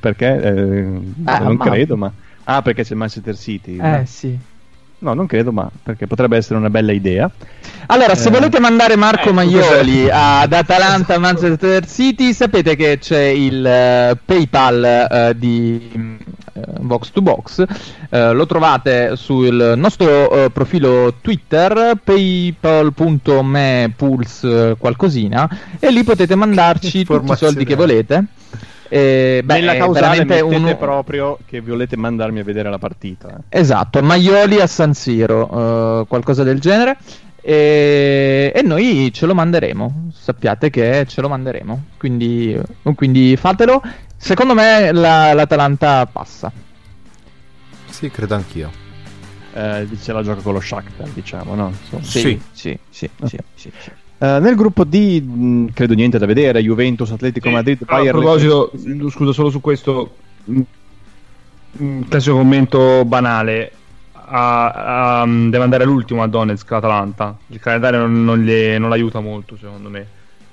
Perché? 0.00 0.42
Eh, 0.42 0.52
non 0.82 1.56
ma- 1.56 1.64
credo, 1.64 1.96
ma. 1.96 2.12
Ah, 2.44 2.62
perché 2.62 2.82
c'è 2.82 2.92
il 2.92 2.98
Manchester 2.98 3.36
City? 3.36 3.78
Eh 3.78 4.02
sì. 4.06 4.38
No, 4.98 5.12
non 5.12 5.26
credo, 5.26 5.52
ma 5.52 5.70
perché 5.82 6.06
potrebbe 6.06 6.36
essere 6.38 6.58
una 6.58 6.70
bella 6.70 6.92
idea. 6.92 7.30
Allora, 7.86 8.14
se 8.14 8.28
Eh, 8.28 8.30
volete 8.30 8.58
mandare 8.58 8.96
Marco 8.96 9.24
ecco, 9.28 9.34
Maioli 9.34 10.08
ad 10.10 10.52
Atalanta 10.52 11.18
Manchester 11.18 11.86
City, 11.86 12.32
sapete 12.32 12.74
che 12.74 12.98
c'è 12.98 13.24
il 13.24 13.66
eh, 13.66 14.16
PayPal 14.24 14.84
eh, 14.84 15.34
di 15.36 15.90
mm, 15.94 16.14
eh, 16.54 16.60
Box 16.80 17.10
to 17.10 17.20
Box. 17.20 17.64
Eh, 18.08 18.32
lo 18.32 18.46
trovate 18.46 19.16
sul 19.16 19.74
nostro 19.76 20.44
eh, 20.44 20.50
profilo 20.50 21.14
Twitter 21.20 21.98
paypal.me 22.02 23.92
pulse 23.94 24.76
qualcosina 24.78 25.48
e 25.78 25.90
lì 25.90 26.02
potete 26.02 26.34
mandarci 26.34 27.04
tutti 27.04 27.32
i 27.32 27.36
soldi 27.36 27.64
che 27.66 27.74
volete. 27.74 28.24
Eh, 28.88 29.42
beh, 29.44 29.54
Nella 29.54 29.72
è 29.72 29.76
causale 29.78 30.24
mettete 30.24 30.42
uno- 30.42 30.76
proprio 30.76 31.38
che 31.46 31.60
volete 31.60 31.96
mandarmi 31.96 32.40
a 32.40 32.44
vedere 32.44 32.68
la 32.70 32.78
partita. 32.78 33.28
eh. 33.48 33.58
Esatto, 33.60 34.02
Maioli 34.02 34.60
a 34.60 34.66
San 34.66 34.94
Siro, 34.94 36.00
eh, 36.02 36.06
qualcosa 36.06 36.42
del 36.42 36.60
genere. 36.60 36.96
E, 37.46 38.52
e 38.54 38.62
noi 38.62 39.10
ce 39.12 39.26
lo 39.26 39.34
manderemo. 39.34 40.10
Sappiate 40.14 40.70
che 40.70 41.04
ce 41.08 41.20
lo 41.20 41.28
manderemo. 41.28 41.84
Quindi, 41.98 42.58
quindi 42.94 43.36
fatelo. 43.36 43.82
Secondo 44.16 44.54
me 44.54 44.92
la- 44.92 45.32
l'Atalanta 45.34 46.06
passa. 46.06 46.50
Sì, 47.90 48.10
credo 48.10 48.34
anch'io. 48.34 48.70
Eh, 49.52 49.86
ce 50.00 50.12
la 50.12 50.22
gioca 50.22 50.40
con 50.40 50.54
lo 50.54 50.60
Shakhtar, 50.60 51.08
diciamo, 51.08 51.54
no? 51.54 51.68
Insomma. 51.80 52.02
Sì, 52.02 52.20
Sì. 52.20 52.40
sì, 52.52 52.78
sì, 52.90 53.10
sì, 53.26 53.38
sì, 53.54 53.70
sì. 53.76 53.90
Eh, 54.24 54.40
nel 54.40 54.54
gruppo 54.54 54.84
D, 54.84 55.20
mh, 55.20 55.66
credo 55.74 55.92
niente 55.92 56.16
da 56.16 56.24
vedere, 56.24 56.62
Juventus, 56.62 57.10
Atletico 57.10 57.50
Madrid, 57.50 57.78
Ah, 57.82 57.96
a 57.96 57.96
Bayern 57.98 58.18
proposito, 58.18 58.72
scusa 59.10 59.32
solo 59.32 59.50
su 59.50 59.60
questo, 59.60 60.16
mm, 60.50 60.60
mm, 61.82 62.00
classico 62.08 62.36
commento 62.36 63.04
banale. 63.04 63.72
A- 64.26 65.20
a- 65.20 65.26
deve 65.26 65.58
andare 65.62 65.84
all'ultimo 65.84 66.22
a 66.22 66.26
Donetsk 66.26 66.72
Atalanta. 66.72 67.36
Il 67.48 67.60
calendario 67.60 67.98
non, 68.00 68.24
non 68.24 68.38
gli- 68.38 68.78
non 68.78 68.88
l'aiuta 68.88 69.20
molto, 69.20 69.58
secondo 69.58 69.90
me. 69.90 70.06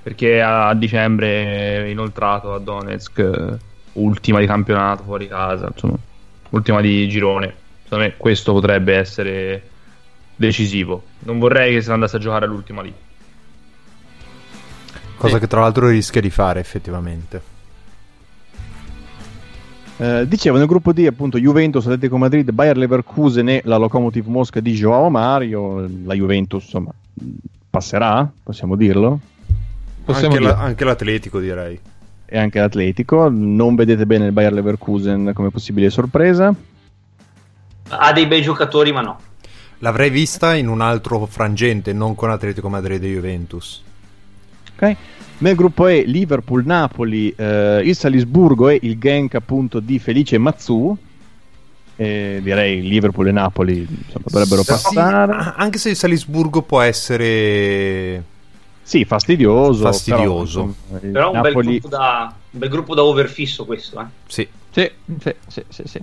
Perché 0.03 0.41
a 0.41 0.73
dicembre 0.73 1.85
è 1.85 1.87
inoltrato 1.87 2.53
a 2.53 2.59
Donetsk, 2.59 3.23
ultima 3.93 4.39
di 4.39 4.47
campionato 4.47 5.03
fuori 5.03 5.29
casa, 5.29 5.67
insomma, 5.73 5.95
ultima 6.49 6.81
di 6.81 7.07
girone. 7.07 7.53
Secondo 7.83 8.03
me 8.03 8.13
questo 8.17 8.51
potrebbe 8.51 8.95
essere 8.95 9.61
decisivo. 10.35 11.03
Non 11.19 11.39
vorrei 11.39 11.73
che 11.73 11.81
se 11.81 11.87
ne 11.87 11.93
andasse 11.93 12.17
a 12.17 12.19
giocare 12.19 12.43
all'ultima 12.45 12.81
lì. 12.81 12.93
Cosa 15.21 15.35
Sì. 15.35 15.39
che 15.41 15.47
tra 15.47 15.61
l'altro 15.61 15.87
rischia 15.87 16.19
di 16.19 16.31
fare 16.31 16.59
effettivamente. 16.59 17.41
Eh, 19.97 20.27
dicevo 20.27 20.57
nel 20.57 20.65
gruppo 20.65 20.93
D 20.93 21.05
appunto 21.07 21.37
Juventus, 21.37 21.85
Atletico 21.85 22.17
Madrid, 22.17 22.49
Bayer 22.49 22.75
Leverkusen 22.75 23.47
e 23.49 23.61
la 23.65 23.77
Lokomotiv 23.77 24.25
Mosca 24.25 24.59
di 24.59 24.73
Joao 24.73 25.09
Mario. 25.11 25.87
La 26.05 26.15
Juventus 26.15 26.63
insomma 26.63 26.91
passerà, 27.69 28.27
possiamo 28.41 28.75
dirlo. 28.75 29.19
Possiamo 30.03 30.33
anche, 30.33 30.43
dire. 30.43 30.55
la- 30.57 30.59
anche 30.59 30.83
l'Atletico 30.85 31.39
direi. 31.39 31.79
E 32.25 32.37
anche 32.39 32.59
l'Atletico. 32.59 33.29
Non 33.29 33.75
vedete 33.75 34.07
bene 34.07 34.25
il 34.25 34.31
Bayer 34.31 34.53
Leverkusen 34.53 35.33
come 35.35 35.51
possibile 35.51 35.91
sorpresa. 35.91 36.51
Ha 37.89 38.11
dei 38.11 38.25
bei 38.25 38.41
giocatori, 38.41 38.91
ma 38.91 39.01
no. 39.01 39.19
L'avrei 39.79 40.09
vista 40.09 40.55
in 40.55 40.67
un 40.67 40.81
altro 40.81 41.27
frangente, 41.27 41.93
non 41.93 42.15
con 42.15 42.31
Atletico 42.31 42.69
Madrid 42.69 43.03
e 43.03 43.07
Juventus. 43.13 43.83
Ok? 44.81 44.95
Nel 45.39 45.55
gruppo 45.55 45.87
E 45.87 46.03
Liverpool, 46.03 46.63
Napoli, 46.65 47.33
eh, 47.35 47.81
il 47.83 47.95
Salisburgo 47.95 48.69
e 48.69 48.79
il 48.83 48.97
Genk 48.99 49.35
appunto 49.35 49.79
di 49.79 49.97
Felice 49.99 50.37
Mazzu. 50.37 50.97
E 51.95 52.39
direi 52.41 52.81
Liverpool 52.81 53.27
e 53.27 53.31
Napoli 53.31 53.79
insomma, 53.79 54.25
dovrebbero 54.27 54.61
Sì, 54.63 54.67
passare. 54.69 55.31
a- 55.33 55.53
anche 55.57 55.77
se 55.77 55.89
il 55.89 55.95
Salisburgo 55.95 56.61
può 56.63 56.81
essere 56.81 58.23
Sì, 58.81 59.05
fastidioso. 59.05 59.83
Fastidioso. 59.83 60.75
Però, 60.89 60.99
Però 61.11 61.31
un, 61.31 61.41
bel 61.41 61.51
Napoli- 61.53 61.67
gruppo 61.79 61.87
da, 61.87 62.33
un 62.51 62.59
bel 62.59 62.69
gruppo 62.69 62.95
da 62.95 63.03
overfisso 63.03 63.65
questo, 63.65 63.99
eh. 64.01 64.05
sì. 64.27 64.47
Sì, 64.71 64.89
sì, 65.19 65.33
sì, 65.47 65.63
sì, 65.69 65.81
sì. 65.85 66.01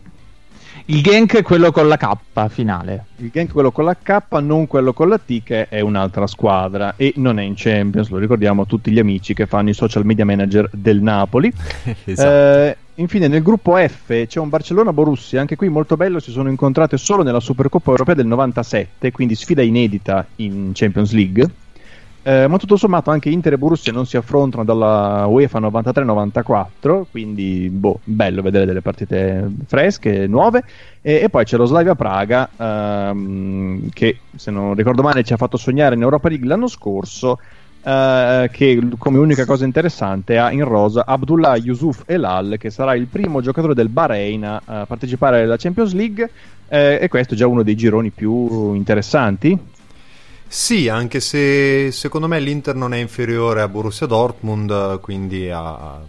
Il 0.91 1.03
Genk 1.03 1.37
è 1.37 1.43
quello 1.43 1.71
con 1.71 1.87
la 1.87 1.99
K 1.99 2.49
finale. 2.49 3.05
Il 3.17 3.29
Genk 3.31 3.53
quello 3.53 3.71
con 3.71 3.85
la 3.85 3.95
K, 3.95 4.23
non 4.41 4.67
quello 4.67 4.95
con 4.95 5.11
la 5.11 5.19
T, 5.19 5.43
che 5.43 5.69
è 5.69 5.81
un'altra 5.81 6.27
squadra 6.27 6.95
e 6.97 7.13
non 7.17 7.39
è 7.39 7.43
in 7.43 7.53
Champions, 7.55 8.09
lo 8.09 8.17
ricordiamo 8.17 8.63
a 8.63 8.65
tutti 8.65 8.91
gli 8.91 8.99
amici 8.99 9.35
che 9.35 9.45
fanno 9.45 9.69
i 9.69 9.75
social 9.75 10.07
media 10.07 10.25
manager 10.25 10.67
del 10.73 11.03
Napoli. 11.03 11.53
esatto. 12.05 12.31
Eh, 12.31 12.77
infine 12.95 13.29
nel 13.29 13.43
gruppo 13.43 13.77
F 13.77 14.27
c'è 14.27 14.41
un 14.41 14.49
Barcellona-Borussia, 14.49 15.39
anche 15.39 15.57
qui 15.57 15.69
molto 15.69 15.99
bello, 15.99 16.21
si 16.21 16.31
sono 16.31 16.49
incontrate 16.49 16.97
solo 16.97 17.23
nella 17.23 17.41
Supercoppa 17.41 17.91
Europea 17.91 18.15
del 18.15 18.27
97, 18.27 19.13
quindi 19.13 19.35
sfida 19.35 19.61
inedita 19.61 20.27
in 20.37 20.71
Champions 20.73 21.13
League. 21.13 21.51
Eh, 22.29 22.47
ma 22.47 22.59
tutto 22.59 22.77
sommato 22.77 23.11
anche 23.11 23.31
Inter 23.31 23.55
e 23.55 23.57
Borussia 23.57 23.91
non 23.91 24.05
si 24.05 24.19
affrontano 24.19 24.63
dalla 24.63 25.25
UEFA 25.25 25.61
93-94, 25.61 27.05
quindi 27.11 27.71
boh, 27.71 28.01
bello 28.05 28.43
vedere 28.43 28.67
delle 28.67 28.83
partite 28.83 29.51
fresche, 29.67 30.27
nuove. 30.27 30.63
E, 31.01 31.21
e 31.23 31.31
poi 31.31 31.45
c'è 31.45 31.57
lo 31.57 31.65
Slavia 31.65 31.95
Praga, 31.95 32.51
ehm, 32.55 33.89
che 33.95 34.19
se 34.37 34.51
non 34.51 34.75
ricordo 34.75 35.01
male 35.01 35.25
ci 35.25 35.33
ha 35.33 35.39
fatto 35.39 35.57
sognare 35.57 35.95
in 35.95 36.03
Europa 36.03 36.29
League 36.29 36.47
l'anno 36.47 36.67
scorso, 36.67 37.39
eh, 37.83 38.51
che 38.53 38.79
come 38.99 39.17
unica 39.17 39.47
cosa 39.47 39.65
interessante 39.65 40.37
ha 40.37 40.53
in 40.53 40.65
rosa 40.65 41.07
Abdullah 41.07 41.57
Yusuf 41.57 42.03
Elal, 42.05 42.57
che 42.59 42.69
sarà 42.69 42.95
il 42.95 43.07
primo 43.07 43.41
giocatore 43.41 43.73
del 43.73 43.89
Bahrain 43.89 44.45
a 44.45 44.85
partecipare 44.87 45.45
alla 45.45 45.57
Champions 45.57 45.95
League. 45.95 46.31
eh, 46.69 46.99
e 47.01 47.09
questo 47.09 47.33
è 47.33 47.37
già 47.39 47.47
uno 47.47 47.63
dei 47.63 47.75
gironi 47.75 48.11
più 48.11 48.75
interessanti. 48.75 49.59
Sì, 50.51 50.89
anche 50.89 51.21
se 51.21 51.93
secondo 51.93 52.27
me 52.27 52.41
l'Inter 52.41 52.75
non 52.75 52.95
è 52.95 52.99
inferiore 52.99 53.61
a 53.61 53.69
Borussia 53.69 54.07
Dortmund, 54.07 54.99
quindi 55.01 55.51
ha, 55.51 55.61
ha 55.61 56.01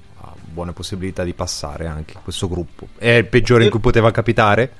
buone 0.49 0.71
possibilità 0.71 1.23
di 1.23 1.33
passare 1.33 1.87
anche 1.87 2.15
questo 2.23 2.47
gruppo. 2.47 2.87
È 2.97 3.09
il 3.09 3.25
peggiore 3.25 3.65
in 3.65 3.69
cui 3.69 3.79
poteva 3.79 4.11
capitare, 4.11 4.71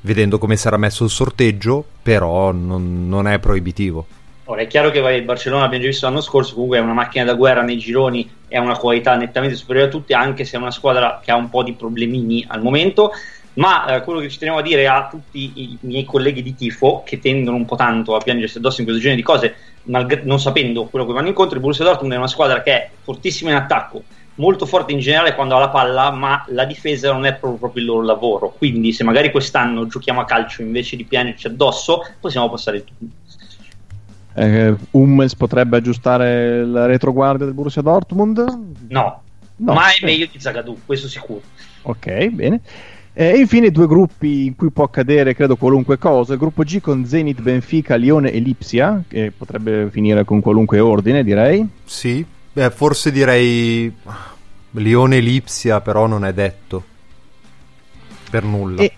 vedendo 0.00 0.38
come 0.38 0.56
sarà 0.56 0.78
messo 0.78 1.04
il 1.04 1.10
sorteggio, 1.10 1.84
però 2.02 2.52
non, 2.52 3.06
non 3.06 3.28
è 3.28 3.38
proibitivo. 3.38 4.06
Ora 4.44 4.62
è 4.62 4.66
chiaro 4.66 4.90
che 4.90 4.98
il 4.98 5.22
Barcellona 5.24 5.64
abbiamo 5.64 5.84
già 5.84 5.90
visto 5.90 6.06
l'anno 6.06 6.22
scorso, 6.22 6.54
comunque 6.54 6.78
è 6.78 6.80
una 6.80 6.94
macchina 6.94 7.24
da 7.24 7.34
guerra 7.34 7.62
nei 7.62 7.78
gironi 7.78 8.28
ha 8.56 8.60
una 8.60 8.76
qualità 8.76 9.14
nettamente 9.14 9.54
superiore 9.56 9.88
a 9.88 9.90
tutti, 9.90 10.12
anche 10.12 10.44
se 10.44 10.56
è 10.56 10.60
una 10.60 10.72
squadra 10.72 11.20
che 11.22 11.30
ha 11.30 11.36
un 11.36 11.48
po' 11.50 11.62
di 11.62 11.74
problemini 11.74 12.44
al 12.48 12.62
momento. 12.62 13.12
Ma 13.60 13.94
eh, 13.94 14.02
quello 14.02 14.20
che 14.20 14.30
ci 14.30 14.38
tenevo 14.38 14.58
a 14.58 14.62
dire 14.62 14.88
a 14.88 15.06
tutti 15.08 15.52
i 15.54 15.78
miei 15.82 16.04
colleghi 16.04 16.42
di 16.42 16.54
tifo 16.54 17.02
che 17.04 17.18
tendono 17.18 17.58
un 17.58 17.66
po' 17.66 17.76
tanto 17.76 18.16
a 18.16 18.20
piangersi 18.20 18.56
addosso 18.56 18.80
in 18.80 18.86
questo 18.86 19.02
genere 19.02 19.20
di 19.20 19.26
cose, 19.26 19.54
malgr- 19.84 20.24
non 20.24 20.40
sapendo 20.40 20.86
quello 20.86 21.04
che 21.04 21.12
vanno 21.12 21.28
incontro, 21.28 21.56
il 21.56 21.60
Borussia 21.60 21.84
Dortmund 21.84 22.14
è 22.14 22.16
una 22.16 22.26
squadra 22.26 22.62
che 22.62 22.72
è 22.72 22.90
fortissima 23.02 23.50
in 23.50 23.56
attacco, 23.56 24.04
molto 24.36 24.64
forte 24.64 24.92
in 24.92 25.00
generale 25.00 25.34
quando 25.34 25.56
ha 25.56 25.58
la 25.58 25.68
palla, 25.68 26.10
ma 26.10 26.42
la 26.48 26.64
difesa 26.64 27.12
non 27.12 27.26
è 27.26 27.34
proprio, 27.34 27.58
proprio 27.58 27.82
il 27.82 27.88
loro 27.90 28.02
lavoro. 28.02 28.54
Quindi, 28.56 28.94
se 28.94 29.04
magari 29.04 29.30
quest'anno 29.30 29.86
giochiamo 29.86 30.20
a 30.20 30.24
calcio 30.24 30.62
invece 30.62 30.96
di 30.96 31.04
piangerci 31.04 31.46
addosso, 31.46 32.02
possiamo 32.18 32.48
passare 32.48 32.78
il 32.78 32.84
turno. 32.84 33.12
Eh, 34.36 34.74
Hummels 34.92 35.34
potrebbe 35.34 35.76
aggiustare 35.76 36.64
la 36.64 36.86
retroguardia 36.86 37.44
del 37.44 37.54
Borussia 37.54 37.82
Dortmund? 37.82 38.38
No, 38.88 39.22
No, 39.56 39.74
ma 39.74 39.92
è 39.92 40.02
meglio 40.02 40.26
di 40.30 40.40
Zagadou, 40.40 40.78
questo 40.86 41.06
sicuro. 41.06 41.42
Ok, 41.82 42.28
bene. 42.28 42.60
Eh, 43.20 43.32
E 43.32 43.36
infine 43.36 43.70
due 43.70 43.86
gruppi 43.86 44.46
in 44.46 44.56
cui 44.56 44.70
può 44.70 44.84
accadere, 44.84 45.34
credo, 45.34 45.56
qualunque 45.56 45.98
cosa. 45.98 46.32
Il 46.32 46.38
gruppo 46.38 46.62
G 46.62 46.80
con 46.80 47.04
Zenit, 47.04 47.42
Benfica, 47.42 47.96
Lione 47.96 48.32
e 48.32 48.38
Lipsia, 48.38 49.02
che 49.06 49.30
potrebbe 49.36 49.90
finire 49.90 50.24
con 50.24 50.40
qualunque 50.40 50.78
ordine, 50.78 51.22
direi. 51.22 51.68
Sì, 51.84 52.24
beh, 52.50 52.70
forse 52.70 53.12
direi 53.12 53.92
Lione 54.70 55.20
Lipsia, 55.20 55.82
però 55.82 56.06
non 56.06 56.24
è 56.24 56.32
detto 56.32 56.82
per 58.30 58.42
nulla. 58.42 58.80
E, 58.80 58.92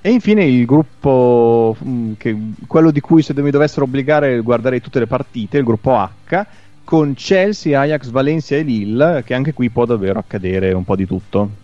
e 0.00 0.10
infine 0.10 0.44
il 0.44 0.64
gruppo, 0.64 1.76
mm, 1.84 2.14
che, 2.18 2.36
quello 2.66 2.90
di 2.90 2.98
cui 2.98 3.22
se 3.22 3.32
mi 3.40 3.50
dovessero 3.52 3.84
obbligare 3.84 4.40
guarderei 4.40 4.80
tutte 4.80 4.98
le 4.98 5.06
partite, 5.06 5.58
il 5.58 5.64
gruppo 5.64 5.92
H, 5.92 6.46
con 6.82 7.14
Chelsea, 7.14 7.78
Ajax, 7.78 8.08
Valencia 8.08 8.56
e 8.56 8.62
Lille, 8.62 9.22
che 9.24 9.34
anche 9.34 9.52
qui 9.52 9.70
può 9.70 9.84
davvero 9.84 10.18
accadere 10.18 10.72
un 10.72 10.82
po' 10.82 10.96
di 10.96 11.06
tutto. 11.06 11.61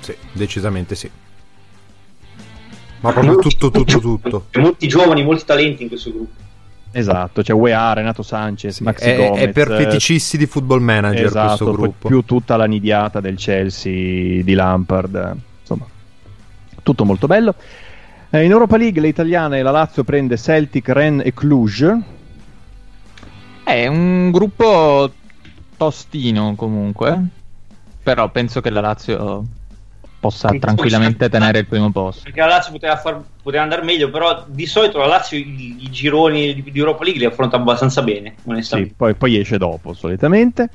Sì, 0.00 0.12
sì, 0.12 0.16
decisamente 0.32 0.94
sì. 0.94 1.10
Ma 3.00 3.12
proprio 3.12 3.36
tutto, 3.36 3.70
tutto, 3.70 3.98
tutto. 4.00 4.46
C'è 4.50 4.60
molti 4.60 4.88
giovani, 4.88 5.22
molti 5.22 5.44
talenti 5.44 5.82
in 5.82 5.88
questo 5.88 6.10
gruppo. 6.10 6.46
Esatto, 6.90 7.42
c'è 7.42 7.52
UEA, 7.52 7.92
Renato 7.92 8.22
Sanchez, 8.22 8.80
Maxi 8.80 9.10
È, 9.10 9.16
Gomez. 9.16 9.42
è 9.42 9.48
per 9.50 9.68
feticisti 9.68 10.38
di 10.38 10.46
football 10.46 10.80
manager 10.80 11.26
esatto, 11.26 11.46
questo 11.46 11.72
gruppo. 11.72 12.08
più 12.08 12.24
tutta 12.24 12.56
la 12.56 12.64
nidiata 12.64 13.20
del 13.20 13.36
Chelsea 13.36 14.42
di 14.42 14.54
Lampard, 14.54 15.36
insomma, 15.60 15.84
tutto 16.82 17.04
molto 17.04 17.26
bello. 17.26 17.54
Eh, 18.30 18.42
in 18.42 18.50
Europa 18.50 18.76
League 18.76 19.00
le 19.00 19.08
italiane 19.08 19.62
la 19.62 19.70
Lazio 19.70 20.02
prende 20.02 20.36
Celtic, 20.36 20.88
Rennes 20.88 21.26
e 21.26 21.34
Cluj. 21.34 21.96
È 23.62 23.86
un 23.86 24.30
gruppo 24.30 25.12
tostino 25.76 26.54
comunque. 26.56 27.20
Però 28.02 28.30
penso 28.30 28.62
che 28.62 28.70
la 28.70 28.80
Lazio 28.80 29.44
possa 30.20 30.48
tranquillamente 30.58 31.28
tenere 31.28 31.60
il 31.60 31.66
primo 31.66 31.90
posto. 31.90 32.22
Perché 32.24 32.40
la 32.40 32.46
Lazio 32.46 32.72
poteva, 32.72 32.96
far- 32.96 33.22
poteva 33.42 33.62
andare 33.62 33.82
meglio, 33.82 34.10
però 34.10 34.44
di 34.46 34.66
solito 34.66 34.98
la 34.98 35.06
Lazio 35.06 35.38
i, 35.38 35.76
i 35.80 35.90
gironi 35.90 36.54
di, 36.54 36.70
di 36.70 36.78
Europa 36.78 37.04
League 37.04 37.20
li 37.20 37.26
affronta 37.26 37.56
abbastanza 37.56 38.02
bene, 38.02 38.34
Sì, 38.42 38.48
onestamente. 38.50 38.94
poi, 38.96 39.14
poi 39.14 39.38
esce 39.38 39.58
dopo 39.58 39.92
solitamente. 39.94 40.68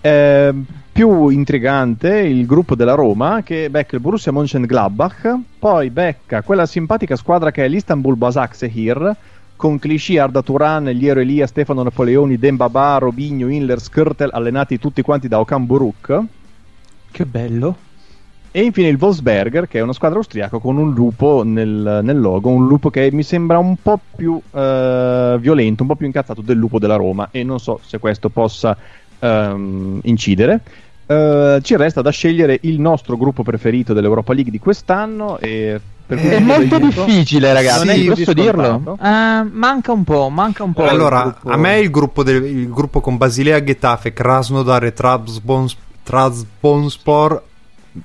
Eh, 0.00 0.54
più 0.92 1.28
intrigante 1.28 2.18
il 2.18 2.46
gruppo 2.46 2.74
della 2.74 2.94
Roma 2.94 3.42
che 3.42 3.70
becca 3.70 3.96
il 3.96 4.02
Borussia 4.02 4.32
Mönchengladbach, 4.32 5.38
poi 5.58 5.90
becca 5.90 6.42
quella 6.42 6.66
simpatica 6.66 7.16
squadra 7.16 7.50
che 7.50 7.64
è 7.64 7.68
l'Istanbul 7.68 8.16
Basaksehir 8.16 9.16
con 9.56 9.78
Clichy, 9.78 10.16
Arda 10.16 10.42
Turan, 10.42 10.84
Liero 10.84 11.20
Elia, 11.20 11.46
Stefano 11.46 11.82
Napoleoni, 11.82 12.38
Dembaba, 12.38 12.96
Robigno, 12.98 13.48
Inler, 13.48 13.78
Skirtel, 13.78 14.30
allenati 14.32 14.78
tutti 14.78 15.02
quanti 15.02 15.28
da 15.28 15.38
Okan 15.38 15.66
Buruk. 15.66 16.20
Che 17.10 17.24
bello. 17.26 17.76
E 18.52 18.62
infine 18.62 18.88
il 18.88 18.96
Wolfsberger, 19.00 19.68
che 19.68 19.78
è 19.78 19.82
una 19.82 19.92
squadra 19.92 20.18
austriaca 20.18 20.58
con 20.58 20.76
un 20.76 20.92
lupo 20.92 21.42
nel, 21.44 22.00
nel 22.02 22.18
logo, 22.20 22.48
un 22.50 22.66
lupo 22.66 22.90
che 22.90 23.08
mi 23.12 23.22
sembra 23.22 23.58
un 23.58 23.76
po' 23.80 24.00
più 24.16 24.40
eh, 24.52 25.36
violento, 25.38 25.82
un 25.82 25.88
po' 25.88 25.94
più 25.94 26.06
incazzato 26.06 26.40
del 26.40 26.56
lupo 26.56 26.78
della 26.80 26.96
Roma 26.96 27.28
e 27.30 27.44
non 27.44 27.60
so 27.60 27.78
se 27.86 27.98
questo 27.98 28.28
possa 28.28 28.76
ehm, 29.20 30.00
incidere. 30.02 30.60
Eh, 31.06 31.58
ci 31.62 31.76
resta 31.76 32.02
da 32.02 32.10
scegliere 32.10 32.58
il 32.62 32.80
nostro 32.80 33.16
gruppo 33.16 33.44
preferito 33.44 33.92
dell'Europa 33.92 34.32
League 34.32 34.50
di 34.50 34.58
quest'anno 34.58 35.38
e 35.38 35.80
per 36.06 36.18
cui 36.18 36.28
È 36.30 36.40
molto 36.40 36.78
dico- 36.80 37.04
difficile, 37.04 37.52
ragazzi. 37.52 37.86
Non 37.86 37.94
è 37.94 38.04
così 38.04 38.24
posso 38.24 38.32
dirlo? 38.32 38.98
Eh, 39.00 39.42
manca 39.52 39.92
un 39.92 40.02
po', 40.02 40.28
manca 40.28 40.64
un 40.64 40.72
po'. 40.72 40.88
Allora, 40.88 41.22
gruppo. 41.22 41.50
a 41.50 41.56
me 41.56 41.78
il 41.78 41.90
gruppo, 41.90 42.24
del- 42.24 42.42
il 42.44 42.68
gruppo 42.68 43.00
con 43.00 43.16
Basilea, 43.16 43.62
Getafe, 43.62 44.12
Krasnodar 44.12 44.82
e 44.86 44.92
Trabzons- 44.92 45.76
Trabzonspor 46.02 47.42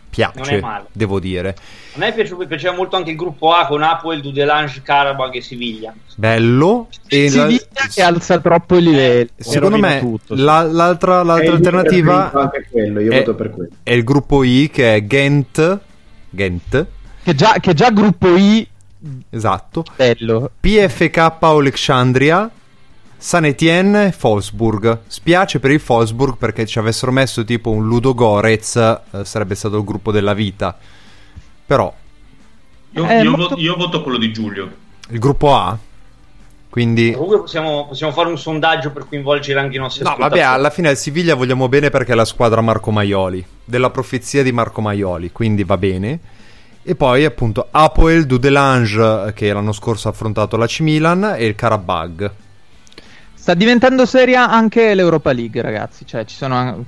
piace, 0.09 0.63
devo 0.91 1.19
dire. 1.19 1.55
A 1.95 1.97
me 1.99 2.13
piace- 2.13 2.35
piaceva 2.47 2.75
molto 2.75 2.95
anche 2.95 3.11
il 3.11 3.15
gruppo 3.15 3.51
A 3.53 3.67
con 3.67 3.81
Apoel, 3.83 4.21
Dudelange, 4.21 4.81
Karabakh 4.81 5.35
e 5.35 5.41
Siviglia. 5.41 5.93
Bello. 6.15 6.87
E 7.07 7.23
la- 7.25 7.29
Siviglia 7.29 7.87
che 7.93 8.01
alza 8.01 8.39
troppo 8.39 8.77
i 8.77 8.81
livelli. 8.81 9.29
secondo 9.37 9.69
rovina 9.77 9.87
me 9.87 9.99
tutto, 9.99 10.35
sì. 10.35 10.41
la- 10.41 10.63
l'altra, 10.63 11.23
l'altra 11.23 11.47
il 11.49 11.53
alternativa 11.55 12.51
quello, 12.71 12.99
io 12.99 13.11
è, 13.11 13.17
voto 13.19 13.35
per 13.35 13.49
quello. 13.51 13.69
è 13.83 13.91
il 13.91 14.03
gruppo 14.03 14.43
I 14.43 14.69
che 14.71 14.95
è 14.95 15.03
Ghent. 15.05 15.79
Ghent, 16.29 16.85
Che 17.23 17.35
già, 17.35 17.55
che 17.61 17.73
già 17.73 17.89
gruppo 17.91 18.35
I 18.35 18.67
esatto. 19.29 19.85
bello. 19.95 20.51
PFK 20.59 21.33
Alexandria, 21.39 22.49
San 23.26 23.43
Etienne 23.43 24.10
e 24.10 24.14
Wolfsburg. 24.22 24.99
Spiace 25.07 25.60
per 25.60 25.72
il 25.72 25.81
Wolfsburg 25.84 26.38
perché 26.38 26.68
ci 26.68 26.77
avessero 26.77 27.11
messo 27.11 27.43
tipo 27.43 27.72
un 27.72 27.88
Ludo 27.88 28.14
Gorez, 28.14 28.76
eh, 28.76 29.26
sarebbe 29.26 29.56
stato 29.56 29.77
il 29.77 29.84
gruppo 29.84 30.11
della 30.11 30.35
vita. 30.35 30.77
Però 31.65 31.91
Io, 32.91 33.03
È 33.03 33.22
io 33.23 33.31
molto- 33.35 33.56
vo- 33.56 33.61
io 33.61 33.76
voto 33.76 34.03
quello 34.03 34.19
di 34.19 34.31
Giulio. 34.31 34.72
il 35.10 35.18
gruppo 35.18 35.56
A, 35.56 35.76
quindi... 36.69 37.14
Comunque 37.14 37.39
possiamo, 37.39 37.88
possiamo 37.88 38.14
fare 38.14 38.30
un 38.30 38.38
sondaggio 38.38 38.91
per 38.91 39.07
coinvolgere 39.10 39.60
anche 39.60 39.77
i 39.77 39.80
nostri 39.80 40.03
No, 40.03 40.15
vabbè, 40.19 40.41
alla 40.41 40.69
fine 40.69 40.89
al 40.89 40.95
Siviglia 40.97 41.34
vogliamo 41.34 41.68
bene 41.68 41.89
perché 41.89 42.11
è 42.11 42.15
la 42.15 42.26
squadra 42.26 42.61
Marco 42.61 42.91
Maioli, 42.91 43.43
della 43.65 43.89
profezia 43.89 44.43
di 44.43 44.52
Marco 44.52 44.81
Maioli, 44.81 45.31
quindi 45.31 45.64
va 45.64 45.77
bene. 45.77 46.19
E 46.84 46.93
poi 46.93 47.26
appunto 47.26 47.69
Apoel 47.72 48.27
Dudelange 48.27 49.34
che 49.34 49.52
l'anno 49.52 49.72
scorso 49.72 50.10
ha 50.10 50.11
affrontato 50.11 50.57
la 50.57 50.68
C 50.68 50.81
Milan 50.81 51.34
e 51.35 51.47
il 51.47 51.56
Karabag. 51.56 52.31
Sta 53.45 53.53
diventando 53.53 54.07
seria 54.07 54.49
anche 54.49 54.95
l'Europa 54.95 55.31
League, 55.31 55.61
ragazzi. 55.61 56.03
Cioè, 56.03 56.26
ci 56.26 56.35
sono. 56.35 56.84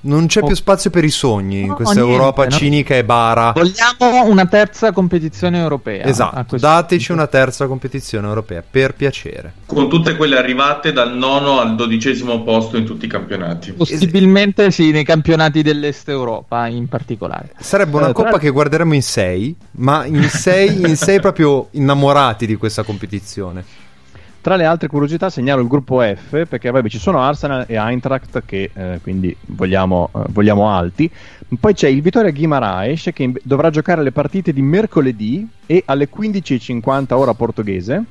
Non 0.00 0.26
c'è 0.26 0.40
Oh. 0.42 0.46
più 0.46 0.56
spazio 0.56 0.90
per 0.90 1.04
i 1.04 1.10
sogni 1.10 1.60
in 1.60 1.68
No, 1.68 1.74
questa 1.76 1.94
niente, 1.94 2.12
Europa 2.12 2.42
no? 2.42 2.50
cinica 2.50 2.96
e 2.96 3.04
bara. 3.04 3.52
Vogliamo 3.52 4.24
una 4.24 4.46
terza 4.46 4.90
competizione 4.90 5.60
europea. 5.60 6.04
Esatto, 6.04 6.56
dateci 6.56 7.06
punto. 7.06 7.22
una 7.22 7.30
terza 7.30 7.68
competizione 7.68 8.26
europea, 8.26 8.64
per 8.68 8.94
piacere. 8.94 9.52
Con 9.64 9.88
tutte 9.88 10.16
quelle 10.16 10.36
arrivate 10.36 10.92
dal 10.92 11.14
nono 11.16 11.60
al 11.60 11.76
dodicesimo 11.76 12.42
posto 12.42 12.76
in 12.76 12.84
tutti 12.84 13.04
i 13.04 13.08
campionati. 13.08 13.70
Possibilmente 13.70 14.72
sì, 14.72 14.90
nei 14.90 15.04
campionati 15.04 15.62
dell'Est 15.62 16.08
Europa 16.08 16.66
in 16.66 16.88
particolare. 16.88 17.52
Sarebbe 17.60 17.96
una 17.98 18.08
Eh, 18.08 18.12
tra- 18.12 18.24
coppa 18.24 18.38
che 18.40 18.50
guarderemo 18.50 18.92
in 18.92 19.02
sei, 19.02 19.54
ma 19.76 20.04
in 20.04 20.28
sei, 20.28 20.80
in 20.80 20.96
sei 20.96 21.20
proprio 21.22 21.68
innamorati 21.70 22.44
di 22.44 22.56
questa 22.56 22.82
competizione. 22.82 23.64
Tra 24.42 24.56
le 24.56 24.64
altre 24.64 24.88
curiosità 24.88 25.30
segnalo 25.30 25.62
il 25.62 25.68
gruppo 25.68 26.00
F 26.00 26.46
perché 26.48 26.68
vabbè, 26.68 26.88
ci 26.88 26.98
sono 26.98 27.20
Arsenal 27.20 27.64
e 27.68 27.76
Eintracht 27.76 28.42
che 28.44 28.72
eh, 28.74 28.98
quindi 29.00 29.34
vogliamo, 29.46 30.10
eh, 30.12 30.18
vogliamo 30.30 30.68
alti. 30.68 31.08
Poi 31.60 31.74
c'è 31.74 31.86
il 31.86 32.02
Vittoria 32.02 32.32
Guimaraes 32.32 33.10
che 33.14 33.22
in- 33.22 33.36
dovrà 33.44 33.70
giocare 33.70 34.02
le 34.02 34.10
partite 34.10 34.52
di 34.52 34.60
mercoledì 34.60 35.48
e 35.64 35.84
alle 35.86 36.08
15.50 36.12 37.14
ora 37.14 37.34
portoghese. 37.34 38.04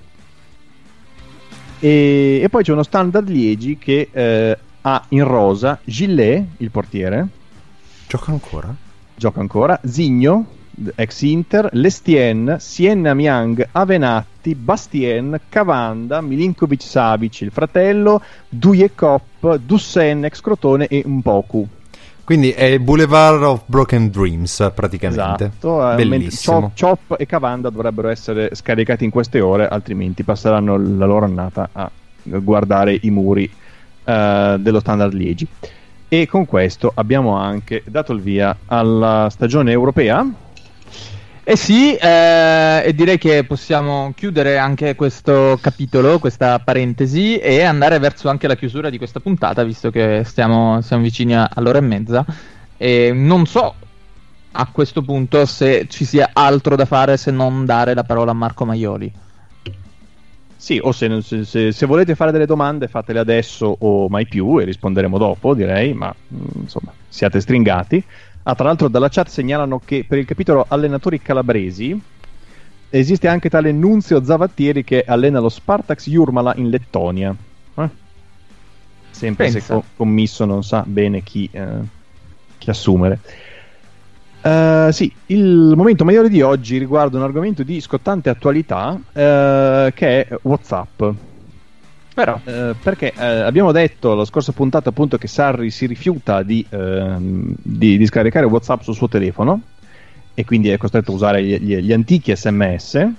E, 1.80 2.40
e 2.42 2.50
poi 2.50 2.64
c'è 2.64 2.72
uno 2.72 2.84
Standard 2.84 3.28
Liegi 3.28 3.78
che 3.78 4.08
eh, 4.10 4.58
ha 4.84 5.06
in 5.10 5.26
rosa 5.26 5.80
Gillet, 5.84 6.46
il 6.58 6.72
portiere, 6.72 7.28
Gioca 8.08 8.32
ancora? 8.32 8.74
gioca 9.16 9.42
ancora, 9.42 9.80
Zigno, 9.84 10.46
ex 10.96 11.22
Inter, 11.22 11.70
Lestien, 11.74 12.58
Sienna 12.60 13.14
Miang, 13.14 13.68
Avenatti, 13.72 14.56
Bastien, 14.56 15.40
Cavanda, 15.50 16.22
Milinkovic 16.22 16.82
Savic, 16.82 17.42
il 17.42 17.52
fratello, 17.52 18.22
Dujekop, 18.50 19.58
Dussen, 19.58 20.26
ex 20.26 20.42
Crotone 20.42 20.88
e 20.88 21.04
Mpoku. 21.06 21.68
Quindi 22.24 22.52
è 22.52 22.64
il 22.64 22.80
Boulevard 22.80 23.42
of 23.44 23.64
Broken 23.66 24.10
Dreams, 24.10 24.72
praticamente. 24.74 25.46
Esatto, 25.46 25.92
eh, 25.92 25.96
Bellissimo. 25.96 26.72
Chop, 26.78 26.80
Chop 26.80 27.20
e 27.20 27.26
Cavanda 27.26 27.70
dovrebbero 27.70 28.08
essere 28.08 28.52
scaricati 28.54 29.04
in 29.04 29.10
queste 29.10 29.42
ore, 29.42 29.68
altrimenti 29.68 30.24
passeranno 30.24 30.78
la 30.78 31.06
loro 31.06 31.26
annata 31.26 31.70
a 31.72 31.92
guardare 32.24 32.98
i 33.02 33.10
muri 33.10 33.52
eh, 34.04 34.56
dello 34.60 34.80
Standard 34.80 35.14
Liegi. 35.14 35.48
E 36.08 36.28
con 36.28 36.46
questo 36.46 36.92
abbiamo 36.94 37.38
anche 37.38 37.84
dato 37.86 38.14
il 38.14 38.22
via 38.22 38.56
alla 38.66 39.28
stagione 39.30 39.72
europea. 39.72 40.26
Eh 41.52 41.58
sì, 41.58 41.94
eh, 41.98 42.82
e 42.86 42.94
direi 42.96 43.18
che 43.18 43.44
possiamo 43.44 44.14
chiudere 44.16 44.58
anche 44.58 44.96
questo 44.96 45.60
capitolo, 45.62 46.18
questa 46.18 46.60
parentesi, 46.60 47.40
e 47.40 47.64
andare 47.64 48.00
verso 48.00 48.30
anche 48.30 48.48
la 48.48 48.56
chiusura 48.56 48.90
di 48.90 48.98
questa 48.98 49.20
puntata, 49.20 49.62
visto 49.66 49.90
che 49.90 50.22
stiamo, 50.24 50.80
siamo 50.80 51.04
vicini 51.04 51.36
all'ora 51.36 51.80
e 51.80 51.82
mezza. 51.82 52.26
E 52.78 53.12
non 53.14 53.46
so 53.46 53.76
a 54.54 54.70
questo 54.72 55.02
punto 55.02 55.46
se 55.46 55.88
ci 55.90 56.06
sia 56.06 56.30
altro 56.32 56.78
da 56.78 56.86
fare 56.86 57.18
se 57.18 57.32
non 57.32 57.66
dare 57.66 57.94
la 57.96 58.06
parola 58.06 58.32
a 58.32 58.34
Marco 58.34 58.64
Maioli. 58.64 59.14
Sì, 60.56 60.80
o 60.82 60.94
se, 60.94 61.22
se- 61.22 61.44
se- 61.44 61.72
se 61.74 61.86
volete 61.86 62.16
fare 62.16 62.32
delle 62.32 62.46
domande 62.46 62.88
fatele 62.88 63.20
adesso 63.20 63.76
o 63.78 64.08
mai 64.08 64.26
più 64.26 64.58
e 64.60 64.64
risponderemo 64.64 65.18
dopo, 65.18 65.54
direi, 65.54 65.92
ma 65.94 66.14
mm, 66.34 66.62
insomma, 66.62 66.94
siate 67.10 67.42
stringati. 67.42 68.02
Ah, 68.44 68.56
tra 68.56 68.66
l'altro 68.66 68.88
dalla 68.88 69.10
chat 69.10 69.28
segnalano 69.28 69.82
che 69.84 70.04
per 70.08 70.18
il 70.18 70.26
capitolo 70.26 70.66
allenatori 70.68 71.22
calabresi 71.22 72.00
esiste 72.90 73.28
anche 73.28 73.50
tale 73.50 73.72
Nunzio 73.72 74.24
Zavattieri 74.24 74.84
che 74.84 75.04
allena 75.06 75.40
lo 75.40 75.50
Spartax 75.50 76.10
Jurmala 76.10 76.54
in 76.56 76.70
Lettonia. 76.70 77.36
Eh? 77.76 77.90
Sempre 79.12 79.48
se 79.48 79.60
Pensa. 79.60 79.74
co- 79.76 79.84
commisso 79.96 80.46
non 80.46 80.64
sa 80.64 80.84
bene 80.86 81.22
chi, 81.22 81.48
eh, 81.52 81.68
chi 82.58 82.70
assumere. 82.70 83.20
Eh, 84.42 84.90
sì, 84.92 85.14
il 85.28 85.74
momento 85.76 86.04
migliore 86.04 86.28
di 86.28 86.42
oggi 86.42 86.80
riguarda 86.80 87.18
un 87.18 87.24
argomento 87.24 87.62
di 87.62 87.80
scottante 87.80 88.30
attualità 88.30 89.00
eh, 89.14 89.92
che 89.94 90.26
è 90.26 90.38
WhatsApp. 90.42 91.04
Però, 92.14 92.42
Eh, 92.44 92.76
perché 92.82 93.14
eh, 93.14 93.24
abbiamo 93.26 93.72
detto 93.72 94.14
la 94.16 94.26
scorsa 94.26 94.52
puntata 94.52 94.90
appunto 94.90 95.18
che 95.18 95.28
Sarri 95.28 95.70
si 95.72 95.86
rifiuta 95.86 96.44
di, 96.44 96.66
ehm, 96.70 97.56
di- 97.58 97.98
di 97.98 98.06
scaricare 98.06 98.46
WhatsApp 98.46 98.82
sul 98.82 98.96
suo 98.96 99.08
telefono 99.08 99.62
e 100.34 100.44
quindi 100.44 100.70
è 100.70 100.78
costretto 100.78 101.12
a 101.12 101.16
usare 101.16 101.44
gli, 101.44 101.58
gli- 101.58 101.78
gli 101.78 101.94
antichi 101.94 102.36
sms. 102.36 103.10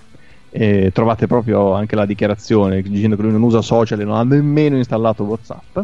E 0.55 0.91
trovate 0.93 1.27
proprio 1.27 1.73
anche 1.73 1.97
la 1.97 2.05
dichiarazione 2.05 2.83
dicendo 2.83 3.17
che 3.17 3.23
lui 3.23 3.33
non 3.33 3.43
usa 3.43 3.63
social 3.63 4.01
e 4.01 4.05
non 4.05 4.17
ha 4.17 4.23
nemmeno 4.25 4.77
installato 4.77 5.25
WhatsApp. 5.25 5.79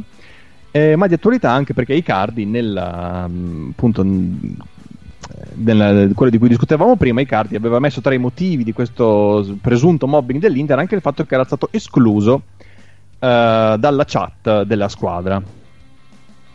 Eh, 0.71 0.95
ma 0.97 1.07
di 1.07 1.15
attualità 1.15 1.51
anche 1.51 1.73
perché 1.73 1.95
Icardi 1.95 2.45
nella 2.45 3.27
mm, 3.27 3.71
appunto 3.71 4.03
n- 4.05 4.55
nella- 5.57 6.09
quello 6.15 6.31
di 6.31 6.39
cui 6.39 6.49
discutevamo 6.49 6.97
prima 6.97 7.21
Icardi 7.21 7.57
aveva 7.57 7.79
messo 7.79 8.01
tra 8.01 8.15
i 8.15 8.19
motivi 8.19 8.65
di 8.65 8.73
questo 8.73 9.57
presunto 9.61 10.07
mobbing 10.07 10.41
dell'Inter 10.41 10.79
anche 10.79 10.95
il 10.95 11.01
fatto 11.01 11.25
che 11.25 11.35
era 11.35 11.45
stato 11.45 11.69
escluso 11.73 12.43
eh, 12.58 12.58
dalla 13.21 14.05
chat 14.05 14.63
della 14.63 14.89
squadra 14.89 15.43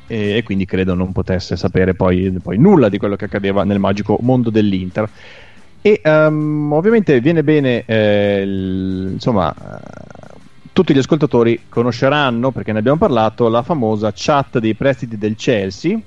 e, 0.08 0.38
e 0.38 0.44
quindi 0.44 0.66
credo 0.66 0.94
non 0.94 1.12
potesse 1.12 1.56
sapere 1.56 1.94
poi, 1.94 2.32
poi 2.42 2.58
nulla 2.58 2.90
di 2.90 2.98
quello 2.98 3.16
che 3.16 3.26
accadeva 3.26 3.64
nel 3.64 3.80
magico 3.80 4.18
mondo 4.22 4.50
dell'Inter 4.50 5.10
e 5.82 6.00
ehm, 6.04 6.72
ovviamente 6.72 7.20
viene 7.20 7.44
bene 7.44 7.84
eh, 7.86 8.42
il- 8.46 9.10
insomma 9.14 9.54
eh, 9.54 10.38
tutti 10.72 10.94
gli 10.94 10.98
ascoltatori 10.98 11.64
conosceranno 11.70 12.52
perché 12.52 12.72
ne 12.72 12.80
abbiamo 12.80 12.98
parlato 12.98 13.50
la 13.50 13.62
famosa 13.64 14.12
chat 14.16 14.60
dei 14.60 14.74
prestiti 14.76 15.18
del 15.18 15.36
Chelsea 15.36 16.00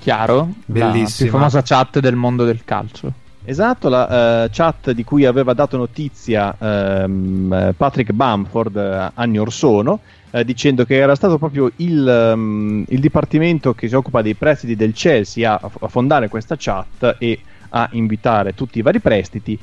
chiaro? 0.00 0.36
La 0.36 0.52
Bellissima. 0.66 1.30
più 1.30 1.38
famosa 1.38 1.62
chat 1.62 2.00
del 2.00 2.16
mondo 2.16 2.44
del 2.44 2.64
calcio. 2.64 3.12
Esatto, 3.44 3.88
la 3.88 4.44
eh, 4.44 4.50
chat 4.52 4.92
di 4.92 5.02
cui 5.02 5.24
aveva 5.24 5.52
dato 5.52 5.76
notizia 5.76 6.56
eh, 6.56 7.74
Patrick 7.76 8.12
Bamford 8.12 8.76
eh, 8.76 9.10
anni 9.14 9.36
or 9.36 9.52
sono, 9.52 9.98
eh, 10.30 10.44
dicendo 10.44 10.84
che 10.84 10.94
era 10.94 11.16
stato 11.16 11.38
proprio 11.38 11.68
il, 11.76 12.06
ehm, 12.06 12.84
il 12.88 13.00
dipartimento 13.00 13.74
che 13.74 13.88
si 13.88 13.96
occupa 13.96 14.22
dei 14.22 14.34
prestiti 14.34 14.76
del 14.76 14.92
Chelsea 14.92 15.50
a, 15.50 15.70
a 15.80 15.88
fondare 15.88 16.28
questa 16.28 16.54
chat 16.56 17.16
e 17.18 17.40
a 17.70 17.88
invitare 17.92 18.54
tutti 18.54 18.78
i 18.78 18.82
vari 18.82 19.00
prestiti. 19.00 19.58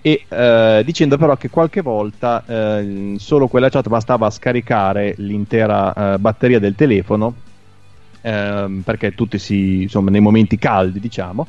E 0.00 0.24
dicendo 0.84 1.18
però 1.18 1.36
che 1.36 1.50
qualche 1.50 1.82
volta 1.82 2.42
solo 3.16 3.48
quella 3.48 3.68
chat 3.68 3.88
bastava 3.88 4.30
scaricare 4.30 5.14
l'intera 5.18 6.16
batteria 6.18 6.60
del 6.60 6.76
telefono 6.76 7.34
ehm, 8.22 8.82
perché 8.82 9.14
tutti 9.14 9.38
si 9.38 9.82
insomma 9.82 10.10
nei 10.10 10.20
momenti 10.20 10.56
caldi 10.56 11.00
diciamo 11.00 11.46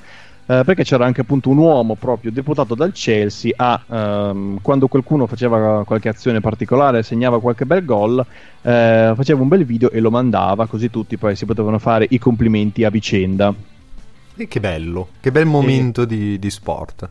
eh, 0.50 0.64
perché 0.64 0.84
c'era 0.84 1.06
anche 1.06 1.22
appunto 1.22 1.50
un 1.50 1.58
uomo 1.58 1.94
proprio 1.94 2.32
deputato 2.32 2.74
dal 2.74 2.92
Chelsea 2.92 3.54
a 3.56 3.80
ehm, 3.88 4.62
quando 4.64 4.88
qualcuno 4.88 5.28
faceva 5.28 5.84
qualche 5.86 6.10
azione 6.10 6.40
particolare, 6.40 7.04
segnava 7.04 7.40
qualche 7.40 7.68
bel 7.68 7.86
gol, 7.86 8.20
eh, 8.64 9.14
faceva 9.16 9.42
un 9.44 9.48
bel 9.48 9.64
video 9.64 9.92
e 9.92 10.00
lo 10.00 10.10
mandava, 10.10 10.66
così 10.66 10.90
tutti 10.90 11.18
poi 11.18 11.36
si 11.36 11.46
potevano 11.46 11.78
fare 11.78 12.08
i 12.10 12.18
complimenti 12.18 12.84
a 12.84 12.90
vicenda. 12.90 13.54
E 14.36 14.48
che 14.48 14.60
bello, 14.60 15.10
che 15.20 15.32
bel 15.32 15.46
momento 15.46 16.04
di, 16.06 16.40
di 16.40 16.50
sport. 16.50 17.08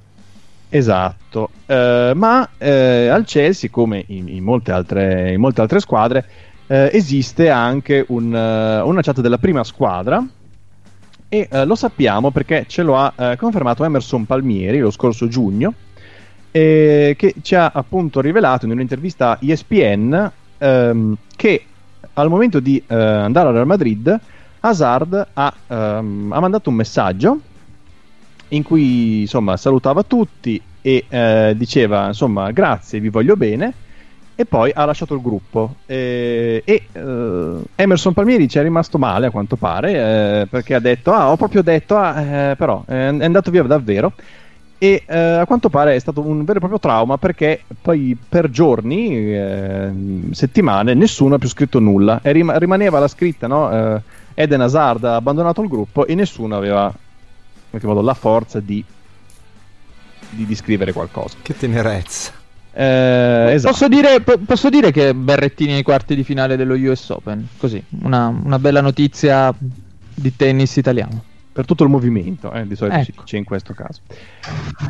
Esatto, 0.71 1.51
Eh, 1.67 2.13
ma 2.17 2.49
eh, 2.59 3.07
al 3.07 3.25
Chelsea, 3.25 3.71
come 3.71 4.03
in, 4.09 4.27
in 4.27 4.43
molte, 4.43 4.73
altre, 4.73 5.33
in 5.33 5.41
molte 5.41 5.61
altre 5.61 5.79
squadre, 5.79 6.25
eh, 6.67 6.91
esiste 6.93 7.51
anche 7.51 8.05
un, 8.09 8.35
eh, 8.35 8.81
una 8.81 9.01
chat 9.01 9.21
della 9.21 9.39
prima 9.39 9.63
squadra 9.63 10.27
e 11.29 11.49
eh, 11.51 11.65
lo 11.65 11.75
sappiamo 11.75 12.31
perché 12.31 12.65
ce 12.67 12.83
lo 12.83 12.97
ha 12.97 13.13
eh, 13.17 13.37
confermato 13.37 13.85
Emerson 13.85 14.25
Palmieri 14.25 14.79
lo 14.79 14.91
scorso 14.91 15.29
giugno, 15.29 15.75
eh, 16.51 17.15
che 17.19 17.35
ci 17.43 17.55
ha 17.55 17.71
appunto 17.75 18.21
rivelato 18.21 18.65
in 18.65 18.73
un'intervista 18.73 19.33
a 19.33 19.39
ESPN 19.41 20.31
ehm, 20.59 21.17
che 21.37 21.63
al 22.15 22.29
momento 22.29 22.61
di 22.61 22.83
eh, 22.87 22.95
andare 22.95 23.49
al 23.49 23.55
Real 23.55 23.67
Madrid 23.67 24.21
Hazard 24.61 25.29
ha, 25.35 25.55
ehm, 25.67 26.33
ha 26.33 26.41
mandato 26.41 26.71
un 26.71 26.77
messaggio 26.77 27.41
in 28.49 28.63
cui 28.63 29.21
insomma 29.21 29.57
salutava 29.57 30.03
tutti 30.03 30.61
e 30.81 31.05
eh, 31.09 31.55
diceva 31.57 32.07
insomma 32.07 32.51
grazie, 32.51 33.01
vi 33.01 33.11
voglio 33.11 33.37
bene 33.37 33.87
e 34.41 34.47
poi 34.47 34.71
ha 34.73 34.85
lasciato 34.85 35.15
il 35.15 35.21
gruppo 35.21 35.75
Eh, 35.87 36.63
e 36.65 36.83
eh, 36.93 37.55
Emerson 37.75 38.13
Palmieri 38.13 38.49
ci 38.49 38.59
è 38.59 38.63
rimasto 38.63 38.97
male 38.97 39.27
a 39.27 39.31
quanto 39.31 39.57
pare 39.57 40.43
eh, 40.43 40.47
perché 40.47 40.75
ha 40.75 40.79
detto 40.79 41.13
ah 41.13 41.33
ho 41.33 41.37
proprio 41.37 41.61
detto 41.61 41.97
ah, 41.97 42.21
eh, 42.21 42.57
però 42.57 42.85
è 42.87 42.93
è 42.93 43.25
andato 43.25 43.51
via 43.51 43.65
davvero 43.65 44.13
e 44.79 45.03
eh, 45.05 45.19
a 45.19 45.45
quanto 45.45 45.71
pare 45.71 45.97
è 45.97 45.99
stato 45.99 46.21
un 46.21 46.45
vero 46.45 46.59
e 46.59 46.61
proprio 46.61 46.79
trauma 46.79 47.19
perché 47.19 47.63
poi 47.83 48.17
per 48.29 48.49
giorni, 48.49 49.35
eh, 49.35 49.91
settimane, 50.31 50.95
nessuno 50.95 51.35
ha 51.35 51.39
più 51.39 51.49
scritto 51.49 51.81
nulla 51.81 52.21
e 52.23 52.31
rim- 52.31 52.57
rimaneva 52.57 53.01
la 53.01 53.09
scritta 53.09 53.49
no? 53.49 53.73
Eh, 53.73 54.01
Eden 54.35 54.61
Hazard 54.61 55.03
ha 55.03 55.17
abbandonato 55.17 55.63
il 55.63 55.69
gruppo 55.69 56.07
e 56.07 56.15
nessuno 56.15 56.57
aveva 56.57 56.85
in 56.87 57.71
qualche 57.71 57.89
modo 57.89 58.03
la 58.03 58.15
forza 58.15 58.61
di, 58.61 58.83
di, 60.31 60.47
di 60.47 60.55
scrivere 60.55 60.93
qualcosa. 60.93 61.39
Che 61.43 61.57
tenerezza. 61.57 62.38
Eh, 62.81 63.55
esatto. 63.55 63.73
Posso, 63.73 63.89
dire, 63.89 64.21
po- 64.21 64.39
posso 64.39 64.69
dire 64.69 64.93
che 64.93 65.13
Berrettini 65.13 65.73
ai 65.73 65.83
quarti 65.83 66.15
di 66.15 66.23
finale 66.23 66.55
dello 66.57 66.75
US 66.75 67.09
Open? 67.11 67.49
Così, 67.57 67.83
una, 68.03 68.29
una 68.29 68.59
bella 68.61 68.81
notizia 68.81 69.53
di 70.15 70.37
tennis 70.37 70.77
italiano. 70.77 71.25
Per 71.53 71.65
tutto 71.67 71.83
il 71.83 71.91
movimento, 71.91 72.53
eh, 72.53 72.65
di 72.69 72.77
solito 72.77 72.99
Ecco. 72.99 73.23
dice 73.23 73.37
in 73.37 73.43
questo 73.43 73.75
caso. 73.75 74.01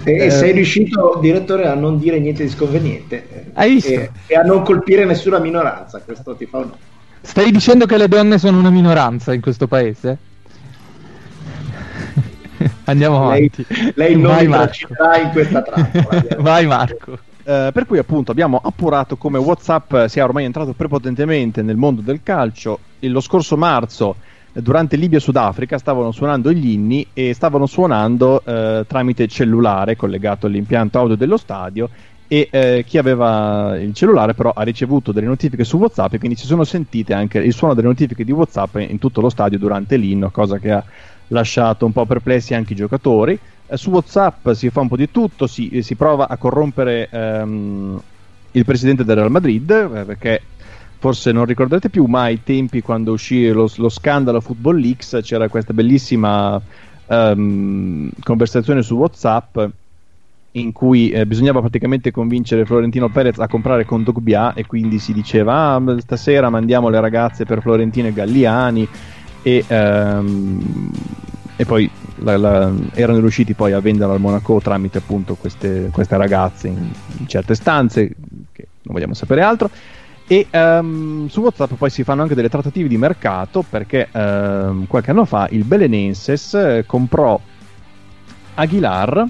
E 0.05 0.27
Eh, 0.27 0.31
sei 0.31 0.52
riuscito, 0.52 1.16
direttore, 1.19 1.66
a 1.66 1.73
non 1.73 1.98
dire 1.98 2.20
niente 2.20 2.43
di 2.43 2.51
sconveniente 2.51 3.52
Hai 3.55 3.70
visto? 3.70 3.89
e, 3.90 4.10
e 4.27 4.35
a 4.35 4.43
non 4.43 4.62
colpire 4.65 5.06
nessuna 5.06 5.39
minoranza. 5.39 5.98
Questo 6.01 6.35
ti 6.35 6.44
fa 6.44 6.59
un... 6.59 6.70
Stai 7.23 7.51
dicendo 7.51 7.86
che 7.86 7.97
le 7.97 8.06
donne 8.06 8.36
sono 8.36 8.59
una 8.59 8.69
minoranza 8.69 9.32
in 9.32 9.40
questo 9.40 9.66
paese? 9.66 10.19
Andiamo 12.85 13.31
Lei, 13.31 13.51
avanti. 13.51 13.93
lei 13.94 14.12
non 14.15 14.32
Vai 14.35 14.47
mi 14.47 14.55
in 15.23 15.31
questa 15.32 15.62
trappola. 15.62 16.24
Vai 16.39 16.66
Marco. 16.66 17.19
Eh, 17.49 17.70
per 17.73 17.87
cui 17.87 17.97
appunto 17.97 18.31
abbiamo 18.31 18.61
appurato 18.62 19.16
come 19.16 19.39
WhatsApp 19.39 20.05
sia 20.05 20.23
ormai 20.23 20.45
entrato 20.45 20.75
prepotentemente 20.75 21.62
nel 21.62 21.79
mondo 21.79 22.03
del 22.03 22.20
calcio. 22.23 22.79
E 22.99 23.09
lo 23.09 23.20
scorso 23.20 23.57
marzo, 23.57 24.16
eh, 24.53 24.61
durante 24.61 24.97
Libia-Sudafrica, 24.97 25.79
stavano 25.79 26.12
suonando 26.12 26.53
gli 26.53 26.69
inni 26.69 27.07
e 27.15 27.33
stavano 27.33 27.65
suonando 27.65 28.45
eh, 28.45 28.85
tramite 28.87 29.27
cellulare 29.29 29.97
collegato 29.97 30.47
all'impianto 30.47 30.99
audio 30.99 31.16
dello 31.16 31.39
stadio. 31.39 31.89
E 32.29 32.49
eh, 32.51 32.85
chi 32.87 32.99
aveva 32.99 33.79
il 33.79 33.95
cellulare 33.95 34.35
però 34.35 34.53
ha 34.55 34.62
ricevuto 34.62 35.12
delle 35.12 35.25
notifiche 35.25 35.65
su 35.65 35.79
WhatsApp 35.79 36.12
e 36.12 36.19
quindi 36.19 36.37
si 36.37 36.45
sono 36.45 36.65
sentite 36.65 37.15
anche 37.15 37.39
il 37.39 37.55
suono 37.55 37.73
delle 37.73 37.87
notifiche 37.87 38.25
di 38.25 38.33
WhatsApp 38.33 38.77
in 38.77 38.99
tutto 38.99 39.23
lo 39.23 39.31
stadio 39.31 39.57
durante 39.57 39.97
l'inno, 39.97 40.31
cosa 40.31 40.59
che 40.59 40.70
ha 40.70 40.85
lasciato 41.29 41.87
un 41.87 41.93
po' 41.93 42.05
perplessi 42.05 42.53
anche 42.53 42.75
i 42.75 42.77
giocatori. 42.77 43.39
Eh, 43.70 43.77
su 43.77 43.90
WhatsApp 43.90 44.51
si 44.53 44.70
fa 44.70 44.81
un 44.81 44.89
po' 44.89 44.97
di 44.97 45.11
tutto, 45.11 45.47
si, 45.47 45.82
si 45.82 45.95
prova 45.95 46.27
a 46.28 46.36
corrompere 46.39 47.09
ehm, 47.11 48.01
il 48.53 48.65
presidente 48.65 49.05
del 49.05 49.16
Real 49.16 49.31
Madrid, 49.31 49.70
eh, 49.70 50.05
perché 50.05 50.43
forse 50.99 51.32
non 51.32 51.45
ricorderete 51.45 51.90
più, 51.90 52.07
ma 52.07 52.23
ai 52.23 52.43
tempi 52.43 52.81
quando 52.81 53.12
uscì 53.12 53.49
lo, 53.51 53.70
lo 53.77 53.89
scandalo 53.90 54.40
Football 54.40 54.78
Leaks 54.78 55.19
c'era 55.23 55.49
questa 55.49 55.74
bellissima 55.74 56.61
ehm, 57.07 58.11
conversazione 58.23 58.82
su 58.82 58.97
WhatsApp 58.97 59.59
in 60.53 60.73
cui 60.73 61.11
eh, 61.11 61.27
bisognava 61.27 61.61
praticamente 61.61 62.11
convincere 62.11 62.65
Florentino 62.65 63.11
Perez 63.11 63.39
a 63.39 63.47
comprare 63.47 63.85
Condogbia 63.85 64.55
e 64.55 64.66
quindi 64.66 64.99
si 64.99 65.12
diceva 65.12 65.74
ah, 65.74 66.01
stasera 66.01 66.49
mandiamo 66.49 66.89
le 66.89 67.01
ragazze 67.01 67.45
per 67.45 67.61
Florentino 67.61 68.09
e 68.09 68.12
Galliani 68.15 68.89
e, 69.43 69.65
ehm, 69.69 70.90
e 71.55 71.65
poi 71.66 71.89
la, 72.20 72.36
la, 72.36 72.73
erano 72.95 73.20
riusciti 73.20 73.55
poi 73.55 73.73
a 73.73 73.81
venderla 73.81 74.15
al 74.15 74.20
Monaco 74.20 74.61
tramite 74.61 74.99
appunto 74.99 75.35
queste, 75.35 75.90
queste 75.93 76.16
ragazze 76.16 76.69
in, 76.69 76.89
in, 77.19 77.27
certe 77.27 77.55
stanze, 77.55 78.09
che 78.53 78.66
non 78.82 78.95
vogliamo 78.95 79.15
sapere 79.15 79.43
altro. 79.43 79.70
E 80.31 80.47
um, 80.53 81.27
su 81.28 81.40
WhatsApp 81.40 81.73
poi 81.73 81.89
si 81.89 82.05
fanno 82.05 82.20
anche 82.20 82.35
delle 82.35 82.51
trattative 82.51 82.86
di 82.86 82.99
mercato 82.99 83.65
perché 83.69 84.09
um, 84.12 84.86
qualche 84.86 85.11
anno 85.11 85.24
fa 85.24 85.49
il 85.51 85.65
Belenenses 85.65 86.53
eh, 86.55 86.85
comprò 86.86 87.40
Aguilar. 88.55 89.27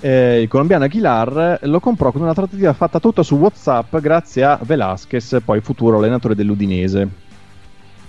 Eh, 0.00 0.42
il 0.42 0.48
colombiano 0.48 0.84
Aguilar 0.84 1.58
lo 1.62 1.80
comprò 1.80 2.12
con 2.12 2.22
una 2.22 2.32
trattativa 2.32 2.72
fatta 2.74 3.00
tutta 3.00 3.24
su 3.24 3.34
WhatsApp 3.34 3.96
grazie 3.96 4.44
a 4.44 4.58
Velasquez, 4.62 5.38
poi 5.44 5.60
futuro 5.60 5.98
allenatore 5.98 6.36
dell'Udinese, 6.36 7.08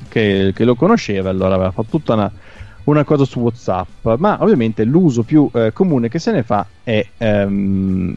che, 0.10 0.52
che 0.54 0.64
lo 0.66 0.76
conosceva. 0.76 1.32
Allora 1.32 1.56
aveva 1.56 1.72
fatto 1.72 1.88
tutta 1.90 2.14
una, 2.14 2.32
una 2.90 3.04
cosa 3.04 3.26
su 3.26 3.40
WhatsApp, 3.40 4.16
ma 4.18 4.38
ovviamente 4.42 4.84
l'uso 4.84 5.24
più 5.24 5.50
eh, 5.54 5.72
comune 5.74 6.10
che 6.10 6.20
se 6.20 6.32
ne 6.32 6.44
fa 6.44 6.66
è 6.84 7.06
ehm, 7.18 8.14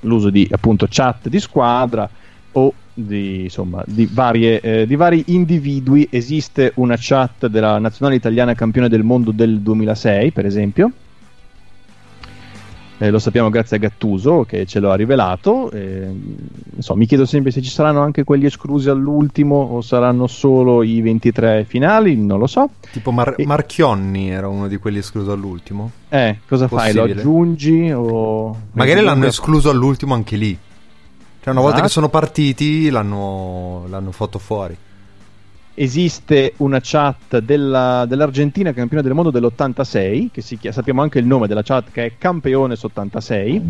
l'uso 0.00 0.30
di 0.30 0.48
appunto 0.50 0.86
chat 0.88 1.28
di 1.28 1.40
squadra 1.40 2.08
o 2.52 2.72
di, 2.94 3.44
insomma, 3.44 3.82
di, 3.86 4.08
varie, 4.10 4.60
eh, 4.60 4.86
di 4.86 4.96
vari 4.96 5.24
individui. 5.28 6.06
Esiste 6.10 6.72
una 6.76 6.96
chat 6.98 7.46
della 7.46 7.78
nazionale 7.78 8.16
italiana 8.16 8.54
campione 8.54 8.88
del 8.88 9.02
mondo 9.02 9.30
del 9.30 9.60
2006, 9.60 10.30
per 10.30 10.46
esempio, 10.46 10.90
eh, 13.02 13.10
lo 13.10 13.18
sappiamo 13.18 13.50
grazie 13.50 13.78
a 13.78 13.80
Gattuso 13.80 14.44
che 14.44 14.64
ce 14.64 14.78
lo 14.78 14.92
ha 14.92 14.94
rivelato. 14.94 15.72
Eh, 15.72 16.08
so, 16.78 16.94
mi 16.94 17.06
chiedo 17.06 17.26
sempre 17.26 17.50
se 17.50 17.60
ci 17.60 17.68
saranno 17.68 18.00
anche 18.00 18.22
quelli 18.22 18.46
esclusi 18.46 18.88
all'ultimo 18.90 19.56
o 19.56 19.80
saranno 19.80 20.28
solo 20.28 20.84
i 20.84 21.00
23 21.00 21.64
finali, 21.64 22.16
non 22.16 22.38
lo 22.38 22.46
so. 22.46 22.70
Tipo 22.92 23.10
Mar- 23.10 23.34
e... 23.36 23.44
Marchionni 23.44 24.30
era 24.30 24.46
uno 24.46 24.68
di 24.68 24.76
quelli 24.76 24.98
esclusi 24.98 25.30
all'ultimo. 25.30 25.90
Eh, 26.10 26.38
cosa 26.46 26.68
Possibile. 26.68 27.00
fai? 27.02 27.14
Lo 27.14 27.20
aggiungi 27.20 27.90
o... 27.90 28.56
Magari 28.70 29.00
l'hanno 29.00 29.26
escluso 29.26 29.68
all'ultimo 29.68 30.14
anche 30.14 30.36
lì. 30.36 30.56
Cioè 31.42 31.52
una 31.52 31.62
volta 31.62 31.80
che 31.80 31.88
sono 31.88 32.08
partiti 32.08 32.88
l'hanno, 32.88 33.84
l'hanno 33.88 34.12
fatto 34.12 34.38
fuori 34.38 34.76
esiste 35.74 36.52
una 36.58 36.80
chat 36.82 37.38
della, 37.38 38.04
dell'Argentina 38.06 38.72
campione 38.72 39.02
del 39.02 39.14
mondo 39.14 39.30
dell'86 39.30 40.28
che 40.30 40.40
si 40.42 40.58
chiama, 40.58 40.76
sappiamo 40.76 41.02
anche 41.02 41.18
il 41.18 41.26
nome 41.26 41.46
della 41.46 41.62
chat 41.62 41.90
che 41.90 42.04
è 42.04 42.12
Campeones 42.18 42.82
86 42.82 43.62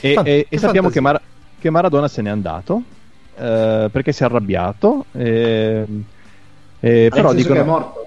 e, 0.00 0.12
fan- 0.12 0.26
e, 0.26 0.46
e 0.48 0.58
sappiamo 0.58 0.88
che, 0.88 1.00
Mar- 1.00 1.20
che, 1.58 1.70
Maradona 1.70 2.06
se 2.06 2.22
n'è 2.22 2.30
andato 2.30 2.82
eh, 3.36 3.88
perché 3.90 4.12
si 4.12 4.22
è 4.22 4.26
arrabbiato 4.26 5.06
eh, 5.12 5.84
eh, 6.80 7.08
però 7.10 7.32
dicono 7.32 7.54
che 7.54 7.60
è 7.60 7.64
morto 7.64 8.01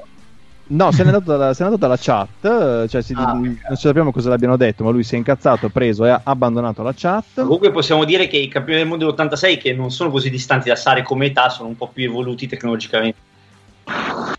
No, 0.67 0.91
se 0.91 1.03
n'è 1.03 1.09
andato 1.09 1.37
dalla, 1.37 1.53
se 1.53 1.63
n'è 1.63 1.69
andato 1.69 1.87
dalla 1.87 1.97
chat, 1.99 2.87
cioè 2.87 3.01
si, 3.03 3.13
ah, 3.15 3.33
non 3.33 3.59
sappiamo 3.75 4.11
cosa 4.11 4.29
l'abbiano 4.29 4.57
detto, 4.57 4.83
ma 4.83 4.89
lui 4.89 5.03
si 5.03 5.13
è 5.13 5.17
incazzato, 5.17 5.67
ha 5.67 5.69
preso 5.69 6.05
e 6.05 6.09
ha 6.09 6.21
abbandonato 6.23 6.81
la 6.81 6.93
chat. 6.95 7.23
Comunque 7.35 7.69
possiamo 7.69 8.03
dire 8.03 8.27
che 8.27 8.37
i 8.37 8.47
campioni 8.47 8.79
del 8.79 8.87
mondo 8.87 9.11
dell'86, 9.11 9.59
che 9.59 9.73
non 9.73 9.91
sono 9.91 10.09
così 10.09 10.31
distanti 10.31 10.69
da 10.69 10.75
Sare 10.75 11.03
come 11.03 11.27
età, 11.27 11.49
sono 11.49 11.69
un 11.69 11.77
po' 11.77 11.89
più 11.93 12.05
evoluti 12.05 12.47
tecnologicamente. 12.47 13.33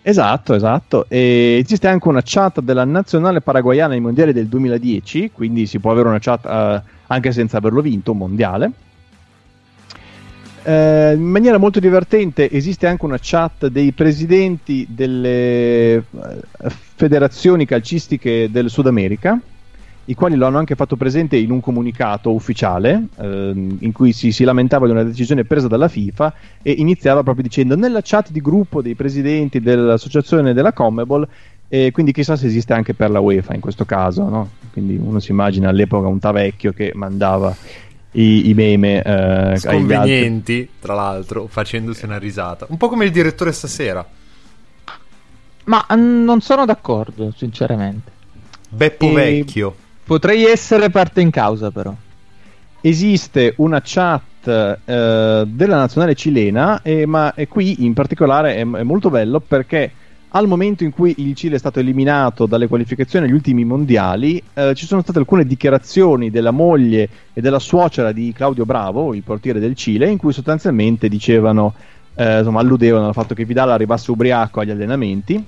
Esatto, 0.03 0.55
esatto. 0.55 1.07
E 1.09 1.61
esiste 1.63 1.87
anche 1.87 2.09
una 2.09 2.23
chat 2.25 2.61
della 2.61 2.85
nazionale 2.85 3.41
paraguayana 3.41 3.95
ai 3.95 4.01
mondiali 4.01 4.33
del 4.33 4.49
2010, 4.49 5.31
quindi 5.33 5.67
si 5.67 5.79
può 5.79 5.93
avere 5.93 6.09
una 6.09 6.19
chat 6.19 6.45
uh, 6.45 6.89
anche 7.07 7.31
senza 7.31 7.59
averlo 7.59 7.81
vinto, 7.81 8.11
un 8.11 8.19
mondiale. 8.19 8.71
Uh, 10.67 11.15
in 11.15 11.23
maniera 11.23 11.59
molto 11.59 11.79
divertente 11.79 12.51
esiste 12.51 12.89
anche 12.89 13.05
una 13.05 13.19
chat 13.21 13.69
dei 13.69 13.93
presidenti 13.93 14.85
delle 14.91 16.03
uh, 16.11 16.69
federazioni 16.97 17.65
calcistiche 17.65 18.51
del 18.51 18.69
Sud 18.69 18.89
America 18.89 19.41
i 20.07 20.15
quali 20.15 20.37
lo 20.37 20.47
hanno 20.47 20.59
anche 20.59 20.75
fatto 20.75 20.97
presente 20.97 21.37
in 21.37 21.51
un 21.51 21.61
comunicato 21.61 22.33
ufficiale 22.33 23.07
ehm, 23.17 23.79
in 23.81 23.93
cui 23.93 24.13
si, 24.13 24.33
si, 24.33 24.45
lamentava 24.45 24.87
di 24.87 24.93
una 24.93 25.03
decisione 25.03 25.45
presa 25.45 25.69
dalla 25.69 25.89
FIFA 25.89 26.35
e 26.63 26.73
iniziava 26.73 27.23
proprio 27.23 27.45
dicendo 27.45 27.77
nella 27.77 28.01
chat 28.03 28.31
di 28.31 28.41
gruppo 28.41 28.83
dei 28.83 28.95
presidenti 28.95 29.61
dell'associazione 29.61 30.53
della 30.53 30.73
Comebol 30.73 31.27
e 31.69 31.91
quindi 31.91 32.13
chissà 32.13 32.37
se 32.37 32.47
esiste 32.47 32.73
anche 32.73 32.95
per 32.95 33.11
la 33.11 33.19
UEFA 33.19 33.55
in 33.55 33.61
questo 33.61 33.85
caso 33.85 34.29
no? 34.29 34.51
quindi 34.73 34.97
uno 34.97 35.19
si 35.19 35.33
immagina 35.33 35.69
all'epoca 35.69 36.07
un 36.07 36.21
tavecchio 36.21 36.73
che 36.73 36.93
mandava 36.95 37.55
i, 38.17 38.49
i 38.49 38.55
meme 38.55 39.03
eh, 39.03 39.57
sconvenienti 39.59 40.69
tra 40.81 40.95
l'altro 40.95 41.47
facendosi 41.49 42.05
una 42.05 42.19
risata. 42.19 42.67
Un 42.69 42.77
po' 42.77 42.89
come 42.89 43.05
il 43.05 43.11
direttore 43.11 43.53
stasera. 43.53 44.07
Ma 45.65 45.87
mm, 45.95 46.25
non 46.25 46.41
sono 46.41 46.65
d'accordo 46.65 47.33
sinceramente. 47.37 48.13
Beppo 48.69 49.07
e... 49.07 49.13
Vecchio. 49.13 49.75
Potrei 50.05 50.45
essere 50.45 50.91
parte 50.91 51.21
in 51.21 51.31
causa, 51.31 51.71
però. 51.71 51.95
Esiste 52.81 53.55
una 53.57 53.81
chat 53.83 54.47
eh, 54.47 55.45
della 55.47 55.77
nazionale 55.77 56.15
cilena, 56.15 56.81
eh, 56.83 57.05
ma 57.05 57.35
qui 57.49 57.85
in 57.85 57.93
particolare 57.93 58.55
è, 58.55 58.61
è, 58.61 58.83
molto 58.83 59.11
bello 59.11 59.41
perché 59.41 59.91
al 60.31 60.47
momento 60.47 60.85
in 60.85 60.93
cui 60.93 61.15
il 61.19 61.35
Cile 61.35 61.57
è 61.57 61.59
stato 61.59 61.79
eliminato 61.79 62.47
dalle 62.47 62.67
qualificazioni 62.67 63.27
agli 63.27 63.33
ultimi 63.33 63.65
mondiali, 63.65 64.43
eh, 64.55 64.75
ci 64.75 64.85
sono 64.85 65.01
state 65.03 65.19
alcune 65.19 65.47
dichiarazioni 65.47 66.31
della 66.31 66.51
moglie 66.51 67.09
e 67.33 67.41
della 67.41 67.59
suocera 67.59 68.13
di 68.13 68.33
Claudio 68.35 68.65
Bravo, 68.65 69.15
il 69.15 69.23
portiere 69.23 69.61
del 69.61 69.75
Cile, 69.75 70.11
in 70.11 70.19
cui 70.19 70.33
sostanzialmente 70.33 71.09
dicevano, 71.09 71.75
eh, 72.15 72.39
insomma, 72.39 72.61
alludevano 72.61 73.07
al 73.07 73.15
fatto 73.15 73.35
che 73.35 73.45
Vidal 73.45 73.71
arrivasse 73.71 74.11
ubriaco 74.11 74.61
agli 74.61 74.71
allenamenti. 74.71 75.43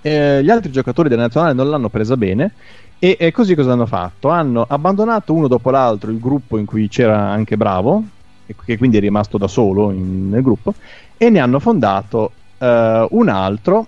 Eh, 0.00 0.42
gli 0.42 0.50
altri 0.50 0.70
giocatori 0.70 1.08
della 1.08 1.22
nazionale 1.22 1.54
non 1.54 1.70
l'hanno 1.70 1.88
presa 1.88 2.16
bene 2.16 2.52
e, 2.98 3.16
e, 3.18 3.32
così 3.32 3.54
cosa 3.54 3.72
hanno 3.72 3.86
fatto? 3.86 4.28
Hanno 4.28 4.64
abbandonato 4.66 5.34
uno 5.34 5.46
dopo 5.46 5.70
l'altro 5.70 6.10
il 6.10 6.18
gruppo 6.18 6.58
in 6.58 6.64
cui 6.64 6.88
c'era 6.88 7.18
anche 7.28 7.56
Bravo, 7.56 8.02
che 8.64 8.78
quindi 8.78 8.96
è 8.96 9.00
rimasto 9.00 9.36
da 9.38 9.46
solo 9.46 9.90
in, 9.90 10.30
nel 10.30 10.42
gruppo, 10.42 10.74
e 11.16 11.28
ne 11.30 11.38
hanno 11.38 11.58
fondato 11.58 12.32
uh, 12.64 13.06
un 13.10 13.28
altro 13.28 13.86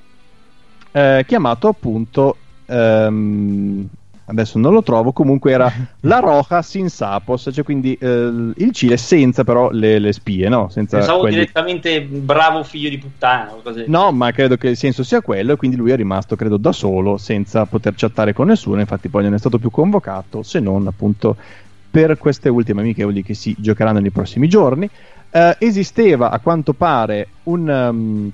uh, 0.92 1.24
chiamato 1.24 1.68
appunto 1.68 2.36
um, 2.66 3.88
adesso 4.26 4.58
non 4.58 4.72
lo 4.72 4.82
trovo, 4.82 5.12
comunque 5.12 5.52
era 5.52 5.72
la 6.00 6.18
Roja 6.18 6.62
sin 6.62 6.88
sapos, 6.88 7.48
cioè 7.52 7.64
quindi 7.64 7.94
eh, 7.94 8.52
il 8.56 8.70
Cile 8.72 8.96
senza 8.96 9.44
però 9.44 9.70
le, 9.70 9.98
le 9.98 10.12
spie, 10.12 10.48
no? 10.48 10.68
Senza 10.68 10.98
Pensavo 10.98 11.20
quelli... 11.20 11.36
direttamente 11.36 12.02
bravo 12.02 12.62
figlio 12.62 12.88
di 12.88 12.98
puttana. 12.98 13.52
No, 13.86 14.12
ma 14.12 14.30
credo 14.32 14.56
che 14.56 14.68
il 14.68 14.76
senso 14.76 15.02
sia 15.02 15.20
quello 15.20 15.52
e 15.52 15.56
quindi 15.56 15.76
lui 15.76 15.90
è 15.90 15.96
rimasto, 15.96 16.36
credo, 16.36 16.56
da 16.56 16.72
solo, 16.72 17.16
senza 17.16 17.64
poter 17.66 17.94
chattare 17.96 18.32
con 18.32 18.48
nessuno, 18.48 18.80
infatti 18.80 19.08
poi 19.08 19.22
non 19.22 19.34
è 19.34 19.38
stato 19.38 19.58
più 19.58 19.70
convocato, 19.70 20.42
se 20.42 20.60
non 20.60 20.86
appunto 20.86 21.36
per 21.90 22.18
queste 22.18 22.48
ultime 22.48 22.80
amichevoli 22.80 23.22
che 23.22 23.34
si 23.34 23.54
giocheranno 23.56 24.00
nei 24.00 24.10
prossimi 24.10 24.48
giorni. 24.48 24.88
Eh, 25.30 25.56
esisteva 25.58 26.30
a 26.30 26.38
quanto 26.40 26.72
pare 26.72 27.28
un... 27.44 27.68
Um, 27.68 28.32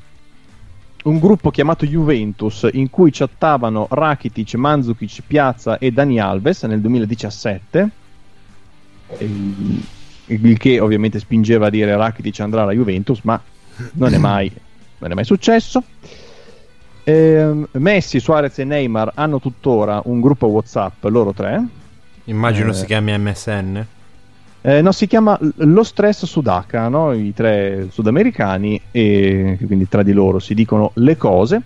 un 1.04 1.18
gruppo 1.18 1.50
chiamato 1.50 1.84
Juventus 1.86 2.68
in 2.72 2.90
cui 2.90 3.10
chattavano 3.10 3.86
Rakitic, 3.90 4.54
Mandzukic, 4.54 5.22
Piazza 5.26 5.78
e 5.78 5.90
Dani 5.90 6.20
Alves 6.20 6.62
nel 6.64 6.80
2017 6.80 7.90
il 9.18 10.58
che 10.58 10.80
ovviamente 10.80 11.18
spingeva 11.18 11.66
a 11.66 11.70
dire 11.70 11.96
Rakitic 11.96 12.40
andrà 12.40 12.62
alla 12.62 12.72
Juventus 12.72 13.20
ma 13.22 13.40
non 13.94 14.14
è 14.14 14.18
mai, 14.18 14.50
non 14.98 15.10
è 15.10 15.14
mai 15.14 15.24
successo. 15.24 15.82
Eh, 17.04 17.66
Messi, 17.72 18.20
Suarez 18.20 18.58
e 18.60 18.64
Neymar 18.64 19.12
hanno 19.14 19.40
tuttora 19.40 20.00
un 20.04 20.20
gruppo 20.20 20.46
Whatsapp 20.46 21.04
loro 21.04 21.32
tre. 21.32 21.64
Immagino 22.24 22.70
eh, 22.70 22.74
si 22.74 22.86
chiami 22.86 23.16
MSN 23.18 23.86
eh, 24.64 24.80
no, 24.80 24.92
si 24.92 25.08
chiama 25.08 25.36
Lo 25.56 25.82
Stress 25.82 26.24
Sudaka, 26.24 26.88
no? 26.88 27.12
i 27.12 27.34
tre 27.34 27.88
sudamericani, 27.90 28.80
e 28.92 29.58
quindi 29.66 29.88
tra 29.88 30.04
di 30.04 30.12
loro 30.12 30.38
si 30.38 30.54
dicono 30.54 30.92
le 30.94 31.16
cose. 31.16 31.62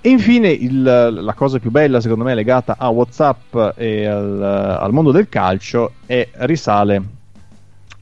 E 0.00 0.08
infine 0.10 0.48
il, 0.48 0.82
la 0.82 1.32
cosa 1.34 1.58
più 1.58 1.70
bella, 1.70 2.00
secondo 2.00 2.24
me, 2.24 2.34
legata 2.34 2.76
a 2.76 2.88
WhatsApp 2.88 3.56
e 3.76 4.04
al, 4.06 4.42
al 4.80 4.92
mondo 4.92 5.12
del 5.12 5.28
calcio 5.28 5.92
è, 6.06 6.28
risale 6.38 7.02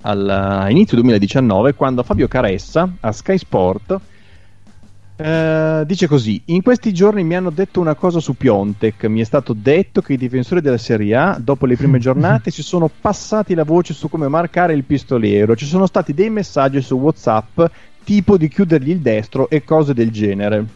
all'inizio 0.01 0.97
2019, 0.97 1.75
quando 1.75 2.03
Fabio 2.03 2.29
Caressa 2.29 2.89
a 3.01 3.13
Sky 3.13 3.37
Sport 3.37 4.01
Uh, 5.17 5.85
dice 5.85 6.07
così: 6.07 6.43
In 6.47 6.63
questi 6.63 6.93
giorni 6.93 7.25
mi 7.25 7.35
hanno 7.35 7.49
detto 7.49 7.81
una 7.81 7.95
cosa 7.95 8.21
su 8.21 8.35
Piontek. 8.37 9.05
Mi 9.07 9.21
è 9.21 9.25
stato 9.25 9.55
detto 9.55 10.03
che 10.03 10.13
i 10.13 10.19
difensori 10.19 10.61
della 10.61 10.77
Serie 10.77 11.17
A, 11.17 11.39
dopo 11.41 11.65
le 11.65 11.77
prime 11.77 11.99
giornate, 12.01 12.51
si 12.51 12.63
sono 12.63 12.91
passati 13.01 13.55
la 13.55 13.65
voce 13.65 13.95
su 13.95 14.11
come 14.11 14.29
marcare 14.29 14.75
il 14.75 14.85
pistoliero. 14.85 15.57
Ci 15.57 15.65
sono 15.65 15.87
stati 15.87 16.13
dei 16.13 16.29
messaggi 16.29 16.83
su 16.83 16.97
WhatsApp, 16.97 17.63
tipo 18.05 18.37
di 18.37 18.49
chiudergli 18.49 18.91
il 18.91 18.99
destro 18.99 19.49
e 19.49 19.65
cose 19.65 19.95
del 19.95 20.11
genere. 20.11 20.67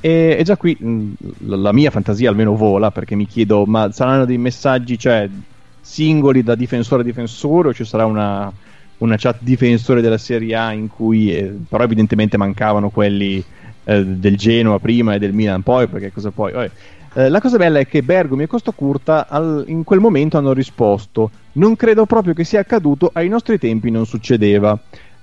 E, 0.00 0.36
e 0.36 0.42
già 0.42 0.56
qui 0.56 0.76
mh, 0.76 0.88
mm, 0.88 1.12
la 1.44 1.72
mia 1.72 1.92
fantasia 1.92 2.28
almeno 2.28 2.56
vola 2.56 2.90
perché 2.90 3.14
mi 3.14 3.26
chiedo: 3.26 3.64
ma 3.64 3.92
saranno 3.92 4.24
dei 4.24 4.38
messaggi, 4.38 4.98
cioè 4.98 5.28
singoli 5.80 6.42
da 6.42 6.56
difensore 6.56 7.02
a 7.02 7.04
difensore, 7.04 7.68
o 7.68 7.74
ci 7.74 7.84
sarà 7.84 8.06
una 8.06 8.52
una 8.98 9.16
chat 9.16 9.38
difensore 9.40 10.00
della 10.00 10.18
Serie 10.18 10.54
A 10.54 10.72
in 10.72 10.88
cui 10.88 11.34
eh, 11.34 11.54
però 11.68 11.84
evidentemente 11.84 12.36
mancavano 12.36 12.90
quelli 12.90 13.42
eh, 13.84 14.04
del 14.04 14.36
Genoa 14.36 14.78
prima 14.78 15.14
e 15.14 15.18
del 15.18 15.32
Milan 15.32 15.62
poi, 15.62 15.86
perché 15.88 16.12
cosa 16.12 16.30
poi? 16.30 16.52
Eh, 17.16 17.28
la 17.28 17.40
cosa 17.40 17.56
bella 17.58 17.78
è 17.78 17.86
che 17.86 18.02
Bergomi 18.02 18.42
e 18.42 18.46
Costa 18.48 18.72
Curta 18.72 19.26
al- 19.28 19.64
in 19.68 19.84
quel 19.84 20.00
momento 20.00 20.36
hanno 20.36 20.52
risposto: 20.52 21.30
Non 21.52 21.76
credo 21.76 22.06
proprio 22.06 22.34
che 22.34 22.44
sia 22.44 22.60
accaduto, 22.60 23.10
ai 23.12 23.28
nostri 23.28 23.58
tempi 23.58 23.90
non 23.90 24.04
succedeva. 24.04 24.76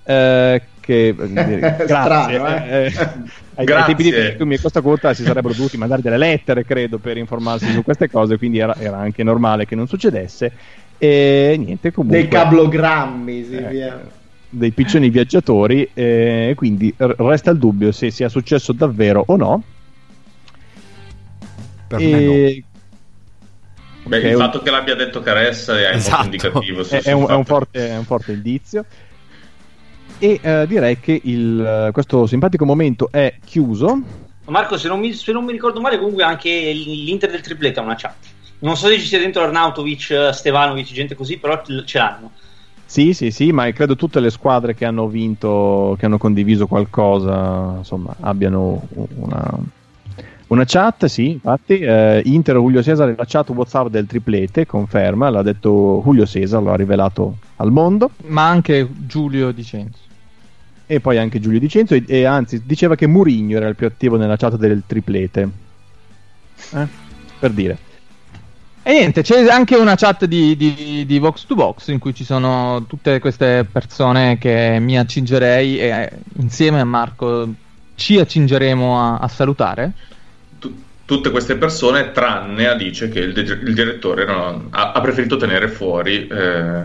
Eh, 0.03 0.61
che, 0.79 1.07
eh, 1.07 1.13
grazie. 1.15 1.85
Strano, 1.85 2.47
eh? 2.47 2.65
eh, 2.65 2.85
ai, 2.85 3.25
ai 3.55 3.65
Grazie. 3.65 3.85
tempi 3.85 4.03
di 4.03 4.09
Bergomi 4.11 4.55
e 4.55 4.59
Costa 4.59 4.81
Curta 4.81 5.13
si 5.13 5.23
sarebbero 5.23 5.53
dovuti 5.53 5.77
mandare 5.77 6.01
delle 6.01 6.17
lettere, 6.17 6.65
credo, 6.65 6.97
per 6.97 7.17
informarsi 7.17 7.71
su 7.71 7.83
queste 7.83 8.09
cose, 8.09 8.37
quindi 8.37 8.59
era, 8.59 8.75
era 8.75 8.97
anche 8.97 9.23
normale 9.23 9.65
che 9.65 9.75
non 9.75 9.87
succedesse. 9.87 10.51
E 11.03 11.55
niente, 11.57 11.91
comunque. 11.91 12.19
Dei 12.21 12.27
cablogrammi, 12.29 13.43
sì, 13.43 13.55
Eh, 13.55 13.67
via. 13.69 14.07
dei 14.49 14.71
piccioni 14.71 15.09
viaggiatori, 15.09 15.89
e 15.93 16.53
quindi 16.55 16.93
resta 16.97 17.49
il 17.49 17.57
dubbio 17.57 17.91
se 17.91 18.11
sia 18.11 18.29
successo 18.29 18.71
davvero 18.71 19.23
o 19.25 19.35
no. 19.35 19.63
Per 21.87 21.99
me 21.99 22.09
no. 22.21 22.31
E 22.31 22.63
Beh, 24.03 24.17
Ok, 24.17 24.23
il 24.25 24.33
un- 24.35 24.39
fatto 24.41 24.61
che 24.61 24.69
l'abbia 24.71 24.95
detto 24.95 25.21
Caressa 25.21 25.77
è 25.79 25.95
Esatto. 25.95 26.27
molto 26.27 26.47
indicativo. 26.47 26.87
è, 26.87 27.01
è 27.03 27.11
un, 27.11 27.27
è 27.29 27.33
un 27.33 27.45
forte, 27.45 27.89
è 27.89 27.97
un 27.97 28.03
forte 28.03 28.31
indizio. 28.33 28.85
E 30.19 30.39
eh, 30.41 30.65
direi 30.67 30.99
che 30.99 31.19
il- 31.23 31.89
questo 31.91 32.25
simpatico 32.27 32.65
momento 32.65 33.09
è 33.11 33.35
chiuso. 33.43 34.01
Marco, 34.45 34.77
se 34.77 34.87
non, 34.87 34.99
mi, 34.99 35.13
se 35.13 35.31
non 35.31 35.45
mi 35.45 35.51
ricordo 35.51 35.79
male, 35.81 35.97
comunque 35.97 36.23
anche 36.23 36.71
l'Inter 36.73 37.29
del 37.31 37.41
triplete 37.41 37.79
ha 37.79 37.83
una 37.83 37.95
chat. 37.95 38.15
Non 38.61 38.77
so 38.77 38.87
se 38.87 38.99
ci 38.99 39.05
sia 39.05 39.19
dentro 39.19 39.41
Arnautovic, 39.41 40.29
Stevanovic, 40.33 40.91
gente 40.91 41.15
così, 41.15 41.37
però 41.37 41.61
ce 41.85 41.97
l'hanno. 41.97 42.31
Sì, 42.85 43.13
sì, 43.13 43.31
sì, 43.31 43.51
ma 43.51 43.71
credo 43.71 43.95
tutte 43.95 44.19
le 44.19 44.29
squadre 44.29 44.75
che 44.75 44.85
hanno 44.85 45.07
vinto, 45.07 45.95
che 45.97 46.05
hanno 46.05 46.17
condiviso 46.17 46.67
qualcosa, 46.67 47.75
insomma, 47.77 48.13
abbiano 48.19 48.85
una, 49.15 49.57
una 50.47 50.65
chat, 50.65 51.05
sì, 51.05 51.31
infatti. 51.31 51.79
eh, 51.79 52.21
Inter 52.25 52.57
Julio 52.57 52.83
Cesare, 52.83 53.15
la 53.17 53.25
chat 53.25 53.49
WhatsApp 53.49 53.87
del 53.87 54.05
triplete, 54.05 54.65
conferma, 54.65 55.29
l'ha 55.29 55.41
detto 55.41 56.01
Julio 56.03 56.25
Cesare, 56.25 56.63
lo 56.63 56.71
ha 56.73 56.75
rivelato 56.75 57.37
al 57.55 57.71
mondo. 57.71 58.11
Ma 58.25 58.49
anche 58.49 58.87
Giulio 59.07 59.51
Dicenzo. 59.51 59.99
E 60.85 60.99
poi 60.99 61.17
anche 61.17 61.39
Giulio 61.39 61.59
Dicenzo, 61.59 61.95
e, 61.95 62.03
e 62.05 62.25
anzi 62.25 62.61
diceva 62.65 62.95
che 62.95 63.07
Murigno 63.07 63.55
era 63.55 63.69
il 63.69 63.75
più 63.75 63.87
attivo 63.87 64.17
nella 64.17 64.35
chat 64.35 64.57
del 64.57 64.83
triplete. 64.85 65.49
Eh? 66.73 66.87
Per 67.39 67.51
dire. 67.51 67.77
E 68.83 68.91
niente, 68.93 69.21
c'è 69.21 69.47
anche 69.47 69.75
una 69.75 69.95
chat 69.95 70.25
di, 70.25 70.57
di, 70.57 71.05
di 71.05 71.19
Vox 71.19 71.45
to 71.45 71.53
Box 71.53 71.87
in 71.89 71.99
cui 71.99 72.15
ci 72.15 72.23
sono 72.23 72.83
tutte 72.87 73.19
queste 73.19 73.63
persone 73.71 74.39
che 74.39 74.77
mi 74.79 74.97
accingerei 74.97 75.79
e 75.79 75.85
eh, 75.87 76.09
insieme 76.39 76.79
a 76.79 76.83
Marco 76.83 77.47
ci 77.95 78.17
accingeremo 78.17 78.99
a, 78.99 79.17
a 79.19 79.27
salutare. 79.27 79.91
tu- 80.57 80.73
tutte 81.05 81.29
queste 81.29 81.57
persone, 81.57 82.11
tranne 82.11 82.67
Alice, 82.67 83.07
che 83.09 83.19
il, 83.19 83.33
de- 83.33 83.41
il 83.41 83.73
direttore 83.75 84.25
non- 84.25 84.67
ha, 84.71 84.93
ha 84.93 85.01
preferito 85.01 85.37
tenere 85.37 85.67
fuori, 85.67 86.27
eh, 86.27 86.83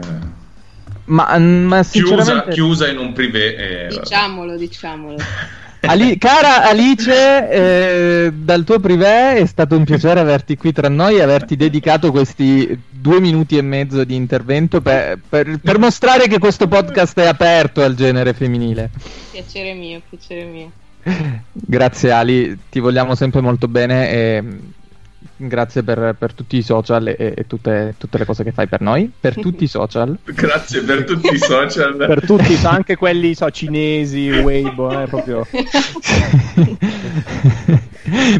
Ma, 1.06 1.38
ma 1.38 1.82
chiusa, 1.82 1.82
sinceramente, 1.84 2.50
chiusa 2.50 2.88
in 2.88 2.98
un 2.98 3.12
privé. 3.14 3.86
eh, 3.86 3.88
Diciamolo, 3.88 4.56
diciamolo. 4.56 5.16
Ali- 5.86 6.18
cara 6.18 6.68
Alice, 6.68 7.48
eh, 7.48 8.32
dal 8.34 8.64
tuo 8.64 8.78
privé 8.80 9.36
è 9.36 9.46
stato 9.46 9.76
un 9.76 9.84
piacere 9.84 10.20
averti 10.20 10.56
qui 10.56 10.72
tra 10.72 10.88
noi 10.88 11.16
e 11.16 11.22
averti 11.22 11.56
dedicato 11.56 12.10
questi 12.10 12.78
due 12.90 13.20
minuti 13.20 13.56
e 13.56 13.62
mezzo 13.62 14.04
di 14.04 14.14
intervento 14.14 14.80
per, 14.80 15.18
per- 15.28 15.58
per 15.62 15.78
mostrare 15.78 16.28
che 16.28 16.38
questo 16.38 16.66
podcast 16.68 17.18
è 17.20 17.26
aperto 17.26 17.82
al 17.82 17.94
genere 17.94 18.32
femminile. 18.32 18.90
Piacere 19.30 19.74
mio, 19.74 20.00
piacere 20.08 20.44
mio. 20.44 20.70
Grazie 21.52 22.10
Ali, 22.10 22.58
ti 22.68 22.80
vogliamo 22.80 23.14
sempre 23.14 23.40
molto 23.40 23.68
bene 23.68 24.10
e 24.10 24.44
grazie 25.36 25.82
per, 25.82 26.14
per 26.18 26.32
tutti 26.32 26.56
i 26.56 26.62
social 26.62 27.06
e, 27.08 27.16
e 27.36 27.46
tutte, 27.46 27.94
tutte 27.98 28.18
le 28.18 28.24
cose 28.24 28.42
che 28.42 28.52
fai 28.52 28.66
per 28.66 28.80
noi, 28.80 29.10
per 29.18 29.34
tutti 29.34 29.64
i 29.64 29.68
social. 29.68 30.16
Grazie 30.24 30.82
per 30.82 31.04
tutti 31.04 31.34
i 31.34 31.38
social. 31.38 31.96
Per 31.96 32.24
tutti, 32.24 32.58
anche 32.64 32.96
quelli 32.98 33.34
so, 33.34 33.50
cinesi, 33.50 34.30
Weibo, 34.30 35.02
eh, 35.02 35.06
proprio. 35.06 35.46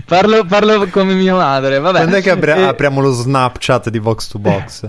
parlo, 0.05 0.44
parlo 0.44 0.86
come 0.89 1.14
mia 1.14 1.35
madre, 1.35 1.78
vabbè. 1.78 1.98
Quando 1.98 2.16
è 2.16 2.23
che 2.23 2.31
apri- 2.31 2.51
apriamo 2.52 3.01
lo 3.01 3.12
Snapchat 3.12 3.90
di 3.90 4.01
Box 4.01 4.28
to 4.28 4.39
Box? 4.39 4.89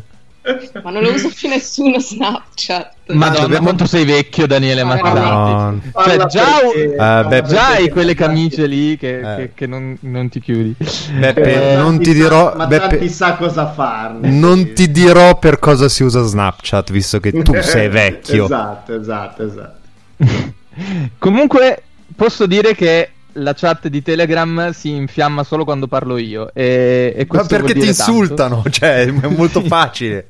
Ma 0.83 0.91
non 0.91 1.03
lo 1.03 1.11
usa 1.11 1.29
più 1.35 1.49
nessuno 1.49 1.99
Snapchat. 1.99 2.91
Madonna, 3.07 3.39
dobbiamo- 3.41 3.63
quanto 3.65 3.85
sei 3.85 4.05
vecchio, 4.05 4.47
Daniele 4.47 4.83
Ma 4.83 4.95
Mazzanti. 4.95 5.91
No. 5.93 6.03
Cioè, 6.03 6.25
già, 6.25 6.45
perché- 6.61 6.95
Eh, 6.95 7.25
beh, 7.41 7.41
già 7.47 7.67
hai 7.67 7.89
quelle 7.89 8.13
camicie 8.15 8.65
lì 8.65 8.97
che, 8.97 9.19
Eh. 9.19 9.35
che- 9.35 9.51
che 9.53 9.67
non, 9.67 9.97
non 10.01 10.29
ti 10.29 10.39
chiudi. 10.39 10.75
Beppe, 11.17 11.71
Eh, 11.71 11.75
non 11.75 11.99
ti 11.99 12.09
Mazzanti 12.09 12.13
dirò. 12.13 12.49
sa- 12.51 12.55
ma 12.57 12.67
Beppe, 12.67 13.09
sa 13.09 13.33
cosa 13.35 13.71
farne. 13.71 14.29
non 14.29 14.73
ti 14.73 14.89
dirò 14.91 15.37
per 15.39 15.59
cosa 15.59 15.89
si 15.89 16.03
usa 16.03 16.21
Snapchat, 16.23 16.91
visto 16.91 17.19
che 17.19 17.31
tu 17.41 17.53
sei 17.61 17.89
vecchio. 17.89 18.45
esatto, 18.45 18.99
esatto, 18.99 19.45
esatto. 19.45 19.75
Comunque, 21.17 21.83
posso 22.15 22.45
dire 22.45 22.75
che 22.75 23.09
la 23.37 23.53
chat 23.53 23.87
di 23.87 24.01
Telegram 24.01 24.71
si 24.71 24.89
infiamma 24.89 25.43
solo 25.43 25.63
quando 25.63 25.87
parlo 25.87 26.17
io. 26.17 26.51
E, 26.53 27.13
e 27.15 27.27
Ma 27.29 27.45
perché 27.45 27.73
ti 27.73 27.79
dire 27.79 27.93
tanto. 27.93 28.11
insultano? 28.11 28.63
Cioè, 28.69 29.05
è 29.05 29.11
molto 29.29 29.61
facile. 29.61 30.27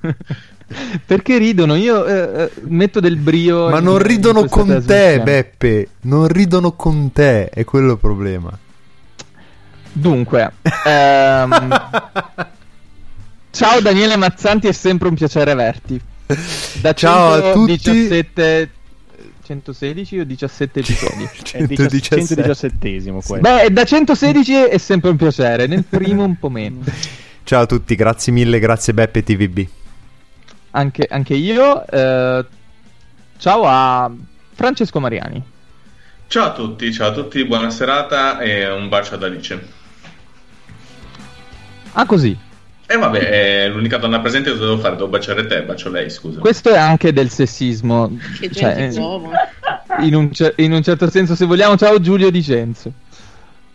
perché 1.04 1.38
ridono? 1.38 1.74
Io 1.74 2.04
eh, 2.06 2.42
eh, 2.42 2.50
metto 2.62 3.00
del 3.00 3.16
brio. 3.16 3.68
Ma 3.68 3.78
in- 3.78 3.84
non 3.84 3.98
ridono 3.98 4.44
con 4.44 4.82
te. 4.86 5.20
Beppe. 5.22 5.88
Non 6.02 6.28
ridono 6.28 6.72
con 6.72 7.12
te, 7.12 7.48
è 7.48 7.64
quello 7.64 7.92
il 7.92 7.98
problema. 7.98 8.56
Dunque, 9.92 10.52
ehm, 10.86 11.90
ciao 13.50 13.80
Daniele 13.80 14.16
Mazzanti, 14.16 14.68
è 14.68 14.72
sempre 14.72 15.08
un 15.08 15.14
piacere 15.16 15.50
averti. 15.50 16.00
Da 16.80 16.92
Ciao 16.92 17.32
a 17.32 17.52
tutti. 17.52 17.76
117 17.76 18.70
116 19.50 20.20
o 20.20 20.24
17 20.24 20.80
episodi? 20.80 21.24
È 21.52 21.58
il 21.58 21.68
117esimo 21.68 23.14
questo. 23.14 23.40
Beh, 23.40 23.72
da 23.72 23.84
116 23.84 24.54
è 24.54 24.78
sempre 24.78 25.10
un 25.10 25.16
piacere, 25.16 25.66
nel 25.66 25.84
primo 25.84 26.22
un 26.22 26.38
po' 26.38 26.48
meno. 26.48 26.78
Ciao 27.42 27.62
a 27.62 27.66
tutti, 27.66 27.96
grazie 27.96 28.32
mille, 28.32 28.60
grazie 28.60 28.94
Beppe 28.94 29.24
TVB. 29.24 29.66
Anche, 30.72 31.08
anche 31.10 31.34
io. 31.34 31.84
eh, 31.84 32.44
ciao 33.38 33.62
a 33.64 34.08
Francesco 34.52 35.00
Mariani. 35.00 35.42
Ciao 36.28 36.46
a 36.46 36.52
tutti, 36.52 36.92
ciao 36.92 37.08
a 37.08 37.12
tutti, 37.12 37.44
buona 37.44 37.70
serata 37.70 38.38
e 38.38 38.70
un 38.70 38.88
bacio 38.88 39.16
ad 39.16 39.24
Alice. 39.24 39.68
Ah, 41.94 42.06
così. 42.06 42.38
E 42.92 42.96
vabbè, 42.96 43.18
è 43.20 43.68
l'unica 43.68 43.98
donna 43.98 44.18
presente, 44.18 44.50
cosa 44.50 44.64
devo 44.64 44.78
fare? 44.78 44.96
Devo 44.96 45.06
baciare 45.06 45.46
te, 45.46 45.62
bacio 45.62 45.90
lei, 45.90 46.10
scusa. 46.10 46.40
Questo 46.40 46.70
è 46.70 46.76
anche 46.76 47.12
del 47.12 47.30
sessismo. 47.30 48.18
Che 48.40 48.50
Cioè, 48.50 48.90
eh, 48.90 50.04
in, 50.04 50.14
un 50.16 50.32
cer- 50.32 50.58
in 50.58 50.72
un 50.72 50.82
certo 50.82 51.08
senso, 51.08 51.36
se 51.36 51.44
vogliamo, 51.44 51.76
ciao 51.76 52.00
Giulio 52.00 52.32
Dicenzo. 52.32 52.90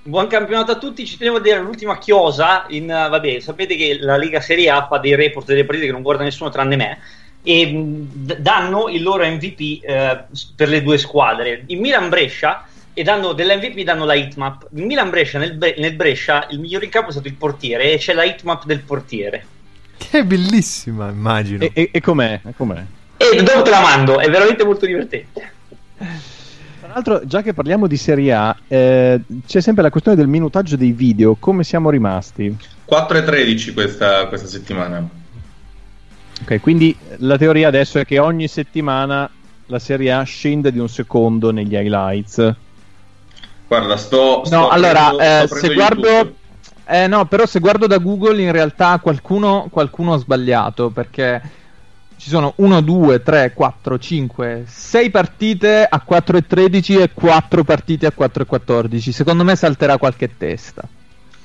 Buon 0.03 0.27
campionato 0.27 0.73
a 0.73 0.77
tutti, 0.77 1.05
ci 1.05 1.15
tenevo 1.17 1.37
a 1.37 1.39
dire 1.39 1.61
l'ultima 1.61 1.97
chiosa. 1.97 2.65
In, 2.67 2.91
eh, 2.91 3.07
vabbè, 3.07 3.39
sapete 3.39 3.77
che 3.77 3.99
la 4.01 4.17
Lega 4.17 4.41
Serie 4.41 4.69
A 4.69 4.85
fa 4.85 4.97
dei 4.97 5.15
report 5.15 5.45
delle 5.47 5.63
partite 5.63 5.85
che 5.85 5.93
non 5.93 6.01
guarda 6.01 6.23
nessuno 6.23 6.49
tranne 6.49 6.75
me. 6.75 6.99
E 7.41 7.71
d- 7.73 8.37
danno 8.39 8.89
il 8.89 9.01
loro 9.01 9.25
MVP 9.25 9.81
eh, 9.81 10.23
s- 10.29 10.51
per 10.53 10.67
le 10.67 10.83
due 10.83 10.97
squadre. 10.97 11.63
In 11.67 11.79
Milan 11.79 12.09
Brescia 12.09 12.67
e 12.97 13.03
danno 13.03 13.33
dell'MVP 13.33 13.81
danno 13.83 14.05
la 14.05 14.13
hitmap. 14.13 14.67
In 14.75 14.85
Milan 14.85 15.09
Brescia, 15.09 15.37
nel, 15.37 15.53
Bre- 15.55 15.75
nel 15.77 15.93
Brescia, 15.95 16.47
il 16.49 16.59
migliore 16.59 16.85
in 16.85 16.91
campo 16.91 17.09
è 17.09 17.11
stato 17.11 17.27
il 17.27 17.33
portiere 17.33 17.91
e 17.91 17.97
c'è 17.97 18.13
la 18.13 18.23
hitmap 18.23 18.65
del 18.65 18.79
portiere. 18.79 19.45
Che 19.97 20.19
è 20.19 20.23
bellissima, 20.23 21.09
immagino. 21.09 21.61
E, 21.65 21.71
e- 21.73 21.89
e 21.91 21.99
com'è? 21.99 22.39
E 22.45 22.53
com'è? 22.55 22.83
E 23.17 23.43
dopo 23.43 23.63
te 23.63 23.69
la 23.69 23.81
mando, 23.81 24.19
è 24.19 24.29
veramente 24.29 24.63
molto 24.63 24.85
divertente. 24.85 25.51
Tra 25.97 26.87
l'altro, 26.93 27.25
già 27.25 27.41
che 27.41 27.53
parliamo 27.53 27.85
di 27.85 27.97
Serie 27.97 28.31
A, 28.31 28.55
eh, 28.65 29.19
c'è 29.45 29.59
sempre 29.59 29.83
la 29.83 29.89
questione 29.89 30.15
del 30.15 30.27
minutaggio 30.27 30.77
dei 30.77 30.91
video. 30.91 31.35
Come 31.37 31.65
siamo 31.65 31.89
rimasti? 31.89 32.55
4 32.85 33.17
e 33.17 33.23
13 33.23 33.73
questa, 33.73 34.25
questa 34.27 34.47
settimana. 34.47 35.05
Ok, 36.41 36.61
quindi 36.61 36.95
la 37.17 37.37
teoria 37.37 37.67
adesso 37.67 37.99
è 37.99 38.05
che 38.05 38.19
ogni 38.19 38.47
settimana 38.47 39.29
la 39.65 39.79
Serie 39.79 40.13
A 40.13 40.23
scende 40.23 40.71
di 40.71 40.79
un 40.79 40.87
secondo 40.87 41.51
negli 41.51 41.73
highlights. 41.75 42.55
Guarda, 43.67 43.97
sto. 43.97 44.43
sto 44.45 44.55
No, 44.55 44.67
allora, 44.69 45.05
aprendo- 45.07 45.23
eh, 45.23 45.47
sto 45.47 45.55
se 45.55 45.73
guardo. 45.73 46.07
YouTube. 46.07 46.35
Eh 46.87 47.07
no, 47.07 47.25
però 47.25 47.45
se 47.47 47.59
guardo 47.59 47.87
da 47.87 47.97
Google 47.97 48.41
in 48.41 48.51
realtà 48.51 48.99
qualcuno, 48.99 49.67
qualcuno 49.71 50.13
ha 50.13 50.17
sbagliato 50.17 50.91
perché 50.91 51.41
ci 52.17 52.29
sono 52.29 52.53
1, 52.57 52.81
2, 52.81 53.23
3, 53.23 53.53
4, 53.55 53.97
5, 53.97 54.65
6 54.67 55.09
partite 55.09 55.83
a 55.89 55.99
4 56.01 56.37
e 56.37 56.45
13 56.45 56.97
e 56.97 57.09
4 57.11 57.63
partite 57.63 58.05
a 58.05 58.11
4 58.11 58.43
e 58.43 58.45
14. 58.45 59.11
Secondo 59.11 59.43
me 59.43 59.55
salterà 59.55 59.97
qualche 59.97 60.37
testa. 60.37 60.87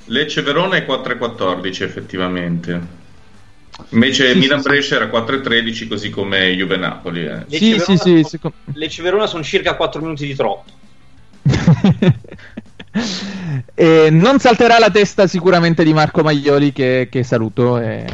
Lecce 0.05 0.41
Verona 0.43 0.75
è 0.75 0.85
4 0.85 1.13
e 1.13 1.17
14, 1.17 1.83
effettivamente. 1.83 2.99
Invece 3.89 4.33
Sì, 4.33 4.37
Milan 4.37 4.61
sì, 4.61 4.67
Brescia 4.69 4.95
era 4.97 5.07
4 5.07 5.37
e 5.37 5.41
13, 5.41 5.87
così 5.87 6.11
come 6.11 6.53
Juve 6.55 6.77
Napoli. 6.77 7.25
eh. 7.25 7.45
Lecce 7.47 7.57
Sì, 7.57 7.71
Verona 7.71 7.97
sì, 7.97 8.23
sì, 8.23 8.37
sono- 8.39 8.53
Lecce 8.73 9.01
Verona 9.01 9.25
sono 9.25 9.41
circa 9.43 9.73
4 9.75 10.01
minuti 10.01 10.27
di 10.27 10.35
troppo. 10.35 10.69
e 13.73 14.09
non 14.11 14.39
salterà 14.39 14.77
la 14.79 14.89
testa 14.89 15.27
sicuramente 15.27 15.83
di 15.83 15.93
Marco 15.93 16.23
Maglioli 16.23 16.71
che, 16.73 17.07
che 17.09 17.23
saluto 17.23 17.79
e 17.79 18.05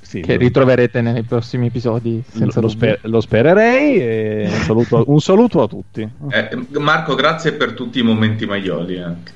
Sì, 0.00 0.20
che 0.20 0.34
lo- 0.34 0.40
ritroverete 0.40 1.00
nei 1.00 1.22
prossimi 1.22 1.66
episodi 1.68 2.22
lo, 2.32 2.38
senza 2.38 2.60
lo 2.60 2.66
dubbio. 2.68 2.88
sper- 2.94 2.98
lo 3.02 3.20
spererei 3.20 4.00
e 4.00 4.48
un 4.52 4.60
saluto, 4.62 5.04
un 5.08 5.20
saluto 5.20 5.62
a 5.62 5.68
tutti. 5.68 6.08
Eh, 6.30 6.58
Marco, 6.78 7.14
grazie 7.14 7.52
per 7.52 7.72
tutti 7.72 8.00
i 8.00 8.02
momenti 8.02 8.46
maioli. 8.46 8.98
Anche. 9.00 9.32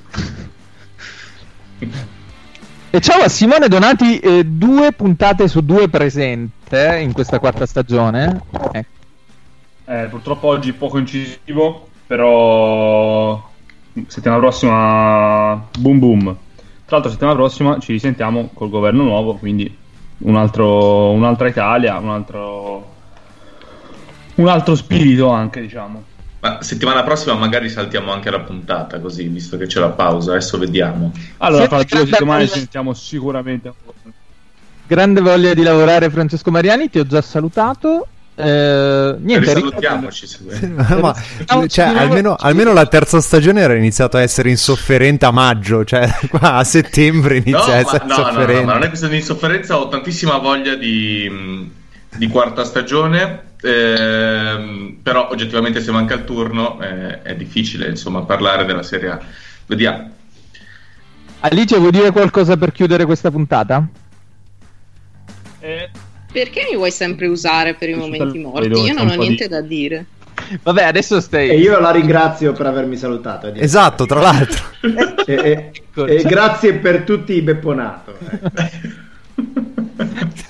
E 2.90 3.00
ciao 3.00 3.22
a 3.22 3.28
Simone 3.28 3.66
Donati, 3.68 4.18
eh, 4.20 4.44
due 4.44 4.92
puntate 4.92 5.48
su 5.48 5.64
due 5.64 5.88
presente 5.88 6.98
in 7.02 7.12
questa 7.12 7.40
quarta 7.40 7.66
stagione. 7.66 8.40
Ecco. 8.70 8.92
Eh, 9.86 10.06
purtroppo 10.08 10.46
oggi 10.46 10.72
poco 10.72 10.96
incisivo, 10.98 11.88
però 12.14 13.50
settimana 14.06 14.40
prossima 14.40 15.66
boom 15.76 15.98
boom. 15.98 16.36
Tra 16.84 16.96
l'altro 16.96 17.10
settimana 17.10 17.36
prossima 17.36 17.78
ci 17.80 17.90
risentiamo 17.90 18.50
col 18.54 18.70
governo 18.70 19.02
nuovo, 19.02 19.34
quindi 19.34 19.76
un 20.18 20.36
altro, 20.36 21.10
un'altra 21.10 21.48
Italia, 21.48 21.98
un 21.98 22.10
altro, 22.10 22.92
un 24.36 24.46
altro 24.46 24.76
spirito 24.76 25.28
anche, 25.30 25.60
diciamo. 25.60 26.02
Ma 26.38 26.62
settimana 26.62 27.02
prossima 27.02 27.34
magari 27.34 27.68
saltiamo 27.68 28.12
anche 28.12 28.30
la 28.30 28.40
puntata, 28.40 29.00
così, 29.00 29.26
visto 29.26 29.56
che 29.56 29.66
c'è 29.66 29.80
la 29.80 29.90
pausa. 29.90 30.32
Adesso 30.32 30.56
vediamo. 30.58 31.10
Allora, 31.38 31.66
fra 31.66 31.82
due 31.82 32.06
settimane 32.06 32.46
ci 32.46 32.58
sentiamo 32.58 32.94
sicuramente. 32.94 33.72
Grande 34.86 35.20
voglia 35.20 35.52
di 35.52 35.62
lavorare 35.62 36.10
Francesco 36.10 36.52
Mariani, 36.52 36.90
ti 36.90 37.00
ho 37.00 37.06
già 37.06 37.22
salutato. 37.22 38.06
Eh, 38.36 39.16
niente, 39.20 39.54
Risalutiamoci. 39.54 40.26
Ma, 41.00 41.14
cioè, 41.68 41.84
almeno, 41.84 42.34
almeno 42.34 42.72
la 42.72 42.86
terza 42.86 43.20
stagione 43.20 43.60
era 43.60 43.74
iniziato 43.74 44.16
a 44.16 44.22
essere 44.22 44.50
insofferente 44.50 45.24
a 45.24 45.30
maggio, 45.30 45.84
cioè 45.84 46.08
qua 46.28 46.54
a 46.54 46.64
settembre 46.64 47.36
No, 47.36 47.42
inizia 47.44 47.72
a 47.72 47.76
ma, 47.76 47.76
essere 47.76 48.04
no, 48.06 48.08
no, 48.08 48.22
no, 48.22 48.28
insofferente. 48.28 48.64
ma 48.64 48.72
non 48.72 48.82
è 48.82 48.88
questione 48.88 49.14
di 49.14 49.20
insofferenza, 49.20 49.78
ho 49.78 49.88
tantissima 49.88 50.38
voglia 50.38 50.74
di, 50.74 51.70
di 52.16 52.26
quarta 52.26 52.64
stagione, 52.64 53.42
ehm, 53.60 54.98
però 55.00 55.28
oggettivamente 55.30 55.80
se 55.80 55.92
manca 55.92 56.14
il 56.14 56.24
turno 56.24 56.80
eh, 56.80 57.22
è 57.22 57.36
difficile 57.36 57.88
insomma 57.88 58.22
parlare 58.22 58.64
della 58.64 58.82
Serie 58.82 59.10
A. 59.10 59.20
Vediamo. 59.66 60.10
Alice, 61.40 61.78
vuoi 61.78 61.92
dire 61.92 62.10
qualcosa 62.10 62.56
per 62.56 62.72
chiudere 62.72 63.04
questa 63.04 63.30
puntata? 63.30 63.86
Eh, 65.60 65.90
Perché 66.34 66.66
mi 66.68 66.76
vuoi 66.76 66.90
sempre 66.90 67.28
usare 67.28 67.74
per 67.74 67.90
i 67.90 67.94
momenti 67.94 68.38
morti? 68.38 68.66
Io 68.68 68.92
non 68.92 69.06
ho 69.08 69.12
di- 69.12 69.18
niente 69.18 69.46
da 69.46 69.60
dire. 69.60 70.04
Vabbè, 70.64 70.82
adesso 70.82 71.20
stai. 71.20 71.48
E 71.48 71.58
io 71.58 71.78
la 71.78 71.92
ringrazio 71.92 72.52
per 72.52 72.66
avermi 72.66 72.96
salutato. 72.96 73.46
eh, 73.46 73.62
Esatto, 73.62 74.04
tra 74.04 74.20
l'altro. 74.20 74.64
E, 75.26 75.32
e- 75.32 75.70
Ecco, 75.72 76.06
e 76.06 76.22
grazie 76.24 76.74
per 76.74 77.02
tutti 77.04 77.34
i 77.34 77.40
bepponato. 77.40 78.18
eh. 78.18 79.02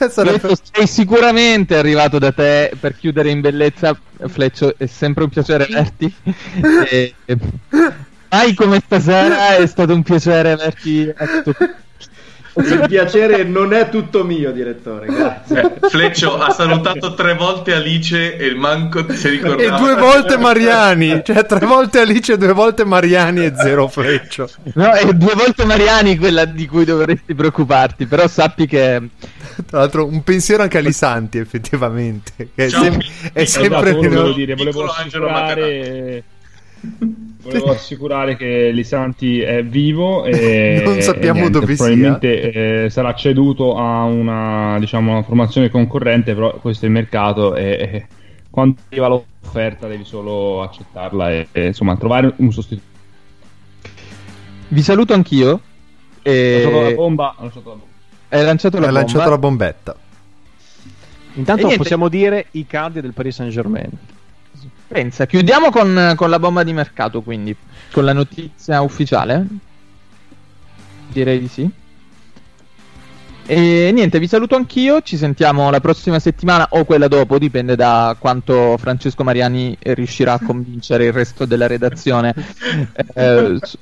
Sarebbe- 0.09 0.57
sei 0.73 0.87
sicuramente 0.87 1.77
arrivato 1.77 2.19
da 2.19 2.33
te 2.33 2.73
per 2.81 2.97
chiudere 2.97 3.29
in 3.31 3.41
bellezza. 3.43 3.95
Fleccio, 4.27 4.75
è 4.77 4.87
sempre 4.87 5.25
un 5.25 5.31
piacere 5.31 5.65
averti. 5.65 6.13
E- 6.91 7.15
Mai 8.31 8.55
come 8.55 8.81
stasera 8.85 9.57
è 9.57 9.67
stato 9.67 9.93
un 9.95 10.03
piacere 10.03 10.53
averti. 10.53 11.13
Il 12.57 12.85
piacere 12.89 13.43
non 13.45 13.73
è 13.73 13.89
tutto 13.89 14.25
mio, 14.25 14.53
direttore. 14.53 15.07
Grazie. 15.07 15.61
Eh, 15.81 15.89
Fleccio 15.89 16.39
ha 16.39 16.51
salutato 16.51 17.15
tre 17.15 17.35
volte 17.35 17.75
Alice 17.75 18.37
e 18.37 18.47
il 18.47 18.57
manco 18.57 19.05
si 19.13 19.27
E 19.27 19.31
ricordava. 19.31 19.79
due 19.79 19.95
volte 19.97 20.37
Mariani, 20.39 21.23
cioè 21.25 21.45
tre 21.47 21.67
volte 21.67 22.01
Alice, 22.01 22.37
due 22.37 22.53
volte 22.53 22.85
Mariani 22.85 23.45
e 23.45 23.53
zero 23.57 23.89
Fleccio. 23.89 24.49
No, 24.75 24.93
è 24.93 25.13
due 25.13 25.35
volte 25.35 25.65
Mariani 25.65 26.17
quella 26.17 26.45
di 26.45 26.67
cui 26.67 26.85
dovresti 26.85 27.35
preoccuparti. 27.35 28.07
Però 28.07 28.27
sappi 28.29 28.67
che 28.67 29.03
Tra 29.67 29.79
l'altro 29.79 30.07
un 30.07 30.23
pensiero 30.25 30.63
anche 30.63 30.79
a 30.79 30.81
Lisanti 30.81 31.39
effettivamente, 31.39 32.33
che 32.55 32.67
è, 32.67 32.69
Ciao, 32.69 32.83
sem- 32.83 33.03
è 33.33 33.45
sempre... 33.45 33.91
Esatto, 33.91 34.09
volevo 34.09 34.33
dire, 34.33 34.55
volevo 34.55 34.85
assicurare, 34.85 36.25
volevo 37.45 37.71
assicurare 37.71 38.37
che 38.37 38.71
Lisanti 38.71 39.41
è 39.41 39.65
vivo 39.65 40.25
e 40.25 40.81
Non 40.85 41.01
sappiamo 41.01 41.39
e 41.39 41.41
niente, 41.43 41.59
dove 41.59 41.77
sia. 41.77 41.85
probabilmente 41.85 42.85
eh, 42.85 42.91
sarà 42.91 43.15
ceduto 43.15 43.77
a 43.77 44.05
una, 44.05 44.79
diciamo, 44.79 45.13
una 45.13 45.23
formazione 45.23 45.71
concorrente, 45.71 46.35
però 46.35 46.55
questo 46.59 46.85
è 46.85 46.89
il 46.89 46.95
mercato 46.95 47.55
e, 47.55 47.65
e 47.65 48.07
quando 48.51 48.77
arriva 48.89 49.09
l'offerta 49.09 49.87
devi 49.87 50.05
solo 50.05 50.63
accettarla 50.63 51.31
e, 51.31 51.49
e, 51.53 51.67
insomma 51.67 51.97
trovare 51.97 52.33
un 52.37 52.53
sostituto. 52.53 52.87
vi 54.69 54.83
saluto 54.83 55.13
anch'io. 55.13 55.61
La 56.23 56.31
E... 56.31 56.93
bomba, 56.95 57.35
ha 57.37 57.45
lasciato 57.45 57.69
la 57.69 57.75
bomba. 57.77 57.93
Hai 58.29 58.45
lanciato 58.45 58.79
la 58.79 58.91
lanciato 58.91 59.31
la 59.31 59.39
bombetta. 59.39 59.97
Intanto 61.35 61.69
possiamo 61.77 62.09
dire 62.09 62.47
i 62.53 62.67
card 62.67 63.01
del 63.01 63.13
Paris 63.13 63.35
Saint 63.35 63.53
Germain. 63.53 63.91
Pensa, 64.95 65.27
chiudiamo 65.27 65.71
con, 65.71 66.13
con 66.15 66.31
la 66.31 66.39
bomba 66.39 66.63
di 66.63 66.73
mercato, 66.73 67.21
quindi 67.21 67.57
con 67.91 68.05
la 68.05 68.13
notizia 68.13 68.81
ufficiale. 68.81 69.45
Direi 71.09 71.41
di 71.41 71.49
sì. 71.49 71.69
E 73.47 73.91
niente, 73.93 74.21
vi 74.21 74.29
saluto 74.29 74.55
anch'io. 74.55 75.01
Ci 75.03 75.17
sentiamo 75.17 75.69
la 75.71 75.81
prossima 75.81 76.21
settimana 76.21 76.69
o 76.71 76.85
quella 76.85 77.09
dopo, 77.09 77.39
dipende 77.39 77.75
da 77.75 78.15
quanto 78.21 78.77
Francesco 78.79 79.25
Mariani 79.25 79.77
riuscirà 79.81 80.35
a 80.35 80.41
convincere 80.41 81.07
il 81.07 81.13
resto 81.13 81.45
della 81.45 81.67
redazione 81.67 82.33
eh, 83.15 83.59
su- 83.61 83.79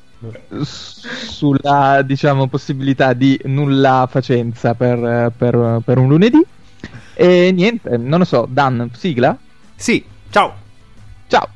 su- 0.63 1.09
sulla 1.27 2.01
diciamo 2.03 2.47
possibilità 2.49 3.13
di 3.13 3.39
nulla 3.45 4.09
facenza 4.11 4.73
per, 4.73 5.31
per- 5.37 5.83
per 5.85 5.99
un 5.99 6.09
lunedì. 6.09 6.43
E 7.13 7.53
niente, 7.53 7.99
non 7.99 8.21
lo 8.21 8.25
so, 8.25 8.47
Dan, 8.49 8.89
sigla? 8.97 9.37
Sì, 9.77 10.03
ciao. 10.31 10.62
Ciao. 11.33 11.49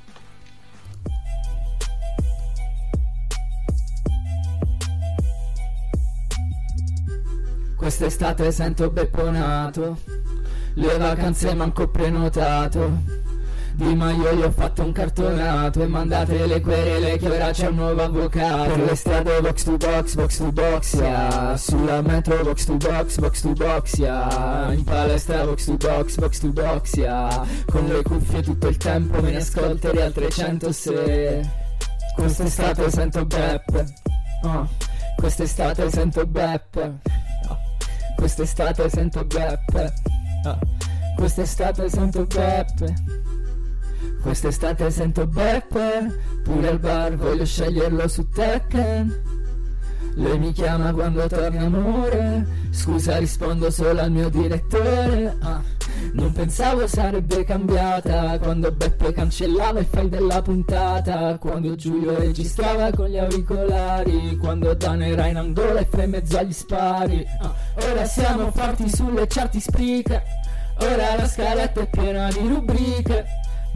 Quest'estate 7.77 8.51
sento 8.53 8.89
bepponato 8.91 9.99
Le 10.77 10.97
vacanze 10.97 11.53
manco 11.53 11.89
prenotato 11.89 13.16
Di 13.77 13.95
Maio 13.95 14.33
gli 14.33 14.41
ho 14.41 14.51
fatto 14.51 14.83
un 14.83 14.93
cartonato 14.93 15.83
E 15.83 15.87
mandate 15.87 16.47
le 16.47 16.63
querele 16.63 17.19
che 17.19 17.29
ora 17.29 17.51
c'è 17.51 17.67
un 17.67 17.75
nuovo 17.75 18.03
avvocato 18.05 18.71
Per 18.71 18.81
le 18.81 18.95
strade 18.95 19.41
box 19.43 19.65
to 19.65 19.77
box, 19.77 20.15
box 20.15 20.37
to 20.39 20.51
box, 20.51 20.95
yeah 20.95 21.57
Sulla 21.59 22.01
metro 22.01 22.43
box 22.43 22.65
to 22.65 22.77
box, 22.77 23.19
box 23.19 23.41
to 23.43 23.53
box, 23.53 23.99
yeah 23.99 24.73
In 24.73 24.83
palestra 24.83 25.45
box 25.45 25.67
to 25.67 25.77
box, 25.77 26.17
box 26.17 26.39
to 26.39 26.53
box, 26.53 26.97
yeah 26.97 27.47
Con 27.67 27.85
le 27.87 28.01
cuffie 28.03 28.43
tutto 28.43 28.69
il 28.69 28.79
tempo 28.79 29.21
me 29.21 29.33
ne 29.33 29.37
ascolterei 29.37 30.03
al 30.05 30.13
300 30.13 30.73
se 30.73 31.51
Quest'estate 32.15 32.91
sento 32.91 33.27
beppe 33.27 33.87
oh. 34.45 34.69
Quest'estate 35.17 35.91
sento 35.91 36.25
beppe 36.25 36.99
oh. 37.51 37.59
Quest'estate 38.17 38.89
sento 38.89 39.23
beppe 39.23 39.93
oh. 40.47 40.59
Quest'estate 41.15 41.91
sento 41.91 42.25
beppe 42.25 43.26
Quest'estate 44.23 44.91
sento 44.91 45.27
beppe 45.27 46.15
Pure 46.43 46.69
al 46.69 46.79
bar 46.79 47.17
voglio 47.17 47.45
sceglierlo 47.45 48.07
su 48.09 48.29
Tekken. 48.29 49.35
Lei 50.19 50.39
mi 50.39 50.53
chiama 50.53 50.93
quando 50.93 51.27
torna 51.27 51.61
amore 51.67 52.47
Scusa 52.71 53.19
rispondo 53.19 53.71
solo 53.71 54.01
al 54.01 54.11
mio 54.11 54.31
direttore. 54.31 55.37
Ah, 55.41 55.61
Non 56.13 56.33
pensavo 56.33 56.87
sarebbe 56.87 57.45
cambiata 57.45 58.39
Quando 58.39 58.73
Beppe 58.73 59.13
cancellava 59.13 59.81
il 59.81 59.87
file 59.87 60.09
della 60.09 60.41
puntata 60.41 61.37
Quando 61.39 61.75
Giulio 61.75 62.17
registrava 62.19 62.91
con 62.93 63.09
gli 63.09 63.19
auricolari 63.19 64.37
Quando 64.39 64.73
Dan 64.73 65.03
era 65.03 65.27
in 65.27 65.37
angola 65.37 65.81
e 65.81 65.87
fa 65.91 66.03
in 66.05 66.11
mezzo 66.11 66.39
agli 66.39 66.53
spari. 66.53 67.23
Ah, 67.43 67.55
Ora 67.91 68.05
siamo 68.07 68.51
forti 68.53 68.89
sulle 68.89 69.27
chart 69.27 69.55
speaker 69.59 70.23
Ora 70.81 71.17
la 71.17 71.27
scaletta 71.27 71.83
è 71.83 71.89
piena 71.91 72.31
di 72.31 72.47
rubriche 72.49 73.25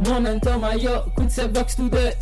Momento 0.05 0.59
ma 0.59 0.73
io 0.73 1.11
quiz 1.15 1.39
e 1.39 1.49
Vox 1.49 1.75
Today 1.75 2.17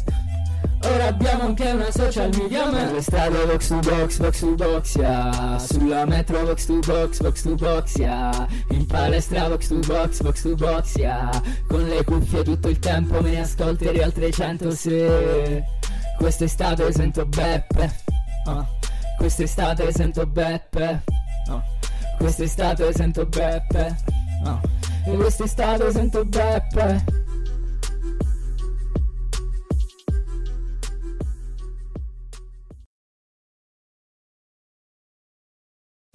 Ora 0.84 1.06
abbiamo 1.06 1.42
anche 1.42 1.70
una 1.70 1.90
social 1.90 2.30
media 2.36 2.70
man. 2.70 2.92
Le 2.92 3.02
strade 3.02 3.46
box 3.46 3.66
to 3.66 3.78
box, 3.80 4.18
box 4.18 4.38
to 4.38 4.54
box, 4.54 4.94
yeah. 4.94 5.58
Sulla 5.58 6.04
metro 6.06 6.44
box 6.44 6.66
to 6.66 6.78
box, 6.78 7.20
box 7.20 7.42
to 7.42 7.54
box, 7.56 7.96
yeah. 7.96 8.46
In 8.70 8.86
palestra 8.86 9.48
box 9.48 9.68
to 9.68 9.78
box, 9.80 10.20
box 10.22 10.42
to 10.42 10.54
box, 10.54 10.94
yeah. 10.96 11.30
Con 11.66 11.88
le 11.88 12.04
cuffie 12.04 12.44
tutto 12.44 12.68
il 12.68 12.78
tempo 12.78 13.20
me 13.20 13.30
ne 13.30 13.40
ascolterei 13.40 14.02
al 14.02 14.12
300 14.12 14.70
se 14.70 15.64
Quest'estate 16.16 16.92
sento 16.92 17.26
beppe. 17.26 17.92
Oh. 18.46 18.66
Quest'estate 19.16 19.92
sento 19.92 20.26
beppe. 20.26 21.02
Oh. 21.48 21.62
Quest'estate 22.18 22.92
sento 22.92 23.26
beppe. 23.26 23.96
Oh. 24.44 24.60
E 25.06 25.16
quest'estate 25.16 25.90
sento 25.90 26.24
beppe 26.24 27.26